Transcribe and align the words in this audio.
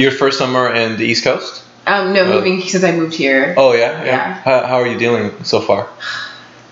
Your 0.00 0.10
first 0.12 0.38
summer 0.38 0.72
in 0.72 0.96
the 0.96 1.04
East 1.04 1.24
Coast? 1.24 1.62
Um, 1.86 2.12
no, 2.12 2.22
Oh. 2.22 2.34
moving 2.36 2.62
since 2.62 2.84
I 2.84 2.92
moved 2.92 3.14
here. 3.14 3.54
Oh 3.56 3.72
yeah, 3.72 4.02
yeah. 4.02 4.04
Yeah. 4.04 4.34
How, 4.42 4.66
how 4.66 4.76
are 4.80 4.86
you 4.86 4.98
dealing 4.98 5.44
so 5.44 5.60
far? 5.60 5.88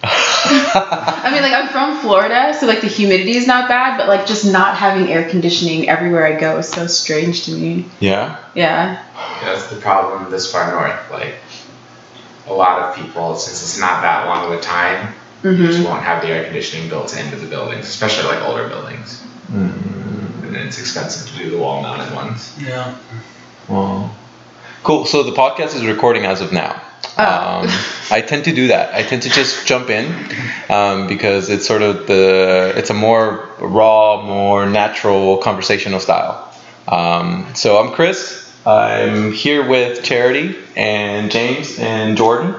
I 0.02 1.30
mean, 1.32 1.42
like 1.42 1.52
I'm 1.52 1.68
from 1.68 1.98
Florida, 2.00 2.54
so 2.58 2.66
like 2.66 2.80
the 2.80 2.86
humidity 2.88 3.36
is 3.36 3.46
not 3.46 3.68
bad, 3.68 3.98
but 3.98 4.08
like 4.08 4.26
just 4.26 4.44
not 4.50 4.76
having 4.76 5.08
air 5.08 5.28
conditioning 5.28 5.88
everywhere 5.88 6.24
I 6.26 6.38
go 6.38 6.58
is 6.58 6.68
so 6.68 6.86
strange 6.86 7.44
to 7.46 7.52
me. 7.52 7.86
yeah. 8.00 8.38
Yeah. 8.54 9.04
Yeah, 9.14 9.54
that's 9.54 9.66
the 9.68 9.76
problem 9.80 10.30
this 10.30 10.50
far 10.50 10.70
north. 10.70 11.10
Like, 11.10 11.34
a 12.46 12.52
lot 12.52 12.78
of 12.82 12.96
people, 12.96 13.34
since 13.36 13.60
it's 13.62 13.78
not 13.78 14.00
that 14.02 14.26
long 14.26 14.46
of 14.50 14.58
a 14.58 14.62
time, 14.62 15.14
just 15.42 15.78
hmm 15.78 15.84
won't 15.84 16.02
have 16.02 16.22
the 16.22 16.28
air 16.28 16.44
conditioning 16.44 16.88
built 16.88 17.16
into 17.16 17.36
the 17.36 17.46
buildings, 17.46 17.86
especially 17.88 18.24
like 18.24 18.42
older 18.42 18.68
buildings. 18.68 19.22
And 20.68 20.74
then 20.74 20.80
it's 20.82 20.90
expensive 20.90 21.30
to 21.30 21.38
do 21.38 21.50
the 21.50 21.56
wall 21.56 21.80
mounted 21.80 22.14
ones. 22.14 22.54
Yeah. 22.60 22.94
well, 23.70 24.14
cool. 24.82 25.06
So 25.06 25.22
the 25.22 25.32
podcast 25.32 25.74
is 25.74 25.86
recording 25.86 26.26
as 26.26 26.42
of 26.42 26.52
now. 26.52 26.82
Oh. 27.16 27.60
Um, 27.62 27.66
I 28.10 28.20
tend 28.20 28.44
to 28.44 28.54
do 28.54 28.66
that. 28.68 28.94
I 28.94 29.02
tend 29.02 29.22
to 29.22 29.30
just 29.30 29.66
jump 29.66 29.88
in 29.88 30.12
um, 30.68 31.06
because 31.06 31.48
it's 31.48 31.66
sort 31.66 31.80
of 31.80 32.06
the 32.06 32.74
it's 32.76 32.90
a 32.90 32.94
more 32.94 33.48
raw, 33.58 34.22
more 34.22 34.68
natural 34.68 35.38
conversational 35.38 36.00
style. 36.00 36.52
Um, 36.86 37.46
so 37.54 37.78
I'm 37.78 37.92
Chris. 37.92 38.44
I'm 38.66 39.32
here 39.32 39.66
with 39.66 40.04
Charity 40.04 40.54
and 40.76 41.30
James 41.30 41.78
and 41.78 42.14
Jordan, 42.14 42.54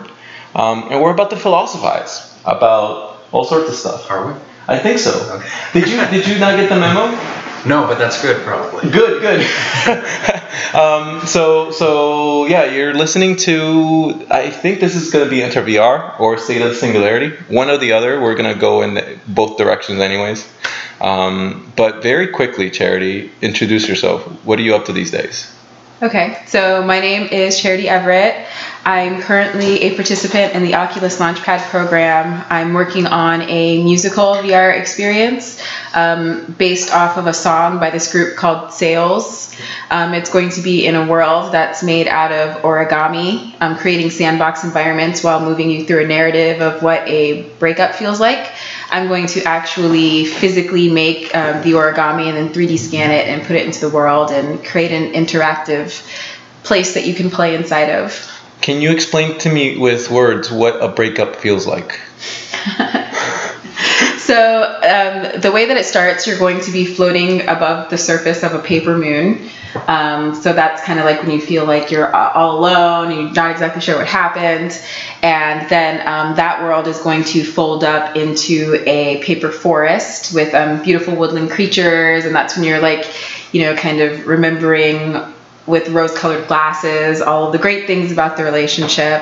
um, 0.55 0.87
and 0.89 0.99
we're 0.99 1.13
about 1.13 1.29
to 1.29 1.37
philosophize 1.37 2.35
about 2.43 3.21
all 3.31 3.43
sorts 3.43 3.69
of 3.69 3.75
stuff. 3.75 4.09
Are 4.09 4.33
we? 4.33 4.39
I 4.67 4.77
think 4.79 4.97
so. 4.99 5.11
Okay. 5.35 5.49
Did 5.73 5.89
you 5.89 5.97
did 6.09 6.27
you 6.27 6.39
not 6.39 6.55
get 6.55 6.69
the 6.69 6.79
memo? 6.79 7.38
No, 7.65 7.87
but 7.87 7.97
that's 7.97 8.21
good, 8.21 8.43
probably. 8.45 8.89
Good, 8.89 9.21
good. 9.21 9.41
um, 10.75 11.25
so, 11.27 11.71
so 11.71 12.45
yeah, 12.45 12.65
you're 12.65 12.93
listening 12.93 13.35
to. 13.37 14.25
I 14.31 14.49
think 14.49 14.79
this 14.79 14.95
is 14.95 15.11
going 15.11 15.25
to 15.25 15.29
be 15.29 15.43
Enter 15.43 15.61
VR 15.61 16.19
or 16.19 16.37
State 16.37 16.61
of 16.61 16.69
the 16.69 16.75
Singularity, 16.75 17.35
one 17.47 17.69
or 17.69 17.77
the 17.77 17.93
other. 17.93 18.21
We're 18.21 18.35
going 18.35 18.53
to 18.53 18.59
go 18.59 18.81
in 18.81 19.19
both 19.27 19.57
directions, 19.57 19.99
anyways. 19.99 20.49
Um, 21.01 21.71
but 21.75 22.01
very 22.01 22.27
quickly, 22.27 22.69
Charity, 22.69 23.31
introduce 23.41 23.87
yourself. 23.87 24.23
What 24.45 24.59
are 24.59 24.63
you 24.63 24.75
up 24.75 24.85
to 24.85 24.93
these 24.93 25.11
days? 25.11 25.53
Okay, 26.01 26.41
so 26.47 26.81
my 26.81 27.01
name 27.01 27.27
is 27.27 27.59
Charity 27.59 27.89
Everett. 27.89 28.47
I'm 28.85 29.21
currently 29.21 29.81
a 29.81 29.95
participant 29.95 30.53
in 30.53 30.63
the 30.63 30.75
Oculus 30.75 31.19
Launchpad 31.19 31.69
program. 31.69 32.45
I'm 32.49 32.73
working 32.73 33.07
on 33.07 33.41
a 33.41 33.83
musical 33.83 34.35
VR 34.35 34.79
experience 34.79 35.61
um, 35.93 36.55
based 36.57 36.93
off 36.93 37.17
of 37.17 37.27
a 37.27 37.33
song 37.33 37.79
by 37.79 37.89
this 37.89 38.11
group 38.11 38.37
called 38.37 38.71
Sales. 38.71 39.53
Um, 39.91 40.13
it's 40.13 40.31
going 40.31 40.49
to 40.51 40.61
be 40.61 40.87
in 40.87 40.95
a 40.95 41.05
world 41.05 41.51
that's 41.51 41.83
made 41.83 42.07
out 42.07 42.31
of 42.31 42.61
origami, 42.61 43.53
um, 43.61 43.77
creating 43.77 44.11
sandbox 44.11 44.63
environments 44.63 45.23
while 45.23 45.41
moving 45.41 45.69
you 45.69 45.85
through 45.85 46.05
a 46.05 46.07
narrative 46.07 46.61
of 46.61 46.81
what 46.81 47.05
a 47.07 47.49
breakup 47.59 47.95
feels 47.95 48.19
like. 48.19 48.49
I'm 48.89 49.09
going 49.09 49.27
to 49.27 49.43
actually 49.43 50.25
physically 50.25 50.89
make 50.89 51.35
um, 51.35 51.61
the 51.63 51.73
origami 51.73 52.27
and 52.27 52.37
then 52.37 52.49
3D 52.53 52.79
scan 52.79 53.11
it 53.11 53.27
and 53.27 53.45
put 53.45 53.57
it 53.57 53.65
into 53.65 53.81
the 53.81 53.89
world 53.89 54.31
and 54.31 54.63
create 54.63 54.91
an 54.91 55.13
interactive 55.13 56.01
place 56.63 56.93
that 56.93 57.05
you 57.05 57.13
can 57.13 57.29
play 57.29 57.55
inside 57.55 57.89
of. 57.89 58.38
Can 58.61 58.81
you 58.81 58.91
explain 58.91 59.37
to 59.39 59.49
me 59.49 59.77
with 59.77 60.09
words 60.09 60.51
what 60.51 60.83
a 60.83 60.89
breakup 60.89 61.37
feels 61.37 61.65
like? 61.65 61.99
So 64.29 64.63
um, 64.63 65.41
the 65.41 65.51
way 65.51 65.65
that 65.65 65.75
it 65.75 65.85
starts, 65.85 66.27
you're 66.27 66.37
going 66.37 66.61
to 66.61 66.71
be 66.71 66.85
floating 66.85 67.41
above 67.47 67.89
the 67.89 67.97
surface 67.97 68.43
of 68.43 68.53
a 68.53 68.59
paper 68.59 68.95
moon. 68.95 69.49
Um, 69.87 70.35
so 70.35 70.53
that's 70.53 70.83
kind 70.83 70.99
of 70.99 71.05
like 71.05 71.23
when 71.23 71.31
you 71.31 71.41
feel 71.41 71.65
like 71.65 71.89
you're 71.89 72.15
all 72.15 72.59
alone, 72.59 73.11
you're 73.11 73.31
not 73.31 73.49
exactly 73.49 73.81
sure 73.81 73.97
what 73.97 74.05
happened, 74.05 74.79
and 75.23 75.67
then 75.67 76.07
um, 76.07 76.35
that 76.35 76.61
world 76.61 76.87
is 76.87 76.99
going 76.99 77.23
to 77.23 77.43
fold 77.43 77.83
up 77.83 78.15
into 78.15 78.83
a 78.85 79.19
paper 79.23 79.51
forest 79.51 80.31
with 80.35 80.53
um, 80.53 80.83
beautiful 80.83 81.15
woodland 81.15 81.49
creatures, 81.49 82.25
and 82.25 82.35
that's 82.35 82.55
when 82.55 82.63
you're 82.63 82.81
like, 82.81 83.11
you 83.51 83.63
know, 83.63 83.75
kind 83.75 83.99
of 83.99 84.27
remembering 84.27 85.13
with 85.69 85.87
rose-colored 85.89 86.47
glasses 86.47 87.21
all 87.21 87.45
of 87.45 87.51
the 87.51 87.59
great 87.59 87.85
things 87.85 88.11
about 88.11 88.35
the 88.35 88.43
relationship. 88.43 89.21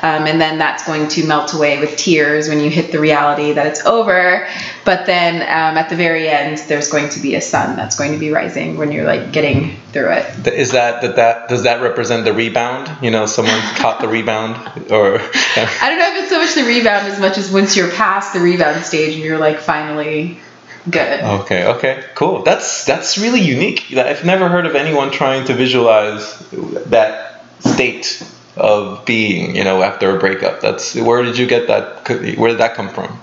Um, 0.00 0.26
and 0.26 0.40
then 0.40 0.56
that's 0.58 0.86
going 0.86 1.08
to 1.08 1.26
melt 1.26 1.52
away 1.54 1.80
with 1.80 1.96
tears 1.96 2.48
when 2.48 2.60
you 2.60 2.70
hit 2.70 2.92
the 2.92 3.00
reality 3.00 3.52
that 3.52 3.66
it's 3.66 3.84
over. 3.84 4.48
But 4.84 5.06
then 5.06 5.42
um, 5.42 5.76
at 5.76 5.90
the 5.90 5.96
very 5.96 6.28
end 6.28 6.58
there's 6.68 6.90
going 6.90 7.08
to 7.10 7.20
be 7.20 7.34
a 7.34 7.40
sun 7.40 7.76
that's 7.76 7.98
going 7.98 8.12
to 8.12 8.18
be 8.18 8.30
rising 8.30 8.76
when 8.78 8.92
you're 8.92 9.04
like 9.04 9.32
getting 9.32 9.76
through 9.92 10.12
it. 10.12 10.46
Is 10.46 10.70
that 10.72 11.02
that 11.02 11.16
that 11.16 11.48
does 11.48 11.64
that 11.64 11.82
represent 11.82 12.24
the 12.24 12.32
rebound? 12.32 12.90
You 13.02 13.10
know, 13.10 13.26
someone 13.26 13.60
caught 13.76 14.00
the 14.00 14.08
rebound, 14.08 14.56
or 14.90 15.18
i 15.56 15.88
don't 15.88 15.98
know 15.98 16.14
if 16.14 16.22
it's 16.22 16.30
so 16.30 16.38
much 16.38 16.54
the 16.54 16.64
rebound 16.64 17.06
as 17.08 17.18
much 17.20 17.38
as 17.38 17.50
once 17.50 17.76
you're 17.76 17.90
past 17.90 18.32
the 18.32 18.40
rebound 18.40 18.84
stage 18.84 19.14
and 19.14 19.24
you're 19.24 19.38
like 19.38 19.58
finally 19.58 20.38
good 20.90 21.20
Okay, 21.20 21.66
okay, 21.66 22.04
cool. 22.14 22.42
That's 22.42 22.84
that's 22.84 23.18
really 23.18 23.40
unique. 23.40 23.92
I've 23.96 24.24
never 24.24 24.48
heard 24.48 24.66
of 24.66 24.74
anyone 24.74 25.10
trying 25.10 25.46
to 25.46 25.54
visualize 25.54 26.38
that 26.86 27.44
state 27.60 28.22
of 28.56 29.04
being, 29.04 29.54
you 29.54 29.64
know, 29.64 29.82
after 29.82 30.16
a 30.16 30.18
breakup. 30.18 30.60
That's 30.60 30.94
where 30.94 31.22
did 31.22 31.38
you 31.38 31.46
get 31.46 31.68
that? 31.68 32.08
Where 32.38 32.50
did 32.50 32.58
that 32.58 32.74
come 32.74 32.88
from? 32.88 33.18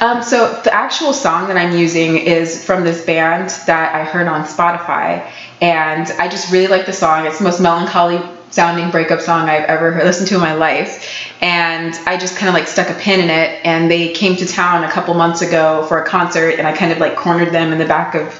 Um, 0.00 0.22
so 0.22 0.60
the 0.62 0.74
actual 0.74 1.12
song 1.12 1.48
that 1.48 1.56
I'm 1.56 1.76
using 1.76 2.18
is 2.18 2.64
from 2.64 2.84
this 2.84 3.04
band 3.04 3.50
that 3.66 3.94
I 3.94 4.04
heard 4.04 4.26
on 4.26 4.44
Spotify, 4.44 5.30
and 5.60 6.06
I 6.18 6.28
just 6.28 6.52
really 6.52 6.66
like 6.66 6.86
the 6.86 6.92
song. 6.92 7.26
It's 7.26 7.38
the 7.38 7.44
most 7.44 7.60
melancholy 7.60 8.20
sounding 8.50 8.90
breakup 8.90 9.20
song 9.20 9.48
I've 9.48 9.64
ever 9.64 9.92
heard, 9.92 10.04
listened 10.04 10.28
to 10.28 10.34
in 10.36 10.40
my 10.40 10.54
life, 10.54 11.32
and 11.42 11.94
I 12.06 12.16
just 12.16 12.36
kind 12.36 12.48
of 12.48 12.54
like 12.54 12.68
stuck 12.68 12.88
a 12.90 12.94
pin 12.94 13.20
in 13.20 13.30
it. 13.30 13.60
And 13.64 13.90
they 13.90 14.12
came 14.12 14.36
to 14.36 14.46
town 14.46 14.84
a 14.84 14.90
couple 14.90 15.14
months 15.14 15.42
ago 15.42 15.84
for 15.86 16.02
a 16.02 16.06
concert, 16.06 16.58
and 16.58 16.66
I 16.66 16.76
kind 16.76 16.92
of 16.92 16.98
like 16.98 17.16
cornered 17.16 17.52
them 17.52 17.72
in 17.72 17.78
the 17.78 17.86
back 17.86 18.14
of 18.14 18.34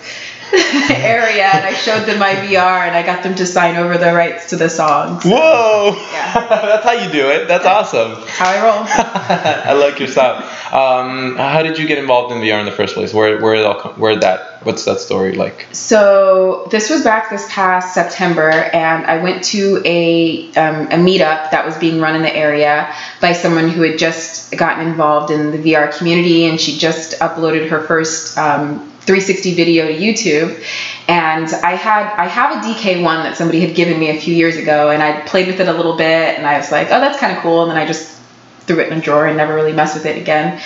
area, 0.90 1.44
and 1.44 1.64
I 1.64 1.72
showed 1.72 2.04
them 2.04 2.18
my 2.18 2.34
VR, 2.34 2.86
and 2.86 2.94
I 2.94 3.02
got 3.04 3.22
them 3.22 3.34
to 3.36 3.46
sign 3.46 3.76
over 3.76 3.98
the 3.98 4.12
rights 4.12 4.50
to 4.50 4.56
the 4.56 4.68
songs. 4.68 5.24
Whoa! 5.24 5.96
Yeah. 6.12 6.32
that's 6.48 6.84
how 6.84 6.92
you 6.92 7.10
do 7.10 7.30
it. 7.30 7.48
That's 7.48 7.66
awesome. 7.66 8.14
How 8.26 8.50
I 8.50 8.62
roll. 8.62 8.84
I 8.88 9.72
like 9.72 9.98
your 9.98 10.08
style. 10.08 10.36
Um, 10.72 11.36
how 11.36 11.62
did 11.62 11.78
you 11.78 11.86
get 11.86 11.98
involved 11.98 12.32
in 12.32 12.38
VR 12.40 12.60
in 12.60 12.66
the 12.66 12.72
first 12.72 12.94
place? 12.94 13.12
Where 13.12 13.40
where 13.40 13.54
it 13.54 13.64
all 13.64 13.80
come, 13.80 13.98
where 13.98 14.16
that? 14.16 14.64
What's 14.64 14.84
that 14.84 15.00
story 15.00 15.32
like? 15.32 15.66
So 15.72 16.68
this 16.70 16.90
was 16.90 17.02
back 17.02 17.30
this 17.30 17.46
past 17.50 17.94
September, 17.94 18.50
and 18.50 19.04
I 19.06 19.22
went 19.22 19.44
to 19.44 19.82
a 19.84 20.48
um, 20.54 20.86
a 20.86 20.96
meetup 20.96 21.50
that 21.50 21.64
was 21.64 21.76
being 21.78 22.00
run 22.00 22.14
in 22.16 22.22
the 22.22 22.34
area 22.34 22.94
by 23.20 23.32
someone 23.32 23.68
who 23.68 23.82
had 23.82 23.98
just 23.98 24.56
gotten 24.56 24.86
involved 24.86 25.30
in 25.30 25.50
the 25.50 25.58
VR 25.58 25.96
community, 25.96 26.46
and 26.46 26.60
she 26.60 26.78
just 26.78 27.18
uploaded 27.20 27.68
her 27.68 27.82
first 27.82 28.38
um, 28.38 28.92
360 29.06 29.54
video 29.54 29.86
to 29.86 29.94
YouTube. 29.94 30.62
And 31.08 31.48
I 31.64 31.72
had 31.72 32.12
I 32.16 32.26
have 32.26 32.50
a 32.52 32.66
DK 32.66 33.02
one 33.02 33.22
that 33.22 33.36
somebody 33.36 33.60
had 33.60 33.76
given 33.76 33.98
me 33.98 34.10
a 34.10 34.20
few 34.20 34.34
years 34.34 34.56
ago, 34.56 34.90
and 34.90 35.02
I 35.02 35.20
played 35.22 35.46
with 35.46 35.60
it 35.60 35.68
a 35.68 35.72
little 35.72 35.96
bit, 35.96 36.36
and 36.36 36.46
I 36.46 36.58
was 36.58 36.72
like, 36.72 36.88
oh, 36.88 37.00
that's 37.00 37.18
kind 37.18 37.36
of 37.36 37.42
cool, 37.42 37.62
and 37.62 37.70
then 37.70 37.78
I 37.78 37.86
just 37.86 38.16
threw 38.60 38.80
it 38.80 38.90
in 38.90 38.98
a 38.98 39.00
drawer 39.00 39.26
and 39.26 39.36
never 39.36 39.54
really 39.54 39.72
messed 39.72 39.94
with 39.94 40.06
it 40.06 40.18
again. 40.20 40.60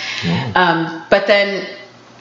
Um, 0.55 1.05
but 1.09 1.27
then 1.27 1.67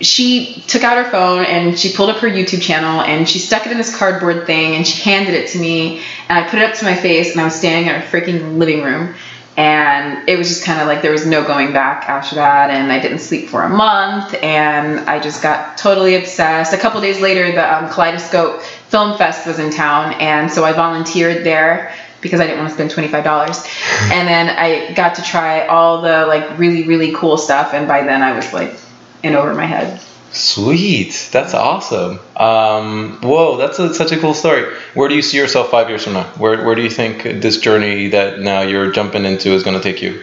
she 0.00 0.62
took 0.66 0.82
out 0.82 1.02
her 1.02 1.10
phone 1.10 1.44
and 1.44 1.78
she 1.78 1.92
pulled 1.92 2.10
up 2.10 2.18
her 2.18 2.28
YouTube 2.28 2.62
channel 2.62 3.02
and 3.02 3.28
she 3.28 3.38
stuck 3.38 3.66
it 3.66 3.72
in 3.72 3.78
this 3.78 3.94
cardboard 3.94 4.46
thing 4.46 4.74
and 4.74 4.86
she 4.86 5.02
handed 5.02 5.34
it 5.34 5.48
to 5.50 5.58
me 5.58 6.02
and 6.28 6.38
I 6.38 6.48
put 6.48 6.58
it 6.58 6.70
up 6.70 6.76
to 6.78 6.84
my 6.84 6.94
face 6.94 7.32
and 7.32 7.40
I 7.40 7.44
was 7.44 7.54
standing 7.54 7.92
in 7.92 8.00
her 8.00 8.06
freaking 8.06 8.56
living 8.56 8.82
room 8.82 9.14
and 9.60 10.26
it 10.26 10.38
was 10.38 10.48
just 10.48 10.64
kind 10.64 10.80
of 10.80 10.86
like 10.86 11.02
there 11.02 11.12
was 11.12 11.26
no 11.26 11.46
going 11.46 11.70
back 11.70 12.08
after 12.08 12.36
that 12.36 12.70
and 12.70 12.90
I 12.90 12.98
didn't 12.98 13.18
sleep 13.18 13.50
for 13.50 13.62
a 13.62 13.68
month 13.68 14.32
and 14.42 15.00
I 15.00 15.20
just 15.20 15.42
got 15.42 15.76
totally 15.76 16.14
obsessed. 16.14 16.72
A 16.72 16.78
couple 16.78 16.98
days 17.02 17.20
later 17.20 17.52
the 17.52 17.76
um, 17.76 17.90
Kaleidoscope 17.90 18.62
Film 18.62 19.18
Fest 19.18 19.46
was 19.46 19.58
in 19.58 19.70
town 19.70 20.14
and 20.14 20.50
so 20.50 20.64
I 20.64 20.72
volunteered 20.72 21.44
there 21.44 21.94
because 22.22 22.40
I 22.40 22.46
didn't 22.46 22.60
want 22.60 22.70
to 22.70 22.74
spend 22.74 23.12
$25 23.12 24.10
and 24.10 24.26
then 24.26 24.48
I 24.48 24.94
got 24.94 25.16
to 25.16 25.22
try 25.22 25.66
all 25.66 26.00
the 26.00 26.24
like 26.24 26.58
really 26.58 26.88
really 26.88 27.12
cool 27.12 27.36
stuff 27.36 27.74
and 27.74 27.86
by 27.86 28.02
then 28.02 28.22
I 28.22 28.32
was 28.34 28.54
like 28.54 28.74
in 29.22 29.34
over 29.34 29.52
my 29.52 29.66
head. 29.66 30.00
Sweet, 30.32 31.28
that's 31.32 31.54
awesome. 31.54 32.20
Um, 32.36 33.18
whoa, 33.20 33.56
that's 33.56 33.80
a, 33.80 33.92
such 33.92 34.12
a 34.12 34.18
cool 34.18 34.34
story. 34.34 34.72
Where 34.94 35.08
do 35.08 35.16
you 35.16 35.22
see 35.22 35.36
yourself 35.38 35.70
five 35.70 35.88
years 35.88 36.04
from 36.04 36.12
now? 36.12 36.24
Where 36.38 36.64
where 36.64 36.76
do 36.76 36.82
you 36.82 36.90
think 36.90 37.24
this 37.24 37.58
journey 37.58 38.08
that 38.08 38.38
now 38.38 38.60
you're 38.60 38.92
jumping 38.92 39.24
into 39.24 39.50
is 39.50 39.64
going 39.64 39.76
to 39.76 39.82
take 39.82 40.00
you? 40.00 40.22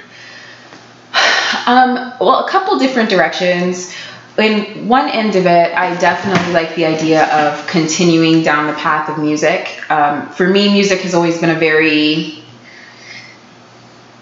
Um, 1.65 2.13
well, 2.21 2.45
a 2.45 2.49
couple 2.49 2.79
different 2.79 3.09
directions. 3.09 3.93
In 4.37 4.87
one 4.87 5.09
end 5.09 5.35
of 5.35 5.45
it, 5.45 5.73
I 5.73 5.95
definitely 5.99 6.53
like 6.53 6.75
the 6.75 6.85
idea 6.85 7.25
of 7.25 7.67
continuing 7.67 8.43
down 8.43 8.67
the 8.67 8.73
path 8.73 9.09
of 9.09 9.17
music. 9.17 9.89
Um, 9.91 10.29
for 10.29 10.47
me, 10.47 10.71
music 10.71 11.01
has 11.01 11.13
always 11.13 11.41
been 11.41 11.49
a 11.49 11.59
very 11.59 12.43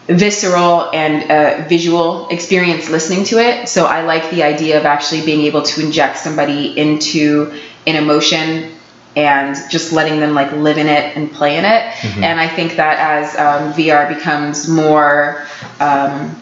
visceral 0.08 0.92
and 0.94 1.32
uh, 1.32 1.68
visual 1.68 2.28
experience 2.30 2.90
listening 2.90 3.26
to 3.26 3.40
it. 3.40 3.68
So 3.68 3.86
I 3.86 4.04
like 4.04 4.30
the 4.32 4.44
idea 4.44 4.80
of 4.80 4.86
actually 4.86 5.26
being 5.26 5.42
able 5.42 5.64
to 5.64 5.86
inject 5.86 6.18
somebody 6.18 6.78
into 6.78 7.60
an 7.88 7.96
emotion 7.96 8.72
and 9.16 9.56
just 9.70 9.94
letting 9.94 10.20
them 10.20 10.34
like 10.34 10.52
live 10.52 10.78
in 10.78 10.88
it 10.88 11.16
and 11.16 11.32
play 11.32 11.58
in 11.58 11.66
it. 11.66 12.06
And 12.24 12.40
I 12.40 12.48
think 12.48 12.76
that 12.76 13.00
as 13.00 13.36
um, 13.38 13.74
VR 13.74 14.14
becomes 14.14 14.68
more 14.68 15.48
um, 15.80 16.36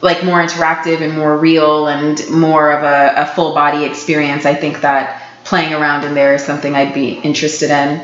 like 0.00 0.24
more 0.24 0.40
interactive 0.40 1.00
and 1.00 1.16
more 1.16 1.36
real 1.36 1.88
and 1.88 2.20
more 2.30 2.72
of 2.72 2.82
a, 2.82 3.22
a 3.22 3.26
full 3.34 3.54
body 3.54 3.84
experience, 3.84 4.46
I 4.46 4.54
think 4.54 4.80
that 4.80 5.22
playing 5.44 5.72
around 5.72 6.04
in 6.04 6.14
there 6.14 6.34
is 6.34 6.44
something 6.44 6.74
I'd 6.74 6.94
be 6.94 7.12
interested 7.12 7.70
in. 7.70 8.00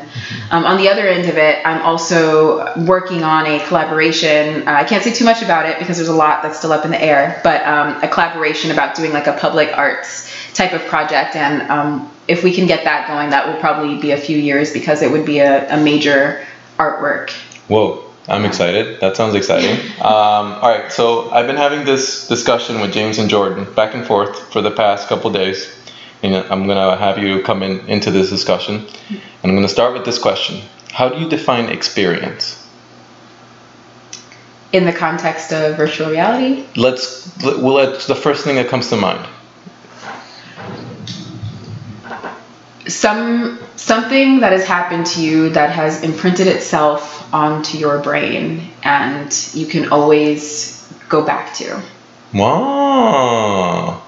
Um, 0.51 0.65
on 0.65 0.77
the 0.77 0.89
other 0.89 1.07
end 1.07 1.29
of 1.29 1.37
it, 1.37 1.65
I'm 1.65 1.81
also 1.81 2.75
working 2.85 3.23
on 3.23 3.45
a 3.45 3.65
collaboration. 3.67 4.67
Uh, 4.67 4.71
I 4.71 4.83
can't 4.83 5.03
say 5.03 5.13
too 5.13 5.25
much 5.25 5.41
about 5.41 5.65
it 5.65 5.79
because 5.79 5.97
there's 5.97 6.09
a 6.09 6.15
lot 6.15 6.43
that's 6.43 6.57
still 6.57 6.71
up 6.71 6.85
in 6.85 6.91
the 6.91 7.01
air, 7.01 7.39
but 7.43 7.65
um, 7.65 8.03
a 8.03 8.07
collaboration 8.07 8.71
about 8.71 8.95
doing 8.95 9.13
like 9.13 9.27
a 9.27 9.33
public 9.33 9.75
arts 9.77 10.31
type 10.53 10.73
of 10.73 10.85
project. 10.87 11.35
And 11.35 11.69
um, 11.69 12.11
if 12.27 12.43
we 12.43 12.53
can 12.53 12.67
get 12.67 12.83
that 12.83 13.07
going, 13.07 13.29
that 13.29 13.47
will 13.47 13.59
probably 13.59 13.99
be 13.99 14.11
a 14.11 14.17
few 14.17 14.37
years 14.37 14.73
because 14.73 15.01
it 15.01 15.11
would 15.11 15.25
be 15.25 15.39
a, 15.39 15.73
a 15.73 15.81
major 15.81 16.45
artwork. 16.77 17.31
Whoa, 17.67 18.03
I'm 18.27 18.45
excited. 18.45 18.99
That 18.99 19.15
sounds 19.15 19.35
exciting. 19.35 19.77
Um, 19.99 20.53
all 20.53 20.69
right, 20.69 20.89
so 20.91 21.29
I've 21.29 21.45
been 21.45 21.57
having 21.57 21.83
this 21.83 22.25
discussion 22.29 22.79
with 22.79 22.93
James 22.93 23.19
and 23.19 23.29
Jordan 23.29 23.71
back 23.73 23.93
and 23.93 24.07
forth 24.07 24.51
for 24.53 24.61
the 24.61 24.71
past 24.71 25.09
couple 25.09 25.29
days. 25.29 25.69
And 26.21 26.35
I'm 26.35 26.67
gonna 26.67 26.97
have 26.97 27.17
you 27.17 27.41
come 27.43 27.63
in 27.63 27.79
into 27.87 28.11
this 28.11 28.29
discussion. 28.29 28.85
And 29.09 29.51
I'm 29.51 29.55
gonna 29.55 29.69
start 29.69 29.93
with 29.93 30.05
this 30.05 30.19
question: 30.19 30.61
How 30.91 31.09
do 31.09 31.19
you 31.19 31.29
define 31.29 31.69
experience? 31.69 32.55
In 34.71 34.85
the 34.85 34.93
context 34.93 35.51
of 35.51 35.77
virtual 35.77 36.11
reality, 36.11 36.65
Let's. 36.75 37.31
Well, 37.43 37.79
it's 37.79 38.07
the 38.07 38.15
first 38.15 38.43
thing 38.43 38.55
that 38.57 38.67
comes 38.67 38.89
to 38.89 38.97
mind. 38.97 39.27
some 42.89 43.59
something 43.75 44.39
that 44.39 44.51
has 44.51 44.65
happened 44.65 45.05
to 45.05 45.21
you 45.21 45.49
that 45.49 45.69
has 45.71 46.03
imprinted 46.03 46.47
itself 46.47 47.33
onto 47.33 47.77
your 47.77 47.99
brain 47.99 48.69
and 48.83 49.49
you 49.53 49.67
can 49.67 49.91
always 49.91 50.91
go 51.07 51.23
back 51.23 51.53
to. 51.55 51.81
Wow. 52.33 54.01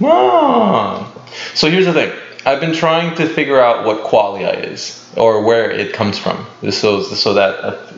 Wow. 0.00 1.07
So 1.54 1.70
here's 1.70 1.86
the 1.86 1.92
thing. 1.92 2.12
I've 2.46 2.60
been 2.60 2.74
trying 2.74 3.16
to 3.16 3.26
figure 3.26 3.60
out 3.60 3.84
what 3.84 4.04
qualia 4.04 4.72
is 4.72 5.06
or 5.16 5.44
where 5.44 5.70
it 5.70 5.92
comes 5.92 6.18
from. 6.18 6.46
So 6.70 7.02
so 7.02 7.34
that 7.34 7.92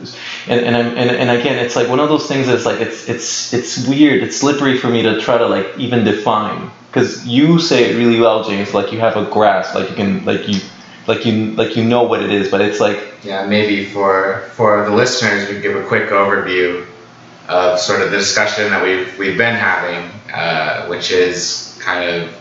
and 0.47 0.65
and, 0.65 0.75
I'm, 0.75 0.97
and 0.97 1.09
and 1.11 1.29
again, 1.29 1.63
it's 1.63 1.75
like 1.75 1.87
one 1.87 1.99
of 1.99 2.09
those 2.09 2.27
things 2.27 2.47
that's 2.47 2.65
like 2.65 2.81
it's 2.81 3.07
it's 3.07 3.53
it's 3.53 3.87
weird. 3.87 4.23
It's 4.23 4.37
slippery 4.37 4.77
for 4.77 4.89
me 4.89 5.03
to 5.03 5.21
try 5.21 5.37
to 5.37 5.47
like 5.47 5.77
even 5.77 6.03
define 6.03 6.71
because 6.87 7.25
you 7.25 7.59
say 7.59 7.89
it 7.89 7.97
really 7.97 8.19
well, 8.19 8.43
James. 8.43 8.73
Like 8.73 8.91
you 8.91 8.99
have 8.99 9.15
a 9.15 9.29
grasp. 9.29 9.75
Like 9.75 9.89
you 9.89 9.95
can 9.95 10.25
like 10.25 10.47
you 10.47 10.59
like 11.07 11.25
you 11.25 11.51
like 11.51 11.75
you 11.75 11.83
know 11.83 12.03
what 12.03 12.21
it 12.21 12.31
is. 12.31 12.49
But 12.49 12.61
it's 12.61 12.79
like 12.79 12.99
Yeah, 13.23 13.45
maybe 13.45 13.85
for 13.85 14.49
for 14.53 14.83
the 14.85 14.95
listeners, 14.95 15.47
we 15.47 15.53
can 15.53 15.61
give 15.61 15.75
a 15.75 15.87
quick 15.87 16.09
overview 16.09 16.85
of 17.47 17.79
sort 17.79 18.01
of 18.01 18.11
the 18.11 18.17
discussion 18.17 18.69
that 18.71 18.83
we've 18.83 19.17
we've 19.17 19.37
been 19.37 19.55
having, 19.55 20.11
uh, 20.33 20.87
which 20.87 21.11
is 21.11 21.79
kind 21.81 22.09
of 22.09 22.40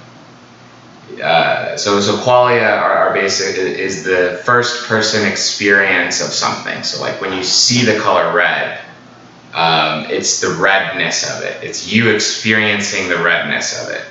uh, 1.22 1.76
so 1.76 2.00
so 2.00 2.16
qualia 2.18 2.78
are, 2.78 2.92
are 2.92 3.14
basic 3.14 3.56
is 3.56 4.04
the 4.04 4.40
first 4.44 4.86
person 4.86 5.26
experience 5.26 6.20
of 6.20 6.28
something. 6.28 6.82
So 6.82 7.00
like 7.00 7.20
when 7.20 7.32
you 7.32 7.44
see 7.44 7.84
the 7.84 7.98
color 8.00 8.34
red, 8.34 8.80
um, 9.54 10.06
it's 10.10 10.40
the 10.40 10.54
redness 10.54 11.28
of 11.28 11.42
it. 11.42 11.62
It's 11.62 11.90
you 11.92 12.10
experiencing 12.10 13.08
the 13.08 13.22
redness 13.22 13.82
of 13.82 13.92
it. 13.94 14.04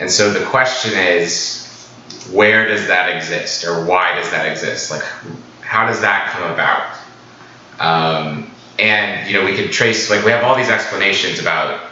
And 0.00 0.10
so 0.10 0.32
the 0.32 0.44
question 0.46 0.92
is, 0.98 1.88
where 2.30 2.68
does 2.68 2.86
that 2.88 3.16
exist, 3.16 3.64
or 3.64 3.84
why 3.84 4.14
does 4.14 4.30
that 4.30 4.46
exist? 4.46 4.90
Like, 4.90 5.02
how 5.60 5.86
does 5.86 6.00
that 6.02 6.30
come 6.30 6.52
about? 6.52 6.96
Um, 7.80 8.50
and 8.78 9.28
you 9.28 9.38
know, 9.38 9.44
we 9.44 9.56
could 9.56 9.72
trace 9.72 10.10
like 10.10 10.24
we 10.24 10.30
have 10.30 10.44
all 10.44 10.56
these 10.56 10.70
explanations 10.70 11.40
about 11.40 11.87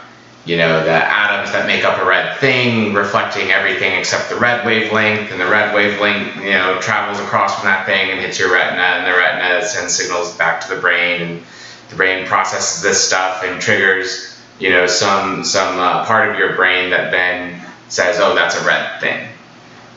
you 0.47 0.57
know 0.57 0.83
the 0.83 0.91
atoms 0.91 1.51
that 1.51 1.67
make 1.67 1.83
up 1.83 1.99
a 1.99 2.05
red 2.05 2.37
thing 2.39 2.93
reflecting 2.93 3.51
everything 3.51 3.99
except 3.99 4.29
the 4.29 4.35
red 4.35 4.65
wavelength, 4.65 5.31
and 5.31 5.39
the 5.39 5.47
red 5.47 5.75
wavelength 5.75 6.35
you 6.37 6.51
know 6.51 6.79
travels 6.81 7.19
across 7.19 7.55
from 7.55 7.65
that 7.65 7.85
thing 7.85 8.11
and 8.11 8.19
hits 8.19 8.39
your 8.39 8.51
retina, 8.51 8.81
and 8.81 9.07
the 9.07 9.17
retina 9.17 9.65
sends 9.65 9.93
signals 9.95 10.35
back 10.37 10.61
to 10.61 10.73
the 10.73 10.81
brain, 10.81 11.21
and 11.21 11.43
the 11.89 11.95
brain 11.95 12.25
processes 12.25 12.81
this 12.81 13.03
stuff 13.05 13.43
and 13.43 13.61
triggers 13.61 14.41
you 14.59 14.69
know 14.69 14.87
some 14.87 15.43
some 15.43 15.79
uh, 15.79 16.05
part 16.05 16.29
of 16.29 16.39
your 16.39 16.55
brain 16.55 16.89
that 16.89 17.11
then 17.11 17.61
says, 17.89 18.17
oh, 18.19 18.35
that's 18.35 18.55
a 18.55 18.65
red 18.65 18.99
thing. 18.99 19.29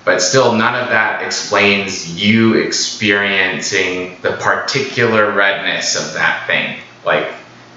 But 0.04 0.22
still, 0.22 0.54
none 0.54 0.80
of 0.80 0.88
that 0.88 1.22
explains 1.22 2.20
you 2.20 2.54
experiencing 2.54 4.16
the 4.22 4.32
particular 4.32 5.32
redness 5.32 5.96
of 5.96 6.14
that 6.14 6.46
thing. 6.46 6.80
Like, 7.04 7.32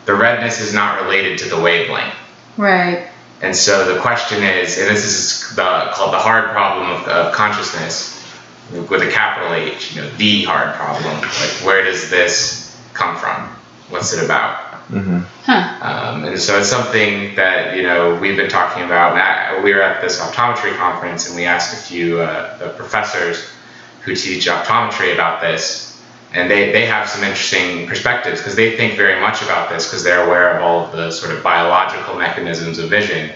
the 0.06 0.13
redness 0.13 0.62
is 0.62 0.74
not 0.74 1.01
related 1.01 1.39
to 1.39 1.50
the 1.50 1.60
wavelength. 1.60 2.15
Right. 2.57 3.10
And 3.41 3.55
so 3.55 3.93
the 3.93 4.00
question 4.00 4.43
is, 4.43 4.77
and 4.77 4.89
this 4.89 5.03
is 5.03 5.55
the, 5.55 5.91
called 5.93 6.13
the 6.13 6.19
hard 6.19 6.51
problem 6.51 6.89
of, 6.89 7.07
of 7.07 7.33
consciousness 7.33 8.13
with 8.72 9.01
a 9.01 9.12
capital 9.12 9.53
H, 9.53 9.95
you 9.95 10.01
know, 10.01 10.10
the 10.12 10.43
hard 10.43 10.74
problem. 10.75 11.19
Like, 11.22 11.65
where 11.65 11.83
does 11.83 12.10
this 12.10 12.79
come 12.93 13.17
from? 13.17 13.50
What's 13.89 14.13
it 14.13 14.24
about? 14.24 14.74
mm-hmm. 14.89 15.19
Huh. 15.43 15.77
Um, 15.81 16.25
and 16.25 16.39
so 16.39 16.60
it's 16.60 16.69
something 16.69 17.36
that 17.36 17.75
you 17.75 17.83
know 17.83 18.15
we've 18.15 18.38
been 18.38 18.50
talking 18.50 18.83
about. 18.83 19.13
And 19.13 19.22
I, 19.22 19.63
we 19.63 19.74
were 19.74 19.81
at 19.81 20.01
this 20.01 20.19
optometry 20.19 20.75
conference, 20.77 21.27
and 21.27 21.36
we 21.36 21.45
asked 21.45 21.74
a 21.74 21.77
few 21.77 22.22
uh, 22.22 22.57
the 22.57 22.69
professors 22.69 23.50
who 24.01 24.15
teach 24.15 24.48
optometry 24.48 25.13
about 25.13 25.41
this, 25.41 25.92
and 26.34 26.50
they, 26.50 26.72
they 26.72 26.86
have 26.86 27.08
some 27.08 27.24
interesting 27.24 27.88
perspectives 27.88 28.40
because 28.40 28.56
they 28.56 28.75
think 28.75 28.96
very 28.96 29.20
much 29.20 29.42
about 29.44 29.70
this 29.70 29.86
because 29.88 30.04
they're 30.04 30.25
aware 30.25 30.56
of 30.56 30.63
all 30.63 30.86
of 30.86 30.92
the 30.92 31.12
sort 31.12 31.34
of 31.36 31.44
biological 31.44 32.16
mechanisms 32.16 32.80
of 32.80 32.90
vision, 32.90 33.32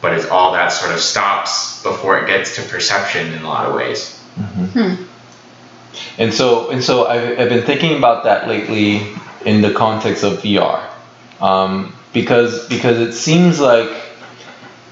but 0.00 0.14
it's 0.14 0.26
all 0.26 0.52
that 0.52 0.68
sort 0.68 0.92
of 0.92 1.00
stops 1.00 1.82
before 1.82 2.18
it 2.18 2.26
gets 2.26 2.56
to 2.56 2.62
perception 2.62 3.32
in 3.34 3.42
a 3.42 3.48
lot 3.48 3.66
of 3.68 3.74
ways. 3.74 4.18
And 6.18 6.32
so 6.32 6.70
and 6.70 6.82
so 6.82 7.06
I've, 7.06 7.38
I've 7.38 7.48
been 7.50 7.66
thinking 7.66 7.96
about 7.98 8.24
that 8.24 8.48
lately 8.48 9.14
in 9.44 9.60
the 9.60 9.72
context 9.74 10.24
of 10.24 10.38
VR, 10.38 10.88
um, 11.40 11.94
because 12.14 12.66
because 12.68 12.98
it 12.98 13.12
seems 13.12 13.60
like 13.60 13.90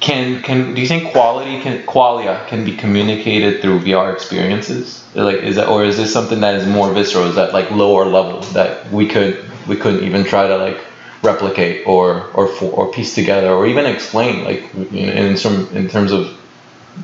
can 0.01 0.43
can 0.43 0.75
do 0.75 0.81
you 0.81 0.89
think 0.89 1.13
quality 1.13 1.61
can 1.61 1.83
qualia 1.87 2.47
can 2.49 2.65
be 2.65 2.75
communicated 2.75 3.61
through 3.61 3.81
VR 3.81 4.13
experiences? 4.13 5.05
Like 5.15 5.37
is 5.37 5.57
that 5.57 5.69
or 5.69 5.85
is 5.85 5.97
this 5.97 6.13
something 6.13 6.41
that 6.41 6.55
is 6.55 6.67
more 6.67 6.93
visceral? 6.93 7.27
Is 7.27 7.35
that 7.37 7.53
like 7.53 7.71
lower 7.71 8.07
level 8.07 8.41
that 8.53 8.91
we 8.91 9.07
could 9.07 9.45
we 9.69 9.77
couldn't 9.77 10.05
even 10.05 10.25
try 10.25 10.47
to 10.47 10.57
like 10.57 10.81
replicate 11.23 11.87
or 11.87 12.31
or 12.33 12.49
for, 12.49 12.73
or 12.73 12.91
piece 12.91 13.15
together 13.15 13.51
or 13.51 13.67
even 13.67 13.85
explain 13.85 14.43
like 14.45 14.75
in, 14.93 15.37
some 15.37 15.69
in 15.77 15.89
terms 15.89 16.13
of 16.13 16.39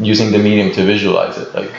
using 0.00 0.32
the 0.32 0.38
medium 0.38 0.72
to 0.72 0.84
visualize 0.84 1.36
it 1.36 1.54
like 1.54 1.72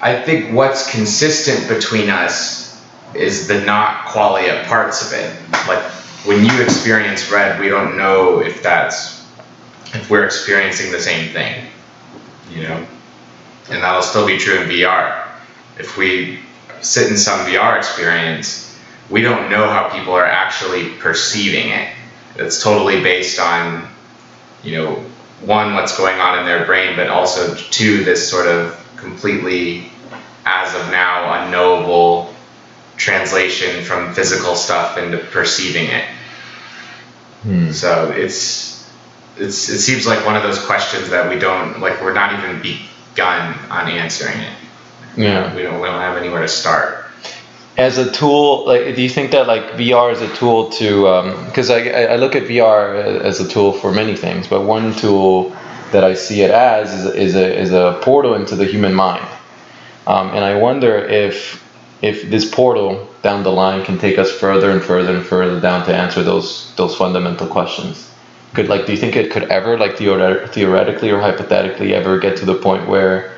I 0.00 0.22
think 0.22 0.54
what's 0.54 0.90
consistent 0.90 1.68
between 1.68 2.10
us 2.10 2.80
is 3.14 3.48
the 3.48 3.64
not 3.64 4.04
qualia 4.06 4.64
parts 4.66 5.04
of 5.04 5.18
it. 5.18 5.34
Like 5.66 5.82
when 6.26 6.44
you 6.44 6.62
experience 6.62 7.30
red, 7.30 7.58
we 7.58 7.68
don't 7.68 7.96
know 7.96 8.40
if 8.40 8.62
that's 8.62 9.15
if 9.96 10.10
we're 10.10 10.24
experiencing 10.24 10.92
the 10.92 11.00
same 11.00 11.32
thing, 11.32 11.66
you 12.50 12.62
know, 12.62 12.86
and 13.70 13.82
that'll 13.82 14.02
still 14.02 14.26
be 14.26 14.38
true 14.38 14.60
in 14.60 14.68
VR. 14.68 15.26
If 15.78 15.96
we 15.96 16.40
sit 16.80 17.10
in 17.10 17.16
some 17.16 17.40
VR 17.46 17.76
experience, 17.76 18.78
we 19.10 19.22
don't 19.22 19.50
know 19.50 19.68
how 19.68 19.88
people 19.88 20.12
are 20.12 20.24
actually 20.24 20.90
perceiving 20.94 21.70
it. 21.70 21.92
It's 22.36 22.62
totally 22.62 23.00
based 23.02 23.40
on, 23.40 23.88
you 24.62 24.76
know, 24.76 24.94
one 25.42 25.74
what's 25.74 25.96
going 25.96 26.18
on 26.20 26.38
in 26.38 26.46
their 26.46 26.64
brain, 26.66 26.96
but 26.96 27.08
also 27.08 27.54
two 27.54 28.04
this 28.04 28.28
sort 28.28 28.46
of 28.46 28.82
completely 28.96 29.90
as 30.44 30.74
of 30.74 30.90
now 30.90 31.44
unknowable 31.44 32.34
translation 32.96 33.84
from 33.84 34.14
physical 34.14 34.54
stuff 34.54 34.96
into 34.96 35.18
perceiving 35.18 35.88
it. 35.88 36.04
Hmm. 37.42 37.70
So 37.72 38.10
it's 38.10 38.75
it's 39.38 39.68
it 39.68 39.80
seems 39.80 40.06
like 40.06 40.24
one 40.24 40.36
of 40.36 40.42
those 40.42 40.64
questions 40.64 41.10
that 41.10 41.28
we 41.28 41.38
don't 41.38 41.80
like 41.80 42.00
we're 42.00 42.14
not 42.14 42.32
even 42.32 42.60
begun 42.62 43.58
on 43.70 43.88
answering 43.88 44.38
it. 44.40 44.52
yeah 45.16 45.54
We 45.54 45.62
don't 45.62 45.80
we 45.80 45.86
don't 45.86 46.00
have 46.00 46.16
anywhere 46.16 46.42
to 46.42 46.48
start. 46.48 47.06
as 47.76 47.98
a 47.98 48.10
tool 48.10 48.66
like 48.66 48.94
do 48.96 49.02
you 49.02 49.08
think 49.08 49.30
that 49.32 49.46
like 49.46 49.64
vr 49.72 50.12
is 50.12 50.22
a 50.22 50.34
tool 50.36 50.70
to 50.70 50.86
because 51.46 51.70
I, 51.70 51.80
I 51.88 52.02
I 52.14 52.16
look 52.16 52.34
at 52.34 52.44
vr 52.44 53.20
as 53.22 53.40
a 53.40 53.48
tool 53.48 53.72
for 53.72 53.92
many 53.92 54.16
things 54.16 54.46
but 54.48 54.62
one 54.62 54.94
tool 54.94 55.50
that 55.92 56.02
i 56.02 56.14
see 56.14 56.42
it 56.42 56.50
as 56.50 56.92
is, 56.92 57.04
is, 57.14 57.34
a, 57.36 57.60
is 57.64 57.72
a 57.72 57.98
portal 58.02 58.34
into 58.34 58.56
the 58.56 58.64
human 58.64 58.94
mind 58.94 59.28
um, 60.06 60.28
and 60.30 60.44
i 60.44 60.54
wonder 60.54 60.96
if 61.26 61.62
if 62.02 62.28
this 62.30 62.44
portal 62.58 63.08
down 63.22 63.42
the 63.42 63.52
line 63.52 63.84
can 63.84 63.98
take 63.98 64.18
us 64.18 64.30
further 64.30 64.70
and 64.70 64.82
further 64.82 65.14
and 65.16 65.24
further 65.24 65.60
down 65.60 65.84
to 65.86 65.94
answer 65.94 66.22
those 66.22 66.74
those 66.76 66.94
fundamental 66.96 67.46
questions 67.46 68.10
could 68.56 68.68
like 68.68 68.86
do 68.86 68.92
you 68.92 68.98
think 68.98 69.14
it 69.14 69.30
could 69.30 69.44
ever 69.44 69.78
like 69.78 69.92
theoret- 69.92 70.50
theoretically 70.50 71.10
or 71.10 71.20
hypothetically 71.20 71.94
ever 71.94 72.18
get 72.18 72.36
to 72.38 72.44
the 72.44 72.54
point 72.54 72.88
where 72.88 73.36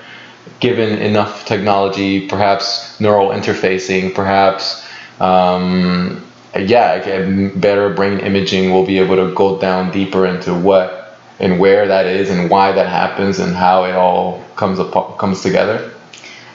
given 0.60 0.98
enough 0.98 1.44
technology, 1.44 2.26
perhaps 2.26 2.98
neural 3.00 3.28
interfacing, 3.28 4.14
perhaps 4.14 4.86
um, 5.20 6.24
yeah, 6.58 7.50
better 7.56 7.90
brain 7.90 8.20
imaging 8.20 8.72
will 8.72 8.86
be 8.86 8.98
able 8.98 9.16
to 9.16 9.34
go 9.34 9.58
down 9.60 9.92
deeper 9.92 10.26
into 10.26 10.54
what 10.54 11.18
and 11.40 11.60
where 11.60 11.86
that 11.86 12.06
is 12.06 12.30
and 12.30 12.50
why 12.50 12.72
that 12.72 12.88
happens 12.88 13.38
and 13.38 13.54
how 13.54 13.84
it 13.84 13.92
all 13.92 14.42
comes 14.56 14.80
up, 14.80 15.18
comes 15.18 15.42
together. 15.42 15.92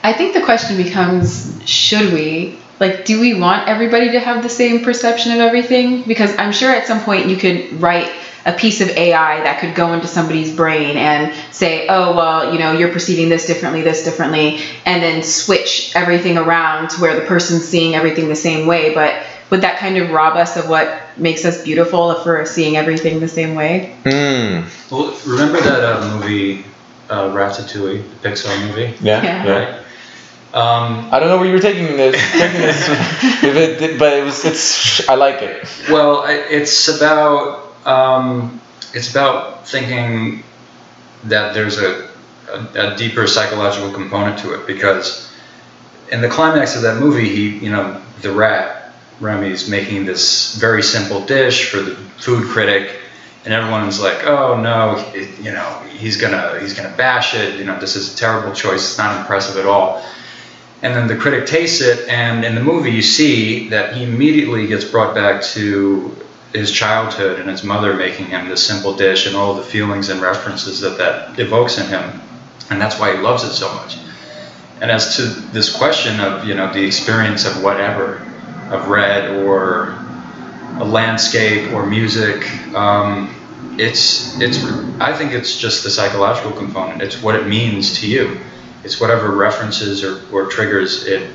I 0.02 0.12
think 0.12 0.34
the 0.34 0.42
question 0.42 0.76
becomes 0.76 1.62
should 1.66 2.12
we 2.12 2.58
like 2.80 3.04
do 3.04 3.20
we 3.20 3.34
want 3.34 3.68
everybody 3.68 4.12
to 4.12 4.20
have 4.20 4.42
the 4.42 4.48
same 4.48 4.84
perception 4.84 5.32
of 5.32 5.38
everything? 5.38 6.02
Because 6.02 6.36
i'm 6.38 6.52
sure 6.52 6.70
at 6.70 6.86
some 6.86 7.00
point 7.00 7.28
you 7.28 7.36
could 7.36 7.80
write 7.80 8.10
a 8.46 8.52
piece 8.52 8.80
of 8.80 8.88
ai 8.90 9.42
that 9.42 9.60
could 9.60 9.74
go 9.74 9.92
into 9.94 10.06
somebody's 10.06 10.54
brain 10.54 10.96
and 10.96 11.34
say 11.50 11.86
oh 11.88 12.14
well 12.14 12.52
you 12.52 12.58
know 12.58 12.72
you're 12.72 12.92
perceiving 12.92 13.30
this 13.30 13.46
differently 13.46 13.80
this 13.80 14.04
differently 14.04 14.60
and 14.84 15.02
then 15.02 15.22
switch 15.22 15.92
everything 15.94 16.36
around 16.36 16.90
to 16.90 17.00
where 17.00 17.18
the 17.18 17.26
person's 17.26 17.66
seeing 17.66 17.94
everything 17.94 18.28
the 18.28 18.36
same 18.36 18.66
way. 18.66 18.94
But 18.94 19.24
would 19.50 19.60
that 19.62 19.78
kind 19.78 19.96
of 19.98 20.10
rob 20.10 20.36
us 20.36 20.56
of 20.56 20.68
what 20.68 21.00
makes 21.16 21.44
us 21.44 21.62
beautiful 21.62 22.10
if 22.12 22.26
we're 22.26 22.44
seeing 22.44 22.76
everything 22.76 23.20
the 23.20 23.28
same 23.28 23.54
way? 23.54 23.96
Mm. 24.04 24.90
well 24.90 25.16
remember 25.26 25.60
that 25.60 25.84
uh, 25.84 26.18
movie 26.18 26.64
uh, 27.08 27.28
ratatouille 27.28 28.02
the 28.20 28.28
pixar 28.28 28.66
movie? 28.66 28.94
Yeah, 29.00 29.22
yeah. 29.22 29.48
right 29.48 29.83
um, 30.54 31.08
I 31.12 31.18
don't 31.18 31.30
know 31.30 31.38
where 31.38 31.46
you 31.46 31.52
were 31.54 31.60
taking 31.60 31.96
this, 31.96 32.14
taking 32.30 32.60
this 32.60 32.88
it, 33.42 33.98
but 33.98 34.12
it 34.12 34.22
was 34.22 34.44
it's 34.44 35.08
I 35.08 35.16
like 35.16 35.42
it. 35.42 35.66
Well, 35.90 36.22
it's 36.28 36.86
about 36.86 37.74
um, 37.84 38.60
it's 38.92 39.10
about 39.10 39.66
thinking 39.66 40.44
that 41.24 41.54
there's 41.54 41.78
a, 41.78 42.08
a, 42.48 42.92
a, 42.92 42.96
deeper 42.96 43.26
psychological 43.26 43.92
component 43.92 44.38
to 44.40 44.54
it 44.54 44.64
because 44.64 45.28
in 46.12 46.20
the 46.20 46.28
climax 46.28 46.76
of 46.76 46.82
that 46.82 47.00
movie, 47.00 47.28
he 47.28 47.58
you 47.58 47.72
know 47.72 48.00
the 48.22 48.30
rat 48.30 48.94
Remy's 49.18 49.68
making 49.68 50.06
this 50.06 50.54
very 50.54 50.84
simple 50.84 51.20
dish 51.26 51.68
for 51.68 51.78
the 51.78 51.96
food 51.96 52.46
critic. 52.46 53.00
And 53.44 53.52
everyone's 53.52 54.00
like, 54.00 54.24
"Oh 54.24 54.56
no, 54.60 55.04
it, 55.14 55.36
you 55.40 55.50
know, 55.52 55.82
he's 55.90 56.16
gonna 56.16 56.60
he's 56.60 56.74
gonna 56.74 56.96
bash 56.96 57.34
it. 57.34 57.58
You 57.58 57.64
know, 57.64 57.78
this 57.80 57.96
is 57.96 58.14
a 58.14 58.16
terrible 58.16 58.54
choice. 58.54 58.88
It's 58.88 58.98
not 58.98 59.18
impressive 59.20 59.56
at 59.56 59.66
all." 59.66 60.00
And 60.82 60.94
then 60.94 61.06
the 61.06 61.16
critic 61.16 61.46
tastes 61.46 61.80
it 61.80 62.08
and 62.08 62.44
in 62.44 62.54
the 62.54 62.62
movie 62.62 62.90
you 62.90 63.02
see 63.02 63.68
that 63.68 63.96
he 63.96 64.04
immediately 64.04 64.66
gets 64.66 64.84
brought 64.84 65.14
back 65.14 65.42
to 65.42 66.14
his 66.54 66.70
childhood 66.70 67.40
and 67.40 67.50
his 67.50 67.64
mother 67.64 67.94
making 67.94 68.26
him 68.26 68.48
this 68.48 68.64
simple 68.64 68.94
dish 68.94 69.26
and 69.26 69.34
all 69.34 69.54
the 69.54 69.62
feelings 69.62 70.08
and 70.08 70.22
references 70.22 70.80
that 70.80 70.96
that 70.96 71.38
evokes 71.38 71.78
in 71.78 71.86
him. 71.88 72.20
And 72.70 72.80
that's 72.80 72.98
why 72.98 73.16
he 73.16 73.20
loves 73.20 73.42
it 73.42 73.52
so 73.52 73.74
much. 73.74 73.98
And 74.80 74.90
as 74.90 75.16
to 75.16 75.22
this 75.22 75.76
question 75.76 76.20
of 76.20 76.46
you 76.46 76.54
know 76.54 76.72
the 76.72 76.84
experience 76.84 77.44
of 77.44 77.62
whatever 77.62 78.18
of 78.70 78.88
red 78.88 79.44
or 79.44 79.98
a 80.78 80.84
landscape 80.84 81.72
or 81.72 81.86
music 81.86 82.44
um, 82.74 83.34
it's 83.78 84.40
it's 84.40 84.64
i 85.00 85.12
think 85.12 85.32
it's 85.32 85.56
just 85.56 85.82
the 85.84 85.90
psychological 85.90 86.52
component. 86.52 87.02
It's 87.02 87.20
what 87.22 87.34
it 87.34 87.46
means 87.46 87.98
to 88.00 88.08
you 88.08 88.38
it's 88.84 89.00
whatever 89.00 89.34
references 89.34 90.04
or, 90.04 90.22
or 90.32 90.46
triggers 90.46 91.06
it 91.06 91.30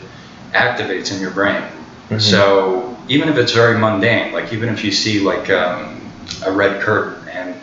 activates 0.51 1.13
in 1.13 1.21
your 1.21 1.31
brain. 1.31 1.61
Mm-hmm. 1.61 2.19
So 2.19 2.97
even 3.07 3.29
if 3.29 3.37
it's 3.37 3.51
very 3.51 3.77
mundane, 3.77 4.33
like 4.33 4.53
even 4.53 4.69
if 4.69 4.83
you 4.83 4.91
see 4.91 5.19
like 5.19 5.49
um, 5.49 6.11
a 6.45 6.51
red 6.51 6.81
curtain 6.81 7.27
and 7.27 7.55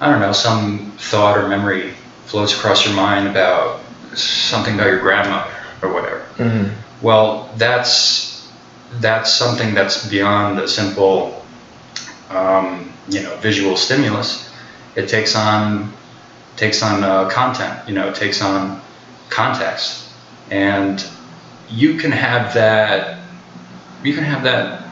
I 0.00 0.10
don't 0.10 0.20
know, 0.20 0.32
some 0.32 0.92
thought 0.92 1.38
or 1.38 1.48
memory 1.48 1.94
floats 2.26 2.54
across 2.54 2.84
your 2.84 2.94
mind 2.94 3.28
about 3.28 3.80
something 4.14 4.74
about 4.74 4.86
your 4.86 5.00
grandmother 5.00 5.54
or 5.82 5.92
whatever. 5.92 6.20
Mm-hmm. 6.36 7.04
Well, 7.04 7.50
that's 7.56 8.50
that's 8.94 9.32
something 9.32 9.74
that's 9.74 10.08
beyond 10.08 10.58
a 10.58 10.68
simple, 10.68 11.44
um, 12.30 12.92
you 13.08 13.22
know, 13.22 13.36
visual 13.36 13.76
stimulus. 13.76 14.50
It 14.94 15.08
takes 15.08 15.34
on 15.36 15.92
takes 16.56 16.82
on 16.82 17.04
uh, 17.04 17.28
content. 17.28 17.88
You 17.88 17.94
know, 17.94 18.08
it 18.08 18.14
takes 18.14 18.40
on 18.40 18.80
context. 19.28 20.08
And 20.50 21.04
you 21.68 21.98
can 21.98 22.12
have 22.12 22.54
that, 22.54 23.20
you 24.02 24.14
can 24.14 24.24
have 24.24 24.44
that 24.44 24.84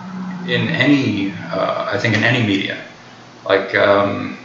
in 0.48 0.68
any, 0.68 1.32
uh, 1.32 1.90
I 1.92 1.98
think 1.98 2.16
in 2.16 2.24
any 2.24 2.46
media. 2.46 2.82
Like, 3.44 3.74
um, 3.74 4.38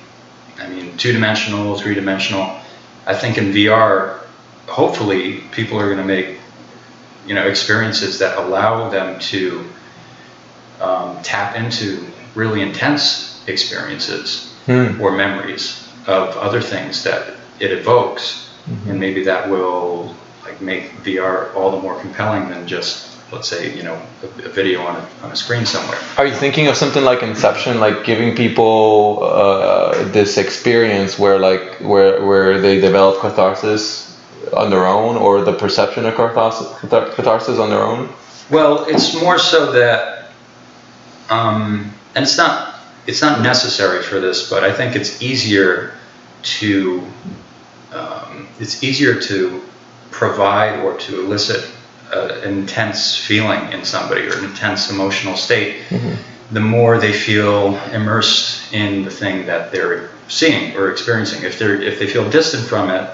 I 0.60 0.67
mean, 0.67 0.98
two 0.98 1.13
dimensional, 1.13 1.77
three 1.77 1.96
dimensional. 1.96 2.60
I 3.05 3.15
think 3.15 3.38
in 3.38 3.51
VR, 3.51 4.22
hopefully 4.67 5.41
people 5.51 5.79
are 5.79 5.86
going 5.86 5.98
to 5.98 6.03
make, 6.03 6.38
you 7.25 7.34
know, 7.34 7.48
experiences 7.48 8.19
that 8.19 8.38
allow 8.38 8.89
them 8.89 9.19
to 9.19 9.65
um, 10.79 11.22
tap 11.24 11.55
into 11.55 12.05
really 12.36 12.62
intense 12.62 13.43
experiences 13.48 14.53
hmm. 14.65 15.01
or 15.01 15.12
memories 15.12 15.88
of 16.08 16.38
other 16.38 16.62
things 16.62 17.03
that 17.03 17.36
it 17.60 17.72
evokes 17.72 18.49
mm-hmm. 18.70 18.92
and 18.92 19.00
maybe 19.00 19.24
that 19.24 19.50
will 19.50 20.16
like 20.44 20.62
make 20.62 20.92
VR 21.04 21.54
all 21.56 21.72
the 21.72 21.82
more 21.82 22.00
compelling 22.00 22.50
than 22.50 22.68
just 22.68 23.10
let's 23.32 23.48
say 23.48 23.76
you 23.76 23.84
know 23.84 24.02
a, 24.24 24.26
a 24.46 24.50
video 24.50 24.82
on 24.82 24.96
a, 24.96 25.10
on 25.24 25.32
a 25.32 25.36
screen 25.36 25.66
somewhere. 25.66 26.00
Are 26.18 26.26
you 26.26 26.34
thinking 26.34 26.68
of 26.68 26.76
something 26.76 27.04
like 27.04 27.22
Inception, 27.24 27.80
like 27.80 28.04
giving 28.04 28.36
people 28.36 29.20
uh, 29.24 30.04
this 30.10 30.38
experience 30.38 31.20
where 31.20 31.40
like 31.40 31.80
where 31.80 32.26
where 32.26 32.60
they 32.60 32.80
develop 32.80 33.22
catharsis 33.22 34.08
on 34.54 34.70
their 34.70 34.88
own, 34.88 35.16
or 35.16 35.42
the 35.42 35.54
perception 35.54 36.06
of 36.06 36.16
catharsis, 36.16 36.68
catharsis 36.80 37.60
on 37.60 37.70
their 37.70 37.84
own? 37.84 38.10
Well, 38.50 38.86
it's 38.86 39.14
more 39.22 39.38
so 39.38 39.72
that, 39.74 40.32
um, 41.30 41.94
and 42.16 42.24
it's 42.24 42.38
not 42.38 42.80
it's 43.06 43.22
not 43.22 43.42
necessary 43.42 44.02
for 44.02 44.20
this, 44.20 44.50
but 44.50 44.64
I 44.64 44.72
think 44.74 44.96
it's 44.96 45.22
easier 45.22 45.94
to 46.42 47.06
um, 47.93 48.48
it's 48.60 48.84
easier 48.84 49.19
to 49.22 49.63
provide 50.12 50.79
or 50.79 50.98
to 50.98 51.22
elicit 51.22 51.69
an 52.12 52.58
intense 52.58 53.15
feeling 53.15 53.72
in 53.72 53.86
somebody 53.86 54.27
or 54.27 54.38
an 54.38 54.46
intense 54.46 54.89
emotional 54.89 55.36
state, 55.36 55.84
mm-hmm. 55.89 56.15
the 56.53 56.60
more 56.60 56.98
they 56.98 57.13
feel 57.13 57.75
immersed 57.91 58.74
in 58.74 59.03
the 59.03 59.12
thing 59.12 59.46
that 59.46 59.72
they're 59.72 60.10
seeing 60.27 60.75
or 60.75 60.91
experiencing. 60.91 61.43
If 61.43 61.60
they're 61.60 61.81
if 61.81 62.00
they 62.00 62.08
feel 62.08 62.29
distant 62.29 62.65
from 62.65 62.89
it, 62.89 63.10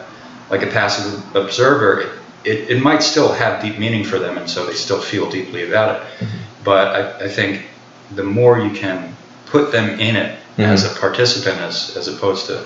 like 0.50 0.64
a 0.64 0.68
passive 0.68 1.36
observer, 1.36 2.02
it, 2.02 2.20
it, 2.46 2.70
it 2.72 2.82
might 2.82 3.04
still 3.04 3.34
have 3.34 3.62
deep 3.62 3.78
meaning 3.78 4.04
for 4.04 4.20
them, 4.20 4.38
and 4.38 4.50
so 4.50 4.66
they 4.66 4.74
still 4.74 5.02
feel 5.02 5.30
deeply 5.30 5.68
about 5.68 5.96
it. 5.96 6.08
Mm-hmm. 6.20 6.38
But 6.64 6.88
I, 6.88 7.26
I 7.26 7.30
think 7.30 7.66
the 8.12 8.24
more 8.24 8.60
you 8.60 8.72
can 8.72 9.16
put 9.48 9.72
them 9.72 10.00
in 10.00 10.16
it 10.16 10.38
mm-hmm. 10.38 10.62
as 10.62 10.86
a 10.86 11.00
participant, 11.00 11.60
as 11.60 11.98
as 11.98 12.08
opposed 12.08 12.46
to 12.48 12.66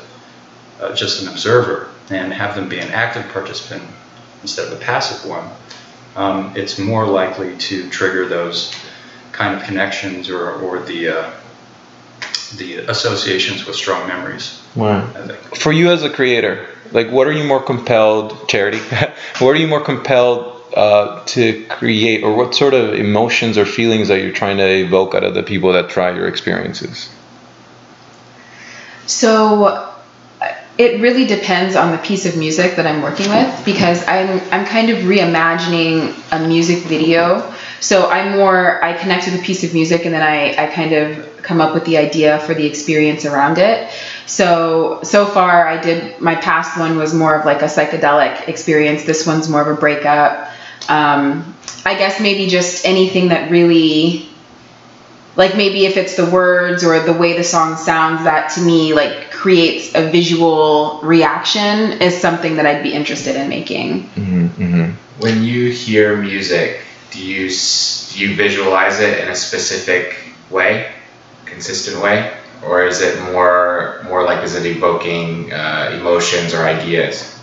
uh, 0.80 0.94
just 0.96 1.22
an 1.22 1.28
observer, 1.28 1.90
and 2.10 2.34
have 2.34 2.56
them 2.56 2.70
be 2.70 2.80
an 2.80 2.92
active 2.92 3.28
participant 3.32 3.84
instead 4.42 4.72
of 4.72 4.74
a 4.74 4.84
passive 4.84 5.30
one, 5.30 5.50
um, 6.16 6.54
it's 6.56 6.80
more 6.80 7.06
likely 7.06 7.58
to 7.58 7.90
trigger 7.90 8.28
those 8.28 8.74
kind 9.32 9.56
of 9.56 9.64
connections 9.64 10.30
or, 10.30 10.52
or 10.52 10.80
the 10.80 11.10
uh, 11.10 11.32
the 12.58 12.78
associations 12.78 13.66
with 13.66 13.76
strong 13.76 14.08
memories. 14.08 14.62
Wow. 14.76 15.06
For 15.56 15.72
you 15.72 15.92
as 15.92 16.04
a 16.04 16.10
creator, 16.10 16.68
like 16.92 17.12
what 17.12 17.28
are 17.28 17.32
you 17.32 17.44
more 17.44 17.62
compelled, 17.62 18.50
charity? 18.50 18.80
what 19.40 19.52
are 19.52 19.56
you 19.56 19.68
more 19.68 19.82
compelled 19.82 20.62
uh, 20.76 21.24
to 21.26 21.66
create, 21.68 22.24
or 22.24 22.36
what 22.36 22.56
sort 22.56 22.74
of 22.74 22.96
emotions 22.96 23.58
or 23.58 23.66
feelings 23.66 24.10
are 24.10 24.18
you're 24.18 24.32
trying 24.32 24.58
to 24.58 24.68
evoke 24.68 25.14
out 25.14 25.24
of 25.24 25.36
the 25.36 25.44
people 25.44 25.74
that 25.74 25.90
try 25.90 26.12
your 26.12 26.28
experiences? 26.28 27.10
So 29.06 29.89
it 30.80 31.02
really 31.02 31.26
depends 31.26 31.76
on 31.76 31.92
the 31.92 31.98
piece 31.98 32.26
of 32.26 32.38
music 32.38 32.78
that 32.78 32.88
I'm 32.88 33.02
working 33.02 33.30
with 33.30 33.66
because 33.66 34.02
I'm 34.08 34.40
I'm 34.50 34.66
kind 34.66 34.90
of 34.90 35.00
reimagining 35.00 36.16
a 36.32 36.48
music 36.48 36.86
video. 36.86 37.54
So 37.82 38.10
I'm 38.10 38.38
more 38.38 38.82
I 38.82 38.94
connect 38.94 39.26
with 39.26 39.42
a 39.42 39.44
piece 39.44 39.66
of 39.66 39.74
music 39.74 40.06
and 40.06 40.14
then 40.14 40.24
I, 40.24 40.56
I 40.56 40.68
kind 40.68 40.94
of 40.94 41.44
come 41.44 41.60
up 41.60 41.74
with 41.74 41.84
the 41.84 41.98
idea 41.98 42.40
for 42.40 42.54
the 42.54 42.66
experience 42.66 43.26
around 43.26 43.58
it. 43.58 43.92
So 44.26 45.02
so 45.04 45.26
far 45.26 45.68
I 45.68 45.82
did 45.82 46.22
my 46.22 46.36
past 46.36 46.80
one 46.80 46.98
was 46.98 47.14
more 47.14 47.36
of 47.36 47.46
like 47.46 47.62
a 47.62 47.66
psychedelic 47.66 48.48
experience. 48.48 49.04
This 49.04 49.28
one's 49.28 49.50
more 49.50 49.62
of 49.62 49.78
a 49.78 49.80
breakup. 49.80 50.50
Um, 50.88 51.56
I 51.86 51.96
guess 51.96 52.22
maybe 52.22 52.48
just 52.48 52.86
anything 52.86 53.30
that 53.30 53.52
really 53.52 54.29
like 55.36 55.56
maybe 55.56 55.86
if 55.86 55.96
it's 55.98 56.16
the 56.16 56.30
words 56.30 56.84
or 56.84 57.00
the 57.00 57.14
way 57.14 57.38
the 57.38 57.44
song 57.44 57.78
sounds 57.78 58.24
that 58.24 58.52
to 58.52 58.62
me 58.62 58.94
like 58.94 59.32
creates 59.32 59.96
a 59.96 60.10
visual 60.10 61.00
reaction 61.02 62.02
is 62.02 62.20
something 62.20 62.56
that 62.58 62.66
I'd 62.66 62.84
be 62.84 62.94
interested 62.94 63.36
in 63.36 63.50
making. 63.50 64.04
Mm-hmm, 64.04 64.48
mm-hmm. 64.48 65.22
When 65.22 65.44
you 65.44 65.72
hear 65.72 66.18
music, 66.18 66.82
do 67.12 67.26
you 67.26 67.50
do 67.50 68.20
you 68.20 68.36
visualize 68.36 69.00
it 69.00 69.20
in 69.20 69.30
a 69.30 69.36
specific 69.36 70.18
way, 70.50 70.94
consistent 71.46 72.02
way, 72.02 72.36
or 72.66 72.86
is 72.86 73.02
it 73.02 73.22
more 73.32 74.02
more 74.06 74.24
like 74.24 74.44
is 74.44 74.56
it 74.56 74.66
evoking 74.66 75.54
uh, 75.54 75.98
emotions 76.00 76.54
or 76.54 76.64
ideas? 76.64 77.36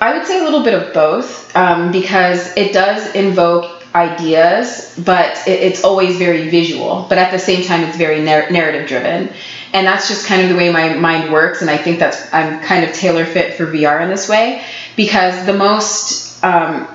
I 0.00 0.16
would 0.16 0.26
say 0.26 0.40
a 0.40 0.44
little 0.44 0.62
bit 0.62 0.74
of 0.74 0.94
both 0.94 1.54
um, 1.56 1.90
because 1.90 2.56
it 2.56 2.72
does 2.72 3.14
invoke 3.14 3.77
ideas, 3.94 4.94
but 5.04 5.36
it, 5.46 5.60
it's 5.60 5.84
always 5.84 6.16
very 6.18 6.48
visual. 6.48 7.06
But 7.08 7.18
at 7.18 7.30
the 7.30 7.38
same 7.38 7.64
time, 7.64 7.82
it's 7.82 7.96
very 7.96 8.22
nar- 8.22 8.50
narrative 8.50 8.88
driven, 8.88 9.32
and 9.72 9.86
that's 9.86 10.08
just 10.08 10.26
kind 10.26 10.42
of 10.42 10.48
the 10.48 10.56
way 10.56 10.70
my 10.70 10.94
mind 10.94 11.32
works. 11.32 11.60
And 11.60 11.70
I 11.70 11.76
think 11.76 11.98
that's 11.98 12.32
I'm 12.32 12.60
kind 12.62 12.84
of 12.84 12.94
tailor 12.94 13.24
fit 13.24 13.54
for 13.54 13.66
VR 13.66 14.02
in 14.02 14.08
this 14.08 14.28
way 14.28 14.64
because 14.96 15.46
the 15.46 15.54
most 15.54 16.42
um, 16.44 16.88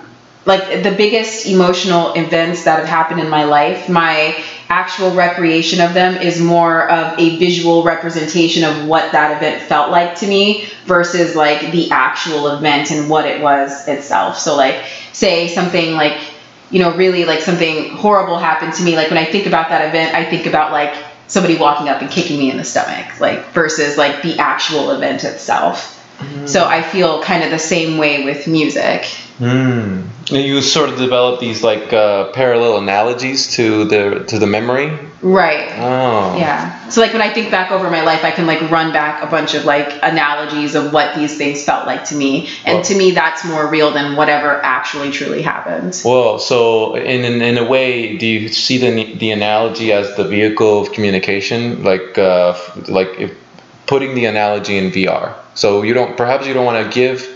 like 0.46 0.84
the 0.84 0.92
biggest 0.92 1.46
emotional 1.46 2.14
events 2.14 2.66
that 2.66 2.80
have 2.80 2.88
happened 2.88 3.22
in 3.22 3.30
my 3.30 3.46
life, 3.46 3.88
my 3.88 4.44
actual 4.70 5.12
recreation 5.14 5.80
of 5.80 5.94
them 5.94 6.16
is 6.16 6.42
more 6.42 6.90
of 6.90 7.18
a 7.20 7.38
visual 7.38 7.84
representation 7.84 8.64
of 8.64 8.88
what 8.88 9.12
that 9.12 9.38
event 9.38 9.62
felt 9.62 9.92
like 9.92 10.16
to 10.16 10.28
me 10.28 10.66
versus 10.86 11.36
like 11.36 11.72
the 11.72 11.90
actual 11.92 12.48
event 12.48 12.92
and 12.92 13.10
what 13.10 13.26
it 13.26 13.42
was 13.42 13.88
itself. 13.88 14.38
So 14.38 14.58
like 14.58 14.84
say 15.14 15.48
something 15.48 15.94
like 15.94 16.20
you 16.74 16.80
know 16.80 16.94
really 16.96 17.24
like 17.24 17.40
something 17.40 17.90
horrible 17.92 18.38
happened 18.38 18.74
to 18.74 18.84
me 18.84 18.96
like 18.96 19.10
when 19.10 19.20
I 19.20 19.26
think 19.26 19.46
about 19.46 19.70
that 19.70 19.88
event 19.88 20.16
I 20.16 20.26
think 20.26 20.48
about 20.48 20.72
like 20.72 20.94
somebody 21.28 21.56
walking 21.56 21.88
up 21.88 22.02
and 22.02 22.10
kicking 22.10 22.38
me 22.38 22.52
in 22.52 22.58
the 22.58 22.64
stomach 22.66 23.20
like 23.22 23.46
versus 23.52 23.98
like 23.98 24.22
the 24.24 24.38
actual 24.40 24.92
event 24.92 25.24
itself. 25.24 26.00
Mm-hmm. 26.18 26.48
So 26.48 26.66
I 26.66 26.82
feel 26.82 27.22
kind 27.24 27.44
of 27.44 27.52
the 27.52 27.60
same 27.60 27.98
way 27.98 28.26
with 28.26 28.48
music. 28.48 29.06
Mm. 29.40 30.08
You 30.32 30.62
sort 30.62 30.90
of 30.90 30.98
develop 30.98 31.40
these 31.40 31.64
like 31.64 31.92
uh, 31.92 32.32
parallel 32.32 32.78
analogies 32.78 33.56
to 33.56 33.86
the 33.86 34.24
to 34.30 34.40
the 34.40 34.48
memory. 34.48 34.98
Right. 35.22 35.70
Oh. 35.80 36.38
Yeah. 36.38 36.90
So 36.90 37.02
like 37.02 37.14
when 37.14 37.22
I 37.22 37.34
think 37.34 37.50
back 37.50 37.72
over 37.72 37.90
my 37.90 38.04
life, 38.04 38.24
I 38.24 38.32
can 38.32 38.46
like 38.46 38.62
run 38.70 38.94
back 38.94 39.24
a 39.24 39.28
bunch 39.28 39.54
of 39.54 39.66
like 39.66 39.92
analogies 40.04 40.76
of 40.76 40.94
what 40.94 41.16
these 41.16 41.38
things 41.38 41.64
felt 41.64 41.88
like 41.88 42.06
to 42.06 42.16
me, 42.16 42.50
and 42.66 42.76
Well- 42.76 42.84
to 42.84 42.96
me 42.96 43.12
that's 43.12 43.44
more 43.44 43.68
real 43.68 43.92
than 43.92 44.16
whatever 44.16 44.62
actually 44.64 45.12
truly 45.12 45.42
happened. 45.42 46.00
Well, 46.06 46.40
so 46.40 46.96
in, 46.96 47.26
in 47.26 47.42
in 47.42 47.58
a 47.58 47.64
way, 47.66 48.18
do 48.18 48.28
you 48.28 48.48
see 48.50 48.78
the 48.78 49.16
the 49.16 49.32
analogy 49.32 49.92
as 49.92 50.16
the 50.16 50.24
vehicle 50.26 50.82
of 50.82 50.92
communication, 50.92 51.84
like 51.84 52.18
uh, 52.18 52.58
like 52.88 53.10
if 53.20 53.32
putting 53.88 54.16
the 54.16 54.26
analogy 54.26 54.78
in 54.78 54.92
VR? 54.92 55.34
So 55.56 55.82
you 55.82 55.94
don't 55.94 56.16
perhaps 56.18 56.48
you 56.48 56.54
don't 56.54 56.66
want 56.66 56.86
to 56.86 56.94
give 56.94 57.33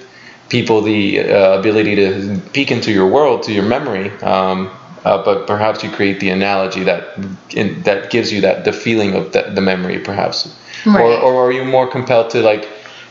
people 0.49 0.81
the 0.81 1.19
uh, 1.19 1.59
ability 1.59 1.95
to 1.95 2.39
peek 2.53 2.71
into 2.71 2.91
your 2.91 3.07
world, 3.07 3.43
to 3.43 3.51
your 3.53 3.65
memory, 3.65 4.09
um, 4.21 4.69
uh, 5.03 5.23
but 5.23 5.47
perhaps 5.47 5.83
you 5.83 5.89
create 5.91 6.19
the 6.19 6.29
analogy 6.29 6.83
that 6.83 7.17
in, 7.51 7.81
that 7.83 8.09
gives 8.09 8.31
you 8.31 8.41
that 8.41 8.65
the 8.65 8.73
feeling 8.73 9.13
of 9.13 9.31
the, 9.33 9.43
the 9.53 9.61
memory, 9.61 9.99
perhaps, 9.99 10.47
or 10.85 10.91
Right. 10.93 11.23
or 11.23 11.45
are 11.47 11.51
you 11.51 11.63
more 11.63 11.87
compelled 11.87 12.29
to 12.31 12.41
like 12.41 12.67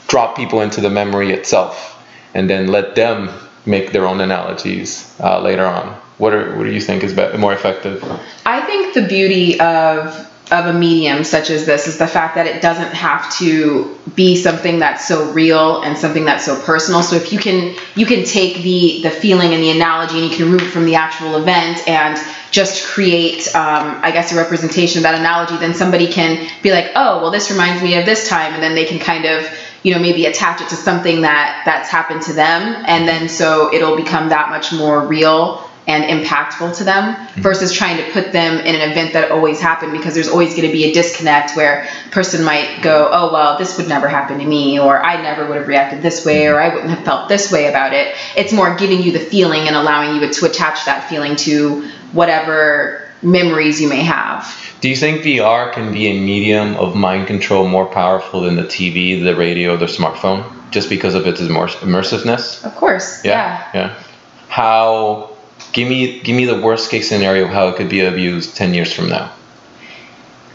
drop 0.09 0.37
people 0.37 0.61
into 0.61 0.81
the 0.81 0.90
memory 0.90 1.33
itself 1.33 2.03
and 2.35 2.49
then 2.51 2.68
let 2.68 2.94
them 2.94 3.31
make 3.64 3.92
their 3.92 4.07
own 4.07 4.20
analogies 4.20 5.14
uh, 5.20 5.40
later 5.40 5.66
on? 5.66 5.94
What 6.18 6.33
are 6.33 6.55
what 6.57 6.64
do 6.64 6.70
you 6.72 6.81
think 6.81 7.03
is 7.05 7.14
more 7.38 7.53
effective? 7.53 8.03
I 8.46 8.61
think 8.62 8.94
the 8.94 9.07
beauty 9.07 9.61
of 9.61 10.27
of 10.50 10.66
a 10.66 10.72
medium 10.72 11.24
such 11.24 11.50
as 11.50 11.66
this 11.66 11.88
is 11.88 11.98
the 11.98 12.06
fact 12.06 12.37
that 12.37 12.46
it 12.46 12.62
doesn't 12.62 12.94
have 12.94 13.32
to 13.37 13.98
be 14.14 14.37
something 14.37 14.78
that's 14.78 15.06
so 15.06 15.32
real 15.32 15.82
and 15.82 15.98
something 15.98 16.24
that's 16.24 16.44
so 16.44 16.61
personal. 16.62 17.02
So 17.02 17.16
if 17.16 17.32
you 17.32 17.38
can 17.38 17.74
you 17.96 18.06
can 18.06 18.24
take 18.24 18.62
the 18.62 19.02
the 19.02 19.11
feeling 19.11 19.54
and 19.54 19.62
the 19.62 19.70
analogy 19.70 20.20
and 20.20 20.30
you 20.30 20.37
can 20.37 20.46
remove 20.46 20.62
it 20.62 20.70
from 20.70 20.85
the 20.87 20.94
actual 20.94 21.37
event 21.37 21.87
and 21.88 22.16
just 22.52 22.87
create 22.87 23.52
um, 23.56 23.98
I 24.02 24.12
guess 24.12 24.32
a 24.32 24.37
representation 24.37 25.00
of 25.00 25.02
that 25.02 25.18
analogy, 25.18 25.56
then 25.56 25.74
somebody 25.74 26.06
can 26.12 26.48
be 26.62 26.70
like, 26.70 26.92
oh 26.94 27.20
well 27.20 27.32
this 27.32 27.50
reminds 27.50 27.82
me 27.82 27.98
of 27.98 28.06
this 28.06 28.28
time. 28.28 28.54
And 28.54 28.62
then 28.62 28.76
they 28.76 28.85
can 28.85 29.00
kind 29.00 29.24
of 29.24 29.50
you 29.82 29.94
know 29.94 30.00
maybe 30.00 30.26
attach 30.26 30.61
it 30.61 30.68
to 30.68 30.76
something 30.76 31.22
that 31.22 31.62
that's 31.64 31.90
happened 31.90 32.22
to 32.22 32.32
them. 32.32 32.85
And 32.87 33.09
then 33.09 33.28
so 33.28 33.74
it'll 33.74 33.96
become 33.96 34.28
that 34.28 34.48
much 34.50 34.72
more 34.72 35.04
real 35.04 35.65
and 35.87 36.05
impactful 36.05 36.77
to 36.77 36.85
them 36.85 37.14
mm-hmm. 37.14 37.40
versus 37.40 37.72
trying 37.72 37.96
to 37.96 38.12
put 38.12 38.33
them 38.33 38.59
in 38.59 38.75
an 38.75 38.90
event 38.90 39.12
that 39.12 39.31
always 39.31 39.61
happened 39.61 39.92
because 39.92 40.14
there's 40.14 40.29
always 40.29 40.55
going 40.55 40.66
to 40.66 40.72
be 40.72 40.85
a 40.85 40.92
disconnect 40.92 41.57
where 41.57 41.88
a 42.07 42.11
person 42.11 42.44
might 42.44 42.81
go 42.83 43.09
oh 43.12 43.33
well 43.33 43.57
this 43.59 43.77
would 43.77 43.88
never 43.88 44.09
happen 44.09 44.38
to 44.38 44.44
me 44.44 44.79
or 44.79 45.03
i 45.03 45.20
never 45.22 45.46
would 45.46 45.57
have 45.57 45.68
reacted 45.68 46.03
this 46.03 46.25
way 46.25 46.46
or 46.46 46.61
i 46.61 46.68
wouldn't 46.68 46.90
have 46.90 47.05
felt 47.05 47.29
this 47.29 47.53
way 47.53 47.66
about 47.68 47.92
it 47.92 48.14
it's 48.37 48.53
more 48.53 48.75
giving 48.77 49.03
you 49.03 49.12
the 49.12 49.20
feeling 49.20 49.68
and 49.68 49.77
allowing 49.77 50.20
you 50.20 50.33
to 50.33 50.46
attach 50.46 50.85
that 50.85 51.09
feeling 51.09 51.37
to 51.37 51.88
whatever 52.12 53.09
memories 53.22 53.81
you 53.81 53.88
may 53.88 54.03
have 54.03 54.44
Do 54.81 54.88
you 54.88 54.96
think 54.96 55.22
VR 55.22 55.72
can 55.72 55.92
be 55.92 56.07
a 56.09 56.20
medium 56.20 56.77
of 56.77 56.94
mind 56.94 57.27
control 57.27 57.66
more 57.66 57.87
powerful 57.87 58.42
than 58.42 58.57
the 58.57 58.64
TV, 58.64 59.22
the 59.22 59.35
radio, 59.35 59.75
the 59.77 59.87
smartphone, 59.87 60.44
just 60.70 60.90
because 60.90 61.14
of 61.14 61.27
its 61.27 61.40
immersiveness? 61.40 62.64
of 62.64 62.75
course 62.75 63.25
yeah, 63.25 63.70
Yeah. 63.72 64.03
How? 64.49 65.36
Give 65.76 65.86
me 65.88 66.20
give 66.20 66.34
me 66.34 66.46
the 66.46 66.58
worst 66.60 66.90
case 66.90 67.06
scenario 67.08 67.44
of 67.44 67.50
how 67.50 67.68
it 67.68 67.76
could 67.76 67.90
be 67.90 68.00
abused 68.00 68.56
ten 68.56 68.72
years 68.74 68.92
from 68.92 69.08
now. 69.10 69.30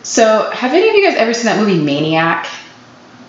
so 0.04 0.50
have 0.52 0.74
any 0.74 0.90
of 0.90 0.96
you 0.96 1.04
guys 1.08 1.16
ever 1.16 1.34
seen 1.34 1.46
that 1.46 1.60
movie 1.60 1.80
maniac 1.82 2.48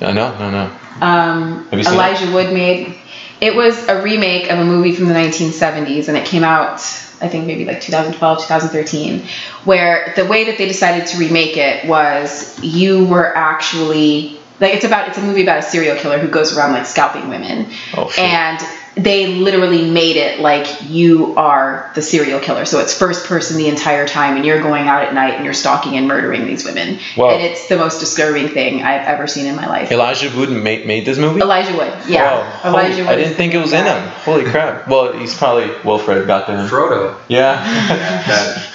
Uh, 0.01 0.13
no, 0.13 0.27
no, 0.39 0.51
no. 0.51 0.65
um, 1.07 1.65
Have 1.71 1.79
you 1.79 1.85
seen 1.85 1.93
it? 1.93 1.97
Elijah 1.97 2.33
Wood 2.35 2.53
made. 2.53 2.95
It 3.41 3.55
was 3.55 3.75
a 3.89 4.01
remake 4.03 4.51
of 4.51 4.59
a 4.59 4.65
movie 4.65 4.95
from 4.95 5.07
the 5.09 5.15
1970s, 5.15 6.09
and 6.09 6.17
it 6.17 6.25
came 6.25 6.45
out, 6.45 6.75
I 7.21 7.29
think, 7.29 7.47
maybe 7.47 7.65
like 7.65 7.81
2012, 7.81 8.39
2013, 8.39 9.27
where 9.65 10.13
the 10.17 10.25
way 10.27 10.45
that 10.45 10.57
they 10.59 10.67
decided 10.67 11.07
to 11.09 11.19
remake 11.19 11.57
it 11.57 11.87
was 11.87 12.59
you 12.63 13.05
were 13.05 13.37
actually 13.37 14.39
like 14.61 14.75
it's 14.75 14.85
about 14.85 15.09
it's 15.09 15.19
a 15.19 15.23
movie 15.23 15.43
about 15.43 15.59
a 15.59 15.63
serial 15.63 15.97
killer 15.97 16.19
who 16.19 16.29
goes 16.29 16.57
around 16.57 16.73
like 16.73 16.87
scalping 16.87 17.29
women, 17.29 17.67
Oh 17.97 18.09
shit. 18.11 18.25
and 18.25 18.61
they 18.95 19.27
literally 19.37 19.91
made 19.91 20.17
it 20.17 20.41
like 20.41 20.67
you 20.83 21.35
are 21.37 21.91
the 21.95 22.03
serial 22.03 22.39
killer. 22.41 22.67
So 22.67 22.79
it's 22.79 22.93
first 22.97 23.27
person 23.27 23.57
the 23.57 23.69
entire 23.69 24.07
time, 24.07 24.37
and 24.37 24.45
you're 24.45 24.61
going 24.61 24.87
out 24.87 25.03
at 25.03 25.15
night 25.15 25.35
and 25.37 25.45
you're 25.47 25.55
stalking 25.55 25.97
and 25.97 26.07
murdering 26.07 26.45
these 26.47 26.65
women, 26.65 26.99
Wow. 27.17 27.31
and 27.31 27.43
it's 27.43 27.69
the 27.69 27.79
most 27.79 28.01
disturbing 28.01 28.49
thing 28.49 28.83
I've 28.83 29.07
ever 29.07 29.27
seen 29.27 29.47
in 29.47 29.57
my 29.57 29.67
life. 29.67 29.91
Elijah 29.91 30.31
Wood 30.37 30.51
made, 30.51 30.87
made 30.87 31.07
this 31.07 31.17
movie. 31.17 31.41
Elijah 31.41 31.75
Wood, 31.77 31.93
yeah. 32.07 32.23
Wow. 32.25 32.43
Holy- 32.51 32.75
Elijah 32.85 33.03
Wood. 33.05 33.09
I 33.13 33.17
didn't 33.17 33.35
think 33.35 33.55
it 33.55 33.59
was 33.59 33.73
in 33.73 33.85
him. 33.87 34.09
Holy 34.09 34.45
crap. 34.45 34.87
Well, 34.89 35.13
he's 35.15 35.35
probably 35.35 35.71
Wilfred 35.85 36.27
got 36.27 36.47
to 36.49 36.53
him. 36.57 36.69
Frodo. 36.69 37.17
Yeah. 37.29 37.55
that 38.29 38.69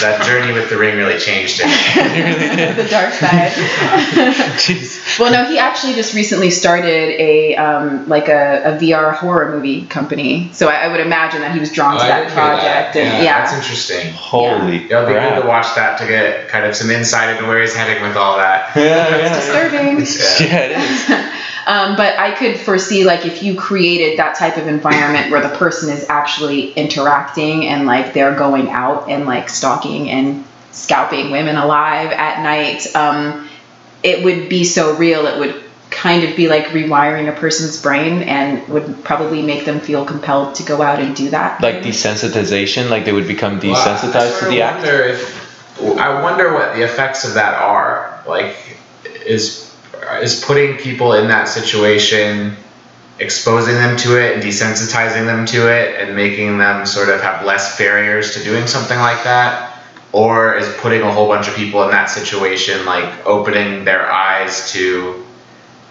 that 0.00 0.22
journey 0.26 0.52
with 0.52 0.68
the 0.68 0.76
ring 0.76 0.96
really 0.96 1.18
changed 1.18 1.60
it. 1.64 2.76
the 2.76 2.88
dark 2.90 3.12
side. 3.12 3.52
Jeez. 4.58 5.18
well, 5.18 5.30
no, 5.32 5.44
he 5.48 5.58
actually 5.58 5.94
just 5.94 6.14
recently 6.14 6.50
started 6.50 7.20
a 7.20 7.56
um, 7.56 8.08
like 8.08 8.28
a, 8.28 8.62
a 8.74 8.78
VR 8.78 9.14
horror 9.14 9.43
movie 9.50 9.86
company. 9.86 10.50
So 10.52 10.68
I, 10.68 10.84
I 10.84 10.88
would 10.88 11.00
imagine 11.00 11.40
that 11.42 11.52
he 11.52 11.60
was 11.60 11.72
drawn 11.72 11.96
to 11.96 12.00
Oh, 12.00 12.04
I 12.04 12.08
that 12.08 12.18
didn't 12.24 12.34
that. 12.36 12.92
project. 12.92 12.96
And 12.96 13.24
yeah, 13.24 13.40
That's 13.44 13.54
interesting. 13.54 14.12
Holy 14.12 14.78
Yeah, 14.78 14.84
it'll 14.98 15.06
be 15.06 15.12
crap. 15.12 15.34
good 15.36 15.42
to 15.42 15.48
watch 15.48 15.74
that 15.76 15.98
to 15.98 16.06
get 16.06 16.48
kind 16.48 16.64
of 16.64 16.74
some 16.74 16.90
insight 16.90 17.30
into 17.36 17.46
where 17.46 17.60
he's 17.60 17.74
heading 17.74 18.02
with 18.02 18.16
all 18.16 18.36
that. 18.38 18.74
Yeah, 18.76 19.16
yeah. 19.16 19.34
disturbing. 19.34 19.96
Yeah, 20.48 20.58
it 20.58 20.78
is. 20.78 21.10
um, 21.66 21.96
but 21.96 22.18
I 22.18 22.34
could 22.36 22.58
foresee 22.60 23.04
like 23.04 23.24
if 23.26 23.42
you 23.42 23.56
created 23.58 24.18
that 24.18 24.36
type 24.36 24.56
of 24.56 24.66
environment 24.66 25.30
where 25.30 25.40
the 25.46 25.54
person 25.56 25.90
is 25.92 26.06
actually 26.08 26.72
interacting 26.72 27.66
and 27.66 27.86
like 27.86 28.12
they're 28.14 28.36
going 28.36 28.70
out 28.70 29.08
and 29.10 29.26
like 29.26 29.48
stalking 29.48 30.08
and 30.10 30.44
scalping 30.72 31.30
women 31.30 31.56
alive 31.56 32.10
at 32.10 32.42
night, 32.42 32.94
um, 32.96 33.48
it 34.02 34.24
would 34.24 34.48
be 34.48 34.64
so 34.64 34.96
real. 34.96 35.26
It 35.26 35.38
would 35.38 35.63
kind 35.94 36.24
of 36.24 36.36
be 36.36 36.48
like 36.48 36.66
rewiring 36.66 37.28
a 37.28 37.32
person's 37.38 37.80
brain 37.80 38.22
and 38.22 38.66
would 38.68 39.04
probably 39.04 39.42
make 39.42 39.64
them 39.64 39.80
feel 39.80 40.04
compelled 40.04 40.54
to 40.56 40.62
go 40.62 40.82
out 40.82 41.00
and 41.00 41.16
do 41.16 41.30
that. 41.30 41.60
Like 41.60 41.76
desensitization, 41.76 42.90
like 42.90 43.04
they 43.04 43.12
would 43.12 43.28
become 43.28 43.58
Well, 43.58 43.76
I 43.76 43.96
desensitized 43.96 44.40
to 44.40 44.44
the 44.46 44.62
of 44.62 44.68
act. 44.68 44.78
wonder 44.78 45.02
if 45.04 45.44
I 45.98 46.22
wonder 46.22 46.52
what 46.52 46.74
the 46.74 46.82
effects 46.82 47.24
of 47.24 47.34
that 47.34 47.54
are. 47.54 48.22
Like, 48.26 48.56
is 49.24 49.74
is 50.20 50.44
putting 50.44 50.76
people 50.76 51.14
in 51.14 51.28
that 51.28 51.48
situation, 51.48 52.56
exposing 53.18 53.74
them 53.74 53.96
to 53.98 54.20
it 54.20 54.34
and 54.34 54.42
desensitizing 54.42 55.26
them 55.26 55.46
to 55.46 55.72
it, 55.72 56.00
and 56.00 56.14
making 56.14 56.58
them 56.58 56.86
sort 56.86 57.08
of 57.08 57.20
have 57.20 57.44
less 57.44 57.78
barriers 57.78 58.34
to 58.34 58.44
doing 58.44 58.66
something 58.66 58.98
like 58.98 59.24
that, 59.24 59.78
or 60.12 60.54
is 60.56 60.68
putting 60.76 61.02
a 61.02 61.12
whole 61.12 61.28
bunch 61.28 61.48
of 61.48 61.54
people 61.54 61.82
in 61.84 61.90
that 61.90 62.06
situation 62.06 62.84
like 62.84 63.26
opening 63.26 63.84
their 63.84 64.10
eyes 64.10 64.70
to 64.72 65.24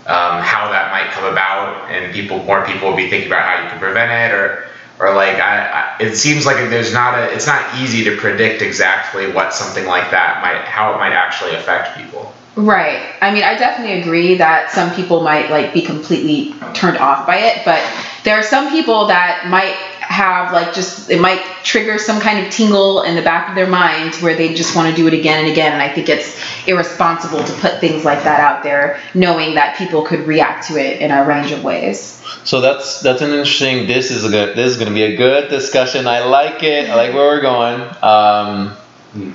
um, 0.06 0.42
how 0.42 0.70
that 0.70 0.92
might 0.92 1.12
come 1.12 1.32
about, 1.32 1.90
and 1.92 2.14
people 2.14 2.44
more 2.44 2.66
people 2.66 2.90
will 2.90 2.98
be 2.98 3.10
thinking 3.10 3.28
about 3.28 3.48
how 3.48 3.64
you 3.64 3.70
can 3.70 3.80
prevent 3.80 4.12
it, 4.12 4.36
or 4.36 4.68
or 5.00 5.14
like 5.14 5.36
I, 5.36 5.98
I, 6.00 6.04
it 6.04 6.16
seems 6.16 6.46
like 6.46 6.58
there's 6.70 6.94
not 6.94 7.18
a 7.18 7.34
it's 7.34 7.48
not 7.48 7.76
easy 7.80 8.04
to 8.06 8.18
predict 8.18 8.62
exactly 8.62 9.32
what 9.32 9.54
something 9.54 9.86
like 9.86 10.12
that 10.12 10.42
might 10.42 10.66
how 10.66 10.94
it 10.94 10.98
might 10.98 11.14
actually 11.14 11.56
affect 11.56 11.98
people. 11.98 12.34
Right. 12.56 13.16
I 13.20 13.34
mean, 13.34 13.44
I 13.44 13.58
definitely 13.58 14.02
agree 14.02 14.38
that 14.38 14.70
some 14.70 14.94
people 14.94 15.24
might 15.24 15.50
like 15.50 15.74
be 15.74 15.82
completely 15.82 16.54
turned 16.76 16.98
off 16.98 17.26
by 17.26 17.38
it, 17.38 17.66
but 17.66 17.82
there 18.24 18.36
are 18.36 18.44
some 18.44 18.70
people 18.70 19.08
that 19.08 19.48
might 19.50 19.76
have 20.14 20.54
like 20.54 20.74
just 20.74 21.10
it 21.10 21.20
might 21.20 21.42
trigger 21.64 21.98
some 21.98 22.20
kind 22.22 22.46
of 22.46 22.52
tingle 22.54 23.02
in 23.04 23.16
the 23.16 23.22
back 23.22 23.50
of 23.50 23.56
their 23.56 23.68
mind 23.68 24.14
where 24.16 24.36
they 24.36 24.54
just 24.54 24.76
want 24.76 24.88
to 24.90 24.96
do 24.96 25.08
it 25.08 25.14
again 25.14 25.40
and 25.44 25.52
again 25.52 25.74
and 25.74 25.82
i 25.82 25.90
think 25.94 26.08
it's 26.08 26.30
irresponsible 26.68 27.44
to 27.44 27.54
put 27.64 27.80
things 27.80 28.06
like 28.06 28.22
that 28.24 28.40
out 28.40 28.64
there 28.64 29.00
knowing 29.14 29.56
that 29.56 29.76
people 29.78 30.02
could 30.04 30.22
react 30.28 30.68
to 30.68 30.78
it 30.78 31.02
in 31.02 31.10
a 31.12 31.26
range 31.26 31.52
of 31.52 31.64
ways 31.64 32.22
So 32.44 32.60
that's 32.62 33.00
that's 33.02 33.22
an 33.22 33.32
interesting. 33.32 33.88
This 33.88 34.12
is 34.12 34.26
a 34.26 34.30
good. 34.30 34.58
This 34.58 34.72
is 34.72 34.78
going 34.78 34.90
to 34.90 34.94
be 34.94 35.04
a 35.04 35.16
good 35.16 35.50
discussion. 35.50 36.08
I 36.08 36.26
like 36.26 36.62
it. 36.64 36.90
I 36.90 36.96
like 36.96 37.14
where 37.14 37.26
we're 37.28 37.42
going. 37.42 37.80
Um, 38.02 38.76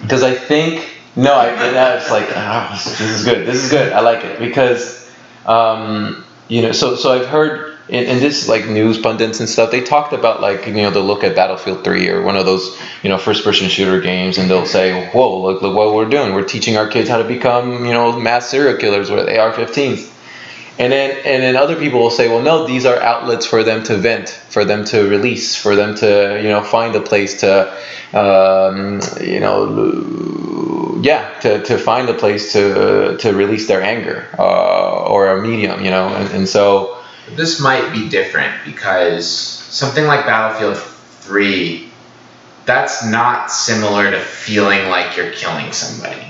because 0.02 0.22
I 0.22 0.34
think 0.34 0.86
no, 1.16 1.34
I 1.34 1.46
that's 1.72 2.10
like 2.10 2.28
ah, 2.36 2.70
this 2.98 3.00
is 3.00 3.24
good. 3.24 3.46
This 3.46 3.64
is 3.64 3.70
good. 3.70 3.92
I 3.92 4.00
like 4.00 4.24
it 4.24 4.38
because 4.38 5.10
um, 5.46 6.24
you 6.48 6.60
know. 6.62 6.72
So 6.72 6.96
so 6.96 7.12
I've 7.12 7.26
heard 7.26 7.77
in 7.88 8.20
this 8.20 8.48
like 8.48 8.66
news 8.66 8.98
pundits 8.98 9.40
and 9.40 9.48
stuff. 9.48 9.70
They 9.70 9.82
talked 9.82 10.12
about 10.12 10.40
like 10.40 10.66
you 10.66 10.74
know 10.74 10.90
they'll 10.90 11.02
look 11.02 11.24
at 11.24 11.34
Battlefield 11.34 11.84
Three 11.84 12.08
or 12.08 12.22
one 12.22 12.36
of 12.36 12.44
those 12.44 12.78
you 13.02 13.08
know 13.08 13.16
first 13.18 13.44
person 13.44 13.68
shooter 13.68 14.00
games 14.00 14.38
and 14.38 14.50
they'll 14.50 14.66
say, 14.66 15.08
whoa, 15.10 15.40
look 15.40 15.62
look 15.62 15.74
what 15.74 15.94
we're 15.94 16.08
doing. 16.08 16.34
We're 16.34 16.44
teaching 16.44 16.76
our 16.76 16.88
kids 16.88 17.08
how 17.08 17.18
to 17.18 17.24
become 17.24 17.86
you 17.86 17.92
know 17.92 18.18
mass 18.18 18.48
serial 18.50 18.76
killers 18.76 19.10
with 19.10 19.28
AR-15s. 19.28 20.14
And 20.78 20.92
then 20.92 21.10
and 21.24 21.42
then 21.42 21.56
other 21.56 21.76
people 21.76 22.00
will 22.00 22.10
say, 22.10 22.28
well, 22.28 22.42
no, 22.42 22.66
these 22.66 22.84
are 22.84 23.00
outlets 23.00 23.46
for 23.46 23.64
them 23.64 23.82
to 23.84 23.96
vent, 23.96 24.28
for 24.28 24.64
them 24.64 24.84
to 24.86 25.08
release, 25.08 25.56
for 25.56 25.74
them 25.74 25.96
to 25.96 26.40
you 26.42 26.48
know 26.48 26.62
find 26.62 26.94
a 26.94 27.00
place 27.00 27.40
to 27.40 27.72
um, 28.12 29.00
you 29.20 29.40
know 29.40 31.00
yeah 31.02 31.38
to, 31.40 31.62
to 31.64 31.78
find 31.78 32.08
a 32.08 32.14
place 32.14 32.52
to 32.52 33.16
to 33.18 33.32
release 33.32 33.66
their 33.66 33.82
anger 33.82 34.28
uh, 34.38 35.04
or 35.04 35.28
a 35.28 35.42
medium, 35.42 35.84
you 35.84 35.90
know, 35.90 36.08
and, 36.08 36.30
and 36.32 36.48
so 36.48 36.97
This 37.36 37.60
might 37.60 37.92
be 37.92 38.08
different 38.08 38.64
because 38.64 39.28
something 39.30 40.06
like 40.06 40.26
Battlefield 40.26 40.76
3, 40.78 41.88
that's 42.66 43.04
not 43.04 43.50
similar 43.50 44.10
to 44.10 44.18
feeling 44.20 44.88
like 44.88 45.16
you're 45.16 45.30
killing 45.32 45.72
somebody. 45.72 46.26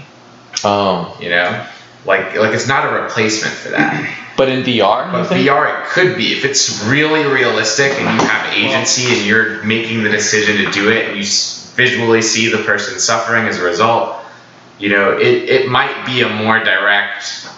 um, 0.64 1.10
You 1.20 1.30
know, 1.30 1.66
like 2.04 2.36
like 2.36 2.54
it's 2.54 2.68
not 2.68 2.84
a 2.92 3.02
replacement 3.02 3.54
for 3.54 3.70
that. 3.70 4.14
but 4.36 4.48
in 4.48 4.62
VR, 4.62 5.10
But? 5.10 5.26
VR, 5.30 5.82
it 5.82 5.88
could 5.88 6.16
be 6.16 6.32
if 6.32 6.44
it's 6.44 6.82
really 6.84 7.24
realistic 7.24 7.92
and 7.92 8.20
you 8.20 8.26
have 8.26 8.52
agency 8.54 9.16
and 9.18 9.26
you're 9.26 9.62
making 9.64 10.04
the 10.04 10.10
decision 10.10 10.64
to 10.64 10.70
do 10.70 10.90
it, 10.90 11.08
and 11.08 11.16
you 11.18 11.24
visually 11.74 12.22
see 12.22 12.48
the 12.48 12.58
person 12.58 12.98
suffering 13.00 13.46
as 13.46 13.58
a 13.58 13.64
result. 13.64 14.16
You 14.78 14.90
know, 14.90 15.18
it, 15.18 15.48
it 15.48 15.68
might 15.68 16.06
be 16.06 16.20
a 16.22 16.28
more 16.28 16.62
direct 16.62 17.48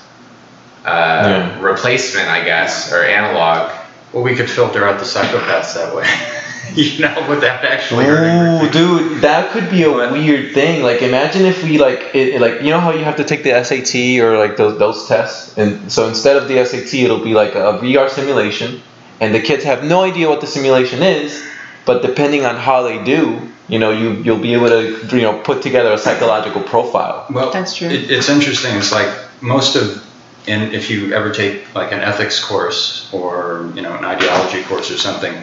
uh, 0.85 0.88
Yeah. 1.29 1.61
replacement, 1.61 2.29
I 2.29 2.45
guess, 2.45 2.93
or 2.93 3.03
analog. 3.05 3.71
Well, 4.12 4.23
we 4.23 4.35
could 4.35 4.51
filter 4.51 4.87
out 4.88 4.99
the 4.99 5.05
psychopaths 5.05 5.75
that 5.75 5.95
way. 5.95 6.07
you 6.75 7.01
know, 7.01 7.27
without 7.29 7.64
actually. 7.64 8.07
Ooh, 8.07 8.69
dude, 8.71 9.21
that 9.23 9.51
could 9.53 9.71
be 9.71 9.83
a 9.85 9.90
weird 9.90 10.53
thing. 10.55 10.83
Like, 10.83 11.03
imagine 11.03 11.45
if 11.45 11.62
we 11.62 11.79
like, 11.79 12.01
it, 12.14 12.35
it- 12.35 12.40
like, 12.40 12.62
you 12.62 12.71
know 12.71 12.81
how 12.81 12.93
you 12.93 13.05
have 13.05 13.16
to 13.16 13.25
take 13.25 13.43
the 13.45 13.53
SAT 13.64 14.21
or 14.21 14.38
like 14.38 14.57
those 14.57 14.79
those 14.79 15.07
tests, 15.09 15.57
and 15.59 15.90
so 15.90 16.09
instead 16.09 16.37
of 16.37 16.49
the 16.49 16.64
SAT, 16.64 16.95
it'll 17.05 17.23
be 17.25 17.35
like 17.35 17.55
a 17.55 17.79
VR 17.83 18.09
simulation, 18.09 18.81
and 19.21 19.35
the 19.35 19.40
kids 19.40 19.64
have 19.64 19.85
no 19.85 20.03
idea 20.03 20.29
what 20.29 20.40
the 20.40 20.47
simulation 20.47 21.03
is, 21.03 21.43
but 21.87 22.03
depending 22.03 22.45
on 22.45 22.57
how 22.57 22.83
they 22.83 23.03
do, 23.05 23.40
you 23.69 23.79
know, 23.79 23.90
you 23.90 24.12
you'll 24.25 24.38
be 24.51 24.55
able 24.55 24.69
to 24.69 25.16
you 25.16 25.23
know 25.23 25.38
put 25.43 25.62
together 25.62 25.93
a 25.93 25.99
psychological 25.99 26.62
profile. 26.62 27.27
Well, 27.31 27.51
That's 27.53 27.77
true. 27.77 27.88
It, 27.88 28.11
it's 28.11 28.29
interesting. 28.29 28.77
It's 28.77 28.93
like 28.93 29.11
most 29.40 29.77
of, 29.77 30.05
and 30.46 30.74
if 30.74 30.90
you 30.90 31.12
ever 31.14 31.31
take 31.31 31.74
like 31.74 31.92
an 31.92 32.00
ethics 32.00 32.42
course 32.42 33.12
or 33.12 33.70
you 33.74 33.83
know 33.83 33.96
an 33.96 34.05
ideology 34.05 34.62
course 34.64 34.90
or 34.90 34.98
something, 34.98 35.35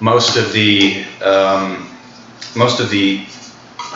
most 0.00 0.36
of 0.36 0.52
the 0.52 1.04
um, 1.24 1.88
most 2.56 2.80
of 2.80 2.90
the 2.90 3.24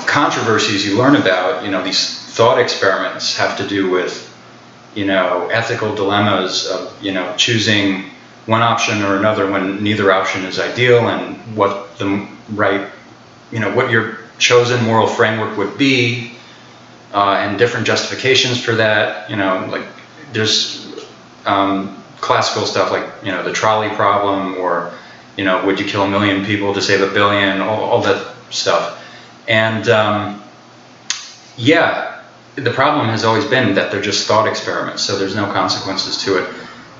controversies 0.07 0.87
you 0.87 0.99
learn 0.99 1.17
about, 1.17 1.65
you 1.65 1.71
know, 1.71 1.83
these 1.83 2.19
thought 2.35 2.59
experiments 2.59 3.37
have 3.37 3.57
to 3.57 3.67
do 3.67 3.91
with, 3.91 4.33
you 4.95 5.07
know, 5.07 5.49
ethical 5.49 5.95
dilemmas 5.95 6.67
of 6.67 7.03
you 7.03 7.13
know 7.13 7.35
choosing 7.37 8.11
one 8.47 8.63
option 8.63 9.03
or 9.03 9.17
another 9.17 9.51
when 9.51 9.83
neither 9.83 10.13
option 10.13 10.45
is 10.45 10.61
ideal 10.61 11.09
and 11.09 11.37
what 11.57 11.99
the 11.99 12.29
right, 12.51 12.89
you 13.51 13.59
know, 13.59 13.75
what 13.75 13.91
your 13.91 14.19
chosen 14.39 14.85
moral 14.85 15.07
framework 15.07 15.57
would 15.57 15.77
be 15.77 16.36
uh, 17.13 17.37
and 17.41 17.59
different 17.59 17.87
justifications 17.87 18.63
for 18.63 18.75
that. 18.75 19.29
You 19.31 19.37
know, 19.37 19.67
like 19.71 19.87
there's 20.33 20.87
um, 21.45 22.03
classical 22.21 22.67
stuff 22.67 22.91
like 22.91 23.07
you 23.25 23.33
know 23.33 23.43
the 23.43 23.53
trolley 23.53 23.89
problem, 23.91 24.57
or 24.57 24.93
you 25.37 25.45
know, 25.45 25.65
would 25.67 25.79
you 25.79 25.87
kill 25.87 26.03
a 26.03 26.09
million 26.09 26.45
people 26.45 26.75
to 26.75 26.83
save 26.83 27.01
a 27.01 27.13
billion? 27.13 27.61
All, 27.61 27.83
all 27.83 28.03
that 28.03 28.35
stuff, 28.51 29.03
and 29.49 29.89
um, 29.89 30.43
yeah, 31.57 32.23
the 32.57 32.71
problem 32.71 33.09
has 33.09 33.25
always 33.25 33.45
been 33.45 33.75
that 33.75 33.91
they're 33.91 34.03
just 34.03 34.27
thought 34.27 34.49
experiments, 34.49 35.03
so 35.03 35.19
there's 35.19 35.37
no 35.37 35.47
consequences 35.53 36.23
to 36.25 36.39
it. 36.39 36.55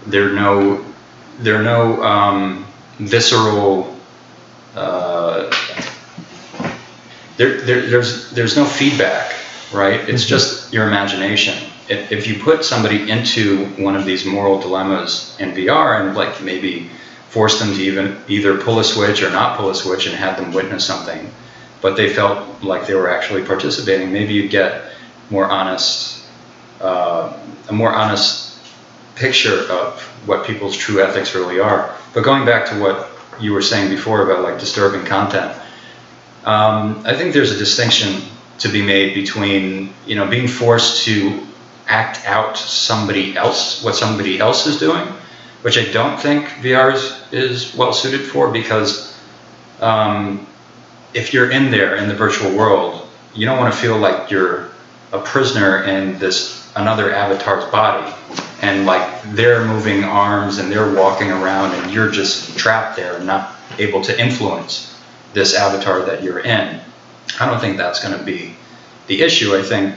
There 0.07 0.29
are 0.29 0.33
no 0.33 0.85
there 1.39 1.59
are 1.59 1.63
no 1.63 2.03
um, 2.03 2.67
visceral. 2.99 3.95
Uh, 4.75 5.51
there, 7.37 7.61
there, 7.63 7.87
there's 7.89 8.31
there's 8.31 8.57
no 8.57 8.65
feedback, 8.65 9.35
right? 9.73 10.09
It's 10.09 10.27
just 10.27 10.73
your 10.73 10.87
imagination. 10.87 11.71
If, 11.89 12.13
if 12.13 12.27
you 12.27 12.43
put 12.43 12.65
somebody 12.65 13.11
into 13.11 13.67
one 13.83 13.97
of 13.97 14.05
these 14.05 14.25
moral 14.25 14.61
dilemmas 14.61 15.37
in 15.39 15.53
VR 15.53 16.01
and 16.01 16.17
like 16.17 16.41
maybe 16.43 16.91
force 17.29 17.59
them 17.59 17.75
to 17.75 17.81
even 17.81 18.19
either 18.29 18.59
pull 18.59 18.79
a 18.79 18.85
switch 18.85 19.23
or 19.23 19.31
not 19.31 19.59
pull 19.59 19.71
a 19.71 19.75
switch 19.75 20.07
and 20.07 20.15
have 20.17 20.37
them 20.37 20.53
witness 20.53 20.85
something, 20.85 21.31
but 21.81 21.97
they 21.97 22.13
felt 22.13 22.63
like 22.63 22.87
they 22.87 22.95
were 22.95 23.11
actually 23.11 23.45
participating, 23.45 24.13
maybe 24.13 24.35
you'd 24.35 24.51
get 24.51 24.93
more 25.31 25.51
honest, 25.51 26.25
uh, 26.81 27.37
a 27.69 27.73
more 27.73 27.93
honest 27.95 28.59
picture 29.17 29.71
of 29.71 30.01
what 30.27 30.47
people's 30.47 30.77
true 30.77 31.03
ethics 31.03 31.35
really 31.35 31.59
are. 31.59 31.95
But 32.15 32.23
going 32.23 32.45
back 32.45 32.69
to 32.71 32.81
what 32.81 33.11
you 33.41 33.53
were 33.53 33.63
saying 33.63 33.91
before 33.91 34.23
about 34.23 34.43
like 34.43 34.59
disturbing 34.59 35.05
content, 35.05 35.53
um, 36.45 37.03
I 37.05 37.15
think 37.15 37.35
there's 37.35 37.51
a 37.51 37.59
distinction 37.59 38.23
to 38.59 38.69
be 38.69 38.83
made 38.83 39.15
between 39.15 39.93
you 40.07 40.17
know 40.17 40.27
being 40.27 40.49
forced 40.49 41.05
to 41.05 41.47
act 41.87 42.27
out 42.27 42.57
somebody 42.57 43.37
else, 43.37 43.83
what 43.83 43.95
somebody 43.95 44.39
else 44.39 44.67
is 44.67 44.79
doing, 44.79 45.07
which 45.63 45.79
I 45.79 45.85
don't 45.93 46.19
think 46.21 46.47
VR 46.63 46.93
is, 46.95 47.23
is 47.33 47.75
well 47.77 47.93
suited 47.93 48.23
for 48.23 48.51
because 48.51 49.17
um, 49.81 50.47
if 51.15 51.33
you're 51.33 51.51
in 51.51 51.71
there 51.71 51.97
in 51.97 52.09
the 52.09 52.15
virtual 52.15 52.57
world, 52.57 53.09
you 53.35 53.47
don't 53.47 53.59
want 53.59 53.73
to 53.73 53.79
feel 53.79 53.99
like 53.99 54.31
you're 54.31 54.71
a 55.13 55.21
prisoner 55.21 55.85
in 55.85 56.19
this 56.19 56.57
another 56.77 57.13
avatar's 57.13 57.65
body 57.71 58.15
and 58.61 58.85
like 58.85 59.23
they're 59.35 59.65
moving 59.65 60.05
arms 60.05 60.59
and 60.59 60.71
they're 60.71 60.95
walking 60.95 61.31
around 61.31 61.73
and 61.75 61.93
you're 61.93 62.11
just 62.11 62.59
trapped 62.59 62.97
there 62.97 63.17
and 63.17 63.27
not 63.27 63.57
able 63.79 64.03
to 64.03 64.21
influence 64.21 64.95
this 65.33 65.55
avatar 65.55 66.03
that 66.03 66.23
you're 66.23 66.41
in. 66.41 66.81
I 67.41 67.47
don't 67.47 67.61
think 67.61 67.77
that's 67.77 68.03
going 68.03 68.17
to 68.19 68.25
be 68.25 68.55
the 69.07 69.23
issue. 69.23 69.55
I 69.57 69.63
think 69.63 69.95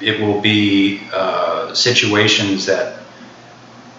it 0.00 0.20
will 0.20 0.40
be 0.40 1.02
uh, 1.12 1.72
situations 1.74 2.66
that 2.66 2.98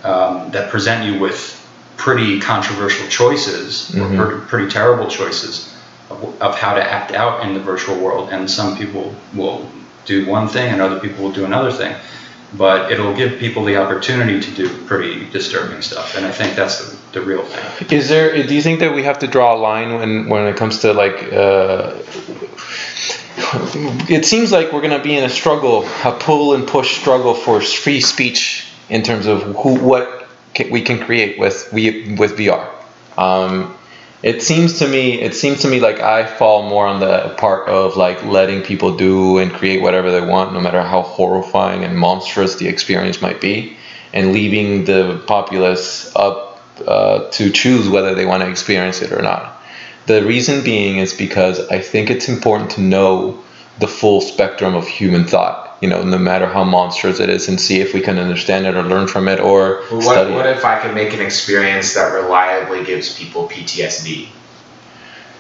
um, 0.04 0.52
that 0.52 0.70
present 0.70 1.06
you 1.06 1.20
with 1.20 1.60
pretty 1.96 2.40
controversial 2.42 3.08
choices 3.08 3.90
Mhm. 3.92 4.20
or 4.20 4.26
pretty, 4.26 4.46
pretty 4.48 4.70
terrible 4.70 5.08
choices 5.08 5.74
of, 6.10 6.42
of 6.42 6.58
how 6.60 6.74
to 6.74 6.84
act 6.84 7.14
out 7.14 7.44
in 7.44 7.54
the 7.54 7.60
virtual 7.62 7.96
world. 7.98 8.30
And 8.32 8.50
some 8.50 8.78
people 8.78 9.16
will 9.34 9.70
do 10.06 10.26
one 10.26 10.50
thing 10.50 10.74
and 10.74 10.82
other 10.82 11.00
people 11.00 11.24
will 11.24 11.32
do 11.32 11.46
another 11.46 11.72
thing. 11.72 11.96
But 12.56 12.92
it'll 12.92 13.16
give 13.16 13.40
people 13.40 13.64
the 13.64 13.78
opportunity 13.78 14.40
to 14.40 14.52
do 14.52 14.86
pretty 14.86 15.30
disturbing 15.32 15.82
stuff. 15.82 16.16
And 16.16 16.26
I 16.26 16.32
think 16.32 16.56
that's 16.56 16.92
the, 16.92 17.20
the 17.20 17.26
real 17.26 17.44
thing. 17.44 17.90
Is 17.92 18.10
there? 18.10 18.46
Do 18.46 18.54
you 18.54 18.62
think 18.62 18.80
that 18.80 18.94
we 18.94 19.04
have 19.04 19.20
to 19.20 19.28
draw 19.28 19.56
a 19.56 19.58
line 19.58 19.96
when 19.96 20.30
when 20.30 20.46
it 20.48 20.56
comes 20.56 20.80
to 20.80 20.94
like? 20.94 21.34
Uh, 21.34 21.98
it 24.10 24.26
seems 24.26 24.52
like 24.52 24.72
we're 24.72 24.82
gonna 24.82 25.02
be 25.02 25.18
in 25.18 25.24
a 25.24 25.30
struggle, 25.30 25.88
a 26.04 26.12
pull 26.20 26.54
and 26.54 26.68
push 26.68 27.00
struggle 27.00 27.34
for 27.34 27.62
free 27.62 28.02
speech 28.02 28.68
in 28.90 29.02
terms 29.02 29.26
of 29.26 29.42
who 29.42 29.80
what 29.80 30.28
can, 30.54 30.70
we 30.70 30.82
can 30.82 31.00
create 31.00 31.40
with 31.40 31.72
we 31.74 32.16
with 32.16 32.38
VR. 32.38 32.70
Um, 33.18 33.76
it 34.24 34.42
seems 34.42 34.80
to 34.80 34.88
me 34.88 35.22
it 35.22 35.36
seems 35.36 35.62
to 35.62 35.68
me 35.68 35.82
like 35.82 36.00
I 36.00 36.26
fall 36.26 36.68
more 36.70 36.88
on 36.88 37.02
the 37.02 37.36
part 37.38 37.68
of 37.68 37.98
like 37.98 38.24
letting 38.24 38.62
people 38.62 38.96
do 38.96 39.38
and 39.38 39.52
create 39.52 39.82
whatever 39.82 40.12
they 40.12 40.26
want, 40.26 40.54
no 40.54 40.62
matter 40.62 40.82
how 40.82 41.02
horrifying 41.02 41.84
and 41.84 41.98
monstrous 41.98 42.56
the 42.56 42.70
experience 42.70 43.22
might 43.22 43.42
be, 43.42 43.78
and 44.14 44.32
leaving 44.32 44.86
the 44.86 45.22
populace 45.28 46.16
up 46.16 46.62
uh, 46.88 47.30
to 47.32 47.52
choose 47.52 47.90
whether 47.90 48.16
they 48.16 48.26
want 48.26 48.42
to 48.42 48.50
experience 48.50 49.02
it 49.02 49.12
or 49.12 49.22
not. 49.22 49.62
The 50.06 50.26
reason 50.26 50.64
being 50.64 50.98
is 50.98 51.14
because 51.14 51.60
I 51.70 51.80
think 51.80 52.10
it's 52.10 52.30
important 52.30 52.72
to 52.72 52.82
know 52.82 53.44
the 53.80 53.88
full 53.88 54.22
spectrum 54.22 54.74
of 54.74 54.88
human 54.88 55.26
thought, 55.26 55.63
you 55.84 55.90
know, 55.90 56.02
no 56.02 56.18
matter 56.18 56.48
how 56.48 56.64
monstrous 56.64 57.20
it 57.20 57.30
is, 57.30 57.50
and 57.50 57.60
see 57.60 57.82
if 57.82 57.94
we 57.94 58.02
can 58.02 58.18
understand 58.18 58.66
it 58.66 58.74
or 58.74 58.84
learn 58.84 59.08
from 59.08 59.28
it 59.28 59.40
or 59.40 59.84
what, 59.90 60.02
study 60.02 60.34
what 60.34 60.48
if 60.48 60.64
I 60.64 60.80
can 60.80 60.96
make 60.96 61.14
an 61.14 61.20
experience 61.20 61.94
that 61.94 62.14
reliably 62.14 62.84
gives 62.86 63.16
people 63.16 63.50
PTSD? 63.50 64.30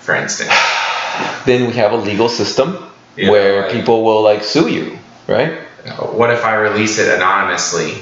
for 0.03 0.15
instance? 0.15 0.51
Then 1.45 1.67
we 1.67 1.73
have 1.73 1.91
a 1.91 1.97
legal 1.97 2.27
system 2.27 2.89
Yeah, 3.15 3.29
where 3.29 3.71
people 3.71 4.03
will 4.03 4.23
like 4.23 4.43
sue 4.43 4.67
you, 4.67 4.97
right? 5.27 5.61
What 5.99 6.31
if 6.31 6.43
I 6.43 6.55
release 6.55 6.97
it 6.97 7.13
anonymously 7.13 8.01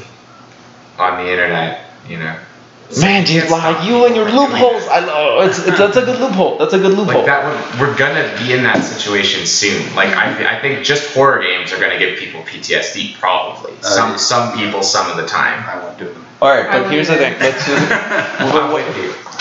on 0.97 1.23
the 1.23 1.29
internet? 1.29 1.91
You 2.07 2.19
know. 2.19 2.35
Man, 2.99 3.25
geez, 3.25 3.43
It's 3.43 3.51
like 3.51 3.77
not 3.77 3.85
you 3.85 4.05
and 4.05 4.15
your 4.15 4.25
loopholes. 4.25 4.87
I 4.87 4.99
love 4.99 5.09
oh, 5.09 5.47
it's, 5.47 5.59
it's 5.59 5.77
that's 5.77 5.97
a 5.97 6.03
good 6.03 6.19
loophole. 6.19 6.57
That's 6.57 6.73
a 6.73 6.79
good 6.79 6.97
loophole. 6.97 7.15
Like 7.15 7.25
that, 7.25 7.45
would, 7.45 7.79
we're 7.79 7.97
gonna 7.97 8.35
be 8.37 8.53
in 8.53 8.63
that 8.63 8.83
situation 8.83 9.45
soon. 9.45 9.95
Like 9.95 10.09
I, 10.09 10.57
I 10.57 10.61
think 10.61 10.83
just 10.83 11.13
horror 11.13 11.41
games 11.41 11.71
are 11.71 11.79
gonna 11.79 11.99
give 11.99 12.19
people 12.19 12.41
PTSD 12.41 13.15
probably. 13.15 13.73
Uh, 13.73 13.81
some, 13.81 14.17
some 14.17 14.57
people, 14.57 14.83
some 14.83 15.09
of 15.09 15.17
the 15.17 15.25
time. 15.25 15.63
I 15.67 15.83
won't 15.83 15.97
do 15.97 16.05
them. 16.05 16.25
All 16.41 16.49
right, 16.49 16.69
but 16.69 16.91
here's 16.91 17.07
the 17.07 17.17
thing. 17.17 17.39
Let's 17.39 17.65
just, 17.65 17.91
I'm. 18.39 18.71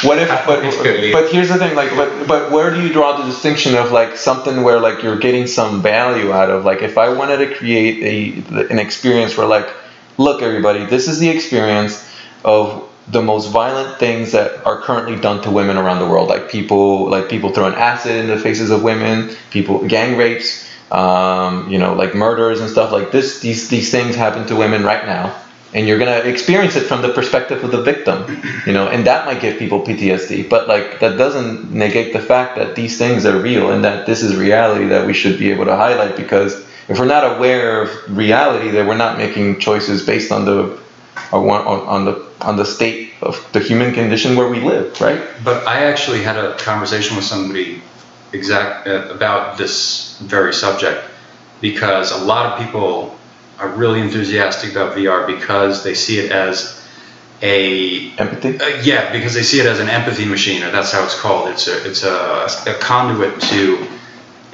What 0.02 0.18
if, 0.18 0.28
but, 0.46 0.64
It's 0.64 0.76
good, 0.76 1.04
yeah. 1.04 1.12
but 1.12 1.30
here's 1.30 1.48
the 1.48 1.58
thing, 1.58 1.74
like, 1.74 1.90
but, 1.90 2.26
but 2.26 2.50
where 2.50 2.70
do 2.70 2.80
you 2.80 2.90
draw 2.90 3.18
the 3.18 3.24
distinction 3.24 3.74
of 3.74 3.92
like 3.92 4.16
something 4.16 4.62
where 4.62 4.80
like 4.80 5.02
you're 5.02 5.18
getting 5.18 5.46
some 5.46 5.82
value 5.82 6.32
out 6.32 6.48
of? 6.50 6.64
Like, 6.64 6.80
if 6.80 6.96
I 6.96 7.10
wanted 7.10 7.38
to 7.38 7.54
create 7.54 8.44
a 8.48 8.68
an 8.70 8.78
experience 8.78 9.36
where 9.36 9.46
like, 9.46 9.68
look, 10.16 10.40
everybody, 10.40 10.86
this 10.86 11.06
is 11.06 11.18
the 11.18 11.28
experience 11.28 12.06
of 12.44 12.89
the 13.10 13.22
most 13.22 13.50
violent 13.50 13.98
things 13.98 14.32
that 14.32 14.64
are 14.66 14.80
currently 14.80 15.16
done 15.20 15.42
to 15.42 15.50
women 15.50 15.76
around 15.76 15.98
the 15.98 16.06
world, 16.06 16.28
like 16.28 16.50
people 16.50 17.08
like 17.08 17.28
people 17.28 17.50
throwing 17.50 17.74
acid 17.74 18.16
in 18.16 18.26
the 18.26 18.38
faces 18.38 18.70
of 18.70 18.82
women, 18.82 19.34
people 19.50 19.86
gang 19.86 20.16
rapes, 20.16 20.68
um, 20.90 21.68
you 21.70 21.78
know, 21.78 21.94
like 21.94 22.14
murders 22.14 22.60
and 22.60 22.70
stuff 22.70 22.92
like 22.92 23.10
this. 23.10 23.40
These 23.40 23.68
these 23.68 23.90
things 23.90 24.14
happen 24.14 24.46
to 24.46 24.56
women 24.56 24.84
right 24.84 25.04
now 25.06 25.36
and 25.72 25.86
you're 25.86 25.98
gonna 25.98 26.18
experience 26.18 26.76
it 26.76 26.82
from 26.82 27.02
the 27.02 27.10
perspective 27.12 27.62
of 27.62 27.70
the 27.70 27.82
victim, 27.82 28.42
you 28.66 28.72
know, 28.72 28.88
and 28.88 29.06
that 29.06 29.26
might 29.26 29.40
give 29.40 29.58
people 29.58 29.80
PTSD. 29.82 30.48
But 30.48 30.68
like 30.68 31.00
that 31.00 31.16
doesn't 31.16 31.72
negate 31.72 32.12
the 32.12 32.20
fact 32.20 32.56
that 32.56 32.74
these 32.74 32.98
things 32.98 33.24
are 33.24 33.38
real 33.38 33.70
and 33.70 33.84
that 33.84 34.06
this 34.06 34.22
is 34.22 34.36
reality 34.36 34.86
that 34.86 35.06
we 35.06 35.14
should 35.14 35.38
be 35.38 35.50
able 35.50 35.66
to 35.66 35.76
highlight 35.76 36.16
because 36.16 36.66
if 36.88 36.98
we're 36.98 37.06
not 37.06 37.36
aware 37.36 37.82
of 37.82 38.16
reality, 38.16 38.70
that 38.70 38.86
we're 38.86 38.96
not 38.96 39.16
making 39.16 39.60
choices 39.60 40.04
based 40.04 40.32
on 40.32 40.44
the 40.44 40.80
on, 41.32 41.48
on 41.48 41.80
on 41.86 42.04
the 42.04 42.26
on 42.40 42.56
the 42.56 42.64
state 42.64 43.12
of 43.22 43.36
the 43.52 43.60
human 43.60 43.92
condition 43.92 44.36
where 44.36 44.48
we 44.48 44.60
live, 44.60 45.00
right? 45.00 45.20
But 45.44 45.66
I 45.66 45.84
actually 45.84 46.22
had 46.22 46.36
a 46.36 46.56
conversation 46.58 47.16
with 47.16 47.24
somebody 47.24 47.82
exact 48.32 48.86
uh, 48.86 49.08
about 49.10 49.58
this 49.58 50.18
very 50.20 50.54
subject 50.54 51.02
because 51.60 52.12
a 52.12 52.24
lot 52.24 52.46
of 52.46 52.64
people 52.64 53.18
are 53.58 53.68
really 53.68 54.00
enthusiastic 54.00 54.72
about 54.72 54.96
VR 54.96 55.26
because 55.26 55.84
they 55.84 55.94
see 55.94 56.18
it 56.18 56.32
as 56.32 56.80
a 57.42 58.10
Empathy. 58.18 58.58
uh, 58.60 58.82
yeah 58.82 59.12
because 59.12 59.34
they 59.34 59.42
see 59.42 59.60
it 59.60 59.66
as 59.66 59.80
an 59.80 59.88
empathy 59.88 60.24
machine 60.24 60.62
or 60.62 60.70
that's 60.70 60.92
how 60.92 61.04
it's 61.04 61.18
called. 61.18 61.48
It's 61.48 61.68
a 61.68 61.88
it's 61.88 62.02
a, 62.04 62.46
a 62.66 62.74
conduit 62.80 63.40
to 63.42 63.86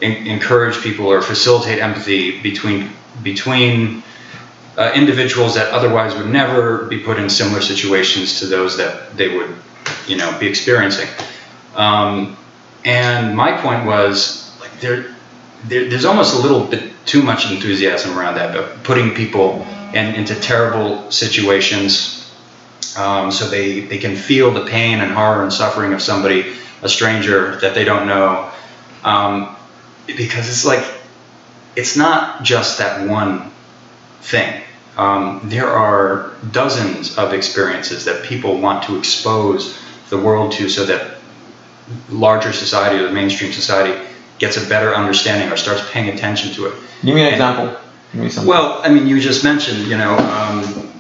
en- 0.03 0.27
encourage 0.27 0.81
people 0.83 1.07
or 1.07 1.21
facilitate 1.23 1.81
empathy 1.81 2.41
between 2.41 2.91
between 3.23 4.03
uh, 4.77 4.93
individuals 4.95 5.55
that 5.55 5.73
otherwise 5.73 6.15
would 6.15 6.27
never 6.27 6.85
be 6.87 6.99
put 6.99 7.19
in 7.19 7.29
similar 7.31 7.61
situations 7.61 8.41
to 8.41 8.47
those 8.47 8.77
that 8.77 9.17
they 9.17 9.37
would, 9.37 9.55
you 10.07 10.17
know, 10.17 10.37
be 10.39 10.47
experiencing. 10.47 11.09
Um, 11.75 12.37
and 12.85 13.37
my 13.37 13.57
point 13.61 13.87
was 13.87 14.55
like 14.61 14.81
there, 14.81 15.15
there, 15.65 15.89
there's 15.89 16.05
almost 16.05 16.35
a 16.35 16.39
little 16.39 16.65
bit 16.65 16.93
too 17.07 17.23
much 17.23 17.51
enthusiasm 17.51 18.19
around 18.19 18.35
that, 18.35 18.55
but 18.55 18.83
putting 18.85 19.15
people 19.15 19.67
in, 19.95 20.15
into 20.15 20.35
terrible 20.35 21.11
situations 21.11 22.17
um, 22.97 23.31
so 23.31 23.49
they, 23.49 23.81
they 23.81 23.99
can 23.99 24.17
feel 24.17 24.51
the 24.51 24.65
pain 24.65 25.01
and 25.01 25.13
horror 25.13 25.43
and 25.43 25.53
suffering 25.53 25.93
of 25.93 26.01
somebody, 26.01 26.55
a 26.83 26.89
stranger 26.89 27.57
that 27.57 27.75
they 27.75 27.85
don't 27.85 28.07
know. 28.07 28.51
Um, 29.05 29.55
because 30.07 30.49
it's 30.49 30.65
like, 30.65 30.85
it's 31.75 31.97
not 31.97 32.43
just 32.43 32.79
that 32.79 33.07
one 33.07 33.51
thing. 34.21 34.63
Um, 34.97 35.41
there 35.45 35.69
are 35.69 36.33
dozens 36.53 37.19
of 37.19 37.33
experiences 37.35 38.05
that 38.07 38.25
people 38.25 38.61
want 38.61 38.85
to 38.85 38.99
expose 38.99 39.79
the 40.09 40.17
world 40.19 40.53
to 40.53 40.69
so 40.69 40.85
that 40.87 41.19
larger 42.09 42.53
society 42.53 42.99
or 42.99 43.07
the 43.09 43.13
mainstream 43.13 43.53
society 43.53 44.01
gets 44.39 44.57
a 44.57 44.67
better 44.69 44.95
understanding 44.95 45.51
or 45.53 45.57
starts 45.57 45.83
paying 45.91 46.09
attention 46.09 46.53
to 46.55 46.67
it. 46.67 46.75
Give 47.05 47.15
me 47.15 47.21
an 47.23 47.27
And- 47.27 47.35
example. 47.35 47.81
Give 48.13 48.23
me 48.23 48.31
something. 48.31 48.49
Well, 48.49 48.81
I 48.83 48.89
mean, 48.89 49.07
you 49.07 49.21
just 49.21 49.45
mentioned, 49.45 49.87
you 49.87 49.97
know, 49.99 50.17
um, 50.17 50.93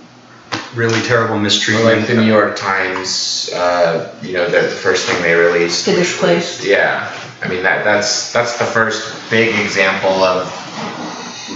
really 0.74 1.00
terrible 1.02 1.36
Or 1.36 1.40
mistreatment. 1.40 1.98
like 1.98 2.06
the 2.06 2.14
New 2.14 2.26
York 2.26 2.56
Times, 2.56 3.48
uh, 3.54 4.12
you 4.22 4.34
know, 4.34 4.44
the, 4.46 4.60
the 4.62 4.68
first 4.68 5.06
thing 5.06 5.22
they 5.22 5.34
released. 5.34 5.86
The 5.86 5.92
which 5.92 6.00
Displaced. 6.00 6.64
Yeah, 6.64 7.08
I 7.42 7.48
mean 7.48 7.62
that 7.62 7.84
that's 7.84 8.32
that's 8.32 8.58
the 8.58 8.64
first 8.64 9.30
big 9.30 9.54
example 9.64 10.10
of, 10.24 10.46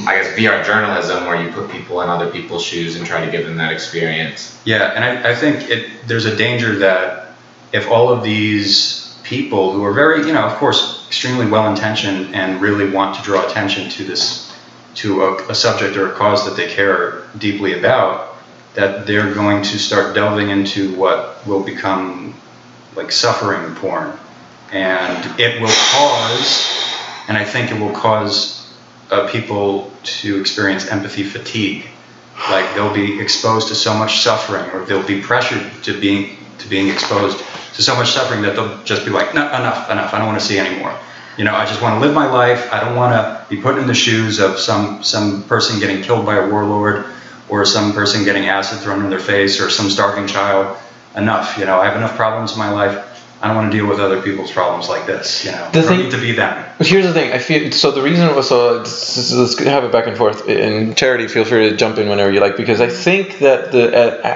I 0.06 0.16
guess, 0.16 0.36
VR 0.38 0.64
journalism 0.64 1.26
where 1.26 1.42
you 1.42 1.52
put 1.52 1.70
people 1.70 2.00
in 2.02 2.08
other 2.08 2.30
people's 2.30 2.64
shoes 2.64 2.96
and 2.96 3.06
try 3.06 3.24
to 3.24 3.30
give 3.30 3.46
them 3.46 3.56
that 3.56 3.72
experience. 3.72 4.60
Yeah, 4.64 4.92
and 4.94 5.04
I, 5.04 5.30
I 5.30 5.34
think 5.34 5.68
it, 5.70 6.06
there's 6.06 6.26
a 6.26 6.36
danger 6.36 6.78
that 6.78 7.32
if 7.72 7.88
all 7.88 8.08
of 8.08 8.22
these 8.22 9.18
people 9.22 9.72
who 9.72 9.84
are 9.84 9.92
very, 9.92 10.26
you 10.26 10.32
know, 10.32 10.42
of 10.42 10.56
course, 10.56 11.06
extremely 11.06 11.46
well 11.46 11.70
intentioned 11.70 12.34
and 12.34 12.60
really 12.60 12.90
want 12.90 13.16
to 13.16 13.22
draw 13.22 13.46
attention 13.46 13.88
to 13.90 14.04
this, 14.04 14.52
to 14.96 15.22
a, 15.22 15.48
a 15.48 15.54
subject 15.54 15.96
or 15.96 16.12
a 16.12 16.16
cause 16.16 16.44
that 16.44 16.56
they 16.56 16.68
care 16.68 17.28
deeply 17.38 17.78
about, 17.78 18.36
that 18.74 19.06
they're 19.06 19.32
going 19.34 19.62
to 19.62 19.78
start 19.78 20.14
delving 20.14 20.50
into 20.50 20.94
what 20.96 21.46
will 21.46 21.62
become 21.62 22.34
like 22.96 23.12
suffering 23.12 23.74
porn. 23.76 24.18
And 24.72 25.40
it 25.40 25.60
will 25.60 25.68
cause, 25.68 26.64
and 27.28 27.36
I 27.36 27.44
think 27.44 27.70
it 27.70 27.80
will 27.80 27.94
cause 27.94 28.59
uh, 29.10 29.28
people 29.28 29.92
to 30.02 30.40
experience 30.40 30.86
empathy 30.86 31.24
fatigue. 31.24 31.86
Like 32.48 32.74
they'll 32.74 32.94
be 32.94 33.20
exposed 33.20 33.68
to 33.68 33.74
so 33.74 33.92
much 33.94 34.20
suffering 34.20 34.70
or 34.70 34.84
they'll 34.84 35.06
be 35.06 35.20
pressured 35.20 35.70
to 35.84 36.00
being 36.00 36.36
to 36.58 36.68
being 36.68 36.88
exposed 36.88 37.38
to 37.74 37.82
so 37.82 37.94
much 37.94 38.10
suffering 38.10 38.42
that 38.42 38.54
they'll 38.54 38.82
just 38.84 39.04
be 39.04 39.10
like 39.10 39.34
no 39.34 39.46
enough 39.46 39.90
enough. 39.90 40.14
I 40.14 40.18
don't 40.18 40.26
want 40.26 40.40
to 40.40 40.44
see 40.44 40.58
anymore. 40.58 40.96
You 41.36 41.44
know 41.44 41.54
i 41.54 41.64
just 41.64 41.80
want 41.80 41.94
to 41.94 42.06
live 42.06 42.14
my 42.14 42.26
life. 42.26 42.72
I 42.72 42.80
don't 42.80 42.96
want 42.96 43.12
to 43.12 43.46
be 43.48 43.60
put 43.60 43.78
in 43.78 43.86
the 43.86 43.94
shoes 43.94 44.38
of 44.38 44.58
some 44.58 45.02
some 45.02 45.42
person 45.44 45.80
getting 45.80 46.02
killed 46.02 46.24
by 46.24 46.36
a 46.36 46.48
warlord 46.48 47.06
or 47.48 47.64
some 47.64 47.92
person 47.92 48.24
getting 48.24 48.46
acid 48.46 48.78
thrown 48.80 49.04
in 49.04 49.10
their 49.10 49.20
face 49.20 49.60
or 49.60 49.70
some 49.70 49.90
starving 49.90 50.26
child. 50.26 50.78
Enough 51.16 51.58
you 51.58 51.66
know. 51.66 51.80
I 51.80 51.86
have 51.86 51.96
enough 51.96 52.16
problems 52.16 52.52
in 52.52 52.58
my 52.58 52.70
life 52.70 53.09
i 53.42 53.46
don't 53.46 53.56
want 53.56 53.72
to 53.72 53.76
deal 53.78 53.86
with 53.88 53.98
other 54.00 54.20
people's 54.22 54.50
problems 54.52 54.88
like 54.88 55.06
this 55.06 55.44
you 55.44 55.50
know 55.50 55.58
The 55.72 55.78
I 55.78 55.82
don't 55.82 55.88
thing- 55.88 55.98
need 56.00 56.10
to 56.12 56.20
be 56.20 56.32
them 56.32 56.64
But 56.78 56.86
here's 56.86 57.04
the 57.06 57.12
thing. 57.12 57.30
I 57.32 57.38
feel 57.38 57.70
so. 57.72 57.90
The 57.90 58.00
reason 58.02 58.34
was 58.34 58.48
so. 58.48 58.78
Let's, 58.78 59.32
let's 59.32 59.58
have 59.64 59.84
it 59.84 59.92
back 59.92 60.06
and 60.06 60.16
forth. 60.16 60.48
And 60.48 60.96
charity, 60.96 61.28
feel 61.28 61.44
free 61.44 61.68
to 61.68 61.76
jump 61.76 61.98
in 61.98 62.08
whenever 62.08 62.32
you 62.32 62.40
like, 62.40 62.56
because 62.56 62.80
I 62.80 62.88
think 62.88 63.40
that 63.40 63.70
the 63.70 63.84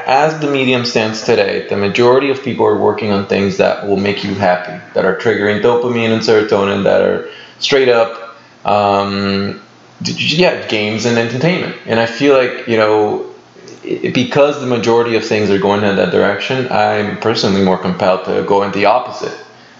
as 0.07 0.39
the 0.41 0.51
medium 0.51 0.85
stands 0.85 1.23
today, 1.23 1.67
the 1.69 1.77
majority 1.79 2.29
of 2.31 2.43
people 2.43 2.67
are 2.67 2.77
working 2.79 3.13
on 3.13 3.27
things 3.27 3.57
that 3.57 3.87
will 3.87 3.97
make 3.97 4.25
you 4.25 4.35
happy, 4.35 4.77
that 4.93 5.07
are 5.07 5.17
triggering 5.17 5.63
dopamine 5.63 6.13
and 6.13 6.21
serotonin, 6.21 6.85
that 6.85 7.01
are 7.01 7.31
straight 7.61 7.89
up, 7.89 8.37
um, 8.67 9.59
yeah, 10.03 10.67
games 10.69 11.07
and 11.07 11.17
entertainment. 11.17 11.77
And 11.87 11.99
I 11.99 12.05
feel 12.07 12.35
like 12.37 12.69
you 12.69 12.77
know. 12.77 13.34
Because 13.85 14.61
the 14.61 14.67
majority 14.67 15.17
of 15.17 15.25
things 15.25 15.51
are 15.51 15.59
going 15.59 15.85
in 15.85 15.97
that 15.97 16.11
direction, 16.11 16.71
I'm 16.71 17.19
personally 17.19 17.63
more 17.63 17.79
compelled 17.79 18.25
to 18.25 18.43
go 18.45 18.63
in 18.63 18.73
the 18.73 18.87
opposite 18.87 19.37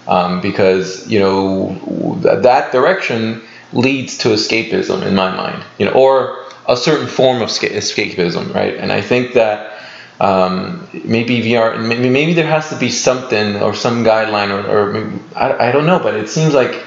um, 0.07 0.41
because 0.41 1.09
you 1.09 1.19
know 1.19 2.15
that 2.21 2.71
direction 2.71 3.41
leads 3.73 4.17
to 4.19 4.29
escapism 4.29 5.05
in 5.05 5.15
my 5.15 5.35
mind, 5.35 5.63
you 5.77 5.85
know, 5.85 5.93
or 5.93 6.45
a 6.67 6.77
certain 6.77 7.07
form 7.07 7.41
of 7.41 7.49
escapism, 7.49 8.53
right? 8.53 8.75
And 8.75 8.91
I 8.91 9.01
think 9.01 9.33
that 9.33 9.81
um, 10.19 10.87
maybe 10.93 11.41
VR, 11.41 11.79
maybe, 11.85 12.09
maybe 12.09 12.33
there 12.33 12.47
has 12.47 12.69
to 12.69 12.77
be 12.77 12.89
something 12.89 13.61
or 13.61 13.73
some 13.73 14.03
guideline, 14.03 14.49
or, 14.49 14.69
or 14.69 14.93
maybe, 14.93 15.19
I, 15.35 15.69
I 15.69 15.71
don't 15.71 15.85
know, 15.85 15.99
but 15.99 16.15
it 16.15 16.29
seems 16.29 16.53
like 16.53 16.83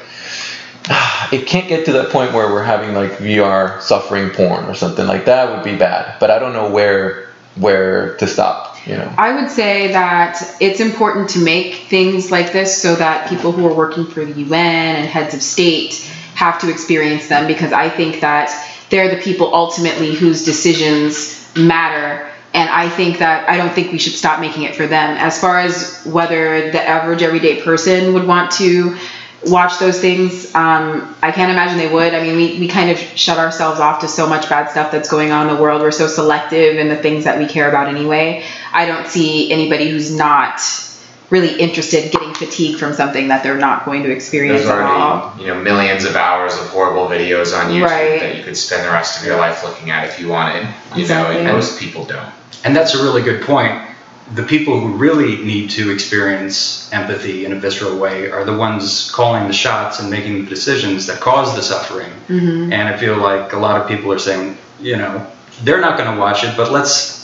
it 1.33 1.47
can't 1.47 1.69
get 1.69 1.85
to 1.87 1.93
that 1.93 2.11
point 2.11 2.33
where 2.33 2.51
we're 2.53 2.63
having 2.63 2.95
like 2.95 3.13
VR 3.13 3.81
suffering 3.83 4.31
porn 4.31 4.65
or 4.65 4.75
something 4.75 5.07
like 5.07 5.27
that 5.27 5.55
would 5.55 5.65
be 5.65 5.77
bad. 5.77 6.19
But 6.19 6.31
I 6.31 6.39
don't 6.39 6.53
know 6.53 6.71
where 6.71 7.29
where 7.57 8.17
to 8.19 8.27
stop, 8.27 8.77
you 8.87 8.97
know. 8.97 9.13
I 9.19 9.35
would 9.35 9.51
say 9.51 9.89
that 9.89 10.41
it's 10.61 10.81
important 10.81 11.31
to 11.31 11.41
make 11.41 11.75
things 11.89 12.31
like 12.31 12.53
this 12.53 12.81
so 12.81 12.95
that 12.97 13.29
people 13.29 13.53
who 13.53 13.67
are 13.67 13.75
working 13.75 14.07
for 14.07 14.25
the 14.25 14.41
UN 14.43 14.97
and 14.97 15.09
heads 15.09 15.35
of 15.35 15.43
state 15.43 15.95
have 16.35 16.61
to 16.61 16.71
experience 16.71 17.29
them 17.29 17.49
because 17.49 17.73
I 17.73 17.91
think 17.91 18.21
that 18.21 18.51
they're 18.91 19.15
the 19.15 19.21
people 19.21 19.53
ultimately 19.53 20.15
whose 20.15 20.45
decisions 20.45 21.53
matter. 21.57 22.31
And 22.55 22.71
I 22.71 22.89
think 22.89 23.19
that 23.19 23.49
I 23.49 23.57
don't 23.57 23.73
think 23.73 23.93
we 23.93 23.99
should 23.99 24.15
stop 24.15 24.41
making 24.41 24.63
it 24.63 24.77
for 24.77 24.87
them. 24.87 25.17
As 25.19 25.39
far 25.39 25.59
as 25.59 26.03
whether 26.05 26.71
the 26.71 26.81
average 26.81 27.23
everyday 27.23 27.61
person 27.61 28.15
would 28.15 28.27
want 28.27 28.53
to 28.53 28.97
watch 29.47 29.79
those 29.79 30.01
things, 30.01 30.55
um, 30.55 31.15
I 31.23 31.31
can't 31.33 31.51
imagine 31.53 31.79
they 31.79 31.93
would. 31.93 32.13
I 32.15 32.23
mean, 32.23 32.37
we, 32.37 32.59
we 32.59 32.69
kind 32.69 32.91
of 32.91 32.99
shut 32.99 33.39
ourselves 33.39 33.79
off 33.81 34.01
to 34.01 34.09
so 34.09 34.27
much 34.29 34.49
bad 34.49 34.71
stuff 34.71 34.91
that's 34.91 35.09
going 35.09 35.31
on 35.31 35.49
in 35.49 35.55
the 35.57 35.63
world. 35.63 35.81
We're 35.81 35.91
so 35.93 36.09
selective 36.09 36.77
in 36.77 36.89
the 36.89 36.97
things 36.97 37.25
that 37.25 37.39
we 37.39 37.47
care 37.47 37.69
about 37.69 37.89
anyway. 37.89 38.45
I 38.73 38.87
don't 38.87 39.07
see 39.07 39.53
anybody 39.53 39.91
who's 39.91 40.15
not 40.15 40.61
really 41.31 41.55
interested, 41.61 42.11
getting 42.11 42.33
fatigue 42.35 42.79
from 42.79 42.95
something 42.95 43.29
that 43.29 43.43
they're 43.43 43.59
not 43.59 43.85
going 43.85 44.03
to 44.03 44.11
experience 44.11 44.63
There's 44.63 44.73
at 44.75 44.81
all. 44.81 45.35
you 45.39 45.47
know, 45.47 45.61
millions 45.61 46.05
of 46.07 46.17
hours 46.17 46.55
of 46.55 46.67
horrible 46.69 47.07
videos 47.07 47.55
on 47.57 47.71
YouTube 47.71 47.85
Right. 47.85 48.21
that 48.21 48.37
you 48.37 48.43
could 48.43 48.57
spend 48.57 48.85
the 48.85 48.91
rest 48.91 49.21
of 49.21 49.27
your 49.27 49.37
life 49.37 49.63
looking 49.63 49.91
at 49.91 50.05
if 50.09 50.19
you 50.19 50.29
wanted. 50.29 50.67
You 50.97 51.03
Exactly. 51.03 51.35
know, 51.35 51.41
and 51.43 51.49
most 51.53 51.79
people 51.79 52.05
don't. 52.07 52.33
And 52.65 52.75
that's 52.75 52.95
a 52.95 53.03
really 53.03 53.23
good 53.23 53.43
point. 53.43 53.79
The 54.35 54.43
people 54.43 54.79
who 54.79 54.89
really 54.97 55.43
need 55.43 55.71
to 55.71 55.91
experience 55.91 56.91
empathy 56.93 57.47
in 57.47 57.53
a 57.53 57.57
visceral 57.57 57.97
way 57.99 58.31
are 58.31 58.45
the 58.45 58.55
ones 58.57 59.11
calling 59.11 59.47
the 59.47 59.55
shots 59.55 60.01
and 60.01 60.11
making 60.11 60.45
the 60.45 60.51
decisions 60.51 61.07
that 61.07 61.21
cause 61.21 61.55
the 61.57 61.63
suffering. 61.63 62.13
hmm 62.27 62.73
And 62.73 62.89
I 62.89 62.97
feel 62.97 63.17
like 63.17 63.53
a 63.55 63.59
lot 63.59 63.81
of 63.81 63.89
people 63.89 64.13
are 64.13 64.19
saying, 64.19 64.59
you 64.81 64.97
know, 64.97 65.27
they're 65.63 65.81
not 65.81 65.97
going 65.99 66.13
to 66.15 66.21
watch 66.21 66.45
it, 66.45 66.57
but 66.57 66.71
let's 66.71 67.17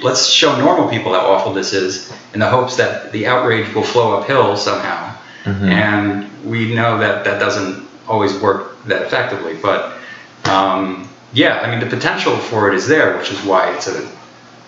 let's 0.00 0.26
show 0.26 0.56
normal 0.56 0.88
people 0.88 1.12
how 1.12 1.26
awful 1.26 1.52
this 1.52 1.72
is 1.72 2.12
in 2.32 2.40
the 2.40 2.48
hopes 2.48 2.76
that 2.76 3.10
the 3.12 3.26
outrage 3.26 3.72
will 3.74 3.82
flow 3.82 4.18
uphill 4.18 4.56
somehow. 4.56 5.12
Mhm. 5.44 5.70
And 5.70 6.30
we 6.44 6.74
know 6.74 6.98
that 6.98 7.24
that 7.24 7.38
doesn't 7.40 7.86
always 8.06 8.32
work 8.40 8.82
that 8.86 9.02
effectively. 9.02 9.54
But 9.54 9.98
um, 10.44 11.08
yeah, 11.32 11.60
I 11.60 11.70
mean, 11.70 11.80
the 11.80 11.86
potential 11.96 12.36
for 12.36 12.68
it 12.68 12.74
is 12.74 12.86
there, 12.88 13.16
which 13.18 13.30
is 13.30 13.40
why 13.44 13.70
it's 13.74 13.86
a 13.86 14.06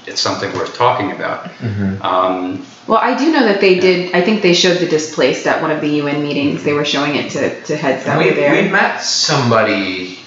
it's 0.06 0.20
something 0.20 0.52
worth 0.54 0.76
talking 0.76 1.12
about. 1.12 1.50
Mhm. 1.60 2.04
Um, 2.04 2.66
Well, 2.86 2.98
I 3.00 3.14
do 3.16 3.30
know 3.32 3.44
that 3.44 3.60
they 3.60 3.78
did. 3.78 4.14
I 4.14 4.20
think 4.22 4.42
they 4.42 4.52
showed 4.54 4.78
the 4.78 4.86
displaced 4.86 5.46
at 5.46 5.62
one 5.62 5.70
of 5.70 5.80
the 5.80 5.88
UN 6.02 6.22
meetings. 6.22 6.64
They 6.64 6.72
were 6.72 6.84
showing 6.84 7.14
it 7.14 7.30
to, 7.32 7.60
to 7.62 7.76
heads 7.76 8.04
that 8.04 8.18
we, 8.18 8.26
were 8.26 8.32
there. 8.34 8.50
we 8.52 8.68
met 8.68 9.00
somebody 9.02 10.18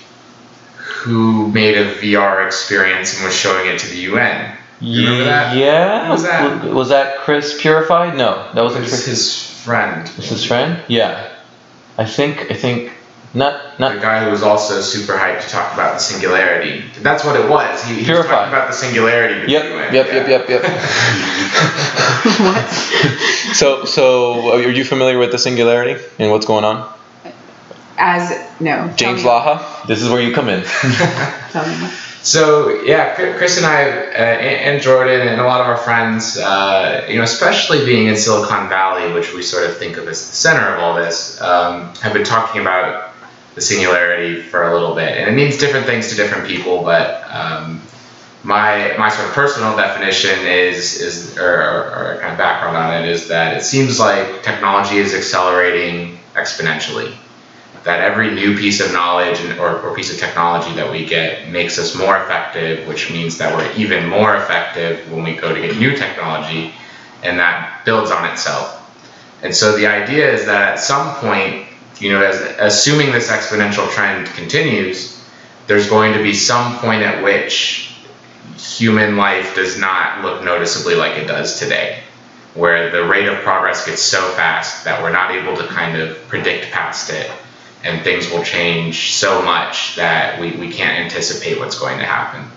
who 0.78 1.48
made 1.50 1.78
a 1.78 1.94
VR 1.96 2.46
experience 2.46 3.16
and 3.16 3.26
was 3.26 3.36
showing 3.36 3.68
it 3.68 3.80
to 3.80 3.88
the 3.88 3.98
UN. 4.12 4.52
You 4.80 5.04
remember 5.06 5.26
that? 5.26 5.56
Yeah. 5.58 6.10
Was 6.10 6.24
that? 6.24 6.64
Was 6.74 6.90
that 6.90 7.18
Chris 7.20 7.60
Purified? 7.62 8.18
No, 8.18 8.46
that 8.54 8.64
wasn't 8.64 8.84
was 8.84 8.92
Chris. 8.92 9.06
his 9.06 9.62
friend. 9.66 10.10
Was 10.18 10.30
his 10.30 10.44
friend? 10.46 10.82
Yeah. 10.88 11.28
I 11.98 12.06
think. 12.06 12.48
I 12.50 12.54
think. 12.54 12.92
Not. 13.36 13.80
The 13.80 14.00
guy 14.00 14.24
who 14.24 14.30
was 14.30 14.44
also 14.44 14.80
super 14.82 15.14
hyped 15.14 15.42
to 15.42 15.50
talk 15.50 15.74
about 15.74 15.94
the 15.94 16.00
singularity. 16.00 16.84
That's 17.02 17.26
what 17.26 17.36
it 17.36 17.50
was. 17.50 17.84
He, 17.84 17.94
he 17.94 18.00
was 18.02 18.06
Purified. 18.06 18.30
talking 18.30 18.54
about 18.54 18.68
the 18.68 18.76
singularity 18.76 19.52
Yep. 19.52 19.92
Yep. 19.92 19.94
yeah. 19.94 20.14
Yep. 20.14 20.28
Yep. 20.28 20.50
Yep. 20.50 20.62
what? 22.40 22.70
so. 23.56 23.86
So. 23.86 24.54
Are 24.54 24.72
you 24.72 24.84
familiar 24.84 25.18
with 25.18 25.32
the 25.32 25.40
singularity 25.40 26.04
and 26.20 26.32
what's 26.32 26.46
going 26.46 26.64
on? 26.64 26.94
As 27.98 28.32
no. 28.60 28.92
James 28.96 29.24
me. 29.24 29.30
Laha. 29.30 29.88
This 29.88 30.02
is 30.04 30.10
where 30.10 30.22
you 30.22 30.34
come 30.34 30.50
in. 30.50 30.64
Tell 31.52 31.68
me. 31.68 31.90
So 32.22 32.82
yeah, 32.84 33.16
Chris 33.16 33.58
and 33.58 33.66
I, 33.66 33.84
uh, 33.84 34.14
and 34.16 34.76
and 34.76 34.82
Jordan, 34.82 35.28
and 35.28 35.42
a 35.42 35.44
lot 35.44 35.60
of 35.60 35.68
our 35.68 35.76
friends, 35.76 36.38
uh, 36.38 37.06
you 37.10 37.18
know, 37.18 37.24
especially 37.24 37.84
being 37.84 38.08
in 38.08 38.16
Silicon 38.16 38.70
Valley, 38.70 39.12
which 39.12 39.34
we 39.34 39.42
sort 39.42 39.70
of 39.70 39.76
think 39.78 39.98
of 39.98 40.08
as 40.08 40.30
the 40.30 40.36
center 40.36 40.66
of 40.74 40.80
all 40.80 40.96
this, 40.96 41.42
um, 41.42 41.94
have 41.96 42.14
been 42.14 42.24
talking 42.24 42.62
about 42.62 43.13
the 43.56 43.62
singularity 43.62 44.42
for 44.42 44.64
a 44.64 44.74
little 44.74 44.96
bit, 44.96 45.18
and 45.18 45.30
it 45.30 45.34
means 45.34 45.58
different 45.58 45.86
things 45.86 46.10
to 46.10 46.16
different 46.16 46.48
people. 46.48 46.84
But 46.84 47.24
um, 47.32 47.82
my 48.44 48.96
my 48.98 49.10
sort 49.10 49.28
of 49.28 49.34
personal 49.34 49.76
definition 49.76 50.46
is 50.46 51.00
is 51.00 51.38
or, 51.38 51.62
or, 51.62 52.16
or 52.16 52.18
kind 52.20 52.32
of 52.32 52.38
background 52.38 52.78
on 52.78 53.04
it 53.04 53.10
is 53.10 53.28
that 53.28 53.56
it 53.56 53.64
seems 53.64 54.00
like 54.00 54.44
technology 54.44 54.98
is 54.98 55.14
accelerating 55.14 56.20
exponentially 56.34 57.16
that 57.84 58.00
every 58.00 58.32
new 58.34 58.58
piece 58.58 58.80
of 58.80 58.92
knowledge 58.94 59.40
and, 59.42 59.60
or, 59.60 59.80
or 59.82 59.96
piece 59.96 60.12
of 60.12 60.18
technology 60.18 60.74
that 60.76 60.90
we 60.90 61.06
get 61.06 61.50
makes 61.50 61.78
us 61.78 61.96
more 61.96 62.18
effective, 62.18 62.88
which 62.88 63.12
means 63.12 63.38
that 63.38 63.54
we're 63.56 63.72
even 63.74 64.08
more 64.08 64.36
effective 64.38 65.12
when 65.12 65.24
we 65.24 65.34
go 65.36 65.54
to 65.54 65.62
get 65.62 65.78
new 65.78 65.96
technology, 65.96 66.74
and 67.24 67.38
that 67.40 67.84
builds 67.86 68.10
on 68.10 68.26
itself. 68.26 68.80
And 69.44 69.54
so 69.54 69.76
the 69.76 69.88
idea 69.88 70.32
is 70.32 70.46
that 70.46 70.74
at 70.74 70.80
some 70.80 71.14
point, 71.16 71.68
you 72.04 72.12
know, 72.12 72.22
as 72.22 72.36
assuming 72.60 73.14
this 73.14 73.30
exponential 73.30 73.90
trend 73.90 74.28
continues, 74.28 75.24
there's 75.68 75.90
going 75.90 76.14
to 76.14 76.22
be 76.22 76.34
some 76.34 76.78
point 76.80 77.02
at 77.02 77.24
which 77.24 77.96
human 78.58 79.16
life 79.16 79.56
does 79.56 79.80
not 79.80 80.22
look 80.22 80.44
noticeably 80.44 80.96
like 80.96 81.18
it 81.18 81.28
does 81.28 81.58
today, 81.58 82.02
where 82.56 82.92
the 82.92 83.06
rate 83.06 83.28
of 83.28 83.40
progress 83.40 83.86
gets 83.86 84.02
so 84.02 84.20
fast 84.34 84.84
that 84.84 85.02
we're 85.02 85.14
not 85.14 85.32
able 85.32 85.56
to 85.56 85.66
kind 85.68 85.98
of 85.98 86.18
predict 86.28 86.72
past 86.72 87.10
it 87.10 87.32
and 87.86 88.02
things 88.04 88.30
will 88.30 88.44
change 88.44 89.14
so 89.14 89.42
much 89.42 89.96
that 89.96 90.40
we, 90.40 90.52
we 90.52 90.72
can't 90.72 91.00
anticipate 91.00 91.58
what's 91.60 91.78
going 91.78 92.00
to 92.00 92.06
happen. 92.06 92.50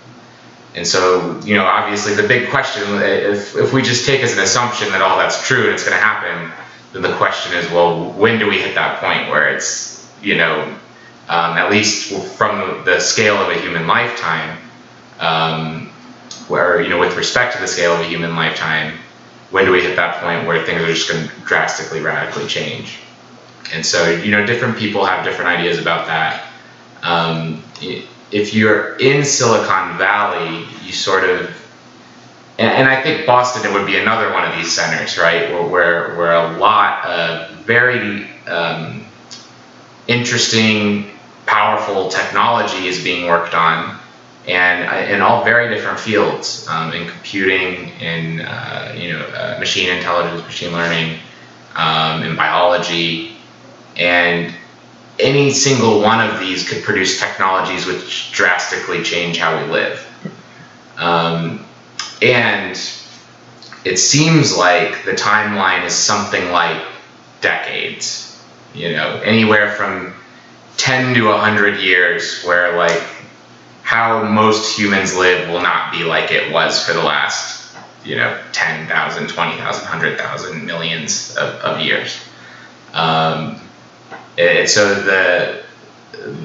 And 0.75 0.85
so, 0.85 1.39
you 1.43 1.55
know, 1.55 1.65
obviously 1.65 2.13
the 2.13 2.27
big 2.27 2.49
question, 2.49 2.83
if, 3.01 3.55
if 3.55 3.73
we 3.73 3.81
just 3.81 4.05
take 4.05 4.21
as 4.21 4.33
an 4.33 4.39
assumption 4.39 4.89
that 4.89 5.01
all 5.01 5.17
that's 5.17 5.45
true 5.47 5.63
and 5.63 5.69
it's 5.69 5.83
going 5.83 5.97
to 5.97 6.03
happen, 6.03 6.51
then 6.93 7.01
the 7.01 7.15
question 7.17 7.53
is, 7.57 7.69
well, 7.71 8.11
when 8.13 8.39
do 8.39 8.47
we 8.47 8.59
hit 8.59 8.75
that 8.75 8.99
point 8.99 9.29
where 9.29 9.53
it's, 9.53 10.09
you 10.21 10.37
know, 10.37 10.63
um, 11.29 11.57
at 11.57 11.69
least 11.69 12.13
from 12.37 12.85
the 12.85 12.99
scale 12.99 13.35
of 13.35 13.49
a 13.49 13.59
human 13.59 13.85
lifetime, 13.85 14.57
um, 15.19 15.87
where, 16.47 16.81
you 16.81 16.89
know, 16.89 16.99
with 16.99 17.17
respect 17.17 17.55
to 17.55 17.61
the 17.61 17.67
scale 17.67 17.93
of 17.93 17.99
a 17.99 18.05
human 18.05 18.35
lifetime, 18.35 18.97
when 19.51 19.65
do 19.65 19.71
we 19.71 19.81
hit 19.81 19.95
that 19.95 20.21
point 20.21 20.47
where 20.47 20.65
things 20.65 20.81
are 20.81 20.93
just 20.93 21.09
going 21.09 21.27
to 21.27 21.33
drastically, 21.41 22.01
radically 22.01 22.47
change? 22.47 22.99
And 23.73 23.85
so, 23.85 24.09
you 24.09 24.31
know, 24.31 24.45
different 24.45 24.77
people 24.77 25.05
have 25.05 25.25
different 25.25 25.49
ideas 25.49 25.79
about 25.79 26.07
that. 26.07 26.45
Um, 27.03 27.63
if 28.31 28.53
you're 28.53 28.95
in 28.97 29.25
Silicon 29.25 29.97
Valley, 29.97 30.65
you 30.83 30.93
sort 30.93 31.23
of, 31.29 31.49
and, 32.57 32.71
and 32.71 32.87
I 32.87 33.01
think 33.01 33.25
Boston 33.25 33.69
it 33.69 33.73
would 33.73 33.85
be 33.85 33.97
another 33.97 34.31
one 34.33 34.43
of 34.43 34.55
these 34.55 34.73
centers, 34.73 35.17
right, 35.17 35.51
where 35.51 35.67
where, 35.67 36.15
where 36.15 36.31
a 36.33 36.57
lot 36.57 37.05
of 37.05 37.51
very 37.65 38.29
um, 38.47 39.05
interesting, 40.07 41.11
powerful 41.45 42.09
technology 42.09 42.87
is 42.87 43.03
being 43.03 43.27
worked 43.27 43.53
on, 43.53 43.99
and 44.47 44.89
uh, 44.89 45.13
in 45.13 45.21
all 45.21 45.43
very 45.43 45.73
different 45.73 45.99
fields, 45.99 46.67
um, 46.67 46.93
in 46.93 47.07
computing, 47.07 47.89
in 47.99 48.41
uh, 48.41 48.93
you 48.97 49.13
know, 49.13 49.25
uh, 49.27 49.57
machine 49.59 49.89
intelligence, 49.89 50.43
machine 50.43 50.71
learning, 50.71 51.19
um, 51.75 52.23
in 52.23 52.35
biology, 52.35 53.37
and 53.97 54.53
any 55.19 55.51
single 55.51 56.01
one 56.01 56.27
of 56.27 56.39
these 56.39 56.67
could 56.67 56.83
produce 56.83 57.19
technologies 57.19 57.85
which 57.85 58.31
drastically 58.31 59.03
change 59.03 59.37
how 59.37 59.63
we 59.63 59.71
live. 59.71 60.03
Um, 60.97 61.66
and 62.21 62.71
it 63.85 63.97
seems 63.97 64.55
like 64.55 65.05
the 65.05 65.11
timeline 65.11 65.85
is 65.85 65.93
something 65.93 66.51
like 66.51 66.83
decades, 67.41 68.43
you 68.73 68.91
know, 68.91 69.21
anywhere 69.23 69.71
from 69.71 70.13
10 70.77 71.15
to 71.15 71.27
100 71.27 71.79
years, 71.79 72.43
where 72.43 72.75
like 72.75 73.01
how 73.83 74.23
most 74.23 74.77
humans 74.77 75.15
live 75.15 75.49
will 75.49 75.61
not 75.61 75.91
be 75.91 76.03
like 76.03 76.31
it 76.31 76.51
was 76.51 76.83
for 76.85 76.93
the 76.93 77.03
last, 77.03 77.75
you 78.03 78.15
know, 78.15 78.37
10,000, 78.51 79.27
20,000, 79.29 79.59
100,000, 79.59 80.65
millions 80.65 81.35
of, 81.37 81.55
of 81.55 81.79
years. 81.79 82.19
Um, 82.93 83.61
and 84.37 84.69
so 84.69 84.93
the 84.93 85.63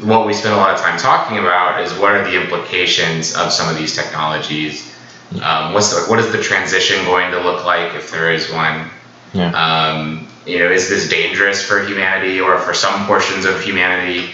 what 0.02 0.26
we 0.26 0.32
spend 0.32 0.54
a 0.54 0.56
lot 0.56 0.74
of 0.74 0.80
time 0.80 0.98
talking 0.98 1.38
about 1.38 1.80
is 1.80 1.92
what 1.94 2.14
are 2.14 2.24
the 2.24 2.40
implications 2.40 3.34
of 3.34 3.52
some 3.52 3.68
of 3.68 3.76
these 3.76 3.94
technologies. 3.94 4.91
Um, 5.40 5.72
what's 5.72 5.90
the, 5.90 6.10
what 6.10 6.18
is 6.18 6.32
the 6.32 6.42
transition 6.42 7.04
going 7.04 7.30
to 7.30 7.40
look 7.40 7.64
like 7.64 7.94
if 7.94 8.10
there 8.10 8.32
is 8.32 8.50
one? 8.50 8.90
Yeah. 9.32 9.52
Um, 9.52 10.28
you 10.46 10.58
know, 10.58 10.70
is 10.70 10.88
this 10.88 11.08
dangerous 11.08 11.62
for 11.64 11.84
humanity 11.84 12.40
or 12.40 12.58
for 12.58 12.74
some 12.74 13.06
portions 13.06 13.44
of 13.44 13.60
humanity? 13.62 14.30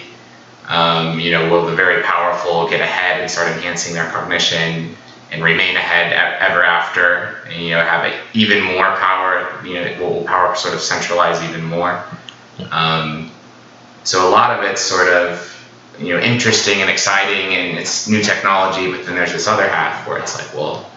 Um, 0.67 1.21
you 1.21 1.31
know, 1.31 1.49
will 1.51 1.67
the 1.67 1.75
very 1.75 2.03
powerful 2.03 2.69
get 2.69 2.81
ahead 2.81 3.21
and 3.21 3.31
start 3.31 3.49
enhancing 3.49 3.95
their 3.95 4.11
cognition 4.11 4.97
and 5.31 5.43
remain 5.43 5.77
ahead 5.77 6.13
ever 6.41 6.65
after? 6.65 7.43
And, 7.49 7.63
you 7.63 7.71
know, 7.71 7.83
have 7.83 8.05
a, 8.05 8.19
even 8.35 8.63
more 8.65 8.97
power. 8.97 9.65
You 9.65 9.75
know, 9.75 9.97
will 10.01 10.25
power 10.25 10.55
sort 10.57 10.75
of 10.75 10.81
centralize 10.81 11.43
even 11.43 11.65
more? 11.65 12.05
Um, 12.71 13.31
so 14.05 14.29
a 14.29 14.31
lot 14.31 14.59
of 14.59 14.65
it's 14.65 14.81
sort 14.81 15.09
of 15.09 15.58
you 15.99 16.15
know 16.15 16.21
interesting 16.21 16.81
and 16.81 16.91
exciting 16.91 17.55
and 17.55 17.79
it's 17.79 18.09
new 18.09 18.23
technology, 18.23 18.91
but 18.91 19.05
then 19.05 19.15
there's 19.15 19.33
this 19.33 19.47
other 19.47 19.69
half 19.69 20.07
where 20.07 20.19
it's 20.19 20.37
like, 20.37 20.55
well, 20.55 20.91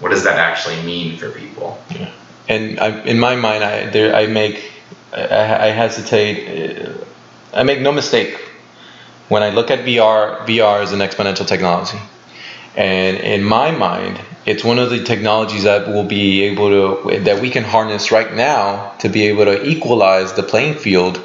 what 0.00 0.10
does 0.10 0.24
that 0.24 0.38
actually 0.38 0.82
mean 0.82 1.18
for 1.18 1.30
people? 1.30 1.82
yeah. 1.90 2.10
and 2.48 2.78
I, 2.80 3.02
in 3.04 3.18
my 3.18 3.36
mind, 3.36 3.64
I 3.64 3.90
there 3.90 4.14
I 4.14 4.26
make 4.26 4.72
I, 5.12 5.68
I 5.68 5.70
hesitate. 5.70 6.86
Uh, 6.86 6.92
I 7.52 7.62
make 7.62 7.80
no 7.80 7.92
mistake 7.92 8.38
when 9.28 9.42
I 9.42 9.50
look 9.50 9.70
at 9.70 9.80
VR. 9.80 10.38
VR 10.46 10.82
is 10.82 10.92
an 10.92 11.00
exponential 11.00 11.46
technology, 11.46 11.98
and 12.76 13.16
in 13.18 13.42
my 13.42 13.70
mind, 13.70 14.20
it's 14.46 14.62
one 14.62 14.78
of 14.78 14.90
the 14.90 15.02
technologies 15.02 15.64
that 15.64 15.88
will 15.88 16.04
be 16.04 16.44
able 16.44 16.68
to 16.68 17.20
that 17.20 17.40
we 17.40 17.50
can 17.50 17.64
harness 17.64 18.12
right 18.12 18.32
now 18.34 18.92
to 19.00 19.08
be 19.08 19.26
able 19.26 19.44
to 19.44 19.64
equalize 19.66 20.32
the 20.34 20.42
playing 20.42 20.74
field 20.74 21.20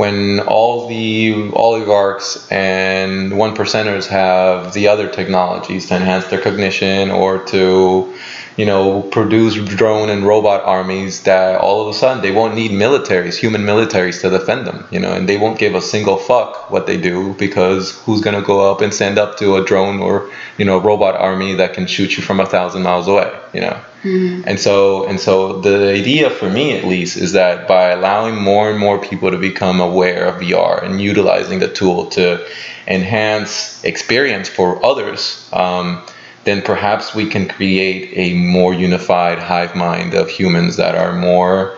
when 0.00 0.40
all 0.40 0.88
the 0.88 1.50
oligarchs 1.52 2.50
and 2.50 3.36
one 3.36 3.54
percenters 3.54 4.06
have 4.06 4.72
the 4.72 4.88
other 4.88 5.06
technologies 5.10 5.88
to 5.88 5.94
enhance 5.94 6.24
their 6.28 6.40
cognition 6.40 7.10
or 7.10 7.44
to 7.44 8.16
you 8.56 8.66
know, 8.66 9.02
produce 9.02 9.54
drone 9.76 10.10
and 10.10 10.24
robot 10.24 10.64
armies 10.64 11.22
that 11.22 11.60
all 11.60 11.82
of 11.82 11.88
a 11.88 11.98
sudden 11.98 12.22
they 12.22 12.32
won't 12.32 12.54
need 12.54 12.70
militaries, 12.70 13.36
human 13.36 13.62
militaries 13.62 14.20
to 14.20 14.30
defend 14.30 14.66
them, 14.66 14.86
you 14.90 15.00
know, 15.00 15.12
and 15.12 15.28
they 15.28 15.36
won't 15.36 15.58
give 15.58 15.74
a 15.74 15.82
single 15.82 16.16
fuck 16.16 16.70
what 16.70 16.86
they 16.86 17.00
do 17.00 17.34
because 17.34 17.98
who's 18.04 18.20
gonna 18.20 18.42
go 18.42 18.70
up 18.70 18.80
and 18.80 18.92
stand 18.92 19.18
up 19.18 19.38
to 19.38 19.56
a 19.56 19.64
drone 19.64 20.00
or 20.00 20.30
you 20.58 20.64
know 20.64 20.78
a 20.78 20.80
robot 20.80 21.14
army 21.14 21.54
that 21.54 21.74
can 21.74 21.86
shoot 21.86 22.16
you 22.16 22.22
from 22.22 22.40
a 22.40 22.46
thousand 22.46 22.82
miles 22.82 23.08
away, 23.08 23.32
you 23.52 23.60
know. 23.60 23.80
Mm-hmm. 24.02 24.48
And 24.48 24.58
so 24.58 25.06
and 25.06 25.20
so 25.20 25.60
the 25.60 25.92
idea 25.92 26.30
for 26.30 26.48
me 26.48 26.76
at 26.76 26.84
least 26.84 27.16
is 27.16 27.32
that 27.32 27.68
by 27.68 27.90
allowing 27.90 28.36
more 28.36 28.70
and 28.70 28.78
more 28.78 28.98
people 28.98 29.30
to 29.30 29.38
become 29.38 29.80
aware 29.80 30.26
of 30.26 30.40
VR 30.40 30.82
and 30.82 31.00
utilizing 31.00 31.58
the 31.58 31.68
tool 31.68 32.06
to 32.10 32.46
enhance 32.86 33.82
experience 33.84 34.48
for 34.48 34.84
others. 34.84 35.48
Um, 35.52 36.02
then 36.44 36.62
perhaps 36.62 37.14
we 37.14 37.28
can 37.28 37.46
create 37.46 38.12
a 38.16 38.34
more 38.34 38.72
unified 38.72 39.38
hive 39.38 39.76
mind 39.76 40.14
of 40.14 40.28
humans 40.28 40.76
that 40.76 40.94
are 40.94 41.12
more 41.12 41.76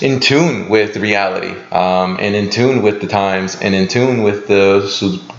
in 0.00 0.20
tune 0.20 0.68
with 0.68 0.96
reality 0.96 1.58
um, 1.72 2.16
and 2.20 2.36
in 2.36 2.48
tune 2.48 2.82
with 2.82 3.00
the 3.00 3.08
times 3.08 3.56
and 3.60 3.74
in 3.74 3.88
tune 3.88 4.22
with 4.22 4.46
the 4.46 4.80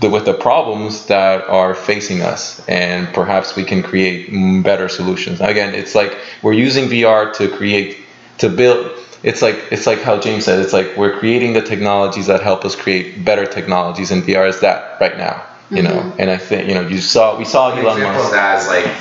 with 0.02 0.26
the 0.26 0.34
problems 0.34 1.06
that 1.06 1.48
are 1.48 1.74
facing 1.74 2.20
us. 2.20 2.66
And 2.68 3.08
perhaps 3.14 3.56
we 3.56 3.64
can 3.64 3.82
create 3.82 4.30
better 4.62 4.88
solutions. 4.88 5.40
Again 5.40 5.74
it's 5.74 5.94
like 5.94 6.16
we're 6.42 6.52
using 6.52 6.88
VR 6.88 7.32
to 7.34 7.48
create 7.48 7.98
to 8.38 8.48
build 8.48 8.96
it's 9.22 9.42
like 9.42 9.56
it's 9.70 9.86
like 9.86 10.00
how 10.00 10.18
James 10.18 10.44
said 10.44 10.60
it's 10.60 10.72
like 10.72 10.96
we're 10.96 11.18
creating 11.18 11.52
the 11.52 11.62
technologies 11.62 12.26
that 12.26 12.42
help 12.42 12.64
us 12.64 12.74
create 12.74 13.24
better 13.24 13.46
technologies 13.46 14.10
and 14.10 14.22
VR 14.22 14.48
is 14.48 14.60
that 14.60 14.98
right 15.00 15.16
now 15.16 15.44
you 15.70 15.82
know. 15.82 15.90
Mm-hmm. 15.90 16.20
And 16.20 16.30
I 16.30 16.36
think 16.36 16.68
you 16.68 16.74
know 16.74 16.86
you 16.86 17.00
saw 17.00 17.38
we 17.38 17.44
saw 17.44 17.72
An 17.72 17.78
Elon 17.78 17.98
example 17.98 18.22
Musk. 18.22 18.26
of 18.26 18.32
that 18.32 18.62
is 18.62 18.68
like 18.68 18.96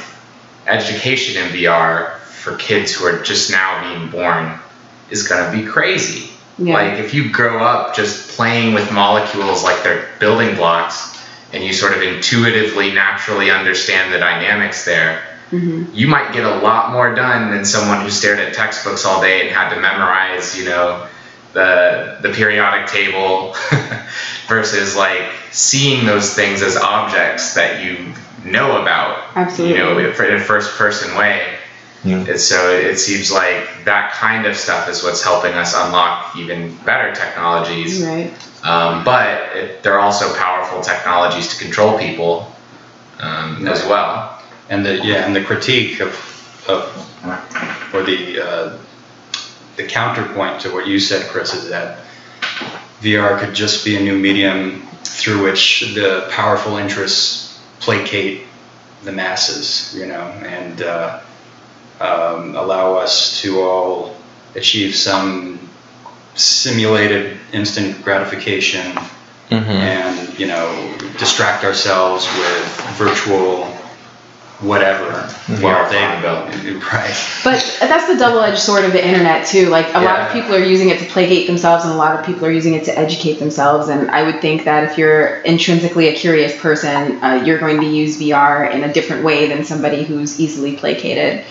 education 0.67 1.43
in 1.43 1.49
VR 1.49 2.17
for 2.19 2.55
kids 2.55 2.93
who 2.93 3.05
are 3.05 3.21
just 3.21 3.51
now 3.51 3.81
being 3.81 4.09
born 4.11 4.57
is 5.09 5.27
gonna 5.27 5.51
be 5.51 5.65
crazy. 5.65 6.31
Yeah. 6.57 6.73
Like 6.73 6.99
if 6.99 7.13
you 7.13 7.31
grow 7.31 7.63
up 7.63 7.95
just 7.95 8.35
playing 8.35 8.73
with 8.73 8.91
molecules 8.91 9.63
like 9.63 9.83
they're 9.83 10.09
building 10.19 10.55
blocks, 10.55 11.17
and 11.53 11.63
you 11.63 11.73
sort 11.73 11.93
of 11.93 12.01
intuitively, 12.01 12.91
naturally 12.91 13.49
understand 13.49 14.13
the 14.13 14.19
dynamics 14.19 14.85
there. 14.85 15.23
Mm-hmm. 15.51 15.93
You 15.95 16.07
might 16.07 16.31
get 16.31 16.45
a 16.45 16.57
lot 16.57 16.91
more 16.91 17.15
done 17.15 17.49
than 17.49 17.65
someone 17.65 18.01
who 18.01 18.11
stared 18.11 18.39
at 18.39 18.53
textbooks 18.53 19.03
all 19.03 19.19
day 19.19 19.41
and 19.41 19.49
had 19.49 19.73
to 19.73 19.81
memorize, 19.81 20.55
you 20.55 20.65
know, 20.65 21.07
the 21.53 22.17
the 22.21 22.29
periodic 22.29 22.87
table 22.87 23.55
versus 24.47 24.95
like 24.95 25.31
seeing 25.51 26.05
those 26.05 26.33
things 26.33 26.61
as 26.61 26.77
objects 26.77 27.53
that 27.55 27.83
you 27.83 28.13
know 28.45 28.81
about 28.81 29.35
Absolutely. 29.35 29.77
you 29.77 29.83
know 29.83 29.97
in 29.97 30.05
a 30.35 30.39
first 30.39 30.77
person 30.77 31.15
way. 31.17 31.55
Yeah. 32.05 32.23
and 32.29 32.39
so 32.39 32.71
it 32.71 32.97
seems 32.97 33.29
like 33.29 33.83
that 33.83 34.13
kind 34.13 34.45
of 34.45 34.55
stuff 34.55 34.87
is 34.87 35.03
what's 35.03 35.21
helping 35.21 35.51
us 35.55 35.75
unlock 35.75 36.33
even 36.37 36.73
better 36.85 37.13
technologies. 37.13 38.01
Right. 38.01 38.31
Um, 38.63 39.03
but 39.03 39.53
it, 39.53 39.83
they're 39.83 39.99
also 39.99 40.33
powerful 40.37 40.81
technologies 40.81 41.49
to 41.49 41.61
control 41.61 41.99
people 41.99 42.49
um, 43.19 43.67
as 43.67 43.85
well. 43.85 44.41
And 44.69 44.85
the 44.85 44.95
yeah 45.03 45.25
and 45.25 45.35
the 45.35 45.43
critique 45.43 45.99
of, 45.99 46.09
of 46.69 47.93
or 47.93 48.03
the 48.03 48.39
uh, 48.39 48.77
the 49.79 49.87
counterpoint 49.87 50.59
to 50.59 50.73
what 50.73 50.85
you 50.87 50.99
said, 50.99 51.29
Chris, 51.29 51.53
is 51.53 51.69
that 51.69 51.99
VR 52.99 53.39
could 53.39 53.55
just 53.55 53.85
be 53.85 53.95
a 53.95 53.99
new 53.99 54.17
medium 54.17 54.85
through 55.03 55.41
which 55.41 55.93
the 55.95 56.27
powerful 56.31 56.75
interests 56.75 57.57
placate 57.79 58.45
the 59.05 59.11
masses, 59.13 59.95
you 59.97 60.05
know, 60.05 60.27
and 60.43 60.81
uh, 60.81 61.21
um, 62.01 62.55
allow 62.57 62.95
us 62.95 63.41
to 63.41 63.61
all 63.61 64.17
achieve 64.53 64.95
some 64.95 65.69
simulated 66.35 67.37
instant 67.53 68.03
gratification 68.03 68.91
mm-hmm. 69.49 69.55
and, 69.55 70.37
you 70.37 70.47
know, 70.47 70.97
distract 71.17 71.63
ourselves 71.63 72.25
with 72.37 72.81
virtual 72.97 73.68
whatever 74.61 75.21
while 75.61 75.89
they 75.89 76.21
built 76.21 76.83
right 76.91 77.15
but 77.45 77.77
that's 77.79 78.11
the 78.11 78.17
double-edged 78.19 78.59
sword 78.59 78.83
of 78.83 78.91
the 78.91 79.05
internet 79.05 79.47
too 79.47 79.69
like 79.69 79.87
a 79.87 79.91
yeah. 79.91 80.01
lot 80.01 80.19
of 80.19 80.33
people 80.33 80.53
are 80.53 80.63
using 80.63 80.89
it 80.89 80.99
to 80.99 81.05
placate 81.05 81.47
themselves 81.47 81.85
and 81.85 81.93
a 81.93 81.95
lot 81.95 82.19
of 82.19 82.25
people 82.25 82.45
are 82.45 82.51
using 82.51 82.73
it 82.73 82.83
to 82.83 82.99
educate 82.99 83.39
themselves 83.39 83.87
and 83.87 84.11
i 84.11 84.21
would 84.21 84.41
think 84.41 84.65
that 84.65 84.83
if 84.83 84.97
you're 84.97 85.37
intrinsically 85.43 86.09
a 86.09 86.15
curious 86.15 86.59
person 86.59 87.23
uh, 87.23 87.41
you're 87.45 87.57
going 87.57 87.79
to 87.79 87.87
use 87.87 88.19
vr 88.19 88.69
in 88.73 88.83
a 88.83 88.91
different 88.91 89.23
way 89.23 89.47
than 89.47 89.63
somebody 89.63 90.03
who's 90.03 90.41
easily 90.41 90.75
placated 90.75 91.45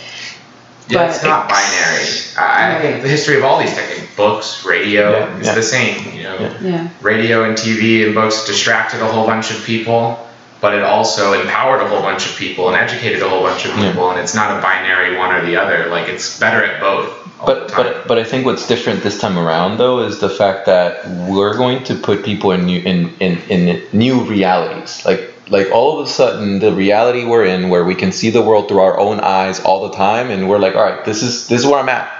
yeah, 0.89 1.07
but 1.07 1.15
it's 1.15 1.23
not 1.23 1.51
binary. 1.51 2.07
I, 2.39 2.79
I 2.79 2.81
think 2.81 3.03
the 3.03 3.11
history 3.11 3.37
of 3.37 3.45
all 3.45 3.61
these 3.61 3.75
techniques, 3.75 4.17
books, 4.17 4.65
radio, 4.65 5.11
yeah, 5.11 5.39
is 5.39 5.47
yeah. 5.47 5.55
the 5.55 5.63
same. 5.63 6.17
You 6.17 6.23
know, 6.23 6.57
yeah. 6.63 6.89
radio 7.03 7.45
and 7.45 7.59
TV 7.59 8.07
and 8.07 8.15
books 8.15 8.47
distracted 8.47 9.03
a 9.03 9.07
whole 9.07 9.27
bunch 9.27 9.51
of 9.51 9.63
people 9.67 10.28
but 10.61 10.75
it 10.75 10.83
also 10.83 11.41
empowered 11.41 11.81
a 11.81 11.89
whole 11.89 12.03
bunch 12.03 12.27
of 12.27 12.37
people 12.37 12.69
and 12.69 12.77
educated 12.77 13.23
a 13.23 13.29
whole 13.29 13.43
bunch 13.43 13.65
of 13.65 13.73
people 13.73 14.05
yeah. 14.05 14.11
and 14.13 14.21
it's 14.21 14.35
not 14.35 14.59
a 14.59 14.61
binary 14.61 15.17
one 15.17 15.35
or 15.35 15.45
the 15.45 15.57
other. 15.57 15.89
Like 15.89 16.09
it's 16.09 16.39
better 16.39 16.65
at 16.65 16.81
both 16.81 17.29
but 17.45 17.73
but 17.75 18.09
but 18.09 18.19
I 18.19 18.25
think 18.25 18.45
what's 18.45 18.67
different 18.67 19.03
this 19.03 19.21
time 19.21 19.39
around 19.39 19.79
though 19.79 20.01
is 20.01 20.19
the 20.19 20.29
fact 20.29 20.67
that 20.67 21.07
we're 21.29 21.57
going 21.57 21.85
to 21.85 21.95
put 21.95 22.25
people 22.25 22.51
in 22.53 22.67
new 22.67 22.81
in, 22.81 23.15
in, 23.21 23.39
in 23.49 23.83
new 23.93 24.25
realities. 24.25 25.05
Like 25.05 25.35
like 25.49 25.71
all 25.71 25.99
of 25.99 26.07
a 26.07 26.11
sudden 26.11 26.59
the 26.59 26.73
reality 26.73 27.25
we're 27.25 27.45
in 27.45 27.69
where 27.69 27.85
we 27.85 27.95
can 27.95 28.13
see 28.13 28.31
the 28.31 28.43
world 28.43 28.69
through 28.69 28.81
our 28.81 28.99
own 28.99 29.21
eyes 29.21 29.61
all 29.61 29.89
the 29.89 29.97
time 29.97 30.31
and 30.31 30.49
we're 30.49 30.59
like 30.59 30.75
all 30.75 30.83
right 30.83 31.05
this 31.05 31.23
is 31.23 31.47
this 31.47 31.61
is 31.61 31.67
where 31.67 31.79
I'm 31.79 31.89
at. 31.89 32.13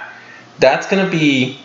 That's 0.59 0.87
gonna 0.87 1.09
be 1.09 1.59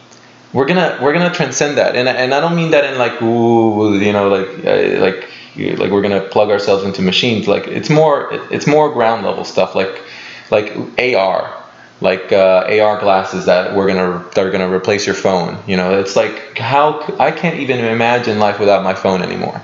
we're 0.53 0.66
gonna 0.66 0.99
we're 1.01 1.12
gonna 1.12 1.33
transcend 1.33 1.79
that. 1.79 1.95
And, 1.95 2.09
and 2.09 2.35
I 2.35 2.41
don't 2.41 2.57
mean 2.57 2.72
that 2.72 2.85
in 2.85 2.99
like 2.99 3.22
ooh 3.22 3.97
you 3.99 4.12
know 4.12 4.29
like 4.29 4.64
uh, 4.64 5.01
like 5.01 5.31
like 5.57 5.90
we're 5.90 6.02
gonna 6.02 6.28
plug 6.28 6.50
ourselves 6.50 6.84
into 6.84 7.02
machines. 7.02 7.46
Like 7.46 7.66
it's 7.66 7.90
more 7.90 8.32
it's 8.50 8.66
more 8.66 8.92
ground 8.92 9.24
level 9.24 9.44
stuff 9.44 9.74
like 9.74 10.02
like 10.50 10.76
AR 10.98 11.64
like 12.00 12.32
uh, 12.32 12.66
AR 12.68 13.00
glasses 13.00 13.46
that 13.46 13.74
we're 13.74 13.86
gonna 13.86 14.24
that 14.34 14.44
are 14.44 14.50
gonna 14.50 14.70
replace 14.70 15.07
your 15.07 15.14
phone. 15.14 15.59
You 15.66 15.76
know, 15.76 15.98
it's 16.00 16.16
like 16.16 16.59
how 16.59 17.00
I 17.18 17.30
can't 17.30 17.61
even 17.61 17.84
imagine 17.84 18.38
life 18.38 18.59
without 18.59 18.82
my 18.82 18.94
phone 18.94 19.22
anymore. 19.22 19.61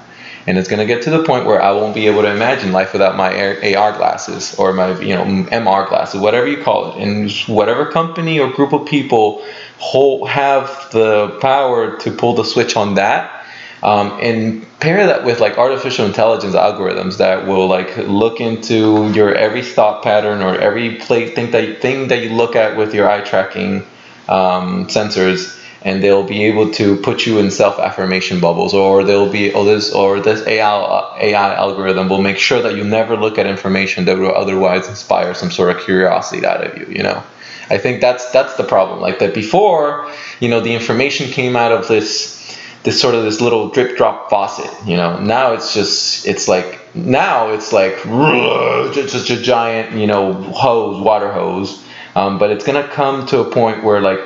And 0.46 0.56
it's 0.56 0.68
gonna 0.68 0.86
get 0.86 1.02
to 1.02 1.10
the 1.10 1.22
point 1.22 1.44
where 1.44 1.60
I 1.60 1.72
won't 1.72 1.94
be 1.94 2.06
able 2.06 2.22
to 2.22 2.30
imagine 2.30 2.72
life 2.72 2.92
without 2.92 3.16
my 3.16 3.30
AR 3.74 3.92
glasses 3.92 4.54
or 4.54 4.72
my 4.72 4.98
you 5.00 5.14
know 5.14 5.24
MR 5.24 5.88
glasses, 5.88 6.20
whatever 6.20 6.46
you 6.46 6.62
call 6.62 6.92
it. 6.92 7.02
And 7.02 7.30
whatever 7.46 7.84
company 7.86 8.40
or 8.40 8.50
group 8.50 8.72
of 8.72 8.86
people 8.86 9.44
hold, 9.78 10.28
have 10.28 10.88
the 10.92 11.38
power 11.40 11.98
to 11.98 12.10
pull 12.10 12.34
the 12.34 12.44
switch 12.44 12.76
on 12.76 12.94
that 12.94 13.39
um, 13.82 14.18
and 14.20 14.66
pair 14.80 15.06
that 15.06 15.24
with 15.24 15.40
like 15.40 15.58
artificial 15.58 16.06
intelligence 16.06 16.54
algorithms 16.54 17.18
that 17.18 17.46
will 17.46 17.66
like 17.66 17.96
look 17.96 18.40
into 18.40 19.10
your 19.12 19.34
every 19.34 19.62
thought 19.62 20.02
pattern 20.02 20.42
or 20.42 20.58
every 20.58 20.96
play 20.96 21.34
thing 21.34 21.50
that 21.50 21.80
thing 21.80 22.08
that 22.08 22.22
you 22.22 22.30
look 22.30 22.56
at 22.56 22.76
with 22.76 22.94
your 22.94 23.10
eye 23.10 23.22
tracking 23.22 23.82
um, 24.28 24.86
sensors 24.86 25.56
and 25.82 26.02
they'll 26.02 26.26
be 26.26 26.44
able 26.44 26.70
to 26.70 26.96
put 26.96 27.24
you 27.26 27.38
in 27.38 27.50
self 27.50 27.78
affirmation 27.78 28.40
bubbles 28.40 28.74
or 28.74 29.02
they'll 29.04 29.30
be 29.30 29.52
or 29.52 29.64
this 29.64 29.92
or 29.92 30.20
this 30.20 30.46
AI 30.46 31.18
AI 31.20 31.54
algorithm 31.54 32.08
will 32.08 32.20
make 32.22 32.38
sure 32.38 32.60
that 32.62 32.76
you 32.76 32.84
never 32.84 33.16
look 33.16 33.38
at 33.38 33.46
information 33.46 34.04
that 34.04 34.18
will 34.18 34.34
otherwise 34.34 34.88
inspire 34.88 35.34
some 35.34 35.50
sort 35.50 35.74
of 35.74 35.82
curiosity 35.82 36.44
out 36.44 36.64
of 36.64 36.78
you 36.78 36.86
you 36.86 37.02
know? 37.02 37.22
I 37.70 37.78
think 37.78 38.00
that's 38.00 38.30
that's 38.32 38.56
the 38.56 38.64
problem. 38.64 39.00
Like 39.00 39.20
that 39.20 39.32
before 39.32 40.10
you 40.40 40.48
know 40.48 40.60
the 40.60 40.74
information 40.74 41.30
came 41.30 41.56
out 41.56 41.72
of 41.72 41.86
this 41.88 42.39
this 42.82 43.00
sort 43.00 43.14
of 43.14 43.24
this 43.24 43.40
little 43.40 43.68
drip 43.68 43.96
drop 43.96 44.30
faucet 44.30 44.70
you 44.86 44.96
know? 44.96 45.18
Now 45.18 45.52
it's 45.52 45.74
just 45.74 46.26
it's 46.26 46.48
like 46.48 46.94
now 46.94 47.50
it's 47.50 47.72
like 47.72 47.96
just 48.94 49.30
a 49.30 49.40
giant 49.40 49.96
you 49.96 50.06
know 50.06 50.32
hose 50.32 51.00
water 51.00 51.32
hose. 51.32 51.84
Um, 52.16 52.40
but 52.40 52.50
it's 52.50 52.64
gonna 52.64 52.88
come 52.88 53.26
to 53.28 53.40
a 53.40 53.50
point 53.50 53.84
where 53.84 54.00
like 54.00 54.20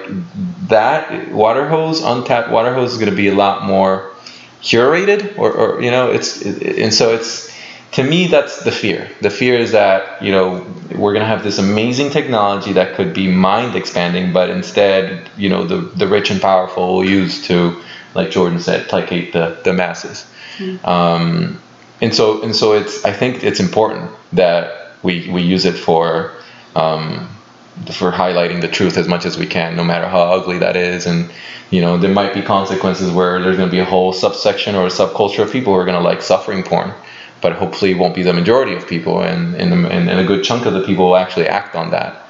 that 0.68 1.30
water 1.32 1.68
hose 1.68 2.02
untapped 2.02 2.50
water 2.50 2.72
hose 2.72 2.92
is 2.92 2.98
gonna 2.98 3.14
be 3.14 3.28
a 3.28 3.34
lot 3.34 3.64
more 3.64 4.12
curated 4.62 5.38
or, 5.38 5.52
or 5.52 5.82
you 5.82 5.90
know 5.90 6.10
it's 6.10 6.40
it, 6.40 6.78
and 6.78 6.92
so 6.94 7.14
it's 7.14 7.54
to 7.92 8.02
me 8.02 8.26
that's 8.26 8.64
the 8.64 8.72
fear. 8.72 9.08
The 9.20 9.30
fear 9.30 9.56
is 9.58 9.72
that 9.72 10.22
you 10.22 10.32
know 10.32 10.66
we're 10.90 11.12
going 11.12 11.22
to 11.22 11.26
have 11.26 11.44
this 11.44 11.58
amazing 11.58 12.10
technology 12.10 12.72
that 12.72 12.94
could 12.94 13.14
be 13.14 13.28
mind 13.28 13.74
expanding 13.76 14.32
but 14.32 14.50
instead 14.50 15.28
you 15.36 15.48
know 15.48 15.64
the 15.64 15.76
the 15.96 16.06
rich 16.06 16.30
and 16.30 16.40
powerful 16.40 16.94
will 16.94 17.04
use 17.04 17.46
to 17.46 17.82
like 18.14 18.30
Jordan 18.30 18.60
said, 18.60 18.88
placate 18.88 19.32
the, 19.32 19.60
the 19.64 19.72
masses. 19.72 20.26
Mm-hmm. 20.58 20.86
Um, 20.86 21.60
and 22.00 22.14
so 22.14 22.42
and 22.42 22.54
so 22.54 22.72
it's 22.72 23.04
I 23.04 23.12
think 23.12 23.44
it's 23.44 23.60
important 23.60 24.10
that 24.32 24.92
we, 25.02 25.30
we 25.30 25.42
use 25.42 25.64
it 25.64 25.74
for 25.74 26.32
um, 26.74 27.28
for 27.92 28.10
highlighting 28.10 28.60
the 28.60 28.68
truth 28.68 28.96
as 28.96 29.08
much 29.08 29.26
as 29.26 29.38
we 29.38 29.46
can, 29.46 29.76
no 29.76 29.84
matter 29.84 30.08
how 30.08 30.22
ugly 30.22 30.58
that 30.58 30.76
is. 30.76 31.06
And 31.06 31.30
you 31.70 31.80
know, 31.80 31.96
there 31.98 32.12
might 32.12 32.34
be 32.34 32.42
consequences 32.42 33.10
where 33.10 33.40
there's 33.42 33.56
going 33.56 33.68
to 33.68 33.72
be 33.72 33.80
a 33.80 33.84
whole 33.84 34.12
subsection 34.12 34.74
or 34.74 34.86
a 34.86 34.90
subculture 34.90 35.40
of 35.40 35.50
people 35.50 35.72
who 35.72 35.78
are 35.78 35.84
going 35.84 35.98
to 35.98 36.04
like 36.04 36.22
suffering 36.22 36.62
porn, 36.62 36.92
but 37.40 37.52
hopefully 37.52 37.92
it 37.92 37.98
won't 37.98 38.14
be 38.14 38.22
the 38.22 38.32
majority 38.32 38.74
of 38.74 38.86
people, 38.86 39.22
and 39.22 39.54
and, 39.56 39.72
and, 39.72 40.08
and 40.10 40.20
a 40.20 40.24
good 40.24 40.44
chunk 40.44 40.66
of 40.66 40.72
the 40.72 40.82
people 40.82 41.06
will 41.06 41.16
actually 41.16 41.48
act 41.48 41.74
on 41.74 41.90
that. 41.90 42.22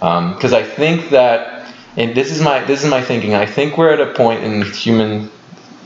Because 0.00 0.52
um, 0.52 0.58
I 0.58 0.62
think 0.62 1.10
that, 1.10 1.59
and 2.00 2.16
this 2.16 2.30
is 2.30 2.40
my 2.40 2.64
this 2.64 2.82
is 2.82 2.90
my 2.90 3.02
thinking. 3.02 3.34
I 3.34 3.44
think 3.44 3.76
we're 3.76 3.92
at 3.92 4.00
a 4.00 4.14
point 4.14 4.42
in 4.42 4.62
human 4.62 5.30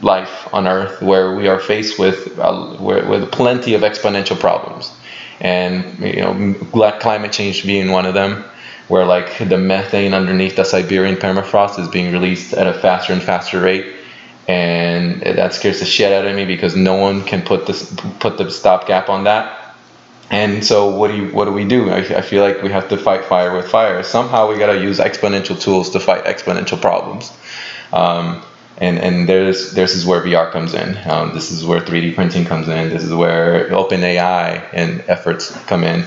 life 0.01 0.49
on 0.55 0.69
Earth 0.69 1.03
where 1.03 1.35
we 1.35 1.49
are 1.49 1.59
faced 1.59 1.99
with 1.99 2.39
uh, 2.39 2.77
with 2.79 3.33
plenty 3.33 3.75
of 3.75 3.83
exponential 3.83 4.39
problems, 4.39 4.95
and 5.41 5.99
you 5.99 6.23
know, 6.23 6.55
climate 7.01 7.33
change 7.33 7.67
being 7.67 7.91
one 7.91 8.07
of 8.07 8.15
them 8.15 8.45
where 8.87 9.05
like 9.05 9.39
the 9.39 9.59
methane 9.59 10.15
underneath 10.15 10.55
the 10.55 10.65
Siberian 10.65 11.17
permafrost 11.17 11.81
is 11.81 11.89
being 11.89 12.13
released 12.13 12.53
at 12.53 12.67
a 12.69 12.75
faster 12.75 13.13
and 13.13 13.23
faster 13.23 13.61
rate, 13.61 13.97
and 14.47 15.21
that 15.23 15.53
scares 15.53 15.81
the 15.81 15.87
shit 15.87 16.13
out 16.13 16.27
of 16.27 16.37
me 16.37 16.45
because 16.45 16.77
no 16.77 16.95
one 16.95 17.25
can 17.25 17.43
put 17.43 17.67
this 17.67 17.93
put 18.21 18.39
the 18.39 18.49
stopgap 18.53 19.09
on 19.09 19.25
that. 19.25 19.64
And 20.31 20.65
so 20.65 20.97
what 20.97 21.09
do 21.09 21.17
you 21.17 21.29
what 21.33 21.45
do 21.45 21.53
we 21.53 21.65
do? 21.65 21.91
I, 21.91 21.99
I 21.99 22.21
feel 22.23 22.43
like 22.43 22.63
we 22.63 22.71
have 22.71 22.89
to 22.89 22.97
fight 22.97 23.25
fire 23.27 23.55
with 23.55 23.69
fire. 23.69 24.03
Somehow 24.03 24.49
we 24.49 24.59
got 24.59 24.73
to 24.73 24.81
use 24.81 24.99
exponential 24.99 25.61
tools 25.61 25.91
to 25.91 26.01
fight 26.01 26.25
exponential 26.25 26.81
problems. 26.81 27.33
Um, 27.93 28.43
and 28.79 28.99
and 28.99 29.29
there's 29.29 29.73
this 29.73 29.95
is 29.95 30.05
where 30.05 30.21
VR 30.23 30.51
comes 30.51 30.75
in. 30.75 30.99
Um, 31.09 31.35
this 31.35 31.53
is 31.53 31.65
where 31.65 31.81
3D 31.81 32.15
printing 32.15 32.45
comes 32.45 32.69
in. 32.69 32.91
This 32.91 33.05
is 33.05 33.15
where 33.15 33.73
open 33.73 34.03
AI 34.03 34.57
and 34.73 35.05
efforts 35.07 35.51
come 35.67 35.85
in. 35.85 36.05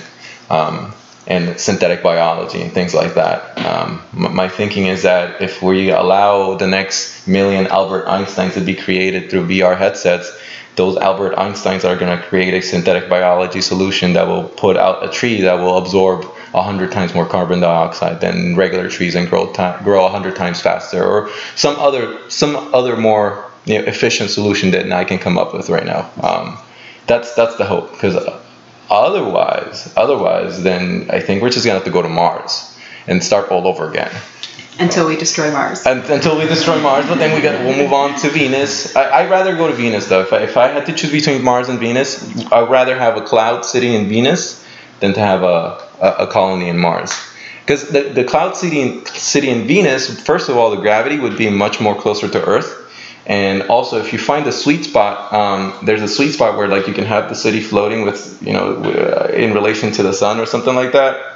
Um, 0.50 0.94
and 1.28 1.60
synthetic 1.60 2.02
biology 2.02 2.62
and 2.62 2.72
things 2.72 2.94
like 2.94 3.14
that. 3.16 3.58
Um, 3.66 4.02
my 4.14 4.48
thinking 4.48 4.88
is 4.88 5.04
that 5.04 5.42
if 5.42 5.62
we 5.62 5.90
allow 5.90 6.56
the 6.56 6.68
next 6.68 7.28
million 7.28 7.68
Albert 7.68 8.06
Einsteins 8.06 8.54
to 8.54 8.62
be 8.62 8.76
created 8.76 9.30
through 9.30 9.48
VR 9.48 9.78
headsets, 9.78 10.32
those 10.78 10.96
Albert 10.96 11.36
Einsteins 11.36 11.84
are 11.84 11.98
going 11.98 12.16
to 12.18 12.24
create 12.28 12.54
a 12.54 12.62
synthetic 12.62 13.10
biology 13.10 13.62
solution 13.62 14.14
that 14.14 14.28
will 14.28 14.44
put 14.44 14.78
out 14.78 15.04
a 15.04 15.12
tree 15.12 15.42
that 15.42 15.56
will 15.56 15.78
absorb 15.78 16.24
100 16.24 16.92
times 16.92 17.14
more 17.14 17.26
carbon 17.26 17.60
dioxide 17.60 18.22
than 18.22 18.56
regular 18.56 18.88
trees 18.88 19.16
and 19.16 19.30
grow 19.30 19.52
ti- 19.52 19.84
grow 19.84 20.04
100 20.04 20.36
times 20.36 20.62
faster 20.62 21.04
or 21.04 21.30
some 21.56 21.76
other 21.78 22.30
some 22.30 22.56
other 22.74 22.96
more 22.96 23.44
you 23.66 23.80
know, 23.80 23.86
efficient 23.86 24.30
solution 24.30 24.72
that 24.72 24.90
I 24.92 25.04
can 25.04 25.20
come 25.20 25.38
up 25.38 25.54
with 25.54 25.70
right 25.70 25.86
now. 25.86 26.10
Um, 26.22 26.58
that's 27.06 27.34
that's 27.36 27.58
the 27.58 27.66
hope 27.66 27.92
because 27.92 28.16
Otherwise, 28.90 29.94
otherwise, 29.98 30.64
then 30.64 31.08
I 31.10 31.20
think 31.20 31.42
we're 31.42 31.50
just 31.50 31.66
gonna 31.66 31.76
have 31.76 31.86
to 31.86 31.92
go 31.92 32.02
to 32.02 32.10
Mars 32.10 32.74
and 33.08 33.24
start 33.24 33.50
all 33.50 33.68
over 33.68 33.90
again. 33.90 34.12
Until 34.80 35.08
we 35.08 35.18
destroy 35.18 35.52
Mars. 35.52 35.86
And, 35.86 36.04
until 36.06 36.38
we 36.38 36.46
destroy 36.46 36.80
Mars, 36.80 37.08
but 37.08 37.18
then 37.18 37.36
we 37.36 37.42
got 37.42 37.66
we'll 37.66 37.76
move 37.76 37.94
on 37.94 38.18
to 38.20 38.30
Venus. 38.30 38.96
I, 38.96 39.24
would 39.24 39.32
rather 39.32 39.56
go 39.56 39.68
to 39.68 39.74
Venus 39.74 40.08
though. 40.08 40.22
If 40.22 40.32
I, 40.32 40.38
if 40.44 40.56
I 40.56 40.68
had 40.68 40.86
to 40.86 40.94
choose 40.94 41.12
between 41.12 41.44
Mars 41.44 41.68
and 41.68 41.80
Venus, 41.80 42.24
I'd 42.52 42.70
rather 42.70 42.98
have 42.98 43.18
a 43.18 43.22
cloud 43.22 43.66
city 43.66 43.96
in 43.96 44.08
Venus 44.08 44.64
than 45.00 45.14
to 45.14 45.20
have 45.20 45.44
a, 45.44 45.84
a, 46.00 46.26
a 46.26 46.28
colony 46.28 46.70
in 46.70 46.78
Mars. 46.78 47.12
Because 47.62 47.90
the, 47.90 48.04
the 48.04 48.24
cloud 48.24 48.56
city 48.56 48.82
in, 48.82 49.06
city 49.08 49.50
in 49.50 49.68
Venus, 49.68 50.22
first 50.22 50.48
of 50.48 50.56
all, 50.56 50.70
the 50.70 50.78
gravity 50.78 51.20
would 51.20 51.38
be 51.38 51.50
much 51.50 51.82
more 51.82 51.96
closer 51.96 52.30
to 52.30 52.46
Earth 52.46 52.77
and 53.28 53.64
also, 53.64 54.00
if 54.00 54.14
you 54.14 54.20
find 54.20 54.46
the 54.46 54.54
sweet 54.54 54.86
spot, 54.86 55.34
um, 55.34 55.78
there's 55.86 56.02
a 56.02 56.08
sweet 56.08 56.32
spot 56.32 56.58
where 56.58 56.70
like 56.70 56.88
you 56.88 56.94
can 56.94 57.04
have 57.04 57.28
the 57.28 57.36
city 57.36 57.60
floating 57.60 58.06
with, 58.06 58.42
you 58.42 58.54
know, 58.54 58.82
uh, 58.82 59.30
in 59.34 59.54
relation 59.54 59.92
to 59.92 60.04
the 60.04 60.14
sun 60.14 60.40
or 60.40 60.46
something 60.46 60.74
like 60.74 60.94
that. 60.94 61.36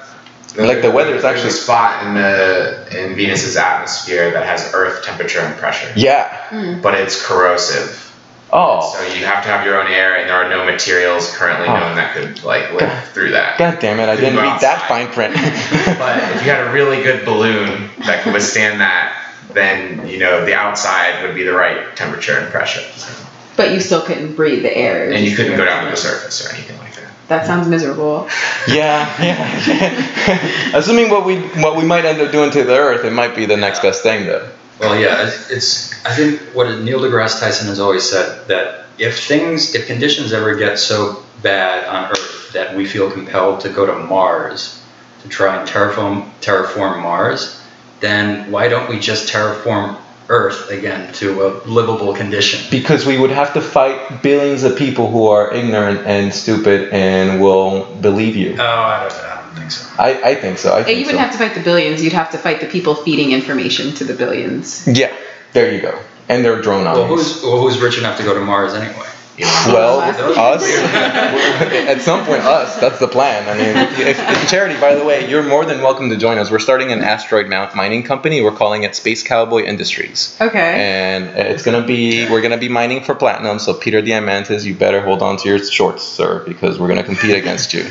like 0.58 0.82
the 0.82 0.90
weather 0.90 1.14
is 1.14 1.26
actually 1.26 1.50
a 1.50 1.52
spot 1.52 2.06
in 2.06 2.14
the 2.14 2.88
in 2.98 3.14
Venus's 3.16 3.58
atmosphere 3.58 4.32
that 4.32 4.46
has 4.46 4.72
Earth 4.74 5.04
temperature 5.04 5.40
and 5.40 5.54
pressure. 5.58 5.92
Yeah. 5.98 6.30
Mm. 6.50 6.82
But 6.82 6.94
it's 6.94 7.26
corrosive. 7.26 8.08
Oh. 8.54 8.94
So 8.94 9.14
you 9.14 9.26
have 9.26 9.44
to 9.44 9.50
have 9.50 9.66
your 9.66 9.82
own 9.82 9.92
air, 9.92 10.16
and 10.16 10.30
there 10.30 10.38
are 10.38 10.50
no 10.50 10.64
materials 10.64 11.36
currently 11.36 11.68
oh. 11.68 11.74
known 11.74 11.98
that 11.98 12.14
could 12.14 12.42
like 12.46 12.72
live 12.72 12.80
God. 12.80 13.08
through 13.10 13.32
that. 13.32 13.60
God 13.60 13.80
damn 13.80 14.00
it! 14.00 14.08
I 14.08 14.16
didn't 14.16 14.38
read 14.38 14.62
that 14.62 14.88
fine 14.88 15.08
print. 15.08 15.34
but 16.00 16.18
if 16.36 16.46
you 16.46 16.52
had 16.52 16.66
a 16.66 16.72
really 16.72 17.04
good 17.04 17.26
balloon 17.26 17.90
that 18.06 18.24
could 18.24 18.32
withstand 18.32 18.80
that, 18.80 19.21
then 19.54 20.08
you 20.08 20.20
know 20.20 20.46
the 20.46 20.54
outside 20.54 21.24
would 21.24 21.36
be 21.36 21.44
the 21.44 21.54
right 21.54 21.96
temperature 21.96 22.38
and 22.38 22.52
pressure. 22.52 22.82
So. 22.98 23.28
But 23.58 23.74
you 23.74 23.80
still 23.80 24.02
couldn't 24.02 24.36
breathe 24.36 24.64
the 24.64 24.76
air. 24.76 25.12
And 25.12 25.26
you 25.26 25.36
couldn't 25.36 25.58
go 25.58 25.66
down 25.66 25.86
to 25.86 25.92
the 25.92 25.98
surface 25.98 26.46
or 26.46 26.54
anything 26.54 26.78
like 26.80 26.96
that. 26.96 27.12
That 27.28 27.46
sounds 27.46 27.68
miserable. 27.68 28.28
Yeah, 28.68 29.08
yeah. 29.22 30.72
Assuming 30.78 31.10
what 31.10 31.26
we 31.26 31.40
what 31.62 31.78
we 31.78 31.84
might 31.84 32.04
end 32.06 32.20
up 32.22 32.32
doing 32.32 32.52
to 32.52 32.64
the 32.64 32.76
Earth, 32.76 33.06
it 33.06 33.14
might 33.14 33.36
be 33.36 33.46
the 33.46 33.58
next 33.58 33.82
best 33.82 34.04
thing, 34.04 34.26
though. 34.26 34.50
Well, 34.80 35.00
yeah, 35.00 35.30
it's. 35.50 35.94
I 36.06 36.16
think 36.16 36.42
what 36.56 36.80
Neil 36.80 37.00
deGrasse 37.00 37.40
Tyson 37.40 37.68
has 37.68 37.80
always 37.80 38.04
said 38.04 38.48
that 38.48 38.88
if 38.98 39.28
things, 39.28 39.76
if 39.76 39.88
conditions 39.88 40.34
ever 40.34 40.56
get 40.56 40.80
so 40.80 41.24
bad 41.42 41.88
on 41.88 42.12
Earth 42.12 42.52
that 42.54 42.76
we 42.76 42.86
feel 42.86 43.10
compelled 43.10 43.62
to 43.62 43.70
go 43.70 43.86
to 43.86 43.94
Mars 43.94 44.84
to 45.22 45.30
try 45.30 45.58
and 45.58 45.70
terraform 45.70 46.30
terraform 46.42 47.02
Mars, 47.02 47.61
then 48.02 48.52
why 48.52 48.68
don't 48.68 48.90
we 48.90 49.00
just 49.00 49.32
terraform 49.32 49.98
Earth 50.28 50.70
again 50.70 51.14
to 51.14 51.46
a 51.46 51.48
livable 51.66 52.14
condition? 52.14 52.66
Because 52.70 53.06
we 53.06 53.18
would 53.18 53.32
have 53.32 53.54
to 53.54 53.62
fight 53.62 54.22
billions 54.22 54.64
of 54.64 54.78
people 54.78 55.10
who 55.10 55.28
are 55.28 55.54
ignorant 55.54 56.00
and 56.08 56.34
stupid 56.34 56.90
and 56.92 57.42
will 57.42 57.86
believe 57.96 58.36
you. 58.36 58.56
Oh, 58.60 58.64
I 58.64 59.08
don't, 59.08 59.14
I 59.14 59.42
don't 59.42 59.56
think 59.56 59.72
so. 59.72 59.90
I, 59.98 60.32
I 60.32 60.36
think 60.36 60.58
so. 60.58 60.76
I 60.76 60.84
think 60.84 61.00
you 61.00 61.06
wouldn't 61.06 61.22
so. 61.22 61.26
have 61.26 61.32
to 61.32 61.38
fight 61.38 61.56
the 61.56 61.64
billions. 61.64 62.04
You'd 62.04 62.14
have 62.14 62.32
to 62.32 62.38
fight 62.38 62.60
the 62.60 62.68
people 62.68 62.96
feeding 62.96 63.32
information 63.32 63.94
to 63.96 64.04
the 64.04 64.14
billions. 64.14 64.88
Yeah, 64.88 65.16
there 65.54 65.74
you 65.74 65.82
go. 65.82 66.02
And 66.30 66.46
their 66.46 66.62
drone 66.62 66.88
armies. 66.88 67.00
Well, 67.00 67.18
who's, 67.18 67.44
well, 67.44 67.62
who's 67.62 67.80
rich 67.80 67.98
enough 67.98 68.18
to 68.18 68.24
go 68.24 68.34
to 68.34 68.40
Mars 68.40 68.74
anyway? 68.74 69.08
Well, 69.40 70.00
us. 70.02 70.64
At 71.88 72.02
some 72.02 72.26
point, 72.26 72.42
us. 72.42 72.80
That's 72.80 73.00
the 73.00 73.08
plan. 73.08 73.48
I 73.48 73.54
mean, 73.54 74.08
if, 74.08 74.20
if, 74.20 74.50
charity, 74.50 74.80
by 74.80 74.96
the 74.96 75.06
way, 75.06 75.30
you're 75.30 75.44
more 75.44 75.66
than 75.66 75.82
welcome 75.82 76.10
to 76.10 76.18
join 76.18 76.38
us. 76.38 76.52
We're 76.52 76.60
starting 76.60 76.92
an 76.92 77.02
asteroid 77.02 77.48
mount 77.48 77.74
mining 77.76 78.04
company. 78.04 78.42
We're 78.42 78.56
calling 78.56 78.84
it 78.84 78.96
Space 78.96 79.24
Cowboy 79.24 79.64
Industries. 79.64 80.38
Okay. 80.42 80.60
And 80.60 81.26
it's 81.38 81.64
gonna 81.64 81.86
be 81.86 82.30
we're 82.30 82.42
gonna 82.42 82.58
be 82.58 82.70
mining 82.70 83.04
for 83.04 83.16
platinum. 83.16 83.60
So 83.60 83.74
Peter 83.74 84.02
Diamandis, 84.02 84.66
you 84.66 84.76
better 84.76 85.02
hold 85.02 85.22
on 85.22 85.38
to 85.38 85.48
your 85.48 85.60
shorts, 85.60 86.04
sir, 86.04 86.44
because 86.46 86.78
we're 86.78 86.90
gonna 86.90 87.04
compete 87.04 87.36
against 87.36 87.74
you. 87.74 87.86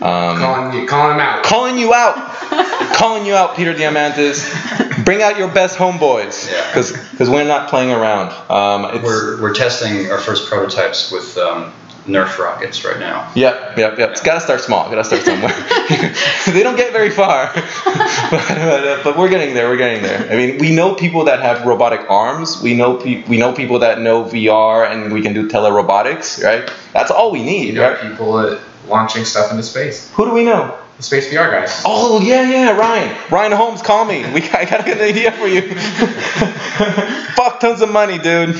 Um, 0.00 0.38
calling 0.38 0.80
you, 0.80 0.86
calling 0.86 1.14
him 1.14 1.20
out. 1.20 1.44
Calling 1.44 1.78
you 1.78 1.94
out. 1.94 2.94
calling 2.96 3.26
you 3.26 3.34
out, 3.34 3.56
Peter 3.56 3.74
Diamandis. 3.74 4.84
Bring 5.06 5.22
out 5.22 5.38
your 5.38 5.48
best 5.48 5.78
homeboys, 5.78 6.46
because 6.68 6.90
yeah. 6.90 7.08
because 7.12 7.30
we're 7.30 7.46
not 7.46 7.70
playing 7.70 7.92
around. 7.92 8.32
Um, 8.50 9.02
we're 9.04 9.40
we're 9.40 9.54
testing 9.54 10.10
our 10.10 10.18
first 10.18 10.48
prototypes 10.48 11.10
with. 11.10 11.38
Um, 11.38 11.72
Nerf 12.06 12.38
rockets 12.38 12.84
right 12.84 13.00
now. 13.00 13.32
Yep, 13.34 13.76
yep, 13.76 13.98
yep. 13.98 14.10
It's 14.10 14.22
got 14.22 14.34
to 14.34 14.40
start 14.40 14.60
small. 14.60 14.88
Got 14.88 14.96
to 14.96 15.04
start 15.04 15.22
somewhere. 15.22 15.50
they 16.54 16.62
don't 16.62 16.76
get 16.76 16.92
very 16.92 17.10
far, 17.10 17.52
but, 17.54 18.50
uh, 18.50 19.00
but, 19.02 19.18
we're 19.18 19.28
getting 19.28 19.54
there. 19.54 19.68
We're 19.68 19.76
getting 19.76 20.04
there. 20.04 20.30
I 20.30 20.36
mean, 20.36 20.58
we 20.58 20.72
know 20.72 20.94
people 20.94 21.24
that 21.24 21.40
have 21.42 21.66
robotic 21.66 22.08
arms. 22.08 22.62
We 22.62 22.74
know 22.74 22.94
pe- 22.94 23.24
we 23.24 23.38
know 23.38 23.52
people 23.52 23.80
that 23.80 24.00
know 24.00 24.22
VR 24.22 24.88
and 24.88 25.12
we 25.12 25.20
can 25.20 25.34
do 25.34 25.48
telerobotics. 25.48 26.44
Right. 26.44 26.70
That's 26.92 27.10
all 27.10 27.32
we 27.32 27.42
need. 27.42 27.74
You 27.74 27.80
know 27.80 27.90
right? 27.90 28.00
People 28.00 28.56
launching 28.86 29.24
stuff 29.24 29.50
into 29.50 29.64
space. 29.64 30.12
Who 30.12 30.26
do 30.26 30.32
we 30.32 30.44
know? 30.44 30.78
The 30.96 31.02
Space 31.02 31.28
VR 31.28 31.50
guys. 31.50 31.82
Oh 31.84 32.20
yeah, 32.22 32.48
yeah, 32.48 32.70
Ryan. 32.76 33.14
Ryan 33.30 33.52
Holmes, 33.52 33.82
call 33.82 34.06
me. 34.06 34.24
We 34.32 34.40
got, 34.40 34.54
I 34.54 34.64
got 34.64 34.88
an 34.88 35.00
idea 35.00 35.30
for 35.32 35.46
you. 35.46 35.74
Fuck 37.34 37.60
tons 37.60 37.82
of 37.82 37.90
money, 37.90 38.16
dude. 38.16 38.56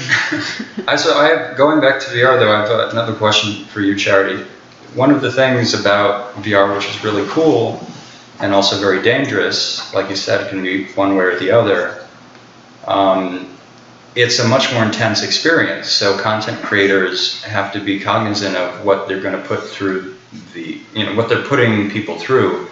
I 0.87 0.97
so 0.97 1.17
I 1.17 1.29
have 1.29 1.57
going 1.57 1.81
back 1.81 1.99
to 2.01 2.07
VR 2.09 2.39
though. 2.39 2.53
I 2.53 2.61
have 2.61 2.93
another 2.93 3.15
question 3.15 3.65
for 3.65 3.81
you, 3.81 3.97
Charity. 3.97 4.45
One 4.95 5.11
of 5.11 5.23
the 5.23 5.33
things 5.33 5.73
about 5.73 6.35
VR, 6.35 6.75
which 6.77 6.87
is 6.89 7.03
really 7.03 7.27
cool 7.31 7.81
and 8.41 8.53
also 8.53 8.79
very 8.79 9.03
dangerous, 9.03 9.95
like 9.95 10.11
you 10.11 10.17
said, 10.17 10.51
can 10.51 10.63
be 10.63 10.87
one 10.89 11.17
way 11.17 11.25
or 11.25 11.39
the 11.39 11.51
other. 11.51 12.07
Um, 12.87 13.57
it's 14.15 14.39
a 14.39 14.49
much 14.49 14.73
more 14.75 14.85
intense 14.85 15.23
experience. 15.23 15.89
So 15.89 16.19
content 16.19 16.61
creators 16.63 17.43
have 17.45 17.73
to 17.73 17.81
be 17.81 17.99
cognizant 17.99 18.57
of 18.57 18.85
what 18.85 19.09
they're 19.09 19.21
going 19.21 19.41
to 19.41 19.49
put 19.49 19.65
through 19.65 20.16
the, 20.53 20.81
you 20.95 21.05
know, 21.05 21.15
what 21.15 21.29
they're 21.29 21.45
putting 21.45 21.91
people 21.91 22.19
through 22.19 22.69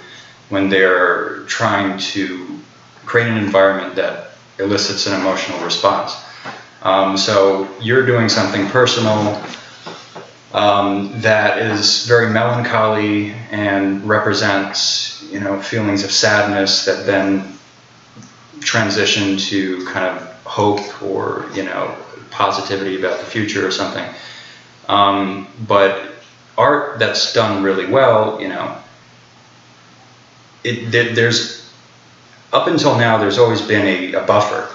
when 0.48 0.68
they're 0.68 1.40
trying 1.44 1.98
to 1.98 2.58
create 3.04 3.28
an 3.28 3.38
environment 3.38 3.94
that 3.96 4.32
elicits 4.58 5.06
an 5.06 5.20
emotional 5.20 5.62
response. 5.64 6.14
Um, 6.82 7.16
so 7.16 7.68
you're 7.80 8.04
doing 8.04 8.28
something 8.28 8.66
personal 8.68 9.42
um, 10.52 11.20
that 11.20 11.58
is 11.58 12.06
very 12.06 12.30
melancholy 12.30 13.32
and 13.50 14.06
represents, 14.08 15.22
you 15.30 15.40
know, 15.40 15.60
feelings 15.60 16.04
of 16.04 16.12
sadness 16.12 16.84
that 16.84 17.06
then 17.06 17.58
transition 18.60 19.36
to 19.36 19.84
kind 19.86 20.06
of 20.06 20.34
hope 20.44 21.02
or 21.02 21.50
you 21.54 21.64
know 21.64 21.96
positivity 22.30 22.98
about 22.98 23.18
the 23.18 23.26
future 23.26 23.66
or 23.66 23.70
something. 23.70 24.04
Um, 24.88 25.48
but 25.66 26.13
art 26.56 26.98
that's 26.98 27.32
done 27.32 27.62
really 27.62 27.86
well, 27.86 28.40
you 28.40 28.48
know, 28.48 28.78
it, 30.62 31.14
there's 31.14 31.70
up 32.52 32.68
until 32.68 32.96
now, 32.96 33.18
there's 33.18 33.38
always 33.38 33.60
been 33.60 33.86
a, 33.86 34.22
a 34.22 34.26
buffer 34.26 34.72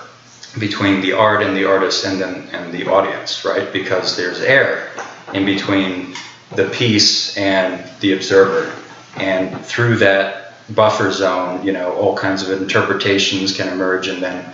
between 0.60 1.02
the 1.02 1.14
art 1.14 1.42
and 1.42 1.56
the 1.56 1.66
artist 1.66 2.06
and 2.06 2.20
then 2.20 2.48
and 2.52 2.74
the 2.74 2.88
audience, 2.88 3.46
right? 3.46 3.72
Because 3.72 4.18
there's 4.18 4.42
air 4.42 4.92
in 5.34 5.46
between 5.46 6.16
the 6.56 6.68
piece 6.70 7.38
and 7.38 7.88
the 8.02 8.14
observer, 8.14 8.76
and 9.16 9.64
through 9.66 9.98
that 9.98 10.54
buffer 10.76 11.12
zone, 11.12 11.66
you 11.66 11.72
know, 11.72 11.94
all 11.94 12.18
kinds 12.18 12.48
of 12.48 12.62
interpretations 12.62 13.56
can 13.56 13.70
emerge, 13.70 14.08
and 14.08 14.22
then 14.22 14.54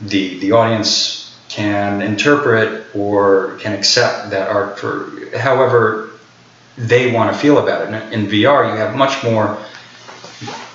the 0.00 0.38
the 0.38 0.52
audience 0.52 1.36
can 1.48 2.00
interpret 2.00 2.86
or 2.94 3.58
can 3.58 3.72
accept 3.72 4.30
that 4.30 4.48
art 4.48 4.78
for 4.78 5.36
however 5.36 6.11
they 6.76 7.12
want 7.12 7.32
to 7.32 7.38
feel 7.38 7.58
about 7.58 7.82
it. 7.82 8.12
In 8.12 8.26
VR, 8.26 8.70
you 8.70 8.76
have 8.76 8.96
much 8.96 9.22
more, 9.22 9.58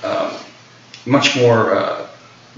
uh, 0.04 0.43
much 1.06 1.36
more 1.36 1.76
uh, 1.76 2.08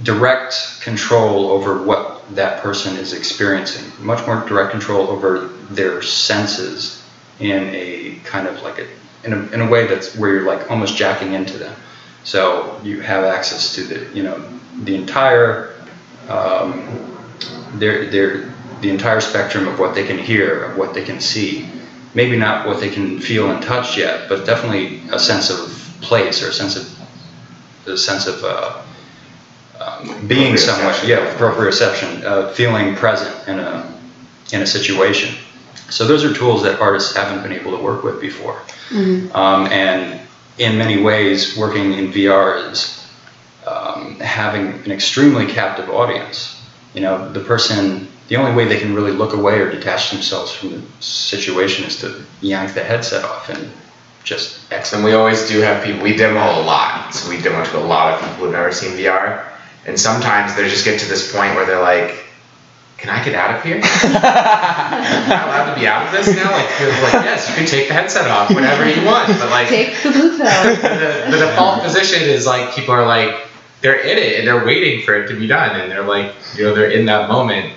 direct 0.04 0.82
control 0.82 1.52
over 1.52 1.84
what 1.84 2.24
that 2.36 2.62
person 2.62 2.98
is 2.98 3.14
experiencing. 3.14 3.92
Much 4.04 4.26
more 4.26 4.46
direct 4.48 4.72
control 4.72 5.08
over 5.08 5.48
their 5.70 6.02
senses 6.02 7.04
in 7.40 7.74
a 7.74 8.20
kind 8.26 8.48
of 8.48 8.62
like 8.62 8.80
a 8.80 8.88
in 9.24 9.34
a, 9.34 9.48
in 9.52 9.62
a 9.62 9.70
way 9.70 9.86
that's 9.86 10.16
where 10.16 10.32
you're 10.32 10.46
like 10.46 10.70
almost 10.72 10.96
jacking 10.96 11.34
into 11.34 11.58
them. 11.58 11.76
So 12.24 12.80
you 12.84 13.02
have 13.02 13.24
access 13.24 13.76
to 13.76 13.84
the 13.84 14.14
you 14.14 14.24
know 14.24 14.44
the 14.84 14.96
entire 14.96 15.76
um, 16.28 17.18
their 17.74 18.10
their 18.10 18.54
the 18.82 18.90
entire 18.90 19.20
spectrum 19.20 19.68
of 19.68 19.80
what 19.80 19.94
they 19.96 20.06
can 20.06 20.18
hear, 20.18 20.64
of 20.64 20.78
what 20.78 20.94
they 20.94 21.04
can 21.04 21.20
see 21.20 21.70
maybe 22.14 22.38
not 22.38 22.68
what 22.68 22.80
they 22.80 22.89
can 22.89 23.20
feel 23.20 23.51
and 23.51 23.64
touch 23.64 23.97
yet, 23.97 24.30
but 24.30 24.45
definitely 24.45 25.01
a 25.12 25.20
sense 25.20 25.49
of 25.49 25.60
place 26.01 26.43
or 26.43 26.49
a 26.49 26.53
sense 26.53 26.76
of 26.76 26.99
a 27.88 27.97
sense 27.97 28.28
of 28.28 28.43
uh, 28.43 28.82
um, 29.80 30.28
being 30.28 30.57
somewhere. 30.57 30.93
yeah, 31.05 31.36
proprioception, 31.38 32.24
uh, 32.24 32.49
feeling 32.51 32.95
present 32.95 33.47
in 33.47 33.60
a 33.60 33.99
in 34.51 34.62
a 34.62 34.68
situation. 34.68 35.36
So 35.89 36.05
those 36.05 36.24
are 36.24 36.34
tools 36.34 36.62
that 36.64 36.80
artists 36.80 37.16
haven't 37.16 37.41
been 37.41 37.53
able 37.53 37.76
to 37.76 37.84
work 37.84 38.03
with 38.03 38.22
before, 38.22 38.62
mm-hmm. 38.89 39.36
um, 39.36 39.68
and 39.68 40.22
in 40.57 40.78
many 40.78 41.01
ways, 41.01 41.57
working 41.57 41.93
in 41.93 42.12
VR 42.12 42.70
is 42.72 43.07
um, 43.66 44.20
having 44.20 44.68
an 44.86 44.91
extremely 44.91 45.47
captive 45.47 45.89
audience. 45.89 46.62
You 46.93 47.01
know, 47.01 47.32
the 47.32 47.39
person 47.39 48.07
the 48.30 48.36
only 48.36 48.53
way 48.53 48.65
they 48.65 48.80
can 48.80 48.93
really 48.93 49.11
look 49.11 49.34
away 49.34 49.59
or 49.59 49.71
detach 49.71 50.11
themselves 50.11 50.51
from 50.51 50.69
the 50.69 50.82
situation 50.99 51.86
is 51.86 51.99
to 51.99 52.23
yank 52.41 52.75
the 52.75 52.84
headset 52.84 53.25
off 53.25 53.49
and 53.49 53.69
just 54.23 54.71
exit. 54.71 54.93
And 54.97 55.03
we 55.03 55.13
always 55.13 55.49
do 55.49 55.59
have 55.61 55.84
people, 55.84 56.03
we 56.03 56.15
demo 56.15 56.39
a 56.39 56.61
lot. 56.61 57.13
So 57.13 57.27
we 57.27 57.41
demo 57.41 57.65
to 57.65 57.77
a 57.77 57.82
lot 57.82 58.13
of 58.13 58.21
people 58.21 58.36
who've 58.36 58.51
never 58.51 58.71
seen 58.71 58.91
VR. 58.91 59.49
And 59.88 59.99
sometimes 59.99 60.55
they 60.55 60.69
just 60.69 60.86
get 60.86 60.99
to 60.99 61.07
this 61.07 61.34
point 61.34 61.55
where 61.55 61.65
they're 61.65 61.82
like, 61.82 62.23
can 62.97 63.09
I 63.09 63.23
get 63.23 63.34
out 63.34 63.57
of 63.57 63.63
here? 63.63 63.77
Am 63.77 63.82
I 63.82 65.43
allowed 65.45 65.73
to 65.73 65.80
be 65.80 65.88
out 65.88 66.05
of 66.05 66.11
this 66.11 66.36
now? 66.36 66.51
Like, 66.51 66.69
like, 67.01 67.25
yes, 67.25 67.49
you 67.49 67.55
can 67.55 67.65
take 67.65 67.88
the 67.88 67.93
headset 67.93 68.30
off 68.30 68.53
whenever 68.53 68.88
you 68.88 69.03
want, 69.05 69.30
but 69.39 69.49
like, 69.49 69.69
take 69.69 69.95
the 70.03 70.11
blue 70.11 70.38
pill. 70.38 70.45
the, 70.75 71.32
the 71.32 71.38
default 71.38 71.82
position 71.82 72.21
is 72.21 72.45
like 72.45 72.75
people 72.75 72.93
are 72.93 73.05
like, 73.05 73.47
they're 73.82 74.01
in 74.01 74.17
it 74.17 74.38
and 74.38 74.47
they're 74.47 74.65
waiting 74.65 75.05
for 75.05 75.15
it 75.15 75.30
to 75.30 75.39
be 75.39 75.47
done, 75.47 75.80
and 75.80 75.89
they're 75.89 76.05
like, 76.05 76.34
you 76.57 76.65
know, 76.65 76.75
they're 76.75 76.91
in 76.91 77.05
that 77.05 77.30
moment, 77.30 77.73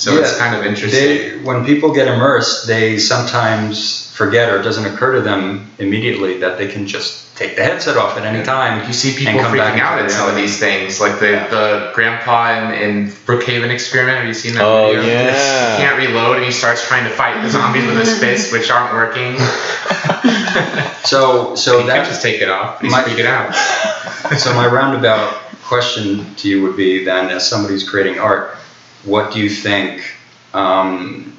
so 0.00 0.14
yeah, 0.14 0.20
it's 0.20 0.38
kind 0.38 0.56
of 0.56 0.64
interesting. 0.64 0.98
They, 0.98 1.44
when 1.44 1.66
people 1.66 1.92
get 1.92 2.08
immersed, 2.08 2.66
they 2.66 2.98
sometimes 2.98 4.10
forget 4.16 4.50
or 4.50 4.58
it 4.58 4.62
doesn't 4.62 4.86
occur 4.86 5.16
to 5.16 5.20
them 5.20 5.70
immediately 5.78 6.38
that 6.38 6.56
they 6.56 6.68
can 6.68 6.86
just 6.86 7.36
take 7.36 7.54
the 7.54 7.62
headset 7.62 7.98
off 7.98 8.16
at 8.16 8.24
any 8.24 8.42
time. 8.42 8.86
You 8.86 8.94
see 8.94 9.14
people 9.14 9.40
freaking 9.40 9.78
out 9.78 9.98
at 9.98 10.10
some 10.10 10.30
of 10.30 10.36
these 10.36 10.58
things, 10.58 11.02
like 11.02 11.20
the, 11.20 11.32
yeah. 11.32 11.48
the 11.48 11.92
grandpa 11.94 12.72
in, 12.72 12.82
in 12.82 13.08
Brookhaven 13.08 13.68
experiment. 13.68 14.16
Have 14.16 14.26
you 14.26 14.32
seen 14.32 14.54
that 14.54 14.64
oh, 14.64 14.86
video? 14.86 15.02
Yeah. 15.02 15.76
He 15.76 15.82
can't 15.82 15.98
reload 15.98 16.36
and 16.36 16.46
he 16.46 16.50
starts 16.50 16.86
trying 16.88 17.04
to 17.04 17.10
fight 17.10 17.42
the 17.42 17.50
zombies 17.56 17.84
with 17.84 17.98
his 17.98 18.18
fists, 18.18 18.50
which 18.52 18.70
aren't 18.70 18.94
working. 18.94 19.36
so 21.04 21.54
so 21.56 21.86
that 21.86 22.06
just 22.06 22.22
take 22.22 22.40
it 22.40 22.48
off. 22.48 22.80
He's 22.80 22.90
my, 22.90 23.02
freaking 23.02 23.26
out. 23.26 23.54
so 24.38 24.54
my 24.54 24.66
roundabout 24.66 25.34
question 25.62 26.34
to 26.36 26.48
you 26.48 26.62
would 26.62 26.76
be 26.78 27.04
then, 27.04 27.28
as 27.28 27.46
somebody's 27.46 27.86
creating 27.86 28.18
art 28.18 28.56
what 29.04 29.32
do 29.32 29.40
you 29.40 29.50
think? 29.50 30.14
Um, 30.54 31.36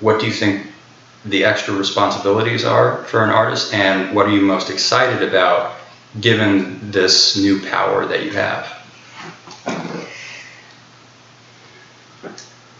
what 0.00 0.20
do 0.20 0.26
you 0.26 0.32
think 0.32 0.66
the 1.24 1.44
extra 1.44 1.74
responsibilities 1.74 2.64
are 2.64 3.04
for 3.04 3.22
an 3.24 3.30
artist, 3.30 3.72
and 3.72 4.14
what 4.14 4.26
are 4.26 4.30
you 4.30 4.42
most 4.42 4.70
excited 4.70 5.26
about 5.26 5.76
given 6.20 6.90
this 6.90 7.36
new 7.36 7.60
power 7.60 8.06
that 8.06 8.24
you 8.24 8.32
have? 8.32 8.78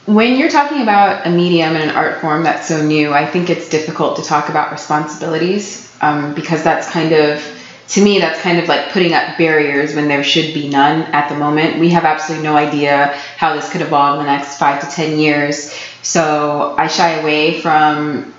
When 0.07 0.36
you're 0.36 0.51
talking 0.51 0.82
about 0.82 1.26
a 1.26 1.30
medium 1.30 1.76
and 1.76 1.90
an 1.90 1.97
art 1.97 2.20
form 2.20 2.43
that's 2.43 2.66
so 2.66 2.84
new, 2.84 3.12
I 3.12 3.24
think 3.24 3.51
it's 3.51 3.68
difficult 3.68 4.16
to 4.16 4.22
talk 4.24 4.49
about 4.49 4.72
responsibilities 4.72 5.97
um, 6.01 6.34
because 6.34 6.64
that's 6.64 6.90
kind 6.90 7.12
of 7.12 7.40
to 7.89 8.03
me, 8.03 8.18
that's 8.20 8.41
kind 8.41 8.59
of 8.59 8.68
like 8.68 8.91
putting 8.93 9.12
up 9.12 9.37
barriers 9.37 9.95
when 9.95 10.09
there 10.09 10.24
should 10.24 10.55
be 10.55 10.68
none 10.68 11.03
at 11.12 11.28
the 11.28 11.35
moment. 11.35 11.78
We 11.78 11.91
have 11.91 12.05
absolutely 12.05 12.45
no 12.45 12.57
idea 12.57 13.09
how 13.37 13.55
this 13.55 13.70
could 13.70 13.83
evolve 13.83 14.20
in 14.20 14.26
the 14.26 14.33
next 14.33 14.59
five 14.59 14.80
to 14.80 14.95
10 14.95 15.18
years. 15.18 15.72
So 16.03 16.74
I 16.78 16.87
shy 16.87 17.20
away 17.20 17.61
from. 17.61 18.33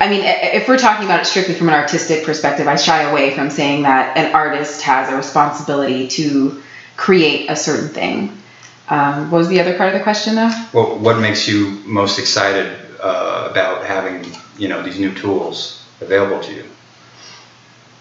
I 0.00 0.08
mean, 0.10 0.22
if 0.24 0.68
we're 0.68 0.78
talking 0.78 1.04
about 1.06 1.20
it 1.20 1.26
strictly 1.26 1.54
from 1.54 1.68
an 1.68 1.74
artistic 1.74 2.24
perspective, 2.24 2.66
I 2.66 2.76
shy 2.76 3.02
away 3.02 3.34
from 3.34 3.48
saying 3.48 3.82
that 3.82 4.16
an 4.16 4.34
artist 4.34 4.82
has 4.82 5.10
a 5.10 5.16
responsibility 5.16 6.08
to 6.08 6.62
create 6.96 7.48
a 7.48 7.56
certain 7.56 7.88
thing. 7.88 8.36
Um, 8.88 9.30
what 9.30 9.38
was 9.38 9.48
the 9.48 9.60
other 9.60 9.76
part 9.76 9.94
of 9.94 9.98
the 9.98 10.02
question, 10.02 10.34
though? 10.34 10.50
Well, 10.72 10.98
what 10.98 11.18
makes 11.18 11.48
you 11.48 11.82
most 11.86 12.18
excited 12.18 12.76
uh, 13.00 13.48
about 13.50 13.86
having 13.86 14.30
you 14.58 14.68
know 14.68 14.82
these 14.82 14.98
new 14.98 15.14
tools 15.14 15.86
available 16.00 16.42
to 16.42 16.52
you? 16.52 16.64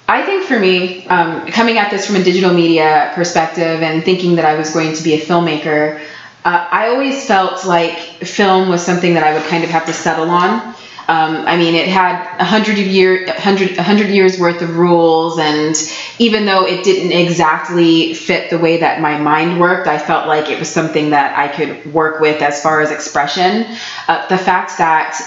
I 0.08 0.26
think 0.26 0.44
for 0.44 0.60
me, 0.60 1.08
um, 1.08 1.48
coming 1.48 1.78
at 1.78 1.90
this 1.90 2.06
from 2.06 2.18
a 2.18 2.24
digital 2.24 2.54
media 2.54 3.12
perspective 3.16 3.82
and 3.82 4.04
thinking 4.04 4.36
that 4.36 4.46
I 4.46 4.56
was 4.56 4.72
going 4.74 4.96
to 4.96 5.04
be 5.04 5.14
a 5.14 5.20
filmmaker, 5.20 6.02
uh, 6.46 6.68
I 6.70 6.90
always 6.90 7.26
felt 7.26 7.66
like 7.66 7.98
film 7.98 8.68
was 8.68 8.86
something 8.86 9.14
that 9.14 9.24
I 9.24 9.34
would 9.34 9.44
kind 9.44 9.64
of 9.64 9.70
have 9.70 9.86
to 9.86 9.94
settle 9.94 10.30
on. 10.30 10.76
Um, 11.08 11.46
I 11.48 11.58
mean, 11.58 11.76
it 11.76 11.88
had 11.88 12.40
a 12.40 12.46
hundred 12.46 12.78
year, 12.78 13.26
hundred, 13.34 13.76
hundred 13.78 14.10
years 14.10 14.40
worth 14.40 14.62
of 14.62 14.78
rules, 14.78 15.38
and 15.38 15.76
even 16.18 16.46
though 16.46 16.66
it 16.66 16.86
didn't 16.86 17.12
exactly 17.12 18.14
fit 18.14 18.50
the 18.50 18.58
way 18.58 18.78
that 18.78 19.02
my 19.02 19.18
mind 19.18 19.60
worked, 19.60 19.88
I 19.88 19.98
felt 19.98 20.28
like 20.28 20.50
it 20.50 20.60
was 20.60 20.70
something 20.70 21.10
that 21.10 21.38
I 21.38 21.50
could 21.50 21.94
work 21.94 22.22
with 22.22 22.42
as 22.42 22.62
far 22.62 22.80
as 22.80 22.90
expression. 22.90 23.66
Uh, 24.08 24.26
the 24.28 24.38
fact 24.38 24.78
that 24.78 25.20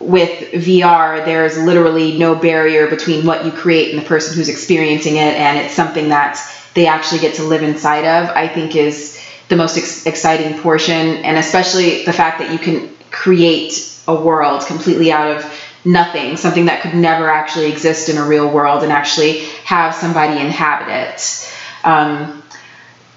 with 0.00 0.52
VR, 0.52 1.24
there's 1.24 1.58
literally 1.58 2.18
no 2.18 2.34
barrier 2.34 2.88
between 2.88 3.26
what 3.26 3.44
you 3.44 3.50
create 3.50 3.92
and 3.92 4.00
the 4.02 4.06
person 4.06 4.36
who's 4.36 4.48
experiencing 4.48 5.16
it, 5.16 5.34
and 5.36 5.58
it's 5.58 5.74
something 5.74 6.10
that 6.10 6.38
they 6.74 6.86
actually 6.86 7.20
get 7.20 7.34
to 7.36 7.42
live 7.42 7.62
inside 7.62 8.04
of, 8.04 8.30
I 8.36 8.46
think 8.46 8.76
is 8.76 9.20
the 9.48 9.56
most 9.56 9.76
ex- 9.76 10.06
exciting 10.06 10.60
portion. 10.60 10.94
And 11.24 11.36
especially 11.36 12.04
the 12.04 12.12
fact 12.12 12.38
that 12.38 12.52
you 12.52 12.58
can 12.58 12.94
create 13.10 14.00
a 14.06 14.14
world 14.14 14.64
completely 14.66 15.10
out 15.10 15.36
of 15.36 15.52
nothing, 15.84 16.36
something 16.36 16.66
that 16.66 16.82
could 16.82 16.94
never 16.94 17.28
actually 17.28 17.72
exist 17.72 18.08
in 18.08 18.18
a 18.18 18.24
real 18.24 18.48
world, 18.50 18.82
and 18.82 18.92
actually 18.92 19.40
have 19.64 19.94
somebody 19.94 20.40
inhabit 20.40 20.88
it. 20.88 21.52
Um, 21.84 22.42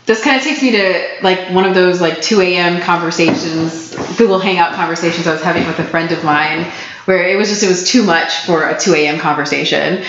this 0.06 0.24
kind 0.24 0.38
of 0.38 0.43
takes 0.43 0.62
me 0.62 0.72
to 0.72 1.18
like 1.22 1.52
one 1.52 1.66
of 1.66 1.76
those 1.76 2.02
like 2.02 2.22
2 2.22 2.41
a.m. 2.41 2.82
conversations, 2.82 3.95
Google 4.18 4.39
Hangout 4.39 4.74
conversations 4.74 5.28
I 5.28 5.34
was 5.34 5.41
having 5.41 5.66
with 5.68 5.80
a 5.80 5.86
friend 5.86 6.12
of 6.12 6.24
mine, 6.24 6.66
where 7.06 7.28
it 7.28 7.38
was 7.38 7.49
just 7.49 7.64
it 7.64 7.68
was 7.68 7.89
too 7.89 8.04
much 8.04 8.45
for 8.45 8.68
a 8.68 8.80
2 8.80 8.93
a.m. 8.95 9.20
conversation, 9.20 10.04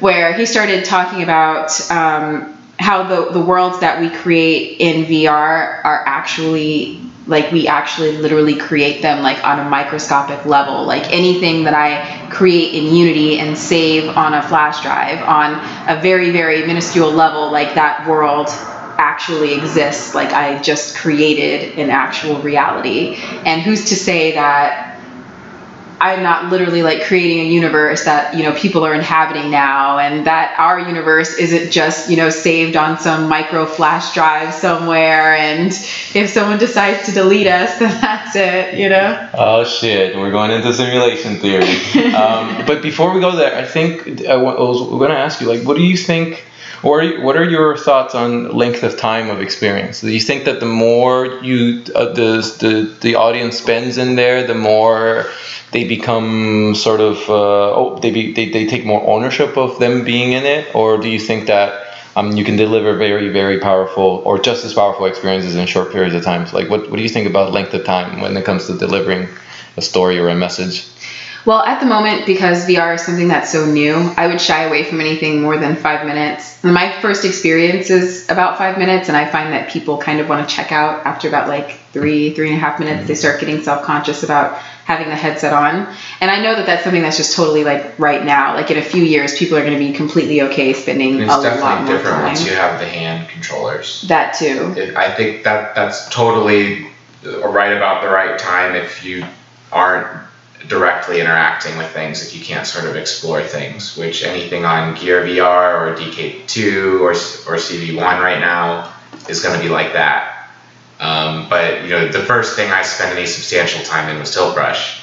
where 0.00 0.32
he 0.32 0.46
started 0.46 0.84
talking 0.84 1.22
about 1.22 1.70
um, 1.90 2.56
how 2.78 3.04
the 3.04 3.32
the 3.32 3.40
worlds 3.40 3.80
that 3.80 4.00
we 4.00 4.10
create 4.10 4.80
in 4.80 5.04
VR 5.04 5.84
are 5.84 6.04
actually 6.06 7.00
like 7.26 7.50
we 7.50 7.66
actually 7.66 8.16
literally 8.18 8.56
create 8.56 9.02
them 9.02 9.22
like 9.22 9.42
on 9.44 9.58
a 9.58 9.68
microscopic 9.68 10.46
level 10.46 10.84
like 10.84 11.02
anything 11.12 11.64
that 11.64 11.74
i 11.74 12.28
create 12.30 12.72
in 12.72 12.94
unity 12.94 13.40
and 13.40 13.58
save 13.58 14.08
on 14.16 14.32
a 14.34 14.42
flash 14.42 14.80
drive 14.82 15.20
on 15.28 15.54
a 15.88 16.00
very 16.00 16.30
very 16.30 16.64
minuscule 16.64 17.10
level 17.10 17.50
like 17.50 17.74
that 17.74 18.06
world 18.06 18.48
actually 18.98 19.54
exists 19.54 20.14
like 20.14 20.32
I 20.32 20.60
just 20.62 20.96
created 20.96 21.78
an 21.78 21.90
actual 21.90 22.40
reality. 22.40 23.16
And 23.16 23.62
who's 23.62 23.90
to 23.90 23.96
say 23.96 24.32
that 24.32 24.96
I'm 26.00 26.22
not 26.22 26.50
literally 26.50 26.82
like 26.82 27.04
creating 27.04 27.40
a 27.40 27.48
universe 27.48 28.04
that 28.04 28.36
you 28.36 28.42
know 28.42 28.52
people 28.52 28.84
are 28.84 28.94
inhabiting 28.94 29.50
now, 29.50 29.98
and 29.98 30.26
that 30.26 30.54
our 30.58 30.78
universe 30.78 31.34
isn't 31.38 31.72
just 31.72 32.10
you 32.10 32.16
know 32.16 32.28
saved 32.28 32.76
on 32.76 32.98
some 32.98 33.28
micro 33.28 33.64
flash 33.64 34.12
drive 34.12 34.52
somewhere, 34.52 35.34
and 35.34 35.68
if 36.14 36.28
someone 36.30 36.58
decides 36.58 37.06
to 37.06 37.12
delete 37.12 37.46
us, 37.46 37.78
then 37.78 37.98
that's 38.00 38.36
it, 38.36 38.74
you 38.78 38.88
know. 38.90 39.30
Oh 39.32 39.64
shit, 39.64 40.14
we're 40.16 40.30
going 40.30 40.50
into 40.50 40.72
simulation 40.74 41.38
theory. 41.38 41.64
um, 42.14 42.66
but 42.66 42.82
before 42.82 43.14
we 43.14 43.20
go 43.20 43.34
there, 43.34 43.56
I 43.56 43.64
think 43.64 44.26
I 44.26 44.36
was 44.36 44.80
going 44.80 45.10
to 45.10 45.16
ask 45.16 45.40
you, 45.40 45.48
like, 45.48 45.66
what 45.66 45.76
do 45.76 45.82
you 45.82 45.96
think? 45.96 46.44
Or 46.82 47.04
what 47.20 47.36
are 47.36 47.44
your 47.44 47.76
thoughts 47.76 48.14
on 48.14 48.50
length 48.50 48.82
of 48.82 48.96
time 48.96 49.30
of 49.30 49.40
experience? 49.40 50.00
Do 50.00 50.10
you 50.10 50.20
think 50.20 50.44
that 50.44 50.60
the 50.60 50.66
more 50.66 51.26
you 51.42 51.84
uh, 51.94 52.12
the, 52.12 52.56
the 52.60 52.94
the 53.00 53.14
audience 53.14 53.58
spends 53.58 53.98
in 53.98 54.16
there, 54.16 54.46
the 54.46 54.54
more 54.54 55.26
they 55.72 55.84
become 55.84 56.74
sort 56.74 57.00
of 57.00 57.16
uh, 57.28 57.74
oh 57.74 57.98
they, 58.00 58.10
be, 58.10 58.32
they 58.32 58.50
they 58.50 58.66
take 58.66 58.84
more 58.84 59.02
ownership 59.08 59.56
of 59.56 59.78
them 59.78 60.04
being 60.04 60.32
in 60.32 60.44
it, 60.44 60.74
or 60.74 60.98
do 60.98 61.08
you 61.08 61.18
think 61.18 61.46
that 61.46 61.86
um, 62.14 62.32
you 62.32 62.44
can 62.44 62.56
deliver 62.56 62.96
very 62.96 63.28
very 63.30 63.58
powerful 63.58 64.22
or 64.24 64.38
just 64.38 64.64
as 64.64 64.74
powerful 64.74 65.06
experiences 65.06 65.56
in 65.56 65.66
short 65.66 65.92
periods 65.92 66.14
of 66.14 66.22
time? 66.22 66.46
Like 66.52 66.68
what 66.68 66.90
what 66.90 66.96
do 66.96 67.02
you 67.02 67.08
think 67.08 67.26
about 67.28 67.52
length 67.52 67.74
of 67.74 67.84
time 67.84 68.20
when 68.20 68.36
it 68.36 68.44
comes 68.44 68.66
to 68.66 68.76
delivering 68.76 69.28
a 69.76 69.82
story 69.82 70.18
or 70.18 70.28
a 70.28 70.34
message? 70.34 70.86
Well, 71.46 71.60
at 71.60 71.78
the 71.78 71.86
moment, 71.86 72.26
because 72.26 72.66
VR 72.66 72.96
is 72.96 73.02
something 73.02 73.28
that's 73.28 73.52
so 73.52 73.64
new, 73.66 73.94
I 74.16 74.26
would 74.26 74.40
shy 74.40 74.64
away 74.64 74.82
from 74.82 75.00
anything 75.00 75.42
more 75.42 75.56
than 75.56 75.76
five 75.76 76.04
minutes. 76.04 76.62
And 76.64 76.74
my 76.74 76.90
first 77.00 77.24
experience 77.24 77.88
is 77.88 78.28
about 78.28 78.58
five 78.58 78.78
minutes, 78.78 79.06
and 79.06 79.16
I 79.16 79.30
find 79.30 79.52
that 79.52 79.70
people 79.70 79.96
kind 79.98 80.18
of 80.18 80.28
want 80.28 80.46
to 80.46 80.52
check 80.52 80.72
out 80.72 81.06
after 81.06 81.28
about 81.28 81.46
like 81.46 81.78
three, 81.92 82.34
three 82.34 82.48
and 82.48 82.56
a 82.56 82.60
half 82.60 82.80
minutes. 82.80 83.06
They 83.06 83.14
start 83.14 83.38
getting 83.38 83.62
self 83.62 83.84
conscious 83.84 84.24
about 84.24 84.58
having 84.86 85.08
the 85.08 85.14
headset 85.14 85.52
on. 85.52 85.94
And 86.20 86.32
I 86.32 86.42
know 86.42 86.56
that 86.56 86.66
that's 86.66 86.82
something 86.82 87.02
that's 87.02 87.16
just 87.16 87.36
totally 87.36 87.62
like 87.62 87.96
right 87.96 88.24
now. 88.24 88.54
Like 88.54 88.72
in 88.72 88.78
a 88.78 88.82
few 88.82 89.04
years, 89.04 89.38
people 89.38 89.56
are 89.56 89.62
going 89.64 89.72
to 89.72 89.78
be 89.78 89.92
completely 89.92 90.42
okay 90.42 90.72
spending 90.72 91.20
It's 91.20 91.32
a 91.32 91.36
lot 91.36 91.42
definitely 91.44 91.84
more 91.84 91.96
different 91.96 92.16
time. 92.16 92.24
once 92.24 92.44
you 92.44 92.54
have 92.56 92.80
the 92.80 92.86
hand 92.86 93.28
controllers. 93.28 94.02
that 94.08 94.34
too. 94.34 94.74
It, 94.76 94.96
I 94.96 95.14
think 95.14 95.44
that 95.44 95.76
that's 95.76 96.08
totally 96.08 96.88
right 97.24 97.76
about 97.76 98.02
the 98.02 98.08
right 98.08 98.36
time 98.36 98.74
if 98.74 99.04
you 99.04 99.24
aren't 99.70 100.25
directly 100.68 101.20
interacting 101.20 101.76
with 101.78 101.90
things, 101.92 102.26
if 102.26 102.34
you 102.34 102.44
can't 102.44 102.66
sort 102.66 102.86
of 102.86 102.96
explore 102.96 103.42
things, 103.42 103.96
which 103.96 104.24
anything 104.24 104.64
on 104.64 104.94
Gear 104.94 105.22
VR 105.24 105.80
or 105.80 105.96
DK2 105.96 107.00
or, 107.00 107.10
or 107.10 107.56
CV1 107.58 107.96
right 107.98 108.40
now 108.40 108.92
is 109.28 109.42
going 109.42 109.56
to 109.56 109.62
be 109.62 109.68
like 109.68 109.92
that. 109.92 110.48
Um, 110.98 111.48
but 111.48 111.82
you 111.84 111.90
know, 111.90 112.08
the 112.08 112.20
first 112.20 112.56
thing 112.56 112.70
I 112.72 112.82
spent 112.82 113.16
any 113.16 113.26
substantial 113.26 113.84
time 113.84 114.08
in 114.08 114.18
was 114.18 114.32
Tilt 114.32 114.54
Brush 114.54 115.02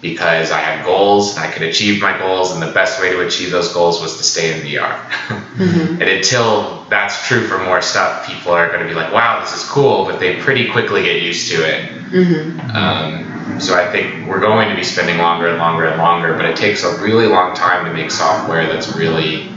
because 0.00 0.50
I 0.50 0.58
had 0.60 0.84
goals 0.84 1.36
and 1.36 1.44
I 1.44 1.50
could 1.50 1.62
achieve 1.62 2.00
my 2.02 2.16
goals, 2.18 2.52
and 2.52 2.62
the 2.62 2.72
best 2.72 3.00
way 3.00 3.10
to 3.12 3.24
achieve 3.26 3.50
those 3.50 3.72
goals 3.72 4.00
was 4.00 4.16
to 4.16 4.22
stay 4.24 4.52
in 4.54 4.66
VR. 4.66 4.98
Mhm. 5.52 6.00
And 6.00 6.02
until 6.02 6.84
that's 6.88 7.28
true 7.28 7.46
for 7.46 7.58
more 7.58 7.82
stuff, 7.82 8.26
people 8.26 8.52
are 8.52 8.68
going 8.68 8.80
to 8.80 8.88
be 8.88 8.94
like, 8.94 9.12
wow, 9.12 9.40
this 9.40 9.54
is 9.54 9.68
cool, 9.68 10.06
but 10.06 10.18
they 10.18 10.36
pretty 10.40 10.70
quickly 10.70 11.02
get 11.02 11.20
used 11.20 11.50
to 11.52 11.56
it. 11.62 11.92
Mhm. 12.12 12.74
Um, 12.74 13.60
so 13.60 13.74
I 13.74 13.90
think 13.90 14.28
we're 14.28 14.40
going 14.40 14.68
to 14.68 14.76
be 14.76 14.84
spending 14.84 15.18
longer 15.18 15.48
and 15.48 15.58
longer 15.58 15.86
and 15.86 15.98
longer, 15.98 16.34
but 16.34 16.44
it 16.44 16.56
takes 16.56 16.84
a 16.84 16.96
really 17.02 17.26
long 17.26 17.54
time 17.54 17.86
to 17.86 17.92
make 17.92 18.10
software 18.10 18.66
that's 18.66 18.94
really 18.94 19.48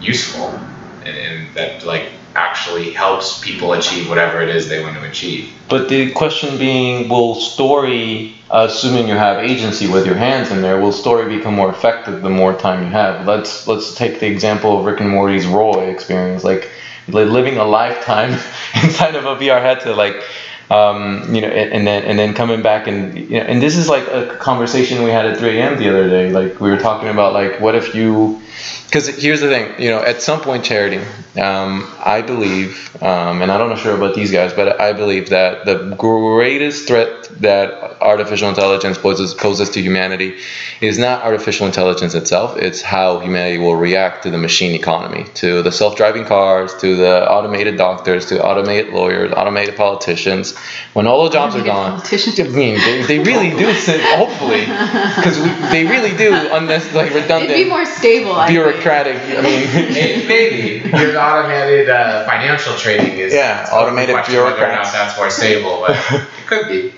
useful 0.00 0.48
and, 1.04 1.16
and 1.16 1.54
that 1.54 1.84
like 1.84 2.10
actually 2.34 2.90
helps 2.90 3.40
people 3.42 3.72
achieve 3.72 4.08
whatever 4.10 4.42
it 4.42 4.50
is 4.54 4.68
they 4.68 4.82
want 4.82 4.94
to 4.94 5.02
achieve. 5.08 5.50
But 5.70 5.88
the 5.88 6.12
question 6.12 6.58
being, 6.58 7.08
will 7.08 7.34
story, 7.34 8.36
assuming 8.50 9.08
you 9.08 9.14
have 9.14 9.42
agency 9.42 9.88
with 9.90 10.04
your 10.04 10.16
hands 10.16 10.50
in 10.50 10.60
there, 10.60 10.78
will 10.78 10.92
story 10.92 11.34
become 11.34 11.54
more 11.54 11.70
effective 11.70 12.22
the 12.22 12.28
more 12.30 12.52
time 12.54 12.84
you 12.84 12.90
have? 12.90 13.26
Let's 13.26 13.66
let's 13.66 13.94
take 13.94 14.20
the 14.20 14.26
example 14.26 14.78
of 14.78 14.84
Rick 14.84 15.00
and 15.00 15.08
Morty's 15.08 15.46
Roy 15.46 15.88
experience, 15.88 16.44
like 16.44 16.70
li- 17.08 17.24
living 17.24 17.56
a 17.56 17.64
lifetime 17.64 18.32
inside 18.84 19.14
of 19.16 19.24
a 19.24 19.36
VR 19.36 19.60
headset, 19.62 19.96
like. 19.96 20.22
Um, 20.68 21.32
you 21.32 21.40
know, 21.42 21.48
and, 21.48 21.72
and 21.72 21.86
then 21.86 22.02
and 22.04 22.18
then 22.18 22.34
coming 22.34 22.60
back 22.60 22.88
and 22.88 23.16
you 23.16 23.38
know, 23.38 23.46
and 23.46 23.62
this 23.62 23.76
is 23.76 23.88
like 23.88 24.08
a 24.08 24.36
conversation 24.38 25.04
we 25.04 25.10
had 25.10 25.24
at 25.26 25.38
3 25.38 25.58
a.m. 25.58 25.78
the 25.78 25.88
other 25.88 26.08
day. 26.08 26.30
Like 26.30 26.60
we 26.60 26.70
were 26.70 26.78
talking 26.78 27.08
about 27.08 27.32
like 27.32 27.60
what 27.60 27.76
if 27.76 27.94
you, 27.94 28.42
because 28.86 29.08
here's 29.08 29.40
the 29.40 29.48
thing, 29.48 29.82
you 29.82 29.90
know, 29.90 30.00
at 30.00 30.22
some 30.22 30.40
point, 30.40 30.64
charity, 30.64 30.98
um, 31.40 31.92
I 31.98 32.22
believe, 32.22 32.96
um, 33.02 33.42
and 33.42 33.50
I 33.50 33.58
don't 33.58 33.68
know 33.68 33.76
sure 33.76 33.96
about 33.96 34.14
these 34.14 34.30
guys, 34.30 34.52
but 34.52 34.80
I 34.80 34.92
believe 34.92 35.28
that 35.30 35.66
the 35.66 35.94
greatest 35.98 36.86
threat 36.86 37.28
that 37.40 38.00
artificial 38.00 38.48
intelligence 38.48 38.96
poses, 38.96 39.34
poses 39.34 39.70
to 39.70 39.82
humanity 39.82 40.38
is 40.80 40.98
not 40.98 41.22
artificial 41.24 41.66
intelligence 41.66 42.14
itself, 42.14 42.56
it's 42.56 42.80
how 42.80 43.18
humanity 43.18 43.58
will 43.58 43.76
react 43.76 44.22
to 44.22 44.30
the 44.30 44.38
machine 44.38 44.74
economy, 44.74 45.24
to 45.34 45.62
the 45.62 45.72
self 45.72 45.96
driving 45.96 46.24
cars, 46.24 46.74
to 46.76 46.96
the 46.96 47.30
automated 47.30 47.76
doctors, 47.76 48.26
to 48.26 48.42
automated 48.42 48.94
lawyers, 48.94 49.32
automated 49.32 49.76
politicians. 49.76 50.56
When 50.94 51.06
all 51.06 51.24
the 51.24 51.30
jobs 51.30 51.54
are 51.54 51.62
gone, 51.62 51.98
politicians. 51.98 52.40
I 52.40 52.44
mean, 52.44 52.78
they, 52.78 53.02
they 53.02 53.18
really 53.18 53.50
do, 53.50 53.72
sit- 53.74 54.00
hopefully, 54.00 54.60
because 54.60 55.38
they 55.70 55.84
really 55.84 56.16
do, 56.16 56.34
unnecessary, 56.52 56.94
like 56.96 57.10
It'd 57.10 57.28
be 57.28 57.34
redundant, 57.34 57.68
more 57.68 57.84
stable. 57.84 58.32
I 58.46 58.48
think. 58.48 58.64
bureaucratic, 58.64 59.16
I 59.16 59.40
mean. 59.42 59.66
Maybe, 59.94 60.26
maybe. 60.82 60.98
your 60.98 61.18
automated 61.20 61.88
uh, 61.90 62.24
financial 62.26 62.74
trading 62.76 63.18
is 63.18 63.32
Yeah, 63.34 63.68
automated 63.72 64.14
question 64.14 64.36
whether 64.36 64.50
or 64.52 64.56
bureaucrats. 64.56 64.92
that's 64.92 65.16
more 65.16 65.30
stable, 65.30 65.84
but 65.86 65.96
it 66.10 66.46
could 66.46 66.68
be. 66.68 66.90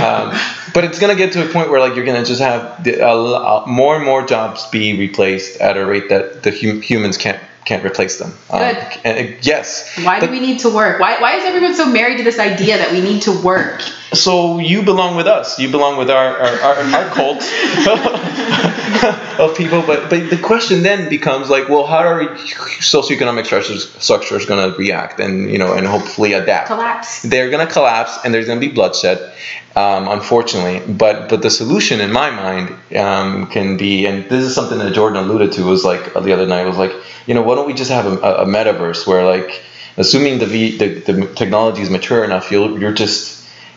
um, 0.00 0.36
but 0.74 0.84
it's 0.84 0.98
gonna 0.98 1.14
get 1.14 1.32
to 1.34 1.48
a 1.48 1.52
point 1.52 1.70
where 1.70 1.80
like 1.80 1.94
you're 1.96 2.04
gonna 2.04 2.24
just 2.24 2.40
have 2.40 2.82
the, 2.84 3.00
a, 3.00 3.14
lo- 3.14 3.64
more 3.66 3.96
and 3.96 4.04
more 4.04 4.26
jobs 4.26 4.66
be 4.70 4.98
replaced 4.98 5.60
at 5.60 5.76
a 5.76 5.84
rate 5.86 6.08
that 6.08 6.42
the 6.42 6.50
hum- 6.50 6.80
humans 6.82 7.16
can't 7.16 7.40
can't 7.64 7.82
replace 7.84 8.18
them. 8.18 8.30
Um, 8.50 8.58
Good. 8.60 8.76
and, 9.04 9.28
uh, 9.34 9.36
yes. 9.40 9.88
Why 10.04 10.20
do 10.20 10.28
we 10.30 10.38
need 10.38 10.58
to 10.60 10.68
work? 10.74 11.00
Why, 11.00 11.18
why 11.18 11.36
is 11.36 11.44
everyone 11.44 11.74
so 11.74 11.86
married 11.86 12.18
to 12.18 12.22
this 12.24 12.38
idea 12.38 12.76
that 12.76 12.92
we 12.92 13.00
need 13.00 13.22
to 13.22 13.32
work? 13.42 13.80
So 14.14 14.58
you 14.58 14.82
belong 14.82 15.16
with 15.16 15.26
us. 15.26 15.58
You 15.58 15.70
belong 15.70 15.96
with 15.96 16.10
our 16.10 16.36
our, 16.38 16.60
our, 16.60 16.76
our 16.76 17.10
cult 17.14 17.42
of 19.40 19.56
people. 19.56 19.82
But 19.82 20.10
but 20.10 20.30
the 20.30 20.40
question 20.42 20.82
then 20.82 21.08
becomes 21.08 21.50
like, 21.50 21.68
well, 21.68 21.86
how 21.86 21.98
are 21.98 22.36
socioeconomic 22.36 23.46
structures 23.46 23.90
structures 24.02 24.46
gonna 24.46 24.74
react 24.76 25.20
and 25.20 25.50
you 25.50 25.58
know 25.58 25.74
and 25.74 25.86
hopefully 25.86 26.32
adapt? 26.32 26.68
Collapse. 26.68 27.22
they're 27.22 27.50
going 27.50 27.66
to 27.66 27.72
collapse 27.72 28.18
and 28.24 28.32
there's 28.32 28.46
going 28.46 28.60
to 28.60 28.66
be 28.66 28.72
bloodshed 28.72 29.32
um, 29.76 30.08
unfortunately 30.08 30.80
but 30.92 31.28
but 31.28 31.42
the 31.42 31.50
solution 31.50 32.00
in 32.00 32.12
my 32.12 32.30
mind 32.30 32.96
um, 32.96 33.46
can 33.48 33.76
be 33.76 34.06
and 34.06 34.24
this 34.30 34.44
is 34.44 34.54
something 34.54 34.78
that 34.78 34.92
jordan 34.94 35.24
alluded 35.24 35.52
to 35.52 35.64
was 35.64 35.84
like 35.84 36.12
the 36.14 36.32
other 36.32 36.46
night 36.46 36.64
was 36.64 36.76
like 36.76 36.92
you 37.26 37.34
know 37.34 37.42
why 37.42 37.54
don't 37.54 37.66
we 37.66 37.74
just 37.74 37.90
have 37.90 38.06
a, 38.06 38.16
a 38.16 38.46
metaverse 38.46 39.06
where 39.06 39.24
like 39.24 39.62
assuming 39.96 40.38
the, 40.38 40.46
v, 40.46 40.76
the, 40.76 40.88
the 41.12 41.34
technology 41.34 41.82
is 41.82 41.90
mature 41.90 42.24
enough 42.24 42.50
you'll, 42.50 42.78
you're 42.78 42.92
just 42.92 43.33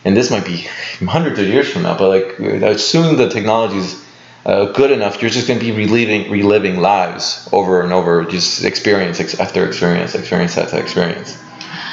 and 0.08 0.16
this 0.16 0.30
might 0.30 0.46
be 0.46 0.56
hundreds 1.06 1.38
of 1.38 1.46
years 1.46 1.70
from 1.70 1.82
now 1.82 1.96
but 1.96 2.08
like 2.08 2.38
assuming 2.62 3.16
the 3.16 3.28
technology 3.28 3.76
is 3.76 4.04
uh, 4.46 4.72
good 4.72 4.90
enough 4.90 5.20
you're 5.20 5.30
just 5.30 5.46
going 5.46 5.60
to 5.60 5.64
be 5.64 5.72
reliving 5.72 6.30
reliving 6.30 6.80
lives 6.80 7.48
over 7.52 7.82
and 7.82 7.92
over 7.92 8.24
just 8.24 8.64
experience 8.64 9.20
ex- 9.20 9.38
after 9.38 9.66
experience 9.66 10.14
experience 10.14 10.56
after 10.56 10.80
experience 10.80 11.38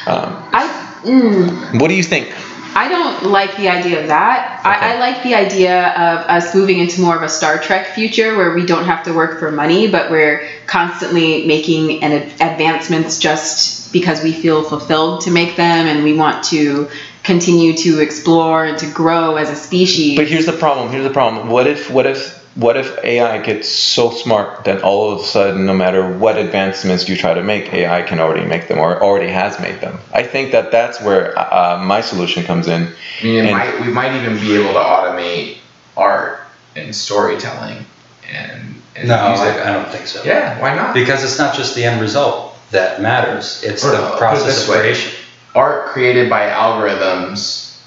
um, 0.07 0.29
I 0.53 1.01
mm, 1.03 1.81
what 1.81 1.89
do 1.89 1.95
you 1.95 2.03
think 2.03 2.33
I 2.77 2.89
don't 2.89 3.31
like 3.31 3.55
the 3.55 3.69
idea 3.69 4.01
of 4.01 4.07
that. 4.09 4.59
Okay. 4.59 4.67
I, 4.67 4.95
I 4.95 4.99
like 4.99 5.23
the 5.23 5.33
idea 5.33 5.91
of 5.91 6.27
us 6.27 6.53
moving 6.53 6.79
into 6.79 6.99
more 6.99 7.15
of 7.15 7.21
a 7.21 7.29
Star 7.29 7.57
Trek 7.57 7.95
future 7.95 8.35
where 8.35 8.53
we 8.53 8.65
don't 8.65 8.83
have 8.83 9.05
to 9.05 9.13
work 9.13 9.39
for 9.39 9.49
money, 9.49 9.89
but 9.89 10.11
we're 10.11 10.45
constantly 10.67 11.47
making 11.47 12.03
an 12.03 12.11
ad- 12.11 12.51
advancements 12.51 13.17
just 13.17 13.93
because 13.93 14.21
we 14.21 14.33
feel 14.33 14.61
fulfilled 14.61 15.21
to 15.21 15.31
make 15.31 15.55
them, 15.55 15.87
and 15.87 16.03
we 16.03 16.17
want 16.17 16.43
to 16.45 16.89
continue 17.25 17.75
to 17.75 17.99
explore 17.99 18.65
and 18.65 18.77
to 18.77 18.89
grow 18.91 19.35
as 19.35 19.49
a 19.49 19.55
species. 19.55 20.17
But 20.17 20.27
here's 20.27 20.45
the 20.45 20.53
problem. 20.53 20.91
Here's 20.91 21.03
the 21.03 21.13
problem. 21.13 21.49
What 21.49 21.67
if 21.67 21.89
what 21.89 22.05
if 22.05 22.43
what 22.55 22.77
if 22.77 22.97
AI 23.03 23.39
gets 23.41 23.67
so 23.67 24.11
smart 24.11 24.63
that 24.63 24.81
all 24.81 25.11
of 25.11 25.19
a 25.19 25.23
sudden, 25.25 25.65
no 25.65 25.73
matter 25.73 26.17
what 26.17 26.37
advancements 26.37 27.09
you 27.09 27.17
try 27.17 27.33
to 27.33 27.43
make, 27.43 27.73
AI 27.73 28.01
can 28.03 28.19
already 28.21 28.45
make 28.45 28.69
them 28.69 28.77
or 28.79 29.03
already 29.03 29.29
has 29.29 29.59
made 29.59 29.81
them? 29.81 29.97
I 30.13 30.23
think 30.23 30.53
that 30.53 30.71
that's 30.71 31.01
where 31.01 31.37
uh, 31.37 31.83
my 31.83 31.99
solution 31.99 32.43
comes 32.43 32.67
in. 32.69 32.83
I 33.21 33.23
mean, 33.23 33.45
And- 33.45 33.51
might, 33.51 33.81
we 33.81 33.91
might 33.91 34.15
even 34.15 34.39
be 34.39 34.55
able 34.55 34.71
to 34.71 34.79
automate 34.79 35.57
art 35.97 36.47
and 36.77 36.95
storytelling 36.95 37.85
and, 38.33 38.81
and 38.95 39.09
No, 39.09 39.27
music. 39.29 39.47
I, 39.57 39.69
I 39.69 39.73
don't 39.73 39.89
think 39.89 40.07
so. 40.07 40.23
Yeah, 40.23 40.57
why 40.61 40.75
not? 40.75 40.93
Because 40.93 41.25
it's 41.25 41.37
not 41.37 41.55
just 41.55 41.75
the 41.75 41.83
end 41.83 41.99
result 41.99 42.55
that 42.71 43.01
matters, 43.01 43.61
it's 43.65 43.83
Or, 43.83 43.93
uh, 43.93 43.99
the 44.01 44.09
put 44.11 44.17
process 44.19 44.45
this 44.45 44.63
of 44.63 44.69
way. 44.69 44.79
creation. 44.79 45.11
Art 45.55 45.87
created 45.87 46.29
by 46.29 46.49
algorithms, 46.49 47.79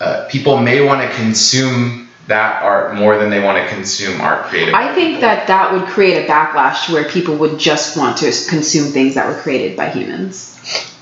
uh, 0.00 0.28
people 0.28 0.58
may 0.58 0.84
want 0.84 1.00
to 1.00 1.16
consume 1.16 2.08
that 2.26 2.62
art 2.62 2.96
more 2.96 3.16
than 3.18 3.30
they 3.30 3.40
want 3.40 3.56
to 3.56 3.72
consume 3.72 4.20
art 4.20 4.46
created. 4.46 4.72
by 4.72 4.80
humans. 4.80 4.92
I 4.92 4.94
think 4.94 5.08
people. 5.08 5.20
that 5.22 5.46
that 5.46 5.72
would 5.72 5.84
create 5.84 6.24
a 6.24 6.26
backlash 6.28 6.86
to 6.86 6.92
where 6.92 7.04
people 7.04 7.36
would 7.36 7.58
just 7.58 7.96
want 7.96 8.18
to 8.18 8.32
consume 8.48 8.92
things 8.92 9.14
that 9.14 9.28
were 9.28 9.40
created 9.40 9.76
by 9.76 9.90
humans. 9.90 10.52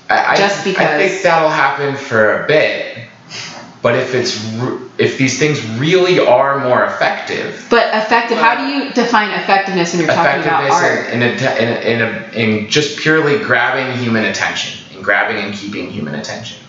I, 0.07 0.35
just 0.37 0.67
I 0.67 0.97
think 0.97 1.23
that'll 1.23 1.49
happen 1.49 1.95
for 1.95 2.43
a 2.43 2.47
bit, 2.47 3.07
But 3.81 3.95
if 3.95 4.13
it's 4.13 4.35
if 4.99 5.17
these 5.17 5.39
things 5.39 5.65
really 5.79 6.19
are 6.19 6.59
more 6.59 6.85
effective, 6.85 7.65
But 7.71 7.87
effective. 7.95 8.37
How 8.37 8.55
do 8.55 8.71
you 8.71 8.93
define 8.93 9.31
effectiveness 9.31 9.93
when 9.93 10.05
you're 10.05 10.13
talking 10.13 10.43
about 10.43 10.63
effectiveness 10.65 10.73
art? 10.73 11.13
in, 11.13 11.21
in, 11.23 11.29
a, 11.31 11.55
in, 11.55 11.67
a, 11.67 11.79
in, 11.81 12.01
a, 12.01 12.61
in 12.63 12.69
just 12.69 12.99
purely 12.99 13.39
grabbing 13.39 13.97
human 14.01 14.25
attention 14.25 14.84
grabbing 15.05 15.37
and 15.37 15.53
keeping 15.53 15.89
human 15.89 16.15
attention. 16.15 16.65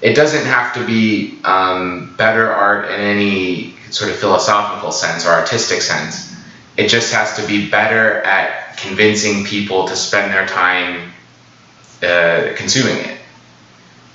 It 0.00 0.14
doesn't 0.14 0.44
have 0.44 0.74
to 0.74 0.84
be 0.84 1.40
um, 1.44 2.14
better 2.16 2.52
art 2.52 2.86
in 2.86 3.00
any 3.00 3.76
sort 3.90 4.10
of 4.10 4.16
philosophical 4.16 4.92
sense 4.92 5.26
or 5.26 5.30
artistic 5.30 5.82
sense. 5.82 6.34
It 6.76 6.88
just 6.88 7.12
has 7.12 7.36
to 7.36 7.46
be 7.46 7.70
better 7.70 8.20
at 8.22 8.76
convincing 8.78 9.44
people 9.44 9.86
to 9.88 9.96
spend 9.96 10.32
their 10.32 10.46
time 10.46 11.12
uh, 12.02 12.52
consuming 12.56 12.96
it. 12.96 13.18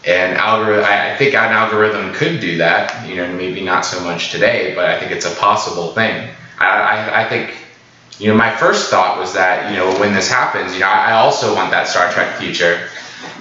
And 0.05 0.37
algorithm, 0.37 0.85
I, 0.85 1.15
think 1.17 1.33
an 1.33 1.51
algorithm 1.51 2.13
could 2.13 2.39
do 2.39 2.57
that. 2.57 3.07
You 3.07 3.15
know, 3.15 3.31
maybe 3.33 3.61
not 3.61 3.85
so 3.85 4.01
much 4.03 4.31
today, 4.31 4.73
but 4.75 4.85
I 4.85 4.99
think 4.99 5.11
it's 5.11 5.25
a 5.25 5.35
possible 5.35 5.91
thing. 5.93 6.29
I, 6.59 6.65
I, 6.65 7.21
I 7.21 7.29
think, 7.29 7.53
you 8.17 8.29
know, 8.29 8.35
my 8.35 8.55
first 8.55 8.89
thought 8.89 9.19
was 9.19 9.33
that, 9.33 9.69
you 9.69 9.77
know, 9.77 9.99
when 9.99 10.13
this 10.13 10.29
happens, 10.29 10.73
you 10.73 10.79
know, 10.79 10.87
I 10.87 11.13
also 11.13 11.53
want 11.55 11.71
that 11.71 11.87
Star 11.87 12.11
Trek 12.11 12.37
future. 12.37 12.89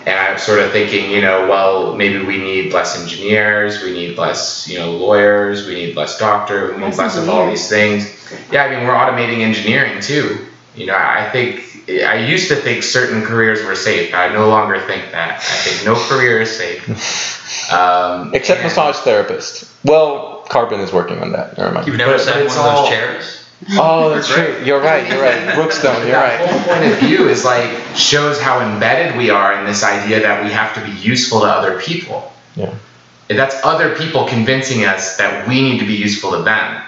And 0.06 0.16
I'm 0.16 0.38
sort 0.38 0.60
of 0.60 0.70
thinking, 0.70 1.10
you 1.10 1.20
know, 1.20 1.48
well, 1.48 1.96
maybe 1.96 2.24
we 2.24 2.38
need 2.38 2.72
less 2.72 2.96
engineers, 3.00 3.82
we 3.82 3.92
need 3.92 4.16
less, 4.16 4.68
you 4.68 4.78
know, 4.78 4.92
lawyers, 4.92 5.66
we 5.66 5.74
need 5.74 5.96
less 5.96 6.16
doctors, 6.16 6.70
we 6.70 6.76
need 6.78 6.84
Less 6.84 6.98
less 6.98 7.16
of 7.16 7.28
all 7.28 7.50
these 7.50 7.68
things. 7.68 8.12
Yeah, 8.52 8.64
I 8.64 8.70
mean, 8.70 8.86
we're 8.86 8.94
automating 8.94 9.40
engineering 9.40 10.00
too. 10.00 10.46
You 10.76 10.86
know, 10.86 10.94
I 10.96 11.28
think 11.32 11.62
I 11.88 12.18
used 12.18 12.48
to 12.48 12.54
think 12.54 12.84
certain 12.84 13.22
careers 13.24 13.64
were 13.64 13.74
safe. 13.74 14.14
I 14.14 14.28
no 14.32 14.48
longer 14.48 14.78
think 14.80 15.10
that. 15.10 15.38
I 15.40 15.42
think 15.42 15.84
no 15.84 15.94
career 16.08 16.40
is 16.40 16.56
safe. 16.56 17.72
Um, 17.72 18.32
Except 18.34 18.60
and- 18.60 18.68
massage 18.68 18.96
therapist. 18.98 19.68
Well, 19.84 20.44
Carbon 20.48 20.78
is 20.80 20.92
working 20.92 21.18
on 21.20 21.32
that. 21.32 21.58
Never 21.58 21.72
mind. 21.72 21.86
You've 21.88 21.96
never 21.96 22.12
But- 22.12 22.20
sat 22.20 22.36
in 22.40 22.46
one 22.46 22.56
of 22.58 22.64
all- 22.64 22.82
those 22.82 22.90
chairs? 22.90 23.45
Oh, 23.78 24.10
that's 24.10 24.28
true. 24.28 24.62
You're 24.64 24.80
right. 24.80 25.08
You're 25.10 25.22
right. 25.22 25.54
Brookstone. 25.54 26.02
You're 26.02 26.12
that 26.12 26.40
right. 26.40 26.50
whole 26.50 26.74
point 26.74 26.92
of 26.92 26.98
view 27.00 27.28
is 27.28 27.44
like 27.44 27.70
shows 27.96 28.40
how 28.40 28.60
embedded 28.60 29.16
we 29.16 29.30
are 29.30 29.58
in 29.58 29.64
this 29.64 29.82
idea 29.82 30.20
that 30.20 30.44
we 30.44 30.50
have 30.50 30.74
to 30.74 30.84
be 30.84 30.92
useful 31.00 31.40
to 31.40 31.46
other 31.46 31.80
people. 31.80 32.32
Yeah. 32.54 32.74
That's 33.28 33.56
other 33.64 33.96
people 33.96 34.26
convincing 34.26 34.84
us 34.84 35.16
that 35.16 35.48
we 35.48 35.62
need 35.62 35.80
to 35.80 35.86
be 35.86 35.94
useful 35.94 36.32
to 36.32 36.42
them, 36.42 36.82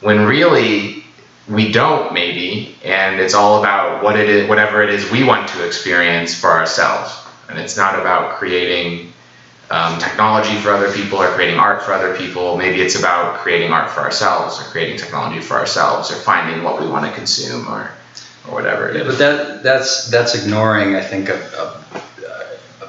when 0.00 0.24
really 0.24 1.04
we 1.48 1.72
don't 1.72 2.14
maybe, 2.14 2.76
and 2.84 3.20
it's 3.20 3.34
all 3.34 3.58
about 3.58 4.02
what 4.02 4.18
it 4.18 4.28
is, 4.28 4.48
whatever 4.48 4.82
it 4.82 4.90
is 4.90 5.10
we 5.10 5.24
want 5.24 5.48
to 5.48 5.66
experience 5.66 6.34
for 6.34 6.50
ourselves, 6.50 7.12
and 7.50 7.58
it's 7.58 7.76
not 7.76 7.98
about 7.98 8.36
creating 8.36 9.12
um, 9.74 9.98
technology 9.98 10.56
for 10.60 10.70
other 10.70 10.92
people 10.92 11.18
or 11.20 11.28
creating 11.34 11.58
art 11.58 11.82
for 11.82 11.92
other 11.92 12.14
people. 12.16 12.56
Maybe 12.56 12.80
it's 12.80 12.98
about 12.98 13.38
creating 13.38 13.72
art 13.72 13.90
for 13.90 14.00
ourselves 14.00 14.60
or 14.60 14.64
creating 14.70 14.98
technology 14.98 15.40
for 15.40 15.56
ourselves 15.56 16.10
or 16.12 16.16
finding 16.16 16.62
what 16.62 16.80
we 16.80 16.86
want 16.88 17.04
to 17.06 17.12
consume 17.12 17.66
or, 17.68 17.90
or 18.48 18.54
whatever 18.54 18.88
it 18.88 18.94
Yeah, 18.96 19.02
is. 19.02 19.06
but 19.08 19.18
that 19.18 19.62
that's 19.62 20.10
that's 20.10 20.34
ignoring, 20.34 20.94
I 20.96 21.02
think, 21.02 21.28
a, 21.28 21.38
a, 21.62 21.64
a, 22.84 22.88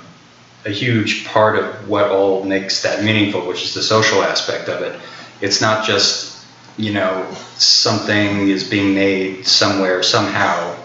a 0.65 0.69
huge 0.71 1.25
part 1.25 1.57
of 1.57 1.65
what 1.89 2.11
all 2.11 2.43
makes 2.43 2.83
that 2.83 3.03
meaningful, 3.03 3.41
which 3.47 3.63
is 3.63 3.73
the 3.73 3.83
social 3.83 4.23
aspect 4.23 4.69
of 4.69 4.81
it. 4.81 4.99
It's 5.41 5.61
not 5.61 5.85
just 5.85 6.45
you 6.77 6.93
know 6.93 7.25
something 7.57 8.49
is 8.49 8.63
being 8.69 8.93
made 8.95 9.47
somewhere 9.47 10.03
somehow, 10.03 10.75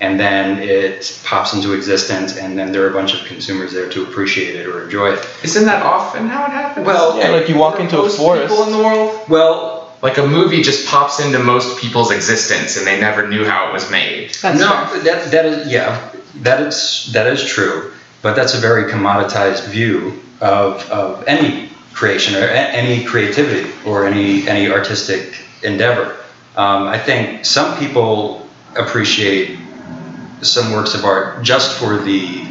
and 0.00 0.18
then 0.20 0.58
it 0.60 1.20
pops 1.24 1.54
into 1.54 1.72
existence, 1.72 2.36
and 2.36 2.58
then 2.58 2.70
there 2.72 2.84
are 2.84 2.90
a 2.90 2.92
bunch 2.92 3.14
of 3.14 3.24
consumers 3.26 3.72
there 3.72 3.88
to 3.90 4.02
appreciate 4.02 4.54
it 4.56 4.66
or 4.66 4.84
enjoy 4.84 5.12
it. 5.12 5.26
Isn't 5.42 5.64
that 5.64 5.82
often 5.82 6.28
how 6.28 6.44
it 6.44 6.50
happens? 6.50 6.86
Well, 6.86 7.18
Yeah, 7.18 7.28
like 7.30 7.48
you 7.48 7.56
walk 7.56 7.80
into 7.80 7.98
a 7.98 8.02
most 8.02 8.18
forest. 8.18 8.48
people 8.48 8.64
in 8.64 8.72
the 8.72 8.78
world. 8.78 9.20
Well, 9.28 9.74
Like 10.02 10.18
a 10.18 10.26
movie 10.26 10.62
just 10.62 10.86
pops 10.86 11.20
into 11.20 11.38
most 11.38 11.80
people's 11.80 12.10
existence 12.10 12.76
and 12.76 12.86
they 12.86 13.00
never 13.00 13.26
knew 13.26 13.44
how 13.46 13.68
it 13.68 13.72
was 13.72 13.90
made. 13.90 14.34
That's 14.42 14.60
no, 14.60 14.86
true. 14.90 15.00
that 15.08 15.30
that 15.30 15.44
is 15.46 15.68
yeah, 15.72 16.10
that 16.42 16.60
is 16.60 17.08
that 17.14 17.26
is 17.26 17.42
true, 17.42 17.92
but 18.20 18.36
that's 18.36 18.52
a 18.54 18.58
very 18.60 18.84
commoditized 18.92 19.64
view 19.68 20.20
of, 20.42 20.84
of 20.90 21.24
any 21.26 21.70
creation 21.94 22.34
or 22.36 22.44
a- 22.46 22.70
any 22.82 23.04
creativity 23.04 23.70
or 23.86 24.04
any 24.06 24.46
any 24.46 24.68
artistic 24.70 25.22
endeavor. 25.62 26.14
Um, 26.56 26.82
I 26.96 26.98
think 26.98 27.46
some 27.46 27.78
people 27.78 28.46
appreciate 28.76 29.58
some 30.42 30.72
works 30.72 30.94
of 30.94 31.04
art 31.04 31.42
just 31.42 31.78
for 31.78 31.98
the 31.98 32.46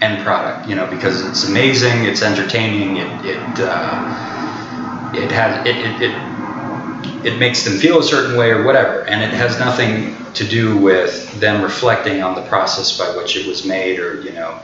end 0.00 0.22
product, 0.24 0.68
you 0.68 0.74
know, 0.74 0.86
because 0.88 1.24
it's 1.24 1.48
amazing, 1.48 2.04
it's 2.04 2.22
entertaining, 2.22 2.96
it 2.96 3.26
it 3.26 3.60
uh, 3.60 5.12
it 5.14 5.30
has 5.30 5.66
it, 5.66 5.76
it, 5.76 6.02
it 6.02 7.34
it 7.34 7.38
makes 7.38 7.64
them 7.64 7.78
feel 7.78 7.98
a 7.98 8.02
certain 8.02 8.36
way 8.36 8.50
or 8.50 8.64
whatever, 8.64 9.02
and 9.06 9.22
it 9.22 9.30
has 9.30 9.58
nothing 9.58 10.16
to 10.34 10.46
do 10.46 10.76
with 10.76 11.40
them 11.40 11.62
reflecting 11.62 12.22
on 12.22 12.34
the 12.34 12.42
process 12.48 12.98
by 12.98 13.16
which 13.16 13.36
it 13.36 13.46
was 13.46 13.64
made 13.64 13.98
or 13.98 14.20
you 14.20 14.32
know 14.32 14.60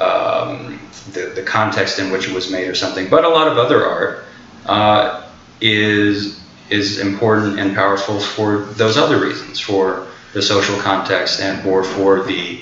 um, 0.00 0.80
the 1.12 1.32
the 1.34 1.42
context 1.42 1.98
in 1.98 2.10
which 2.10 2.28
it 2.28 2.34
was 2.34 2.50
made 2.50 2.68
or 2.68 2.74
something. 2.74 3.08
But 3.08 3.24
a 3.24 3.28
lot 3.28 3.48
of 3.48 3.58
other 3.58 3.86
art 3.86 4.24
uh, 4.66 5.28
is 5.60 6.40
is 6.70 6.98
important 6.98 7.60
and 7.60 7.74
powerful 7.74 8.18
for 8.18 8.58
those 8.58 8.96
other 8.96 9.20
reasons, 9.20 9.60
for 9.60 10.08
the 10.32 10.42
social 10.42 10.78
context 10.78 11.40
and 11.40 11.66
or 11.66 11.82
for 11.84 12.22
the 12.22 12.60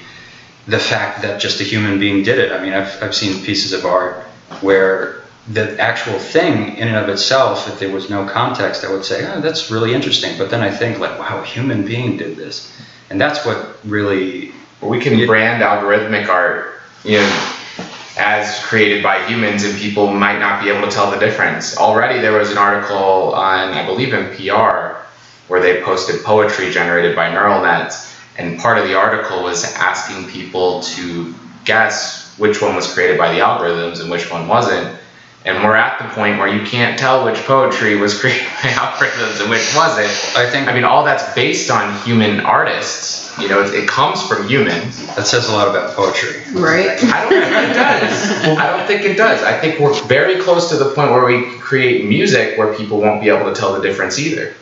the 0.67 0.79
fact 0.79 1.23
that 1.23 1.41
just 1.41 1.61
a 1.61 1.65
human 1.65 1.99
being 1.99 2.23
did 2.23 2.39
it. 2.39 2.53
I 2.53 2.63
mean, 2.63 2.73
I've 2.73 3.03
I've 3.03 3.15
seen 3.15 3.45
pieces 3.45 3.73
of 3.73 3.85
art 3.85 4.25
where 4.61 5.25
the 5.49 5.79
actual 5.79 6.19
thing 6.19 6.77
in 6.77 6.89
and 6.89 6.97
of 6.97 7.09
itself, 7.09 7.69
if 7.69 7.79
there 7.79 7.91
was 7.91 8.09
no 8.09 8.27
context, 8.27 8.85
I 8.85 8.91
would 8.91 9.05
say, 9.05 9.31
oh, 9.31 9.41
that's 9.41 9.71
really 9.71 9.93
interesting. 9.93 10.39
But 10.39 10.51
then 10.51 10.63
I 10.63 10.71
think, 10.71 10.99
like, 10.99 11.19
wow, 11.19 11.43
a 11.43 11.45
human 11.45 11.85
being 11.85 12.17
did 12.17 12.37
this. 12.37 12.73
And 13.11 13.21
that's 13.21 13.45
what 13.45 13.79
really, 13.85 14.53
We 14.81 15.01
can 15.01 15.19
Yeah. 15.19 15.27
brand 15.27 15.63
algorithmic 15.63 16.29
art, 16.29 16.81
you 17.05 17.19
know, 17.19 17.43
as 18.19 18.59
created 18.61 19.03
by 19.03 19.25
humans, 19.27 19.65
and 19.65 19.75
people 19.79 20.13
might 20.13 20.39
not 20.39 20.63
be 20.63 20.69
able 20.71 20.87
to 20.87 20.95
tell 20.95 21.11
the 21.11 21.19
difference. 21.19 21.77
Already, 21.79 22.21
there 22.21 22.33
was 22.33 22.51
an 22.51 22.59
article 22.59 23.33
on, 23.35 23.73
I 23.73 23.85
believe, 23.87 24.13
NPR, 24.13 24.84
where 25.49 25.61
they 25.61 25.83
posted 25.83 26.23
poetry 26.25 26.71
generated 26.71 27.15
by 27.15 27.31
neural 27.31 27.63
nets, 27.63 28.15
and 28.37 28.59
part 28.59 28.79
of 28.79 28.87
the 28.89 28.95
article 28.95 29.43
was 29.43 29.65
asking 29.75 30.29
people 30.29 30.83
to 30.83 31.35
guess 31.65 32.37
which 32.39 32.61
one 32.61 32.75
was 32.75 32.93
created 32.93 33.19
by 33.19 33.33
the 33.33 33.41
algorithms 33.41 34.01
and 34.01 34.11
which 34.11 34.31
one 34.31 34.49
wasn't. 34.49 34.99
And 35.45 35.63
we're 35.63 35.77
at 35.77 35.99
the 35.99 36.09
point 36.15 36.39
where 36.39 36.49
you 36.49 36.67
can't 36.67 36.99
tell 36.99 37.25
which 37.25 37.37
poetry 37.45 37.97
was 37.97 38.19
created 38.21 38.47
by 38.47 38.71
algorithms 38.71 39.41
and 39.41 39.51
which 39.51 39.75
wasn't. 39.77 40.09
I 40.37 40.49
think 40.51 40.69
I 40.69 40.75
mean, 40.75 40.85
all 40.85 41.05
that's 41.05 41.35
based 41.35 41.71
on 41.71 42.01
human 42.03 42.41
artists. 42.41 43.23
You 43.39 43.49
know, 43.49 43.63
it, 43.63 43.75
it 43.75 43.89
comes 43.89 44.27
from 44.27 44.49
humans. 44.49 45.07
that 45.17 45.27
says 45.27 45.49
a 45.49 45.53
lot 45.53 45.69
about 45.69 45.95
poetry. 45.95 46.41
Right. 46.55 46.99
I 47.03 47.29
don't 47.29 47.43
think 47.43 47.71
it 47.71 47.75
does. 47.75 48.59
I 48.59 48.77
don't 48.77 48.87
think 48.87 49.03
it 49.05 49.17
does. 49.17 49.43
I 49.43 49.59
think 49.61 49.81
we're 49.81 50.01
very 50.05 50.41
close 50.41 50.71
to 50.71 50.77
the 50.77 50.95
point 50.95 51.11
where 51.11 51.25
we 51.25 51.59
create 51.59 52.07
music 52.07 52.57
where 52.57 52.73
people 52.75 53.01
won't 53.01 53.21
be 53.21 53.29
able 53.29 53.53
to 53.53 53.61
tell 53.61 53.75
the 53.75 53.83
difference 53.83 54.19
either. 54.19 54.55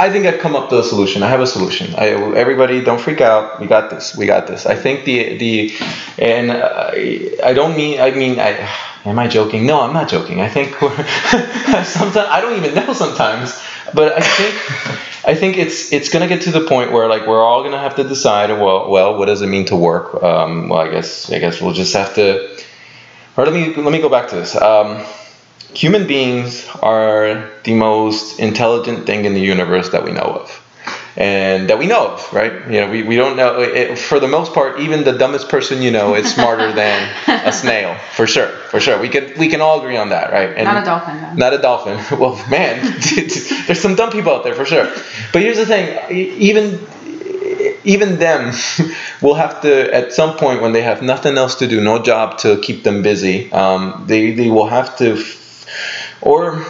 I 0.00 0.08
think 0.10 0.24
I've 0.24 0.40
come 0.40 0.56
up 0.56 0.70
with 0.70 0.80
a 0.80 0.82
solution. 0.82 1.22
I 1.22 1.28
have 1.28 1.40
a 1.40 1.46
solution. 1.46 1.94
I, 1.94 2.08
everybody, 2.08 2.82
don't 2.82 2.98
freak 2.98 3.20
out. 3.20 3.60
We 3.60 3.66
got 3.66 3.90
this. 3.90 4.16
We 4.16 4.24
got 4.24 4.46
this. 4.46 4.64
I 4.64 4.74
think 4.74 5.04
the 5.04 5.36
the, 5.36 5.74
and 6.18 6.50
uh, 6.50 6.92
I 7.44 7.52
don't 7.52 7.76
mean. 7.76 8.00
I 8.00 8.10
mean. 8.10 8.40
I 8.40 8.66
am 9.04 9.18
I 9.18 9.28
joking? 9.28 9.66
No, 9.66 9.82
I'm 9.82 9.92
not 9.92 10.08
joking. 10.08 10.40
I 10.40 10.48
think 10.48 10.80
we're 10.80 10.96
sometimes 11.84 12.16
I 12.16 12.40
don't 12.40 12.56
even 12.56 12.74
know 12.74 12.94
sometimes, 12.94 13.62
but 13.92 14.14
I 14.16 14.22
think 14.22 14.54
I 15.26 15.34
think 15.34 15.58
it's 15.58 15.92
it's 15.92 16.08
gonna 16.08 16.28
get 16.28 16.42
to 16.42 16.50
the 16.50 16.66
point 16.66 16.92
where 16.92 17.06
like 17.06 17.26
we're 17.26 17.44
all 17.44 17.62
gonna 17.62 17.78
have 17.78 17.96
to 17.96 18.04
decide. 18.04 18.48
Well, 18.50 18.90
well, 18.90 19.18
what 19.18 19.26
does 19.26 19.42
it 19.42 19.48
mean 19.48 19.66
to 19.66 19.76
work? 19.76 20.22
Um, 20.22 20.70
well, 20.70 20.80
I 20.80 20.88
guess 20.90 21.30
I 21.30 21.38
guess 21.40 21.60
we'll 21.60 21.74
just 21.74 21.94
have 21.94 22.14
to. 22.14 22.58
Or 23.36 23.44
let 23.44 23.52
me 23.52 23.74
let 23.74 23.92
me 23.92 24.00
go 24.00 24.08
back 24.08 24.30
to 24.30 24.36
this. 24.36 24.56
Um, 24.56 25.04
human 25.74 26.06
beings 26.06 26.68
are 26.82 27.50
the 27.64 27.74
most 27.74 28.38
intelligent 28.38 29.06
thing 29.06 29.24
in 29.24 29.34
the 29.34 29.40
universe 29.40 29.90
that 29.90 30.04
we 30.04 30.12
know 30.12 30.20
of 30.42 30.66
and 31.16 31.68
that 31.68 31.78
we 31.78 31.86
know 31.86 32.08
of 32.14 32.32
right? 32.32 32.52
You 32.66 32.80
know 32.80 32.90
we, 32.90 33.02
we 33.02 33.16
don't 33.16 33.36
know 33.36 33.60
it, 33.60 33.98
for 33.98 34.20
the 34.20 34.28
most 34.28 34.52
part 34.54 34.80
even 34.80 35.04
the 35.04 35.12
dumbest 35.16 35.48
person 35.48 35.82
you 35.82 35.90
know 35.90 36.14
is 36.14 36.32
smarter 36.32 36.72
than 36.82 37.14
a 37.28 37.52
snail 37.52 37.96
for 38.14 38.26
sure 38.26 38.48
for 38.48 38.80
sure. 38.80 39.00
We 39.00 39.08
could 39.08 39.36
we 39.36 39.48
can 39.48 39.60
all 39.60 39.80
agree 39.80 39.96
on 39.96 40.08
that 40.10 40.32
right? 40.32 40.50
And 40.56 40.64
Not 40.64 40.82
a 40.82 40.86
dolphin, 40.86 41.20
though. 41.20 41.34
not 41.34 41.54
a 41.54 41.58
dolphin. 41.58 41.98
Well 42.20 42.34
man 42.48 42.80
there's 43.66 43.80
some 43.80 43.94
dumb 43.94 44.10
people 44.10 44.32
out 44.32 44.44
there 44.44 44.54
for 44.54 44.64
sure. 44.64 44.86
But 45.32 45.42
here's 45.42 45.58
the 45.58 45.66
thing 45.66 45.84
even 46.10 46.78
even 47.84 48.18
them 48.18 48.52
will 49.22 49.34
have 49.34 49.60
to 49.62 49.94
at 49.94 50.12
some 50.12 50.36
point 50.36 50.62
when 50.62 50.72
they 50.72 50.82
have 50.82 51.02
nothing 51.02 51.36
else 51.36 51.56
to 51.56 51.66
do 51.66 51.80
no 51.80 52.02
job 52.02 52.38
to 52.38 52.58
keep 52.60 52.82
them 52.84 53.02
busy 53.02 53.50
um, 53.52 54.04
they, 54.06 54.32
they 54.32 54.50
will 54.50 54.66
have 54.66 54.96
to 54.98 55.16
or 56.22 56.64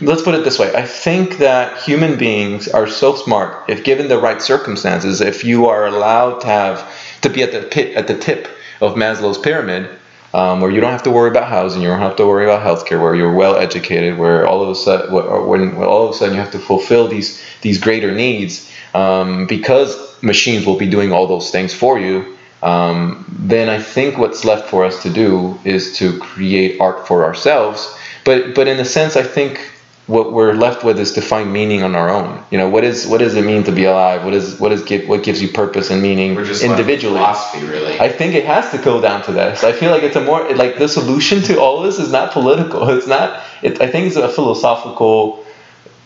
let's 0.00 0.22
put 0.22 0.34
it 0.34 0.44
this 0.44 0.58
way 0.58 0.74
i 0.74 0.84
think 0.84 1.38
that 1.38 1.80
human 1.82 2.18
beings 2.18 2.68
are 2.68 2.86
so 2.86 3.14
smart 3.14 3.68
if 3.68 3.84
given 3.84 4.08
the 4.08 4.18
right 4.18 4.42
circumstances 4.42 5.20
if 5.20 5.44
you 5.44 5.66
are 5.66 5.86
allowed 5.86 6.40
to 6.40 6.46
have 6.46 7.20
to 7.20 7.28
be 7.30 7.42
at 7.42 7.52
the 7.52 7.62
pit 7.62 7.96
at 7.96 8.06
the 8.06 8.18
tip 8.18 8.48
of 8.80 8.94
maslow's 8.96 9.38
pyramid 9.38 9.88
um, 10.34 10.60
where 10.60 10.70
you 10.70 10.80
don't 10.80 10.90
have 10.90 11.04
to 11.04 11.12
worry 11.12 11.30
about 11.30 11.48
housing, 11.48 11.80
you 11.80 11.86
don't 11.86 12.00
have 12.00 12.16
to 12.16 12.26
worry 12.26 12.44
about 12.44 12.66
healthcare, 12.66 13.00
where 13.00 13.14
you're 13.14 13.32
well 13.32 13.56
educated, 13.56 14.18
where 14.18 14.48
all 14.48 14.64
of 14.64 14.68
a 14.68 14.74
sudden, 14.74 15.14
when 15.46 15.76
all 15.76 16.08
of 16.08 16.10
a 16.10 16.18
sudden 16.18 16.34
you 16.34 16.40
have 16.40 16.50
to 16.50 16.58
fulfill 16.58 17.06
these 17.06 17.40
these 17.62 17.78
greater 17.78 18.12
needs, 18.12 18.68
um, 18.94 19.46
because 19.46 20.20
machines 20.24 20.66
will 20.66 20.76
be 20.76 20.88
doing 20.90 21.12
all 21.12 21.28
those 21.28 21.52
things 21.52 21.72
for 21.72 22.00
you. 22.00 22.36
Um, 22.64 23.24
then 23.28 23.68
I 23.68 23.80
think 23.80 24.18
what's 24.18 24.44
left 24.44 24.68
for 24.68 24.84
us 24.84 25.04
to 25.04 25.10
do 25.10 25.56
is 25.64 25.96
to 25.98 26.18
create 26.18 26.80
art 26.80 27.06
for 27.06 27.24
ourselves. 27.24 27.96
But 28.24 28.54
but 28.54 28.68
in 28.68 28.78
a 28.80 28.84
sense, 28.84 29.16
I 29.16 29.22
think 29.22 29.70
what 30.06 30.32
we're 30.32 30.52
left 30.52 30.84
with 30.84 30.98
is 30.98 31.12
to 31.12 31.22
find 31.22 31.50
meaning 31.52 31.82
on 31.82 31.94
our 31.94 32.10
own. 32.10 32.42
You 32.50 32.58
know, 32.58 32.68
what 32.68 32.84
is 32.84 33.06
what 33.06 33.18
does 33.18 33.34
it 33.34 33.44
mean 33.44 33.64
to 33.64 33.72
be 33.72 33.84
alive? 33.84 34.24
What 34.24 34.34
is 34.34 34.58
what 34.60 34.72
is 34.72 34.82
give, 34.82 35.08
what 35.08 35.22
gives 35.22 35.40
you 35.40 35.48
purpose 35.48 35.90
and 35.90 36.02
meaning 36.02 36.36
individually? 36.36 37.18
philosophy, 37.18 37.66
really. 37.66 37.98
I 37.98 38.10
think 38.10 38.34
it 38.34 38.44
has 38.44 38.70
to 38.72 38.78
go 38.78 39.00
down 39.00 39.22
to 39.24 39.32
this. 39.32 39.64
I 39.64 39.72
feel 39.72 39.90
like 39.90 40.02
it's 40.02 40.16
a 40.16 40.20
more 40.20 40.48
like 40.54 40.78
the 40.78 40.88
solution 40.88 41.42
to 41.42 41.60
all 41.60 41.82
this 41.82 41.98
is 41.98 42.12
not 42.12 42.32
political. 42.32 42.88
It's 42.90 43.06
not. 43.06 43.42
It, 43.62 43.80
I 43.80 43.86
think 43.86 44.06
it's 44.06 44.16
a 44.16 44.28
philosophical 44.28 45.43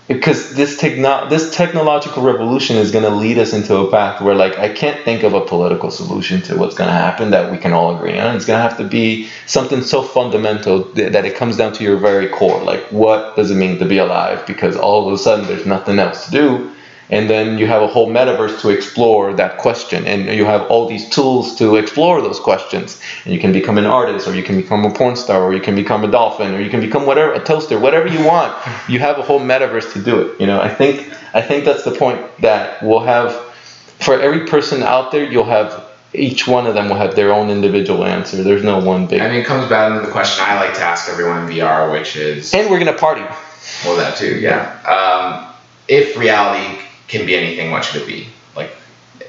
because 0.09 0.55
this 0.55 0.79
techno 0.79 1.29
this 1.29 1.55
technological 1.55 2.23
revolution 2.23 2.77
is 2.77 2.91
going 2.91 3.05
to 3.05 3.11
lead 3.11 3.39
us 3.39 3.53
into 3.53 3.77
a 3.77 3.91
path 3.91 4.23
where 4.23 4.35
like 4.35 4.59
I 4.59 4.71
can't 4.71 5.05
think 5.05 5.23
of 5.23 5.35
a 5.35 5.43
political 5.43 5.91
solution 5.91 6.41
to 6.43 6.57
what's 6.57 6.75
going 6.75 6.89
to 6.89 6.95
happen 6.95 7.31
that 7.31 7.53
we 7.53 7.59
can 7.59 7.73
all 7.75 7.95
agree 7.95 8.19
on. 8.19 8.35
It's 8.35 8.47
going 8.47 8.57
to 8.59 8.69
have 8.69 8.79
to 8.79 8.85
be 8.85 9.29
something 9.47 9.83
so 9.83 10.03
fundamental 10.03 10.85
th- 10.85 11.13
that 11.13 11.27
it 11.27 11.37
comes 11.37 11.59
down 11.59 11.75
to 11.75 11.85
your 11.85 11.99
very 11.99 12.29
core. 12.29 12.63
Like 12.65 12.85
what 12.91 13.37
does 13.37 13.51
it 13.51 13.57
mean 13.57 13.79
to 13.79 13.85
be 13.85 13.99
alive? 13.99 14.47
Because 14.47 14.77
all 14.77 15.07
of 15.07 15.13
a 15.13 15.19
sudden 15.19 15.47
there's 15.47 15.67
nothing 15.67 15.99
else 15.99 16.25
to 16.27 16.31
do. 16.31 16.73
And 17.11 17.29
then 17.31 17.57
you 17.57 17.67
have 17.67 17.83
a 17.83 17.87
whole 17.87 18.09
metaverse 18.09 18.61
to 18.61 18.69
explore 18.69 19.33
that 19.35 19.59
question, 19.59 20.07
and 20.07 20.27
you 20.37 20.45
have 20.45 20.71
all 20.71 20.87
these 20.87 21.09
tools 21.09 21.57
to 21.57 21.77
explore 21.77 22.21
those 22.21 22.39
questions. 22.39 23.01
And 23.25 23.33
you 23.33 23.41
can 23.41 23.53
become 23.53 23.79
an 23.79 23.87
artist, 23.87 24.29
or 24.29 24.35
you 24.35 24.43
can 24.43 24.57
become 24.61 24.85
a 24.85 24.93
porn 24.93 25.17
star, 25.17 25.43
or 25.43 25.55
you 25.55 25.61
can 25.61 25.75
become 25.75 26.05
a 26.05 26.11
dolphin, 26.11 26.55
or 26.55 26.61
you 26.61 26.69
can 26.69 26.81
become 26.81 27.07
whatever, 27.07 27.33
a 27.33 27.43
toaster, 27.43 27.79
whatever 27.79 28.09
you 28.09 28.25
want. 28.25 28.57
You 28.89 28.99
have 29.01 29.19
a 29.19 29.23
whole 29.23 29.41
metaverse 29.41 29.93
to 29.93 30.03
do 30.03 30.21
it. 30.23 30.41
You 30.41 30.47
know, 30.47 30.61
I 30.61 30.69
think 30.69 31.13
I 31.35 31.43
think 31.43 31.65
that's 31.65 31.85
the 31.85 31.91
point 31.91 32.21
that 32.41 32.83
we'll 32.83 33.01
have 33.01 33.35
for 34.01 34.19
every 34.19 34.47
person 34.47 34.83
out 34.83 35.13
there. 35.13 35.31
You'll 35.31 35.45
have 35.45 35.89
each 36.15 36.49
one 36.49 36.67
of 36.67 36.75
them 36.75 36.89
will 36.89 36.97
have 36.97 37.15
their 37.15 37.33
own 37.33 37.51
individual 37.51 38.05
answer. 38.05 38.43
There's 38.43 38.65
no 38.65 38.79
one 38.79 39.07
big. 39.07 39.21
I 39.21 39.29
mean, 39.29 39.41
it 39.41 39.47
comes 39.47 39.69
back 39.69 40.01
to 40.01 40.07
the 40.07 40.13
question 40.13 40.45
I 40.47 40.59
like 40.59 40.75
to 40.75 40.81
ask 40.81 41.09
everyone 41.11 41.45
in 41.45 41.57
VR, 41.57 41.93
which 41.93 42.17
is, 42.17 42.55
and 42.55 42.71
we're 42.71 42.79
gonna 42.79 42.97
party. 42.97 43.23
well, 43.85 43.97
that 43.97 44.17
too, 44.17 44.39
yeah. 44.41 44.81
Um, 44.85 45.55
if 45.87 46.17
reality 46.17 46.81
can 47.09 47.27
be 47.27 47.35
anything, 47.37 47.71
what 47.71 47.85
should 47.85 48.03
it 48.03 48.07
be? 48.07 48.29
Like, 48.55 48.71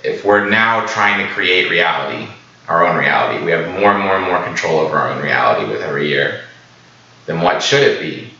if 0.03 0.23
we're 0.23 0.49
now 0.49 0.85
trying 0.85 1.25
to 1.25 1.33
create 1.33 1.69
reality, 1.69 2.27
our 2.67 2.85
own 2.85 2.97
reality, 2.97 3.43
we 3.43 3.51
have 3.51 3.67
more 3.79 3.91
and 3.93 4.03
more 4.03 4.17
and 4.17 4.25
more 4.25 4.43
control 4.43 4.79
over 4.79 4.97
our 4.97 5.09
own 5.11 5.21
reality 5.23 5.71
with 5.71 5.81
every 5.81 6.07
year, 6.07 6.41
then 7.25 7.41
what 7.41 7.63
should 7.63 7.81
it 7.81 7.99
be? 7.99 8.31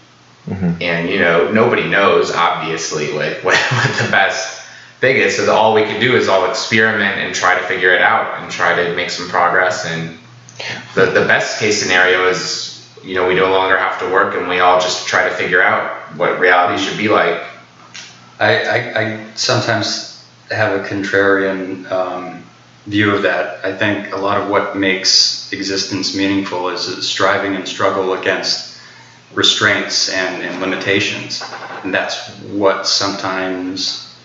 Mhm. 0.49 0.81
And, 0.81 1.09
you 1.09 1.19
know, 1.19 1.51
nobody 1.51 1.87
knows, 1.87 2.31
obviously, 2.31 3.11
like, 3.13 3.43
what, 3.43 3.57
what 3.57 3.97
the 3.97 4.11
best 4.11 4.61
thing 4.99 5.17
is. 5.17 5.37
So 5.37 5.45
the, 5.45 5.53
all 5.53 5.73
we 5.73 5.83
can 5.83 5.99
do 5.99 6.15
is 6.15 6.27
all 6.27 6.49
experiment 6.49 7.17
and 7.19 7.33
try 7.33 7.57
to 7.57 7.65
figure 7.65 7.93
it 7.93 8.01
out 8.01 8.41
and 8.41 8.51
try 8.51 8.83
to 8.83 8.95
make 8.95 9.09
some 9.09 9.29
progress. 9.29 9.85
And 9.85 10.17
the, 10.95 11.05
the 11.05 11.25
best 11.25 11.59
case 11.59 11.81
scenario 11.81 12.27
is, 12.27 12.87
you 13.03 13.15
know, 13.15 13.27
we 13.27 13.35
no 13.35 13.49
longer 13.51 13.77
have 13.77 13.99
to 13.99 14.09
work 14.11 14.35
and 14.35 14.49
we 14.49 14.59
all 14.59 14.79
just 14.79 15.07
try 15.07 15.27
to 15.27 15.33
figure 15.35 15.61
out 15.61 16.15
what 16.17 16.39
reality 16.39 16.83
should 16.83 16.97
be 16.97 17.07
like. 17.07 17.41
I, 18.39 18.63
I, 18.63 19.01
I 19.01 19.27
sometimes 19.35 20.25
have 20.49 20.79
a 20.79 20.87
contrarian 20.87 21.89
um, 21.91 22.43
view 22.85 23.13
of 23.13 23.23
that. 23.23 23.63
I 23.65 23.75
think 23.75 24.13
a 24.13 24.17
lot 24.17 24.41
of 24.41 24.49
what 24.49 24.77
makes 24.77 25.51
existence 25.51 26.15
meaningful 26.15 26.69
is 26.69 26.87
a 26.87 27.03
striving 27.03 27.55
and 27.55 27.67
struggle 27.67 28.13
against 28.13 28.77
restraints 29.33 30.09
and, 30.09 30.41
and 30.41 30.61
limitations. 30.61 31.43
And 31.83 31.93
that's 31.93 32.29
what 32.45 32.87
sometimes 32.87 34.15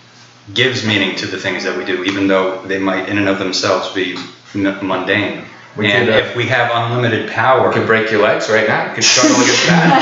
gives 0.53 0.85
meaning 0.85 1.15
to 1.17 1.27
the 1.27 1.37
things 1.37 1.63
that 1.63 1.77
we 1.77 1.85
do, 1.85 2.03
even 2.03 2.27
though 2.27 2.61
they 2.65 2.79
might, 2.79 3.09
in 3.09 3.17
and 3.17 3.27
of 3.27 3.39
themselves, 3.39 3.93
be 3.93 4.15
m- 4.53 4.87
mundane. 4.87 5.45
We 5.75 5.91
and 5.91 6.07
could, 6.07 6.15
uh, 6.15 6.17
if 6.25 6.35
we 6.35 6.47
have 6.47 6.71
unlimited 6.73 7.29
power, 7.31 7.67
You 7.67 7.73
could 7.73 7.87
break 7.87 8.09
your 8.09 8.21
legs 8.21 8.49
right 8.49 8.67
now. 8.67 8.87
You 8.89 8.95
could 8.95 9.03
struggle 9.03 9.35
against 9.41 9.65
that. 9.67 10.01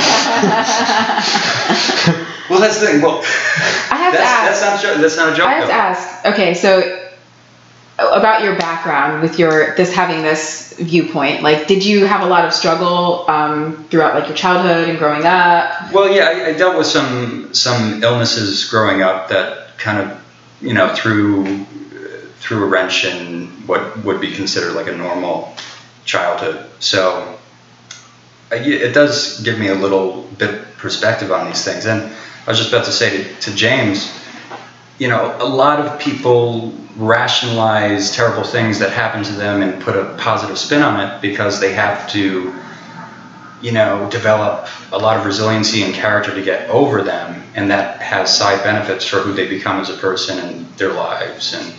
well, 2.49 2.59
that's 2.59 2.79
the 2.79 2.87
thing. 2.87 3.01
Well, 3.01 3.21
I 3.25 3.89
have 4.03 4.13
that's, 4.13 4.23
to 4.23 4.29
ask. 4.29 4.61
that's 4.61 4.83
not 4.83 5.01
that's 5.01 5.17
not 5.17 5.33
a 5.33 5.35
joke. 5.35 5.47
I 5.47 5.53
have 5.53 5.63
though. 5.63 5.67
to 5.67 5.73
ask. 5.73 6.25
Okay, 6.25 6.53
so 6.53 6.99
about 7.97 8.43
your 8.43 8.55
background 8.57 9.21
with 9.21 9.37
your 9.37 9.75
this 9.75 9.93
having 9.93 10.23
this 10.23 10.73
viewpoint. 10.79 11.43
Like, 11.43 11.67
did 11.67 11.85
you 11.85 12.05
have 12.05 12.21
a 12.21 12.25
lot 12.25 12.45
of 12.45 12.53
struggle 12.53 13.29
um, 13.29 13.85
throughout 13.85 14.15
like 14.15 14.27
your 14.27 14.37
childhood 14.37 14.89
and 14.89 14.97
growing 14.97 15.25
up? 15.25 15.91
Well, 15.91 16.11
yeah, 16.11 16.25
I, 16.25 16.49
I 16.49 16.53
dealt 16.53 16.77
with 16.77 16.87
some 16.87 17.53
some 17.53 18.03
illnesses 18.03 18.65
growing 18.65 19.01
up 19.01 19.29
that 19.29 19.77
kind 19.77 19.99
of, 19.99 20.23
you 20.61 20.73
know, 20.73 20.93
threw 20.95 21.65
threw 22.39 22.63
a 22.63 22.67
wrench 22.67 23.05
in 23.05 23.47
what 23.67 24.03
would 24.03 24.19
be 24.19 24.33
considered 24.33 24.73
like 24.73 24.87
a 24.87 24.95
normal 24.95 25.55
childhood. 26.03 26.69
So 26.79 27.39
it 28.51 28.93
does 28.93 29.41
give 29.41 29.57
me 29.57 29.67
a 29.67 29.75
little 29.75 30.23
bit 30.37 30.77
perspective 30.77 31.31
on 31.31 31.47
these 31.47 31.63
things. 31.63 31.85
And 31.85 32.13
I 32.45 32.49
was 32.49 32.59
just 32.59 32.71
about 32.71 32.85
to 32.85 32.91
say 32.91 33.23
to, 33.23 33.39
to 33.41 33.55
James, 33.55 34.13
you 34.99 35.07
know, 35.07 35.35
a 35.39 35.47
lot 35.47 35.79
of 35.79 35.99
people 35.99 36.73
rationalize 36.95 38.11
terrible 38.11 38.43
things 38.43 38.79
that 38.79 38.91
happen 38.91 39.23
to 39.23 39.31
them 39.33 39.61
and 39.61 39.81
put 39.81 39.95
a 39.95 40.15
positive 40.19 40.57
spin 40.57 40.81
on 40.81 40.99
it 40.99 41.21
because 41.21 41.59
they 41.59 41.73
have 41.73 42.09
to 42.11 42.53
you 43.63 43.71
know, 43.71 44.09
develop 44.11 44.67
a 44.91 44.97
lot 44.97 45.15
of 45.15 45.25
resiliency 45.25 45.83
and 45.83 45.93
character 45.95 46.35
to 46.35 46.43
get 46.43 46.69
over 46.69 47.01
them, 47.01 47.41
and 47.55 47.71
that 47.71 48.01
has 48.01 48.37
side 48.37 48.61
benefits 48.61 49.05
for 49.05 49.19
who 49.19 49.33
they 49.33 49.47
become 49.47 49.79
as 49.79 49.89
a 49.89 49.95
person 49.95 50.37
and 50.37 50.67
their 50.77 50.91
lives, 50.91 51.53
and 51.53 51.73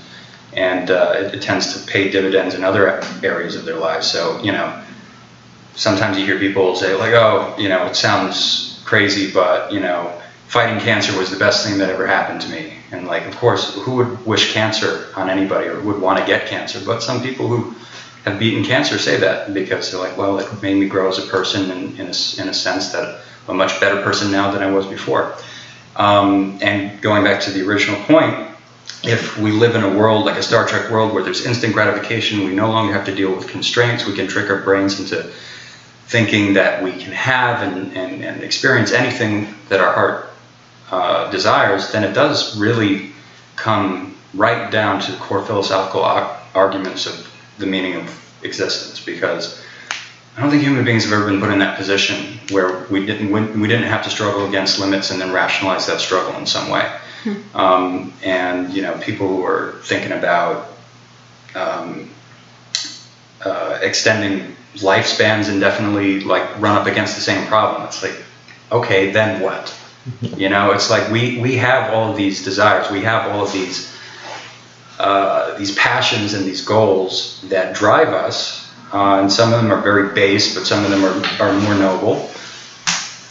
and 0.54 0.90
uh, 0.90 1.12
it, 1.16 1.34
it 1.34 1.42
tends 1.42 1.74
to 1.74 1.92
pay 1.92 2.10
dividends 2.10 2.54
in 2.54 2.64
other 2.64 3.02
areas 3.22 3.54
of 3.54 3.66
their 3.66 3.76
lives. 3.76 4.10
So 4.10 4.42
you 4.42 4.52
know, 4.52 4.82
sometimes 5.74 6.16
you 6.16 6.24
hear 6.24 6.38
people 6.38 6.74
say 6.74 6.94
like, 6.94 7.12
oh, 7.12 7.54
you 7.58 7.68
know, 7.68 7.84
it 7.84 7.96
sounds 7.96 8.80
crazy, 8.86 9.30
but 9.30 9.70
you 9.70 9.80
know, 9.80 10.22
fighting 10.54 10.78
cancer 10.78 11.18
was 11.18 11.32
the 11.32 11.36
best 11.36 11.66
thing 11.66 11.78
that 11.78 11.90
ever 11.90 12.06
happened 12.06 12.40
to 12.40 12.48
me, 12.48 12.74
and 12.92 13.08
like, 13.08 13.26
of 13.26 13.34
course, 13.38 13.74
who 13.74 13.96
would 13.96 14.24
wish 14.24 14.52
cancer 14.52 15.08
on 15.16 15.28
anybody 15.28 15.66
or 15.66 15.80
would 15.80 16.00
want 16.00 16.16
to 16.16 16.24
get 16.24 16.46
cancer? 16.46 16.80
But 16.86 17.02
some 17.02 17.20
people 17.20 17.48
who 17.48 17.74
have 18.24 18.38
beaten 18.38 18.62
cancer 18.62 18.96
say 18.96 19.16
that 19.16 19.52
because 19.52 19.90
they're 19.90 20.00
like, 20.00 20.16
well, 20.16 20.38
it 20.38 20.62
made 20.62 20.76
me 20.76 20.86
grow 20.86 21.08
as 21.08 21.18
a 21.18 21.26
person 21.26 21.72
in, 21.72 21.96
in, 21.96 22.06
a, 22.06 22.14
in 22.40 22.48
a 22.48 22.54
sense 22.54 22.92
that 22.92 23.20
I'm 23.48 23.56
a 23.56 23.58
much 23.58 23.80
better 23.80 24.00
person 24.02 24.30
now 24.30 24.52
than 24.52 24.62
I 24.62 24.70
was 24.70 24.86
before. 24.86 25.34
Um, 25.96 26.56
and 26.62 27.02
going 27.02 27.24
back 27.24 27.42
to 27.42 27.50
the 27.50 27.66
original 27.66 28.00
point, 28.04 28.48
if 29.02 29.36
we 29.36 29.50
live 29.50 29.74
in 29.74 29.82
a 29.82 29.98
world 29.98 30.24
like 30.24 30.36
a 30.36 30.42
Star 30.42 30.68
Trek 30.68 30.88
world 30.88 31.12
where 31.12 31.24
there's 31.24 31.44
instant 31.44 31.72
gratification, 31.72 32.44
we 32.44 32.54
no 32.54 32.68
longer 32.68 32.92
have 32.92 33.06
to 33.06 33.14
deal 33.14 33.34
with 33.34 33.48
constraints, 33.48 34.06
we 34.06 34.14
can 34.14 34.28
trick 34.28 34.48
our 34.48 34.62
brains 34.62 35.00
into 35.00 35.28
thinking 36.06 36.54
that 36.54 36.80
we 36.80 36.92
can 36.92 37.12
have 37.12 37.60
and, 37.60 37.96
and, 37.96 38.22
and 38.22 38.44
experience 38.44 38.92
anything 38.92 39.52
that 39.68 39.80
our 39.80 39.92
heart 39.92 40.30
uh, 40.94 41.30
desires, 41.30 41.90
then 41.90 42.04
it 42.04 42.14
does 42.14 42.56
really 42.56 43.10
come 43.56 44.14
right 44.32 44.70
down 44.70 45.00
to 45.00 45.12
core 45.16 45.44
philosophical 45.44 46.02
arguments 46.54 47.06
of 47.06 47.14
the 47.58 47.66
meaning 47.66 47.94
of 47.94 48.04
existence 48.42 49.04
because 49.04 49.60
I 50.36 50.40
don't 50.40 50.50
think 50.50 50.62
human 50.62 50.84
beings 50.84 51.04
have 51.04 51.12
ever 51.12 51.26
been 51.26 51.40
put 51.40 51.50
in 51.50 51.58
that 51.58 51.76
position 51.76 52.38
where 52.50 52.86
we 52.86 53.06
didn't 53.06 53.30
we, 53.60 53.66
didn't 53.66 53.88
have 53.88 54.04
to 54.04 54.10
struggle 54.10 54.46
against 54.46 54.78
limits 54.78 55.10
and 55.10 55.20
then 55.20 55.32
rationalize 55.32 55.86
that 55.86 56.00
struggle 56.00 56.38
in 56.38 56.46
some 56.46 56.70
way. 56.70 56.86
Um, 57.54 58.12
and 58.22 58.70
you 58.74 58.82
know, 58.82 58.98
people 58.98 59.26
who 59.26 59.44
are 59.46 59.80
thinking 59.84 60.12
about 60.12 60.76
um, 61.54 62.10
uh, 63.42 63.78
extending 63.80 64.54
lifespans 64.74 65.48
indefinitely, 65.50 66.20
like 66.20 66.60
run 66.60 66.76
up 66.76 66.86
against 66.86 67.14
the 67.14 67.22
same 67.22 67.46
problem. 67.46 67.82
It's 67.86 68.02
like, 68.02 68.16
okay, 68.70 69.10
then 69.10 69.40
what? 69.40 69.74
You 70.20 70.50
know, 70.50 70.72
it's 70.72 70.90
like 70.90 71.10
we 71.10 71.38
we 71.40 71.56
have 71.56 71.92
all 71.94 72.10
of 72.10 72.16
these 72.16 72.44
desires, 72.44 72.90
we 72.90 73.00
have 73.02 73.30
all 73.30 73.44
of 73.44 73.52
these 73.52 73.90
uh, 74.98 75.56
these 75.56 75.74
passions 75.76 76.34
and 76.34 76.44
these 76.44 76.64
goals 76.64 77.42
that 77.48 77.74
drive 77.74 78.08
us, 78.08 78.70
uh, 78.92 79.20
and 79.20 79.32
some 79.32 79.52
of 79.52 79.62
them 79.62 79.72
are 79.72 79.80
very 79.80 80.14
base, 80.14 80.54
but 80.54 80.66
some 80.66 80.84
of 80.84 80.90
them 80.90 81.04
are, 81.04 81.42
are 81.42 81.60
more 81.60 81.74
noble. 81.74 82.30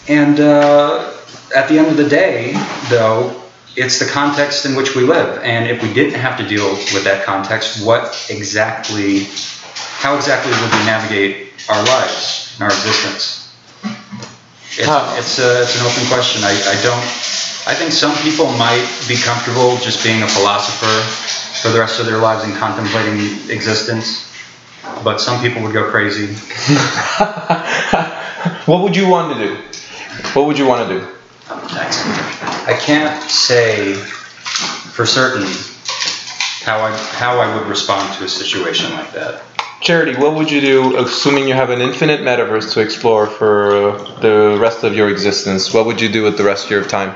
And 0.09 0.39
uh, 0.39 1.13
at 1.55 1.69
the 1.69 1.77
end 1.77 1.87
of 1.87 1.97
the 1.97 2.09
day, 2.09 2.53
though, 2.89 3.41
it's 3.75 3.99
the 3.99 4.05
context 4.05 4.65
in 4.65 4.75
which 4.75 4.95
we 4.95 5.03
live. 5.03 5.41
And 5.43 5.69
if 5.69 5.81
we 5.81 5.93
didn't 5.93 6.19
have 6.19 6.37
to 6.39 6.47
deal 6.47 6.69
with 6.71 7.03
that 7.05 7.23
context, 7.23 7.85
what 7.85 8.27
exactly, 8.29 9.25
how 9.73 10.15
exactly 10.15 10.51
would 10.51 10.71
we 10.71 10.85
navigate 10.85 11.53
our 11.69 11.83
lives 11.85 12.55
and 12.55 12.63
our 12.63 12.69
existence? 12.69 13.42
It's, 14.77 14.87
How? 14.87 15.15
it's, 15.17 15.39
a, 15.39 15.61
it's 15.61 15.79
an 15.79 15.85
open 15.85 16.05
question. 16.07 16.43
I, 16.43 16.51
I 16.51 16.81
don't, 16.81 17.03
I 17.65 17.73
think 17.75 17.91
some 17.91 18.15
people 18.23 18.47
might 18.57 18.85
be 19.07 19.15
comfortable 19.15 19.77
just 19.77 20.03
being 20.03 20.23
a 20.23 20.27
philosopher 20.27 21.01
for 21.61 21.69
the 21.69 21.79
rest 21.79 21.99
of 21.99 22.05
their 22.05 22.17
lives 22.17 22.43
and 22.43 22.53
contemplating 22.55 23.49
existence. 23.49 24.29
but 25.03 25.21
some 25.21 25.41
people 25.41 25.61
would 25.61 25.73
go 25.73 25.89
crazy. 25.89 26.27
what 28.65 28.81
would 28.81 28.95
you 28.95 29.07
want 29.07 29.37
to 29.37 29.47
do? 29.47 29.55
What 30.33 30.47
would 30.47 30.57
you 30.57 30.67
want 30.67 30.87
to 30.87 30.99
do? 30.99 31.07
I 31.49 32.77
can't 32.79 33.21
say 33.29 33.93
for 33.93 35.05
certain 35.05 35.43
how 36.63 36.79
I 36.79 36.91
how 37.17 37.39
I 37.39 37.57
would 37.57 37.67
respond 37.67 38.13
to 38.17 38.25
a 38.25 38.29
situation 38.29 38.91
like 38.91 39.11
that. 39.13 39.41
Charity, 39.83 40.15
what 40.15 40.35
would 40.35 40.49
you 40.49 40.61
do, 40.61 40.95
assuming 40.97 41.45
you 41.45 41.53
have 41.55 41.69
an 41.69 41.81
infinite 41.81 42.21
metaverse 42.21 42.71
to 42.73 42.79
explore 42.79 43.27
for 43.27 43.97
the 44.21 44.57
rest 44.57 44.85
of 44.85 44.95
your 44.95 45.09
existence? 45.09 45.73
What 45.73 45.85
would 45.85 45.99
you 45.99 46.07
do 46.09 46.23
with 46.23 46.37
the 46.37 46.45
rest 46.45 46.65
of 46.65 46.71
your 46.71 46.85
time? 46.85 47.09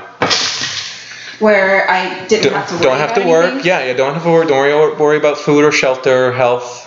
Where 1.38 1.88
I 1.90 2.26
didn't 2.26 2.44
Don't, 2.44 2.52
have 2.52 2.68
to 2.68 2.74
worry 2.74 2.82
don't 2.82 2.98
have 2.98 3.14
to 3.14 3.24
work. 3.26 3.44
anything? 3.52 3.66
Yeah, 3.66 3.84
yeah. 3.86 3.94
Don't 3.94 4.12
have 4.12 4.22
to 4.24 4.30
work. 4.30 4.48
Don't 4.48 4.58
worry, 4.58 4.94
worry 4.96 5.16
about 5.16 5.38
food 5.38 5.64
or 5.64 5.72
shelter, 5.72 6.26
or 6.26 6.32
health. 6.32 6.84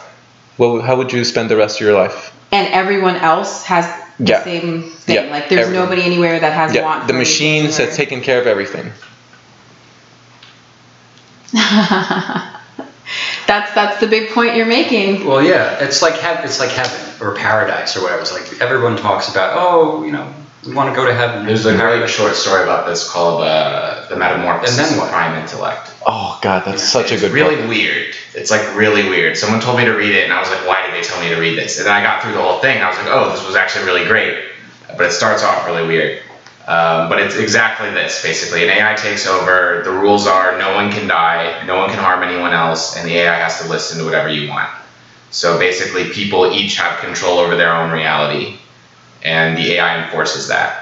What, 0.57 0.83
how 0.83 0.97
would 0.97 1.11
you 1.11 1.23
spend 1.25 1.49
the 1.49 1.57
rest 1.57 1.77
of 1.81 1.81
your 1.87 1.95
life? 1.95 2.31
And 2.51 2.67
everyone 2.71 3.15
else 3.15 3.63
has 3.65 3.85
the 4.19 4.25
Yeah. 4.33 4.43
same 4.43 4.83
thing. 4.83 5.15
Yeah, 5.15 5.31
Like 5.31 5.49
there's 5.49 5.69
nobody 5.71 6.03
anywhere 6.03 6.39
that 6.39 6.53
has 6.53 6.75
Yeah, 6.75 6.83
want. 6.83 7.07
the 7.07 7.13
machines 7.13 7.77
that's 7.77 7.95
taking 7.95 8.21
care 8.21 8.39
of 8.39 8.45
everything. 8.45 8.91
that's 13.47 13.73
that's 13.73 13.99
the 13.99 14.07
big 14.07 14.31
point 14.31 14.55
you're 14.55 14.65
making. 14.65 15.25
Well, 15.25 15.41
yeah, 15.41 15.83
it's 15.83 16.01
like 16.01 16.15
heaven, 16.15 16.45
it's 16.45 16.59
like 16.59 16.71
heaven 16.71 16.99
or 17.25 17.35
paradise 17.35 17.95
or 17.97 18.01
whatever. 18.03 18.21
It's 18.21 18.31
like 18.33 18.61
everyone 18.61 18.97
talks 18.97 19.29
about, 19.29 19.53
oh, 19.55 20.03
you 20.03 20.11
know, 20.11 20.31
we 20.65 20.73
want 20.73 20.89
to 20.89 20.95
go 20.95 21.05
to 21.05 21.13
heaven. 21.13 21.45
There's 21.45 21.65
a 21.65 21.71
great 21.71 21.79
paradise. 21.81 22.11
short 22.11 22.35
story 22.35 22.63
about 22.63 22.85
this 22.85 23.09
called 23.09 23.41
uh, 23.43 24.07
"The 24.09 24.15
Metamorphosis 24.15 24.77
And 24.77 24.85
then 24.87 24.93
of 24.93 24.99
what? 25.03 25.11
Prime 25.11 25.41
Intellect." 25.41 25.93
Oh 26.05 26.39
God, 26.41 26.63
that's 26.65 26.83
such 26.83 27.07
a 27.07 27.09
good 27.09 27.13
it's 27.15 27.21
good 27.23 27.33
really 27.33 27.55
book. 27.55 27.69
weird. 27.69 28.15
It's 28.33 28.51
like 28.51 28.75
really 28.75 29.07
weird. 29.09 29.37
Someone 29.37 29.59
told 29.59 29.77
me 29.77 29.85
to 29.85 29.91
read 29.93 30.13
it, 30.15 30.23
and 30.23 30.33
I 30.33 30.39
was 30.39 30.49
like, 30.49 30.65
"Why 30.67 30.85
did 30.85 30.93
they 30.95 31.01
tell 31.07 31.19
me 31.21 31.29
to 31.29 31.39
read 31.39 31.57
this?" 31.57 31.77
And 31.77 31.87
then 31.87 31.93
I 31.95 32.03
got 32.03 32.21
through 32.23 32.33
the 32.33 32.41
whole 32.41 32.59
thing. 32.59 32.81
I 32.81 32.89
was 32.89 32.97
like, 32.97 33.07
"Oh, 33.09 33.31
this 33.31 33.45
was 33.45 33.55
actually 33.55 33.85
really 33.85 34.05
great," 34.05 34.51
but 34.97 35.05
it 35.05 35.11
starts 35.11 35.43
off 35.43 35.65
really 35.65 35.85
weird. 35.87 36.21
Um, 36.67 37.09
but 37.09 37.19
it's 37.19 37.35
exactly 37.35 37.89
this 37.89 38.21
basically. 38.21 38.63
An 38.63 38.69
AI 38.69 38.95
takes 38.95 39.27
over. 39.27 39.81
The 39.83 39.91
rules 39.91 40.27
are 40.27 40.57
no 40.57 40.73
one 40.75 40.91
can 40.91 41.07
die, 41.07 41.63
no 41.65 41.77
one 41.77 41.89
can 41.89 41.99
harm 41.99 42.23
anyone 42.23 42.53
else, 42.53 42.95
and 42.97 43.07
the 43.07 43.15
AI 43.17 43.35
has 43.35 43.59
to 43.61 43.67
listen 43.67 43.97
to 43.99 44.05
whatever 44.05 44.29
you 44.29 44.49
want. 44.49 44.69
So 45.31 45.57
basically, 45.57 46.09
people 46.09 46.51
each 46.51 46.77
have 46.77 46.99
control 46.99 47.39
over 47.39 47.55
their 47.55 47.73
own 47.73 47.91
reality, 47.91 48.57
and 49.23 49.57
the 49.57 49.73
AI 49.73 50.03
enforces 50.03 50.47
that. 50.49 50.81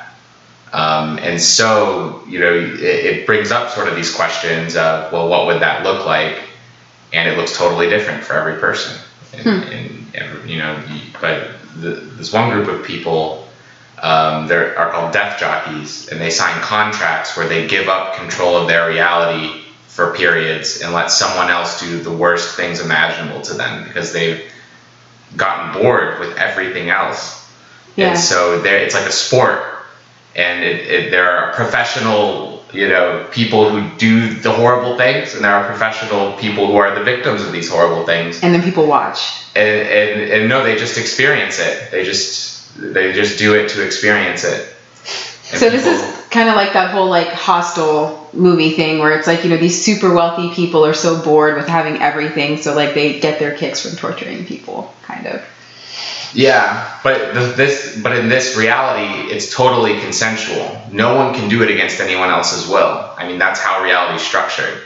Um, 0.73 1.17
and 1.19 1.41
so, 1.41 2.23
you 2.27 2.39
know, 2.39 2.53
it, 2.53 2.79
it 2.81 3.25
brings 3.25 3.51
up 3.51 3.71
sort 3.71 3.87
of 3.87 3.95
these 3.95 4.13
questions 4.13 4.75
of, 4.75 5.11
well, 5.11 5.27
what 5.27 5.47
would 5.47 5.61
that 5.61 5.83
look 5.83 6.05
like? 6.05 6.37
And 7.11 7.27
it 7.27 7.37
looks 7.37 7.57
totally 7.57 7.89
different 7.89 8.23
for 8.23 8.33
every 8.33 8.59
person. 8.59 8.99
And, 9.33 9.63
and 9.65 10.15
every, 10.15 10.51
you 10.51 10.59
know, 10.59 10.83
but 11.19 11.51
the, 11.77 11.91
this 11.91 12.31
one 12.31 12.51
group 12.51 12.67
of 12.67 12.85
people, 12.85 13.47
um, 14.01 14.47
they 14.47 14.55
are 14.55 14.91
called 14.91 15.13
death 15.13 15.39
jockeys, 15.39 16.07
and 16.09 16.19
they 16.19 16.29
sign 16.29 16.61
contracts 16.61 17.35
where 17.35 17.47
they 17.47 17.67
give 17.67 17.87
up 17.87 18.15
control 18.15 18.57
of 18.57 18.67
their 18.67 18.87
reality 18.89 19.61
for 19.87 20.15
periods 20.15 20.81
and 20.81 20.93
let 20.93 21.11
someone 21.11 21.49
else 21.49 21.79
do 21.81 22.01
the 22.01 22.11
worst 22.11 22.55
things 22.55 22.79
imaginable 22.79 23.41
to 23.41 23.53
them 23.53 23.83
because 23.83 24.13
they've 24.13 24.51
gotten 25.35 25.81
bored 25.81 26.19
with 26.19 26.37
everything 26.37 26.89
else. 26.89 27.35
Yeah. 27.95 28.11
And 28.11 28.19
so 28.19 28.61
it's 28.63 28.95
like 28.95 29.07
a 29.07 29.11
sport, 29.11 29.61
and 30.35 30.63
it, 30.63 30.87
it, 30.87 31.11
there 31.11 31.29
are 31.29 31.53
professional, 31.53 32.63
you 32.71 32.87
know, 32.87 33.27
people 33.31 33.69
who 33.69 33.97
do 33.97 34.33
the 34.35 34.51
horrible 34.51 34.97
things, 34.97 35.35
and 35.35 35.43
there 35.43 35.53
are 35.53 35.67
professional 35.67 36.33
people 36.37 36.67
who 36.67 36.77
are 36.77 36.95
the 36.95 37.03
victims 37.03 37.41
of 37.41 37.51
these 37.51 37.69
horrible 37.69 38.05
things. 38.05 38.41
And 38.41 38.53
then 38.53 38.63
people 38.63 38.85
watch. 38.85 39.43
And, 39.55 39.87
and, 39.87 40.31
and 40.31 40.49
no, 40.49 40.63
they 40.63 40.77
just 40.77 40.97
experience 40.97 41.59
it. 41.59 41.91
They 41.91 42.05
just 42.05 42.48
they 42.79 43.13
just 43.13 43.37
do 43.39 43.55
it 43.55 43.69
to 43.69 43.85
experience 43.85 44.43
it. 44.43 44.67
And 45.51 45.59
So 45.59 45.69
this 45.69 45.83
people- 45.83 45.99
is 45.99 46.15
kind 46.29 46.47
of 46.49 46.55
like 46.55 46.73
that 46.73 46.91
whole 46.91 47.09
like 47.09 47.27
hostel 47.29 48.29
movie 48.33 48.71
thing 48.71 48.99
where 48.99 49.11
it's 49.13 49.25
like 49.27 49.43
you 49.43 49.49
know 49.49 49.57
these 49.57 49.83
super 49.83 50.13
wealthy 50.13 50.53
people 50.53 50.85
are 50.85 50.93
so 50.93 51.21
bored 51.23 51.55
with 51.57 51.67
having 51.67 52.01
everything, 52.01 52.61
so 52.61 52.75
like 52.75 52.93
they 52.93 53.19
get 53.19 53.39
their 53.39 53.55
kicks 53.57 53.81
from 53.81 53.97
torturing 53.97 54.45
people, 54.45 54.93
kind 55.03 55.25
of. 55.27 55.41
Yeah, 56.31 56.95
but 57.03 57.33
the, 57.33 57.39
this, 57.57 57.99
but 58.03 58.15
in 58.15 58.29
this 58.29 58.55
reality, 58.55 59.33
it's 59.33 59.51
totally 59.51 59.99
consensual. 59.99 60.79
No 60.91 61.15
one 61.15 61.33
can 61.33 61.49
do 61.49 61.63
it 61.63 61.71
against 61.71 61.99
anyone 61.99 62.29
else's 62.29 62.69
will. 62.69 63.09
I 63.17 63.27
mean, 63.27 63.39
that's 63.39 63.59
how 63.59 63.81
reality 63.81 64.17
is 64.17 64.21
structured. 64.21 64.83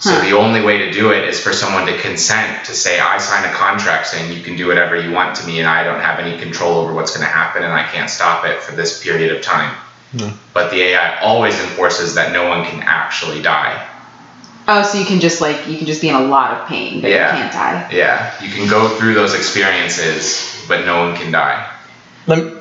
So 0.00 0.10
Huh. 0.10 0.20
the 0.22 0.36
only 0.36 0.60
way 0.60 0.78
to 0.78 0.90
do 0.90 1.12
it 1.12 1.24
is 1.24 1.40
for 1.40 1.52
someone 1.52 1.86
to 1.86 1.96
consent 1.98 2.64
to 2.64 2.74
say, 2.74 2.98
"I 3.00 3.18
sign 3.18 3.44
a 3.44 3.52
contract 3.52 4.08
saying 4.08 4.32
you 4.32 4.42
can 4.42 4.56
do 4.56 4.66
whatever 4.66 4.96
you 4.96 5.12
want 5.12 5.36
to 5.36 5.46
me, 5.46 5.60
and 5.60 5.68
I 5.68 5.84
don't 5.84 6.00
have 6.00 6.18
any 6.18 6.38
control 6.38 6.78
over 6.78 6.92
what's 6.92 7.16
going 7.16 7.26
to 7.26 7.32
happen, 7.32 7.62
and 7.62 7.72
I 7.72 7.84
can't 7.84 8.10
stop 8.10 8.44
it 8.44 8.62
for 8.62 8.72
this 8.72 9.02
period 9.02 9.34
of 9.34 9.42
time." 9.42 9.70
Yeah. 10.12 10.30
But 10.52 10.70
the 10.70 10.82
AI 10.82 11.18
always 11.22 11.58
enforces 11.60 12.14
that 12.16 12.32
no 12.32 12.48
one 12.48 12.64
can 12.66 12.82
actually 12.86 13.40
die. 13.40 13.76
Oh, 14.66 14.82
so 14.82 14.98
you 14.98 15.04
can 15.04 15.20
just 15.20 15.40
like 15.40 15.68
you 15.68 15.76
can 15.76 15.86
just 15.86 16.00
be 16.00 16.08
in 16.08 16.14
a 16.14 16.20
lot 16.20 16.52
of 16.52 16.66
pain, 16.66 17.00
but 17.00 17.10
Yeah. 17.10 17.32
you 17.32 17.42
can't 17.42 17.52
die. 17.52 17.86
Yeah, 17.90 18.30
you 18.40 18.50
can 18.50 18.68
go 18.68 18.88
through 18.88 19.14
those 19.14 19.34
experiences, 19.34 20.40
but 20.68 20.86
no 20.86 20.98
one 20.98 21.16
can 21.16 21.30
die. 21.30 21.64
Let 22.26 22.38
me- 22.38 22.52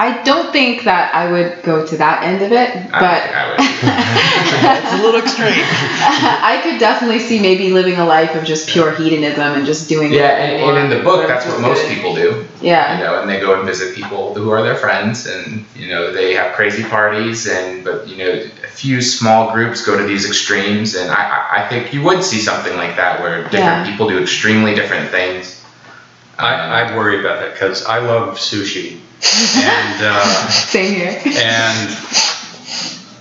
I 0.00 0.22
don't 0.22 0.50
think 0.50 0.84
that 0.84 1.14
I 1.14 1.30
would 1.30 1.62
go 1.62 1.86
to 1.86 1.96
that 1.98 2.22
end 2.22 2.40
of 2.40 2.52
it, 2.52 2.70
I 2.90 3.00
but 3.04 3.20
think 3.20 3.36
I 3.36 3.44
would. 3.50 3.60
it's 4.84 4.92
a 4.94 5.04
little 5.04 5.20
extreme. 5.20 5.52
I 5.52 6.58
could 6.62 6.78
definitely 6.80 7.18
see 7.18 7.38
maybe 7.38 7.70
living 7.70 7.96
a 7.98 8.06
life 8.06 8.34
of 8.34 8.44
just 8.44 8.70
pure 8.70 8.94
hedonism 8.94 9.52
and 9.58 9.66
just 9.66 9.90
doing. 9.90 10.10
Yeah, 10.10 10.38
and, 10.38 10.62
and 10.62 10.78
in 10.78 10.98
the 10.98 11.04
book, 11.04 11.28
that's 11.28 11.44
what 11.44 11.60
most 11.60 11.82
good. 11.82 11.94
people 11.94 12.14
do. 12.14 12.46
Yeah. 12.62 12.96
You 12.96 13.04
know, 13.04 13.20
and 13.20 13.28
they 13.28 13.40
go 13.40 13.54
and 13.58 13.66
visit 13.66 13.94
people 13.94 14.34
who 14.34 14.48
are 14.48 14.62
their 14.62 14.76
friends, 14.76 15.26
and 15.26 15.66
you 15.76 15.88
know 15.88 16.12
they 16.12 16.32
have 16.32 16.54
crazy 16.54 16.82
parties, 16.82 17.46
and 17.46 17.84
but 17.84 18.08
you 18.08 18.16
know 18.16 18.30
a 18.64 18.68
few 18.68 19.02
small 19.02 19.52
groups 19.52 19.84
go 19.84 19.98
to 19.98 20.04
these 20.04 20.26
extremes, 20.26 20.94
and 20.94 21.10
I 21.10 21.22
I, 21.36 21.64
I 21.64 21.68
think 21.68 21.92
you 21.92 22.02
would 22.04 22.24
see 22.24 22.40
something 22.40 22.74
like 22.78 22.96
that 22.96 23.20
where 23.20 23.42
different 23.42 23.84
Yeah. 23.84 23.90
people 23.90 24.08
do 24.08 24.18
extremely 24.18 24.74
different 24.74 25.10
things. 25.10 25.62
I, 26.38 26.54
I 26.54 26.96
worry 26.96 27.20
about 27.20 27.40
that 27.40 27.52
because 27.52 27.84
I 27.84 27.98
love 27.98 28.38
sushi, 28.38 29.00
and 29.56 30.02
uh, 30.02 30.48
Same 30.50 30.94
here. 30.94 31.20
and 31.24 31.96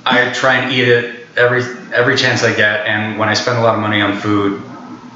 I 0.05 0.31
try 0.33 0.55
and 0.55 0.71
eat 0.71 0.87
it 0.87 1.27
every 1.37 1.61
every 1.93 2.15
chance 2.17 2.43
I 2.43 2.55
get. 2.55 2.85
And 2.87 3.19
when 3.19 3.29
I 3.29 3.33
spend 3.33 3.57
a 3.57 3.61
lot 3.61 3.75
of 3.75 3.81
money 3.81 4.01
on 4.01 4.17
food, 4.19 4.61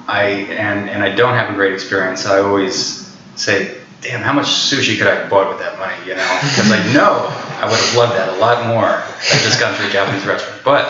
I 0.07 0.23
and 0.51 0.89
and 0.89 1.03
I 1.03 1.14
don't 1.15 1.34
have 1.34 1.49
a 1.51 1.53
great 1.53 1.73
experience, 1.73 2.26
I 2.26 2.39
always 2.39 3.15
say, 3.35 3.77
"Damn, 4.01 4.22
how 4.22 4.34
much 4.34 4.47
sushi 4.47 4.97
could 4.97 5.07
I 5.07 5.15
have 5.15 5.30
bought 5.30 5.49
with 5.49 5.60
that 5.60 5.80
money?" 5.80 5.95
You 6.05 6.15
know, 6.15 6.39
because 6.41 6.72
I 6.72 6.93
know 6.93 7.27
I 7.61 7.65
would 7.69 7.80
have 7.80 7.95
loved 7.95 8.14
that 8.14 8.30
a 8.30 8.38
lot 8.39 8.68
more 8.68 8.88
I 8.88 9.39
just 9.43 9.60
gone 9.60 9.76
to 9.77 9.88
a 9.88 9.91
Japanese 9.91 10.26
restaurant. 10.26 10.61
But 10.64 10.85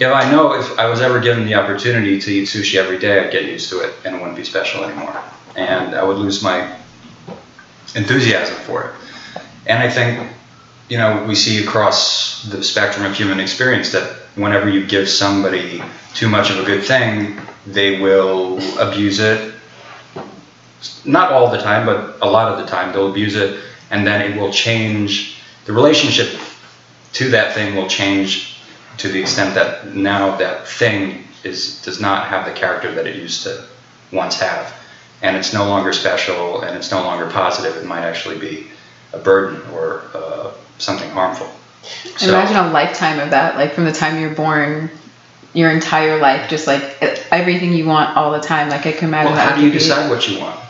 if 0.00 0.12
I 0.12 0.30
know 0.30 0.52
if 0.54 0.78
I 0.78 0.86
was 0.88 1.00
ever 1.00 1.20
given 1.20 1.46
the 1.46 1.54
opportunity 1.54 2.20
to 2.20 2.30
eat 2.30 2.48
sushi 2.48 2.76
every 2.76 2.98
day, 2.98 3.24
I'd 3.24 3.32
get 3.32 3.44
used 3.44 3.70
to 3.70 3.80
it 3.80 3.94
and 4.04 4.14
it 4.14 4.18
wouldn't 4.18 4.36
be 4.36 4.44
special 4.44 4.84
anymore, 4.84 5.16
and 5.56 5.94
I 5.94 6.02
would 6.02 6.18
lose 6.18 6.42
my 6.42 6.76
enthusiasm 7.94 8.56
for 8.56 8.84
it. 8.84 8.94
And 9.66 9.82
I 9.82 9.90
think 9.90 10.30
you 10.88 10.96
know, 10.96 11.24
we 11.28 11.34
see 11.34 11.62
across 11.62 12.44
the 12.44 12.64
spectrum 12.64 13.04
of 13.04 13.14
human 13.14 13.40
experience 13.40 13.92
that 13.92 14.10
whenever 14.36 14.68
you 14.68 14.86
give 14.86 15.08
somebody 15.08 15.82
too 16.14 16.28
much 16.28 16.50
of 16.50 16.58
a 16.58 16.64
good 16.64 16.84
thing, 16.84 17.38
they 17.66 18.00
will 18.00 18.58
abuse 18.78 19.20
it. 19.20 19.54
Not 21.04 21.32
all 21.32 21.50
the 21.50 21.58
time, 21.58 21.84
but 21.84 22.16
a 22.22 22.30
lot 22.30 22.50
of 22.52 22.58
the 22.58 22.66
time, 22.66 22.92
they'll 22.92 23.10
abuse 23.10 23.36
it, 23.36 23.60
and 23.90 24.06
then 24.06 24.32
it 24.32 24.40
will 24.40 24.52
change. 24.52 25.40
The 25.66 25.72
relationship 25.72 26.40
to 27.14 27.28
that 27.30 27.54
thing 27.54 27.76
will 27.76 27.88
change 27.88 28.60
to 28.98 29.08
the 29.08 29.20
extent 29.20 29.54
that 29.54 29.94
now 29.94 30.36
that 30.36 30.66
thing 30.66 31.24
is 31.44 31.82
does 31.82 32.00
not 32.00 32.28
have 32.28 32.46
the 32.46 32.52
character 32.52 32.94
that 32.94 33.06
it 33.06 33.16
used 33.16 33.42
to 33.42 33.64
once 34.10 34.40
have, 34.40 34.74
and 35.22 35.36
it's 35.36 35.52
no 35.52 35.66
longer 35.66 35.92
special, 35.92 36.62
and 36.62 36.76
it's 36.76 36.90
no 36.90 37.02
longer 37.02 37.28
positive. 37.30 37.76
It 37.76 37.86
might 37.86 38.02
actually 38.02 38.38
be 38.38 38.68
a 39.12 39.18
burden 39.18 39.60
or 39.72 40.04
uh, 40.14 40.52
something 40.78 41.10
harmful. 41.10 41.50
So, 42.16 42.28
Imagine 42.28 42.56
a 42.56 42.70
lifetime 42.70 43.20
of 43.20 43.30
that, 43.30 43.56
like 43.56 43.72
from 43.72 43.84
the 43.84 43.92
time 43.92 44.20
you're 44.20 44.34
born, 44.34 44.90
your 45.54 45.70
entire 45.70 46.18
life, 46.18 46.48
just 46.50 46.66
like 46.66 46.82
everything 47.32 47.72
you 47.72 47.86
want 47.86 48.16
all 48.16 48.32
the 48.32 48.40
time. 48.40 48.68
Like 48.68 48.86
I 48.86 48.92
can 48.92 49.08
imagine 49.08 49.32
well, 49.32 49.48
how 49.48 49.56
do 49.56 49.62
you 49.62 49.72
be- 49.72 49.78
decide 49.78 50.10
what 50.10 50.28
you 50.28 50.40
want? 50.40 50.60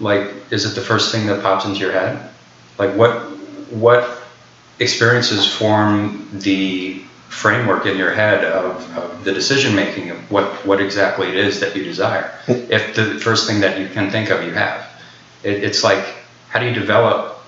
Like, 0.00 0.32
is 0.50 0.64
it 0.64 0.74
the 0.74 0.80
first 0.80 1.12
thing 1.12 1.26
that 1.26 1.42
pops 1.42 1.64
into 1.64 1.78
your 1.78 1.92
head? 1.92 2.30
Like, 2.78 2.94
what 2.96 3.12
what 3.70 4.22
experiences 4.80 5.46
form 5.46 6.28
the 6.32 7.02
framework 7.32 7.86
in 7.86 7.96
your 7.96 8.12
head 8.12 8.44
of, 8.44 8.96
of 8.96 9.24
the 9.24 9.32
decision 9.32 9.74
making 9.74 10.10
of 10.10 10.30
what, 10.30 10.44
what 10.66 10.80
exactly 10.80 11.28
it 11.28 11.34
is 11.34 11.60
that 11.60 11.74
you 11.74 11.82
desire? 11.82 12.30
If 12.46 12.94
the 12.94 13.18
first 13.20 13.48
thing 13.48 13.60
that 13.62 13.80
you 13.80 13.88
can 13.88 14.10
think 14.10 14.28
of 14.28 14.44
you 14.44 14.52
have, 14.52 14.86
it, 15.42 15.64
it's 15.64 15.82
like, 15.82 16.04
how 16.50 16.60
do 16.60 16.66
you 16.66 16.74
develop 16.74 17.38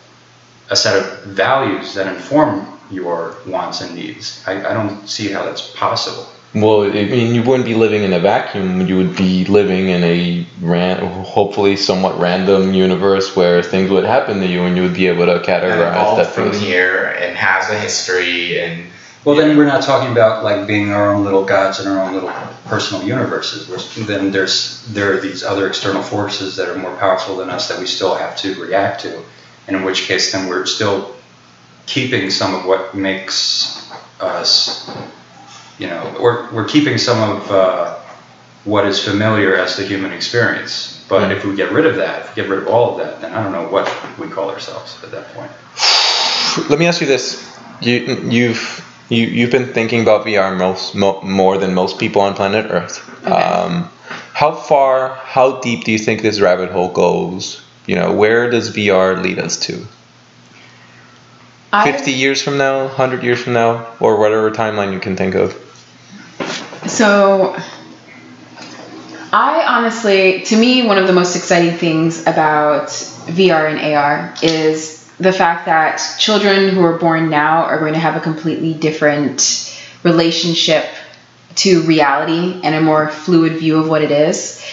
a 0.70 0.76
set 0.76 0.96
of 0.96 1.24
values 1.24 1.92
that 1.94 2.06
inform 2.12 2.80
your 2.90 3.36
wants 3.46 3.82
and 3.82 3.94
needs? 3.94 4.42
I, 4.46 4.70
I 4.70 4.72
don't 4.72 5.06
see 5.06 5.30
how 5.30 5.44
that's 5.44 5.70
possible. 5.76 6.26
Well, 6.54 6.84
I 6.84 7.04
mean, 7.04 7.34
you 7.34 7.42
wouldn't 7.42 7.66
be 7.66 7.74
living 7.74 8.04
in 8.04 8.14
a 8.14 8.20
vacuum. 8.20 8.86
You 8.86 8.96
would 8.96 9.16
be 9.16 9.44
living 9.44 9.90
in 9.90 10.02
a 10.02 10.46
ran, 10.62 11.04
hopefully 11.24 11.76
somewhat 11.76 12.18
random 12.18 12.72
universe 12.72 13.36
where 13.36 13.62
things 13.62 13.90
would 13.90 14.04
happen 14.04 14.40
to 14.40 14.46
you, 14.46 14.62
and 14.62 14.76
you 14.76 14.82
would 14.84 14.94
be 14.94 15.08
able 15.08 15.26
to 15.26 15.40
categorize 15.40 15.90
evolved 15.90 16.20
that 16.20 16.32
from 16.32 16.52
things. 16.52 16.62
here 16.62 17.16
and 17.20 17.36
has 17.36 17.68
a 17.70 17.78
history 17.78 18.60
and 18.60 18.88
Well, 19.24 19.36
then 19.36 19.56
we're 19.56 19.64
not 19.64 19.82
talking 19.82 20.12
about 20.12 20.44
like 20.44 20.66
being 20.66 20.90
our 20.92 21.14
own 21.14 21.24
little 21.24 21.44
gods 21.46 21.80
in 21.80 21.88
our 21.88 21.98
own 21.98 22.12
little 22.12 22.30
personal 22.66 23.02
universes. 23.04 23.66
We're, 23.68 24.04
then 24.04 24.30
there's 24.30 24.84
there 24.92 25.14
are 25.14 25.20
these 25.20 25.42
other 25.42 25.66
external 25.66 26.02
forces 26.02 26.56
that 26.56 26.68
are 26.68 26.76
more 26.76 26.94
powerful 26.96 27.36
than 27.36 27.48
us 27.48 27.68
that 27.68 27.78
we 27.78 27.86
still 27.86 28.14
have 28.14 28.36
to 28.38 28.54
react 28.60 29.00
to, 29.02 29.22
and 29.66 29.76
in 29.76 29.82
which 29.82 30.02
case 30.02 30.32
then 30.32 30.46
we're 30.46 30.66
still 30.66 31.16
keeping 31.86 32.28
some 32.28 32.54
of 32.54 32.66
what 32.66 32.94
makes 32.94 33.90
us, 34.20 34.90
you 35.78 35.86
know, 35.86 36.16
or 36.20 36.50
we're 36.52 36.68
keeping 36.68 36.98
some 36.98 37.18
of 37.30 37.50
uh, 37.50 37.98
what 38.64 38.86
is 38.86 39.02
familiar 39.02 39.56
as 39.56 39.76
the 39.78 39.84
human 39.84 40.12
experience. 40.12 41.02
But 41.08 41.32
if 41.32 41.46
we 41.46 41.56
get 41.56 41.72
rid 41.72 41.86
of 41.86 41.96
that, 41.96 42.26
if 42.26 42.36
we 42.36 42.42
get 42.42 42.50
rid 42.50 42.58
of 42.58 42.68
all 42.68 42.92
of 42.92 42.98
that, 42.98 43.22
then 43.22 43.32
I 43.32 43.42
don't 43.42 43.52
know 43.52 43.68
what 43.68 43.90
we 44.18 44.28
call 44.28 44.50
ourselves 44.50 45.02
at 45.02 45.10
that 45.12 45.28
point. 45.34 45.50
Let 46.68 46.78
me 46.78 46.86
ask 46.86 47.00
you 47.00 47.06
this: 47.06 47.58
you, 47.80 48.16
you've 48.28 48.84
you, 49.08 49.26
you've 49.26 49.50
been 49.50 49.72
thinking 49.72 50.02
about 50.02 50.26
VR 50.26 50.56
most 50.56 50.94
mo, 50.94 51.20
more 51.22 51.58
than 51.58 51.74
most 51.74 51.98
people 51.98 52.22
on 52.22 52.34
planet 52.34 52.66
Earth. 52.70 53.26
Um, 53.26 53.90
how 54.32 54.52
far, 54.52 55.14
how 55.14 55.60
deep 55.60 55.84
do 55.84 55.92
you 55.92 55.98
think 55.98 56.22
this 56.22 56.40
rabbit 56.40 56.70
hole 56.70 56.92
goes? 56.92 57.62
You 57.86 57.96
know, 57.96 58.12
where 58.12 58.50
does 58.50 58.74
VR 58.74 59.22
lead 59.22 59.38
us 59.38 59.58
to? 59.66 59.86
I- 61.72 61.90
50 61.90 62.12
years 62.12 62.42
from 62.42 62.56
now, 62.56 62.84
100 62.84 63.22
years 63.22 63.42
from 63.42 63.52
now, 63.52 63.86
or 64.00 64.18
whatever 64.18 64.50
timeline 64.50 64.92
you 64.92 65.00
can 65.00 65.16
think 65.16 65.34
of. 65.34 65.52
So, 66.86 67.56
I 69.32 69.64
honestly, 69.66 70.42
to 70.42 70.56
me, 70.56 70.86
one 70.86 70.98
of 70.98 71.06
the 71.06 71.12
most 71.12 71.34
exciting 71.34 71.76
things 71.76 72.22
about 72.22 72.88
VR 73.26 73.68
and 73.68 73.80
AR 73.80 74.34
is 74.42 75.03
the 75.18 75.32
fact 75.32 75.66
that 75.66 75.98
children 76.18 76.70
who 76.70 76.84
are 76.84 76.98
born 76.98 77.30
now 77.30 77.64
are 77.64 77.78
going 77.78 77.92
to 77.92 77.98
have 77.98 78.16
a 78.16 78.20
completely 78.20 78.74
different 78.74 79.70
relationship 80.02 80.84
to 81.56 81.82
reality 81.82 82.60
and 82.64 82.74
a 82.74 82.80
more 82.80 83.08
fluid 83.08 83.58
view 83.58 83.78
of 83.78 83.88
what 83.88 84.02
it 84.02 84.10
is. 84.10 84.64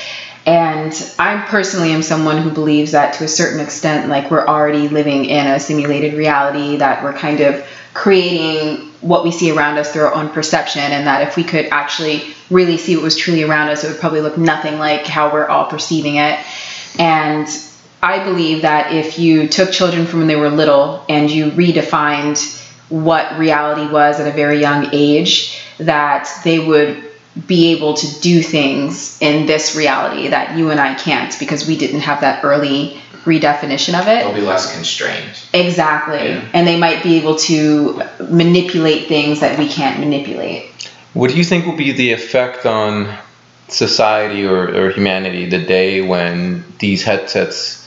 And 0.46 0.92
I 1.20 1.46
personally 1.48 1.92
am 1.92 2.02
someone 2.02 2.42
who 2.42 2.50
believes 2.50 2.94
that 2.94 3.14
to 3.16 3.26
a 3.26 3.28
certain 3.28 3.60
extent, 3.60 4.10
like 4.10 4.32
we're 4.32 4.48
already 4.48 4.88
living 4.88 5.26
in 5.26 5.46
a 5.46 5.60
simulated 5.60 6.16
reality, 6.16 6.78
that 6.78 7.04
we're 7.04 7.14
kind 7.14 7.42
of 7.42 7.64
creating 7.94 8.90
what 9.02 9.24
we 9.24 9.32
see 9.32 9.52
around 9.52 9.78
us 9.78 9.92
through 9.94 10.04
our 10.04 10.14
own 10.14 10.30
perception, 10.30 10.82
and 10.82 11.06
that 11.06 11.28
if 11.28 11.36
we 11.38 11.44
could 11.44 11.66
actually 11.68 12.34
really 12.50 12.78
see 12.78 12.96
what 12.96 13.04
was 13.04 13.16
truly 13.16 13.44
around 13.44 13.70
us, 13.70 13.84
it 13.84 13.92
would 13.92 14.00
probably 14.00 14.22
look 14.22 14.38
nothing 14.38 14.80
like 14.80 15.06
how 15.06 15.32
we're 15.32 15.48
all 15.48 15.66
perceiving 15.66 16.16
it. 16.16 16.40
And 16.98 17.48
I 18.04 18.24
believe 18.24 18.64
that 18.64 18.94
if 18.94 19.20
you 19.20 19.48
took 19.48 19.72
children 19.72 20.06
from 20.06 20.20
when 20.20 20.28
they 20.28 20.36
were 20.36 20.50
little 20.50 21.06
and 21.08 21.30
you 21.30 21.52
redefined 21.52 22.60
what 22.90 23.38
reality 23.38 23.92
was 23.92 24.20
at 24.20 24.28
a 24.28 24.32
very 24.32 24.60
young 24.60 24.90
age, 24.92 25.62
that 25.78 26.30
they 26.44 26.60
would 26.60 27.04
be 27.48 27.72
able 27.72 27.94
to 27.94 28.20
do 28.22 28.42
things 28.42 29.22
in 29.22 29.46
this 29.46 29.76
reality 29.76 30.28
that 30.28 30.58
you 30.58 30.70
and 30.70 30.80
I 30.80 30.96
can't 30.96 31.34
because 31.40 31.66
we 31.66 31.78
didn't 31.78 32.02
have 32.02 32.22
that 32.22 32.44
early 32.44 33.00
redefinition 33.24 34.00
of 34.00 34.08
it. 34.08 34.26
they'll 34.26 34.34
be 34.34 34.42
less 34.42 34.74
constrained. 34.74 35.40
Exactly. 35.54 36.30
Yeah. 36.30 36.50
And 36.54 36.68
they 36.68 36.78
might 36.78 37.04
be 37.04 37.18
able 37.18 37.36
to 37.38 38.02
manipulate 38.30 39.08
things 39.08 39.40
that 39.42 39.58
we 39.58 39.70
can't 39.70 40.00
manipulate. 40.00 40.66
What 41.14 41.30
do 41.30 41.38
you 41.38 41.44
think 41.44 41.66
will 41.66 41.78
be 41.78 41.92
the 41.92 42.12
effect 42.14 42.66
on 42.66 43.16
society 43.68 44.46
or, 44.46 44.68
or 44.76 44.90
humanity 44.90 45.48
the 45.48 45.64
day 45.64 46.02
when 46.02 46.66
these 46.80 47.04
headsets, 47.04 47.81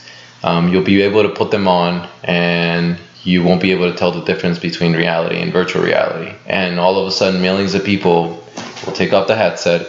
um, 0.45 0.69
you'll 0.69 0.83
be 0.83 1.01
able 1.01 1.23
to 1.23 1.29
put 1.29 1.49
them 1.51 1.67
on 1.67 2.07
and 2.23 2.99
you 3.23 3.43
won't 3.43 3.61
be 3.61 3.71
able 3.71 3.91
to 3.91 3.97
tell 3.97 4.11
the 4.11 4.23
difference 4.23 4.59
between 4.59 4.93
reality 4.93 5.41
and 5.41 5.51
virtual 5.51 5.81
reality? 5.81 6.33
And 6.45 6.79
all 6.79 6.99
of 6.99 7.07
a 7.07 7.11
sudden, 7.11 7.41
millions 7.41 7.73
of 7.73 7.83
people 7.83 8.43
will 8.85 8.93
take 8.93 9.11
off 9.11 9.27
the 9.27 9.35
headset 9.35 9.87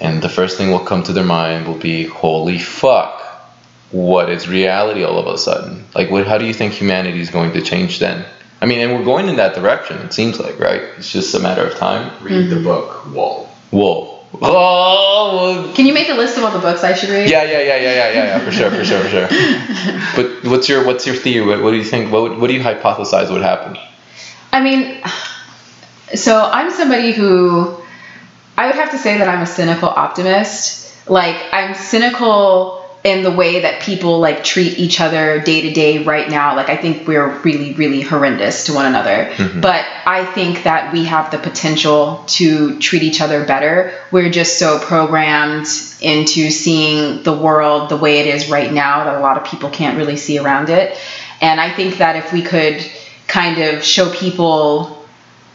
and 0.00 0.22
the 0.22 0.28
first 0.28 0.58
thing 0.58 0.70
will 0.70 0.80
come 0.80 1.02
to 1.04 1.12
their 1.12 1.24
mind 1.24 1.66
will 1.66 1.78
be, 1.78 2.04
holy 2.06 2.58
fuck. 2.58 3.22
What 3.90 4.28
is 4.28 4.48
reality 4.48 5.02
all 5.02 5.18
of 5.18 5.26
a 5.26 5.38
sudden? 5.38 5.84
Like, 5.94 6.10
what? 6.10 6.26
How 6.26 6.36
do 6.36 6.44
you 6.44 6.52
think 6.52 6.74
humanity 6.74 7.20
is 7.20 7.30
going 7.30 7.52
to 7.52 7.62
change 7.62 8.00
then? 8.00 8.26
I 8.60 8.66
mean, 8.66 8.80
and 8.80 8.92
we're 8.92 9.04
going 9.04 9.28
in 9.28 9.36
that 9.36 9.54
direction. 9.54 9.96
It 9.98 10.12
seems 10.12 10.38
like, 10.38 10.58
right? 10.58 10.82
It's 10.98 11.10
just 11.10 11.34
a 11.34 11.38
matter 11.38 11.66
of 11.66 11.76
time. 11.76 12.12
Read 12.22 12.50
the 12.50 12.60
book 12.60 13.06
Wool. 13.06 13.48
Whoa. 13.70 14.17
Oh. 14.34 15.72
Can 15.74 15.86
you 15.86 15.94
make 15.94 16.08
a 16.08 16.14
list 16.14 16.36
of 16.36 16.44
all 16.44 16.50
the 16.50 16.58
books 16.58 16.84
I 16.84 16.94
should 16.94 17.10
read? 17.10 17.30
Yeah, 17.30 17.44
yeah, 17.44 17.60
yeah, 17.60 17.76
yeah, 17.76 17.76
yeah, 17.76 18.12
yeah, 18.12 18.24
yeah, 18.24 18.44
for 18.44 18.52
sure, 18.52 18.70
for 18.70 18.84
sure, 18.84 19.00
for 19.02 19.08
sure. 19.08 19.28
But 20.16 20.50
what's 20.50 20.68
your 20.68 20.84
what's 20.84 21.06
your 21.06 21.16
theory? 21.16 21.46
What, 21.46 21.62
what 21.62 21.70
do 21.70 21.76
you 21.76 21.84
think? 21.84 22.12
What, 22.12 22.38
what 22.38 22.48
do 22.48 22.54
you 22.54 22.62
hypothesize 22.62 23.30
would 23.30 23.42
happen? 23.42 23.78
I 24.52 24.60
mean, 24.60 25.02
so 26.14 26.48
I'm 26.52 26.70
somebody 26.70 27.12
who 27.12 27.76
I 28.56 28.66
would 28.66 28.74
have 28.74 28.90
to 28.90 28.98
say 28.98 29.18
that 29.18 29.28
I'm 29.28 29.42
a 29.42 29.46
cynical 29.46 29.88
optimist. 29.88 31.08
Like 31.08 31.36
I'm 31.52 31.74
cynical 31.74 32.84
in 33.08 33.22
the 33.22 33.30
way 33.30 33.60
that 33.60 33.80
people 33.80 34.20
like 34.20 34.44
treat 34.44 34.78
each 34.78 35.00
other 35.00 35.40
day 35.40 35.62
to 35.62 35.72
day 35.72 36.04
right 36.04 36.28
now. 36.28 36.54
Like 36.54 36.68
I 36.68 36.76
think 36.76 37.08
we're 37.08 37.38
really, 37.40 37.72
really 37.72 38.02
horrendous 38.02 38.66
to 38.66 38.74
one 38.74 38.84
another. 38.84 39.30
Mm-hmm. 39.32 39.62
But 39.62 39.86
I 40.04 40.26
think 40.34 40.64
that 40.64 40.92
we 40.92 41.04
have 41.04 41.30
the 41.30 41.38
potential 41.38 42.22
to 42.28 42.78
treat 42.80 43.02
each 43.02 43.22
other 43.22 43.46
better. 43.46 43.98
We're 44.12 44.30
just 44.30 44.58
so 44.58 44.78
programmed 44.78 45.66
into 46.02 46.50
seeing 46.50 47.22
the 47.22 47.32
world 47.32 47.88
the 47.88 47.96
way 47.96 48.20
it 48.20 48.26
is 48.26 48.50
right 48.50 48.70
now 48.70 49.04
that 49.04 49.16
a 49.16 49.20
lot 49.20 49.38
of 49.38 49.44
people 49.44 49.70
can't 49.70 49.96
really 49.96 50.18
see 50.18 50.38
around 50.38 50.68
it. 50.68 50.98
And 51.40 51.58
I 51.60 51.74
think 51.74 51.96
that 51.98 52.16
if 52.16 52.30
we 52.30 52.42
could 52.42 52.84
kind 53.26 53.58
of 53.58 53.82
show 53.82 54.12
people 54.12 54.97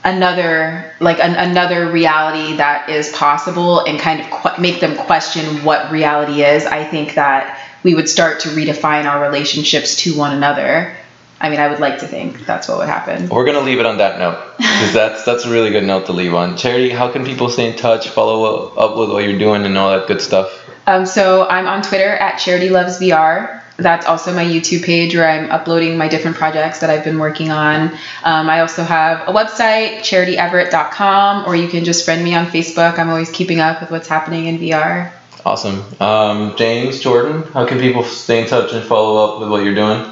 another 0.06 0.94
like 1.00 1.20
an, 1.20 1.36
another 1.36 1.92
reality 1.92 2.58
that 2.58 2.90
is 2.90 3.10
possible 3.12 3.80
and 3.86 4.00
kind 4.00 4.20
of 4.22 4.30
qu- 4.30 4.62
make 4.62 4.80
them 4.80 4.96
question 4.98 5.64
what 5.64 5.92
reality 5.92 6.44
is 6.44 6.66
i 6.66 6.84
think 6.84 7.16
that 7.16 7.60
we 7.84 7.96
would 7.96 8.10
start 8.10 8.40
to 8.42 8.50
redefine 8.50 9.06
our 9.06 9.22
relationships 9.22 9.96
to 9.96 10.18
one 10.18 10.36
another 10.36 10.96
i 11.40 11.50
mean 11.50 11.60
i 11.60 11.68
would 11.70 11.80
like 11.80 12.00
to 12.00 12.08
think 12.08 12.46
that's 12.46 12.68
what 12.68 12.78
would 12.80 12.88
happen 12.90 13.30
We're 13.30 13.46
gonna 13.46 13.62
leave 13.62 13.80
it 13.80 13.86
on 13.86 13.98
that 13.98 14.20
note 14.20 14.56
because 14.58 14.94
that's 15.00 15.24
that's 15.24 15.46
a 15.46 15.52
really 15.52 15.70
good 15.72 15.86
note 15.86 16.06
to 16.08 16.14
leave 16.14 16.34
on. 16.34 16.58
Charity, 16.58 16.90
how 16.90 17.10
can 17.12 17.24
people 17.26 17.50
stay 17.50 17.70
in 17.72 17.78
touch, 17.78 18.10
follow 18.10 18.74
up 18.76 18.98
with 18.98 19.10
what 19.10 19.24
you're 19.24 19.40
doing, 19.40 19.66
and 19.66 19.78
all 19.78 19.98
that 19.98 20.08
good 20.08 20.22
stuff? 20.22 20.60
um, 20.86 21.06
so 21.06 21.48
i'm 21.48 21.66
on 21.66 21.82
twitter 21.82 22.10
at 22.10 22.38
charity 22.38 22.70
loves 22.70 23.00
vr 23.00 23.63
that's 23.78 24.06
also 24.06 24.34
my 24.34 24.44
youtube 24.46 24.84
page 24.84 25.16
where 25.16 25.28
i'm 25.28 25.50
uploading 25.52 25.98
my 25.98 26.08
different 26.08 26.38
projects 26.38 26.80
that 26.80 26.90
i've 26.90 27.04
been 27.04 27.18
working 27.20 27.50
on 27.52 27.92
um, 28.24 28.50
i 28.50 28.60
also 28.60 28.84
have 28.84 29.28
a 29.28 29.32
website 29.32 30.00
charityeverett.com 30.00 31.46
or 31.48 31.56
you 31.56 31.68
can 31.68 31.84
just 31.84 32.06
friend 32.06 32.24
me 32.24 32.36
on 32.36 32.46
facebook 32.48 33.00
i'm 33.00 33.10
always 33.10 33.32
keeping 33.32 33.60
up 33.60 33.82
with 33.82 33.90
what's 33.92 34.08
happening 34.08 34.46
in 34.46 34.58
vr 34.60 35.12
Awesome. 35.46 35.84
Um, 36.00 36.56
James 36.56 37.02
Jordan, 37.02 37.44
how 37.52 37.66
can 37.68 37.78
people 37.78 38.06
stay 38.06 38.42
in 38.44 38.48
touch 38.48 38.72
and 38.72 38.82
follow 38.86 39.22
up 39.34 39.42
with 39.42 39.50
what 39.50 39.66
you're 39.66 39.76
doing? 39.76 40.10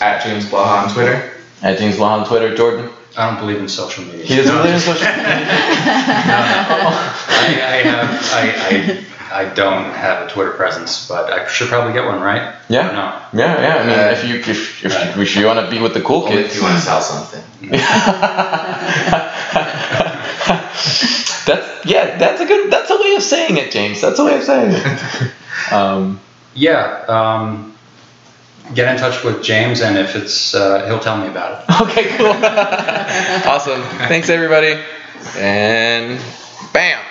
At 0.00 0.22
James 0.24 0.46
Blaha 0.46 0.84
on 0.86 0.90
Twitter. 0.94 1.34
At 1.60 1.76
James 1.76 1.96
Blaha 1.96 2.20
on 2.22 2.26
Twitter, 2.26 2.56
Jordan. 2.56 2.88
I 3.18 3.28
don't 3.28 3.38
believe 3.40 3.58
in 3.58 3.68
social 3.68 4.04
media. 4.06 4.24
He 4.24 4.36
doesn't 4.36 4.54
No, 4.54 4.62
believe 4.62 4.76
in 4.76 4.80
social 4.80 5.06
media. 5.06 5.26
I, 7.28 7.60
I 7.60 7.76
have 7.84 8.08
I, 8.32 8.42
I, 8.68 9.04
I 9.30 9.44
don't 9.46 9.92
have 9.92 10.26
a 10.26 10.30
Twitter 10.30 10.52
presence, 10.52 11.06
but 11.08 11.30
I 11.32 11.46
should 11.48 11.68
probably 11.68 11.92
get 11.92 12.04
one, 12.06 12.20
right? 12.20 12.54
Yeah. 12.68 12.90
No. 12.90 13.38
Yeah, 13.40 13.60
yeah. 13.60 13.74
I 13.76 13.86
mean, 13.86 13.98
Uh, 13.98 14.10
if 14.12 14.24
you 14.24 14.36
if, 14.36 14.84
if, 14.84 15.16
if 15.18 15.36
you 15.36 15.46
want 15.46 15.60
to 15.60 15.70
be 15.70 15.80
with 15.80 15.94
the 15.94 16.00
cool 16.00 16.22
Only 16.24 16.42
kids, 16.42 16.50
if 16.50 16.56
you 16.56 16.62
want 16.62 16.76
to 16.76 16.80
sell 16.82 17.00
something. 17.00 17.42
that's 21.46 21.84
yeah. 21.86 22.16
That's 22.18 22.40
a 22.40 22.46
good. 22.46 22.70
That's 22.70 22.90
a 22.90 22.96
way 23.00 23.14
of 23.16 23.22
saying 23.22 23.56
it, 23.56 23.70
James. 23.70 24.00
That's 24.00 24.18
a 24.18 24.24
way 24.24 24.36
of 24.38 24.44
saying 24.44 24.72
it. 24.74 25.32
Um, 25.72 26.20
Yeah. 26.54 27.04
Um, 27.08 27.74
get 28.74 28.88
in 28.88 28.96
touch 28.98 29.22
with 29.24 29.42
James, 29.42 29.80
and 29.82 29.98
if 29.98 30.14
it's 30.16 30.54
uh, 30.54 30.86
he'll 30.86 31.00
tell 31.00 31.18
me 31.18 31.26
about 31.26 31.64
it. 31.68 31.80
okay, 31.82 32.16
cool. 32.16 32.32
awesome. 33.50 33.82
Thanks, 34.08 34.28
everybody. 34.30 34.80
And 35.36 36.20
bam. 36.72 37.04